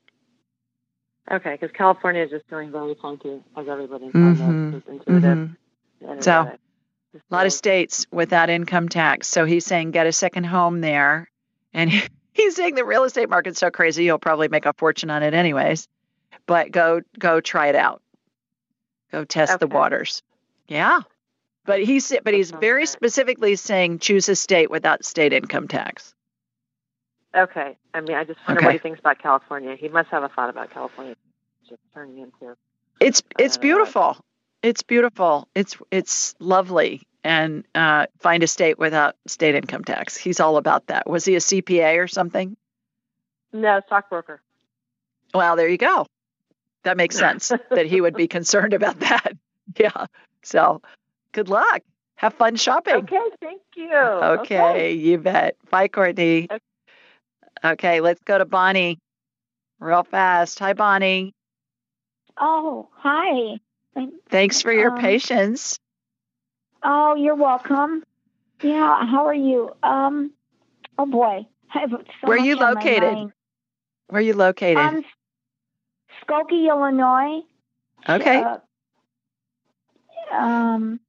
Okay, 1.32 1.54
because 1.54 1.72
California 1.74 2.24
is 2.24 2.32
just 2.32 2.46
feeling 2.50 2.72
very 2.72 2.96
funky, 3.02 3.42
as 3.56 3.68
everybody's 3.68 4.12
It's 4.14 4.88
intuitive. 4.88 5.50
mhm. 6.02 6.24
So, 6.24 6.32
a 7.14 7.20
lot 7.30 7.46
of 7.46 7.54
states 7.54 8.06
without 8.12 8.50
income 8.50 8.90
tax. 8.90 9.28
So 9.28 9.46
he's 9.46 9.66
saying 9.66 9.92
get 9.92 10.08
a 10.08 10.12
second 10.12 10.46
home 10.46 10.82
there. 10.82 11.30
And 11.74 11.90
he, 11.90 12.02
he's 12.34 12.56
saying 12.56 12.76
the 12.76 12.84
real 12.84 13.04
estate 13.04 13.30
market's 13.30 13.60
so 13.60 13.72
crazy 13.72 14.04
you'll 14.04 14.18
probably 14.18 14.50
make 14.50 14.66
a 14.66 14.74
fortune 14.74 15.10
on 15.10 15.24
it 15.24 15.34
anyways. 15.34 15.88
But 16.46 16.72
go 16.72 17.02
go 17.18 17.40
try 17.40 17.68
it 17.68 17.76
out. 17.76 18.02
Go 19.14 19.24
test 19.26 19.60
the 19.60 19.68
waters. 19.68 20.22
Yeah. 20.68 21.02
But 21.66 21.84
he's 21.84 22.12
but 22.24 22.34
he's 22.34 22.50
very 22.52 22.86
specifically 22.88 23.56
saying 23.56 24.00
choose 24.00 24.28
a 24.28 24.36
state 24.36 24.70
without 24.72 25.06
state 25.06 25.32
income 25.34 25.68
tax. 25.68 26.14
Okay. 27.36 27.78
I 27.94 28.02
mean, 28.02 28.16
I 28.18 28.24
just 28.24 28.40
wonder 28.48 28.60
Okay. 28.60 28.66
what 28.66 28.74
he 28.74 28.80
thinks 28.80 29.00
about 29.00 29.20
California. 29.20 29.76
He 29.76 29.88
must 29.88 30.10
have 30.10 30.24
a 30.24 30.30
thought 30.30 30.50
about 30.50 30.72
California. 30.72 31.16
Just 31.70 31.80
turning 31.94 32.18
into. 32.18 32.56
It's 33.00 33.22
it's 33.40 33.58
beautiful. 33.58 34.18
It's 34.64 34.82
beautiful. 34.82 35.48
It's 35.56 35.78
it's 35.92 36.34
lovely. 36.40 37.04
And 37.24 37.66
uh, 37.74 38.08
find 38.20 38.44
a 38.44 38.48
state 38.48 38.78
without 38.78 39.16
state 39.28 39.56
income 39.56 39.84
tax. 39.84 40.18
He's 40.18 40.40
all 40.40 40.58
about 40.58 40.88
that. 40.88 41.08
Was 41.10 41.24
he 41.24 41.36
a 41.36 41.40
CPA 41.40 41.98
or 42.04 42.08
something? 42.08 42.58
No, 43.54 43.80
stockbroker. 43.86 44.42
Well, 45.34 45.56
there 45.56 45.70
you 45.70 45.78
go. 45.78 46.08
That 46.84 46.98
makes 46.98 47.18
sense 47.18 47.50
that 47.70 47.86
he 47.86 48.02
would 48.02 48.16
be 48.16 48.28
concerned 48.28 48.74
about 48.74 49.00
that. 49.02 49.34
Yeah. 49.80 50.08
So 50.44 50.82
good 51.32 51.48
luck. 51.48 51.82
Have 52.16 52.34
fun 52.34 52.58
shopping. 52.58 52.96
Okay, 52.96 53.18
thank 53.40 53.62
you. 53.78 53.96
Okay, 53.96 54.92
you 54.92 55.18
bet. 55.18 55.56
Bye, 55.70 55.88
Courtney. 55.88 56.50
Okay, 57.64 58.02
let's 58.02 58.22
go 58.26 58.38
to 58.38 58.44
Bonnie 58.46 59.00
real 59.80 60.04
fast. 60.04 60.60
Hi, 60.60 60.74
Bonnie. 60.74 61.34
Oh, 62.38 62.90
hi. 62.94 63.60
Thanks 64.30 64.62
for 64.62 64.72
your 64.72 64.92
Um, 64.92 65.00
patience. 65.00 65.80
Oh, 66.84 67.16
you're 67.16 67.36
welcome. 67.36 68.04
Yeah, 68.62 69.06
how 69.06 69.26
are 69.28 69.34
you? 69.34 69.72
Um, 69.84 70.32
oh 70.98 71.06
boy, 71.06 71.46
I 71.74 71.80
have 71.80 71.92
so 71.92 72.04
Where 72.28 72.38
are 72.38 72.46
you 72.46 72.56
much 72.56 72.64
on 72.64 72.74
my 72.76 72.80
located? 72.82 73.34
Where 74.08 74.20
are 74.20 74.22
you 74.22 74.34
located? 74.34 74.78
Um, 74.78 75.06
Skokie, 76.28 76.70
Illinois. 76.70 77.42
okay. 78.08 78.44
Uh, 78.44 78.58
um, 80.36 81.00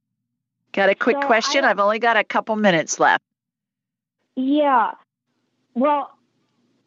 got 0.71 0.89
a 0.89 0.95
quick 0.95 1.17
so 1.21 1.27
question? 1.27 1.65
I've 1.65 1.79
only 1.79 1.99
got 1.99 2.17
a 2.17 2.23
couple 2.23 2.55
minutes 2.55 2.99
left. 2.99 3.23
yeah. 4.35 4.91
Well, 5.73 6.09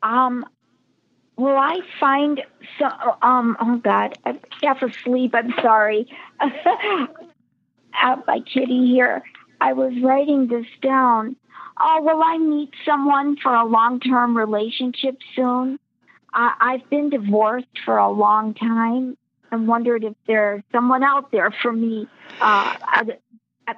um, 0.03 0.47
will 1.37 1.57
I 1.57 1.81
find 2.01 2.41
some? 2.79 2.93
Um, 3.23 3.57
oh 3.61 3.77
God, 3.77 4.17
I'm 4.25 4.41
half 4.63 4.83
asleep. 4.83 5.35
I'm 5.35 5.53
sorry. 5.63 6.09
Out 8.01 8.27
by 8.27 8.41
Kitty 8.41 8.87
here. 8.87 9.23
I 9.61 9.73
was 9.73 9.93
writing 10.03 10.47
this 10.47 10.67
down. 10.81 11.37
Oh, 11.81 12.01
will 12.03 12.23
I 12.23 12.39
meet 12.39 12.71
someone 12.85 13.37
for 13.37 13.55
a 13.55 13.65
long-term 13.65 14.37
relationship 14.37 15.19
soon? 15.35 15.79
I, 16.33 16.55
I've 16.61 16.91
been 16.91 17.11
divorced 17.11 17.67
for 17.85 17.99
a 17.99 18.11
long 18.11 18.55
time 18.55 19.17
and 19.51 19.67
wondered 19.67 20.05
if 20.05 20.15
there's 20.27 20.63
someone 20.73 21.03
out 21.03 21.31
there 21.33 21.51
for 21.51 21.73
me. 21.73 22.07
Uh, 22.41 22.77
I, 22.81 23.05
I, 23.67 23.75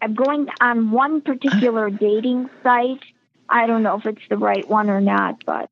I'm 0.00 0.14
going 0.14 0.48
on 0.60 0.90
one 0.90 1.20
particular 1.20 1.90
dating 1.90 2.50
site. 2.62 3.02
I 3.48 3.66
don't 3.66 3.82
know 3.82 3.98
if 3.98 4.06
it's 4.06 4.22
the 4.28 4.36
right 4.36 4.68
one 4.68 4.90
or 4.90 5.00
not, 5.00 5.44
but 5.44 5.70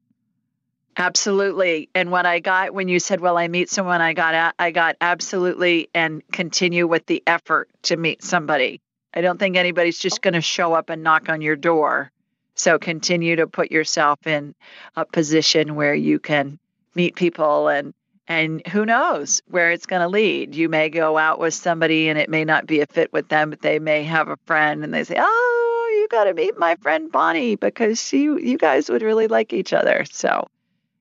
Absolutely. 0.96 1.88
And 1.94 2.10
what 2.10 2.26
I 2.26 2.40
got 2.40 2.74
when 2.74 2.88
you 2.88 2.98
said, 2.98 3.20
"Well, 3.20 3.38
I 3.38 3.48
meet 3.48 3.70
someone," 3.70 4.00
I 4.00 4.12
got 4.12 4.54
I 4.58 4.70
got 4.70 4.96
absolutely 5.00 5.88
and 5.94 6.22
continue 6.30 6.86
with 6.86 7.06
the 7.06 7.22
effort 7.26 7.70
to 7.84 7.96
meet 7.96 8.22
somebody. 8.22 8.82
I 9.14 9.20
don't 9.22 9.38
think 9.38 9.56
anybody's 9.56 9.98
just 9.98 10.20
going 10.20 10.34
to 10.34 10.40
show 10.40 10.74
up 10.74 10.90
and 10.90 11.02
knock 11.02 11.28
on 11.28 11.40
your 11.40 11.56
door. 11.56 12.12
So 12.60 12.78
continue 12.78 13.36
to 13.36 13.46
put 13.46 13.72
yourself 13.72 14.26
in 14.26 14.54
a 14.94 15.06
position 15.06 15.76
where 15.76 15.94
you 15.94 16.18
can 16.18 16.58
meet 16.94 17.16
people 17.16 17.68
and 17.68 17.94
and 18.28 18.64
who 18.68 18.84
knows 18.84 19.40
where 19.48 19.72
it's 19.72 19.86
going 19.86 20.02
to 20.02 20.08
lead. 20.08 20.54
You 20.54 20.68
may 20.68 20.90
go 20.90 21.16
out 21.16 21.40
with 21.40 21.54
somebody 21.54 22.10
and 22.10 22.18
it 22.18 22.28
may 22.28 22.44
not 22.44 22.66
be 22.66 22.80
a 22.80 22.86
fit 22.86 23.12
with 23.14 23.28
them, 23.28 23.50
but 23.50 23.62
they 23.62 23.78
may 23.78 24.04
have 24.04 24.28
a 24.28 24.36
friend 24.44 24.84
and 24.84 24.92
they 24.92 25.04
say, 25.04 25.16
"Oh, 25.18 25.96
you 25.98 26.06
got 26.08 26.24
to 26.24 26.34
meet 26.34 26.58
my 26.58 26.76
friend 26.76 27.10
Bonnie 27.10 27.56
because 27.56 28.00
she 28.00 28.24
you 28.24 28.58
guys 28.58 28.90
would 28.90 29.02
really 29.02 29.26
like 29.26 29.54
each 29.54 29.72
other." 29.72 30.04
So, 30.10 30.46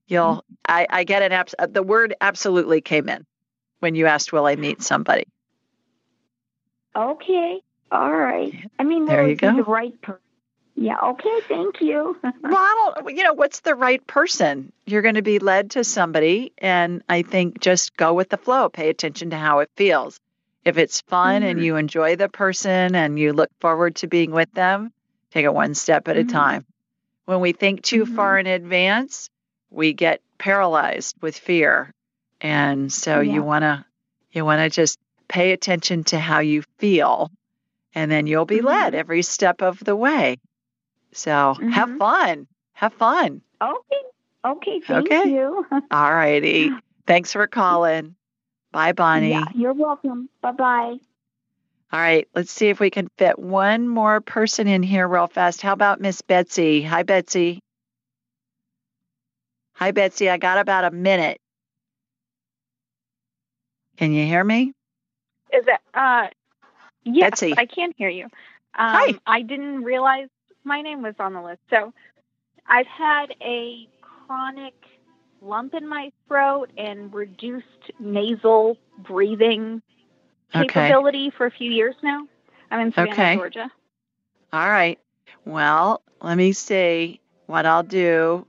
you'll 0.08 0.38
mm-hmm. 0.38 0.54
I 0.68 0.88
I 0.90 1.04
get 1.04 1.24
an 1.24 1.34
abs- 1.34 1.56
the 1.68 1.84
word 1.84 2.16
absolutely 2.22 2.80
came 2.80 3.10
in 3.10 3.26
when 3.80 3.96
you 3.96 4.06
asked 4.06 4.32
will 4.32 4.46
I 4.46 4.56
meet 4.56 4.82
somebody. 4.82 5.26
Okay. 6.96 7.62
All 7.92 8.16
right. 8.16 8.54
I 8.80 8.84
mean, 8.84 9.06
there 9.06 9.28
you 9.28 9.36
go. 9.36 9.54
The 9.56 9.64
right 9.64 10.00
person. 10.02 10.22
Yeah. 10.82 10.98
Okay. 11.04 11.40
Thank 11.50 11.82
you. 11.82 12.16
well, 12.42 12.96
you 13.08 13.24
know, 13.24 13.34
what's 13.34 13.60
the 13.60 13.76
right 13.76 14.06
person? 14.08 14.72
You're 14.86 15.02
going 15.02 15.16
to 15.16 15.22
be 15.22 15.40
led 15.40 15.72
to 15.72 15.84
somebody, 15.84 16.54
and 16.58 17.04
I 17.10 17.24
think 17.24 17.60
just 17.60 17.98
go 17.98 18.14
with 18.14 18.30
the 18.30 18.38
flow. 18.38 18.70
Pay 18.70 18.88
attention 18.88 19.32
to 19.32 19.38
how 19.38 19.60
it 19.60 19.70
feels. 19.76 20.22
If 20.64 20.78
it's 20.78 21.02
fun 21.02 21.42
mm-hmm. 21.42 21.52
and 21.52 21.64
you 21.66 21.76
enjoy 21.76 22.16
the 22.16 22.30
person 22.30 22.96
and 22.96 23.20
you 23.20 23.34
look 23.34 23.50
forward 23.60 23.98
to 23.98 24.08
being 24.08 24.32
with 24.32 24.54
them, 24.54 24.94
take 25.32 25.44
it 25.44 25.54
one 25.54 25.74
step 25.74 26.08
at 26.08 26.16
mm-hmm. 26.16 26.30
a 26.30 26.32
time. 26.32 26.66
When 27.26 27.42
we 27.42 27.52
think 27.52 27.82
too 27.82 28.06
mm-hmm. 28.06 28.16
far 28.16 28.40
in 28.40 28.48
advance, 28.48 29.30
we 29.70 29.92
get 29.92 30.22
paralyzed 30.38 31.18
with 31.22 31.38
fear. 31.38 31.94
And 32.40 32.90
so 32.90 33.20
yeah. 33.20 33.34
you 33.34 33.44
want 33.44 33.64
to 33.64 33.86
you 34.32 34.46
want 34.46 34.62
to 34.62 34.70
just 34.70 34.98
pay 35.28 35.52
attention 35.52 36.06
to 36.06 36.20
how 36.20 36.40
you 36.40 36.64
feel 36.78 37.32
and 37.94 38.10
then 38.10 38.28
you'll 38.28 38.46
be 38.46 38.62
led 38.62 38.94
mm-hmm. 38.94 39.00
every 39.00 39.24
step 39.24 39.62
of 39.62 39.84
the 39.84 39.96
way. 39.96 40.38
So 41.14 41.32
mm-hmm. 41.32 41.70
have 41.70 41.98
fun. 41.98 42.48
Have 42.74 42.94
fun. 42.94 43.42
Okay. 43.62 44.02
Okay. 44.46 44.80
Thank 44.82 45.12
okay. 45.12 45.30
you. 45.30 45.66
All 45.92 46.14
righty. 46.14 46.72
Thanks 47.06 47.34
for 47.34 47.48
calling. 47.48 48.16
Bye, 48.72 48.94
Bonnie. 48.94 49.32
Yeah, 49.32 49.46
you're 49.56 49.74
welcome. 49.74 50.30
Bye 50.42 50.52
bye. 50.52 50.98
All 51.92 52.00
right. 52.00 52.28
Let's 52.36 52.52
see 52.52 52.70
if 52.70 52.80
we 52.80 52.92
can 52.92 53.10
fit 53.18 53.40
one 53.40 53.88
more 53.88 54.22
person 54.22 54.68
in 54.68 54.84
here 54.84 55.08
real 55.08 55.28
fast. 55.28 55.62
How 55.62 55.74
about 55.74 56.00
Miss 56.00 56.22
Betsy? 56.22 56.84
Hi, 56.84 57.04
Betsy. 57.04 57.60
Hi, 59.74 59.92
Betsy. 59.92 60.30
I 60.30 60.38
got 60.38 60.60
about 60.60 60.86
a 60.86 60.92
minute. 60.92 61.40
Can 63.98 64.14
you 64.14 64.26
hear 64.26 64.44
me? 64.44 64.74
Is 65.52 65.66
it? 65.68 65.80
Uh, 65.94 66.28
yes, 67.04 67.32
Betsy. 67.32 67.56
I 67.58 67.66
can 67.66 67.92
hear 67.98 68.10
you. 68.10 68.26
Um, 68.26 68.30
Hi. 68.76 69.14
I 69.26 69.42
didn't 69.42 69.84
realize 69.84 70.28
my 70.70 70.82
name 70.82 71.02
was 71.02 71.16
on 71.20 71.34
the 71.34 71.42
list. 71.42 71.60
So 71.70 71.92
I've 72.66 72.88
had 72.88 73.34
a 73.42 73.90
chronic 74.02 74.76
lump 75.42 75.74
in 75.74 75.88
my 75.88 76.12
throat 76.28 76.72
and 76.78 77.14
reduced 77.14 77.92
nasal 78.00 78.78
breathing 79.00 79.82
capability 80.54 81.28
okay. 81.28 81.36
for 81.36 81.46
a 81.46 81.52
few 81.52 81.72
years 81.72 81.96
now. 82.04 82.28
I'm 82.72 82.82
in 82.82 82.92
Savannah, 82.92 83.12
okay. 83.12 83.36
Georgia. 83.36 83.72
All 84.54 84.70
right. 84.70 85.00
Well, 85.46 86.02
let 86.22 86.38
me 86.38 86.54
see 86.54 87.20
what 87.48 87.66
I'll 87.66 87.84
do. 87.84 88.46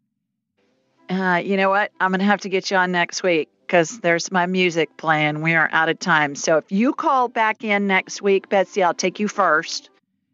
Uh, 1.08 1.40
you 1.44 1.56
know 1.56 1.70
what? 1.70 1.90
I'm 2.00 2.10
going 2.10 2.20
to 2.20 2.26
have 2.26 2.42
to 2.42 2.48
get 2.48 2.70
you 2.70 2.76
on 2.76 2.92
next 2.92 3.22
week 3.22 3.48
because 3.66 4.00
there's 4.00 4.30
my 4.30 4.46
music 4.46 4.96
playing. 4.96 5.42
We 5.42 5.54
are 5.54 5.68
out 5.72 5.88
of 5.88 5.98
time. 5.98 6.34
So 6.34 6.58
if 6.58 6.70
you 6.70 6.92
call 6.92 7.28
back 7.28 7.64
in 7.64 7.86
next 7.86 8.20
week, 8.20 8.48
Betsy, 8.48 8.82
I'll 8.82 8.94
take 8.94 9.18
you 9.18 9.28
first 9.28 9.90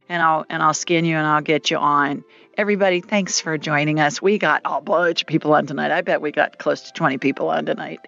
and 0.09 0.23
I'll 0.23 0.45
and 0.49 0.63
I'll 0.63 0.75
scan 0.75 1.05
you 1.05 1.17
and 1.17 1.27
I'll 1.27 1.43
get 1.43 1.71
you 1.71 1.79
on. 1.79 2.25
Everybody, 2.57 3.01
thanks 3.01 3.41
for 3.41 3.59
joining 3.59 4.01
us. 4.01 4.23
We 4.23 4.39
got 4.39 4.63
a 4.65 4.81
bunch 4.81 5.23
of 5.23 5.27
people 5.29 5.55
on 5.55 5.67
tonight. 5.67 5.91
I 5.91 6.01
bet 6.01 6.23
we 6.23 6.33
got 6.33 6.59
close 6.59 6.83
to 6.83 6.93
20 6.93 7.19
people 7.19 7.51
on 7.51 7.67
tonight, 7.67 8.01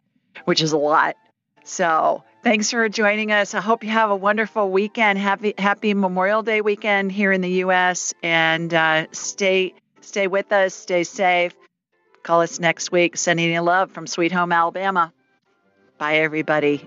which 0.46 0.62
is 0.62 0.72
a 0.72 0.78
lot. 0.78 1.16
So 1.64 2.24
thanks 2.42 2.70
for 2.70 2.88
joining 2.88 3.30
us. 3.30 3.54
I 3.54 3.60
hope 3.60 3.84
you 3.84 3.90
have 3.90 4.10
a 4.10 4.16
wonderful 4.16 4.70
weekend. 4.70 5.18
Happy 5.18 5.54
Happy 5.58 5.92
Memorial 5.92 6.42
Day 6.42 6.60
weekend 6.60 7.12
here 7.12 7.30
in 7.30 7.42
the 7.42 7.50
U.S. 7.50 8.14
And 8.22 8.72
uh, 8.72 9.06
stay 9.12 9.74
stay 10.00 10.26
with 10.26 10.50
us. 10.52 10.74
Stay 10.74 11.04
safe. 11.04 11.54
Call 12.22 12.40
us 12.40 12.58
next 12.58 12.90
week. 12.90 13.16
Sending 13.16 13.52
you 13.52 13.60
love 13.60 13.92
from 13.92 14.06
Sweet 14.06 14.32
Home 14.32 14.52
Alabama. 14.52 15.12
Bye, 15.98 16.18
everybody. 16.18 16.86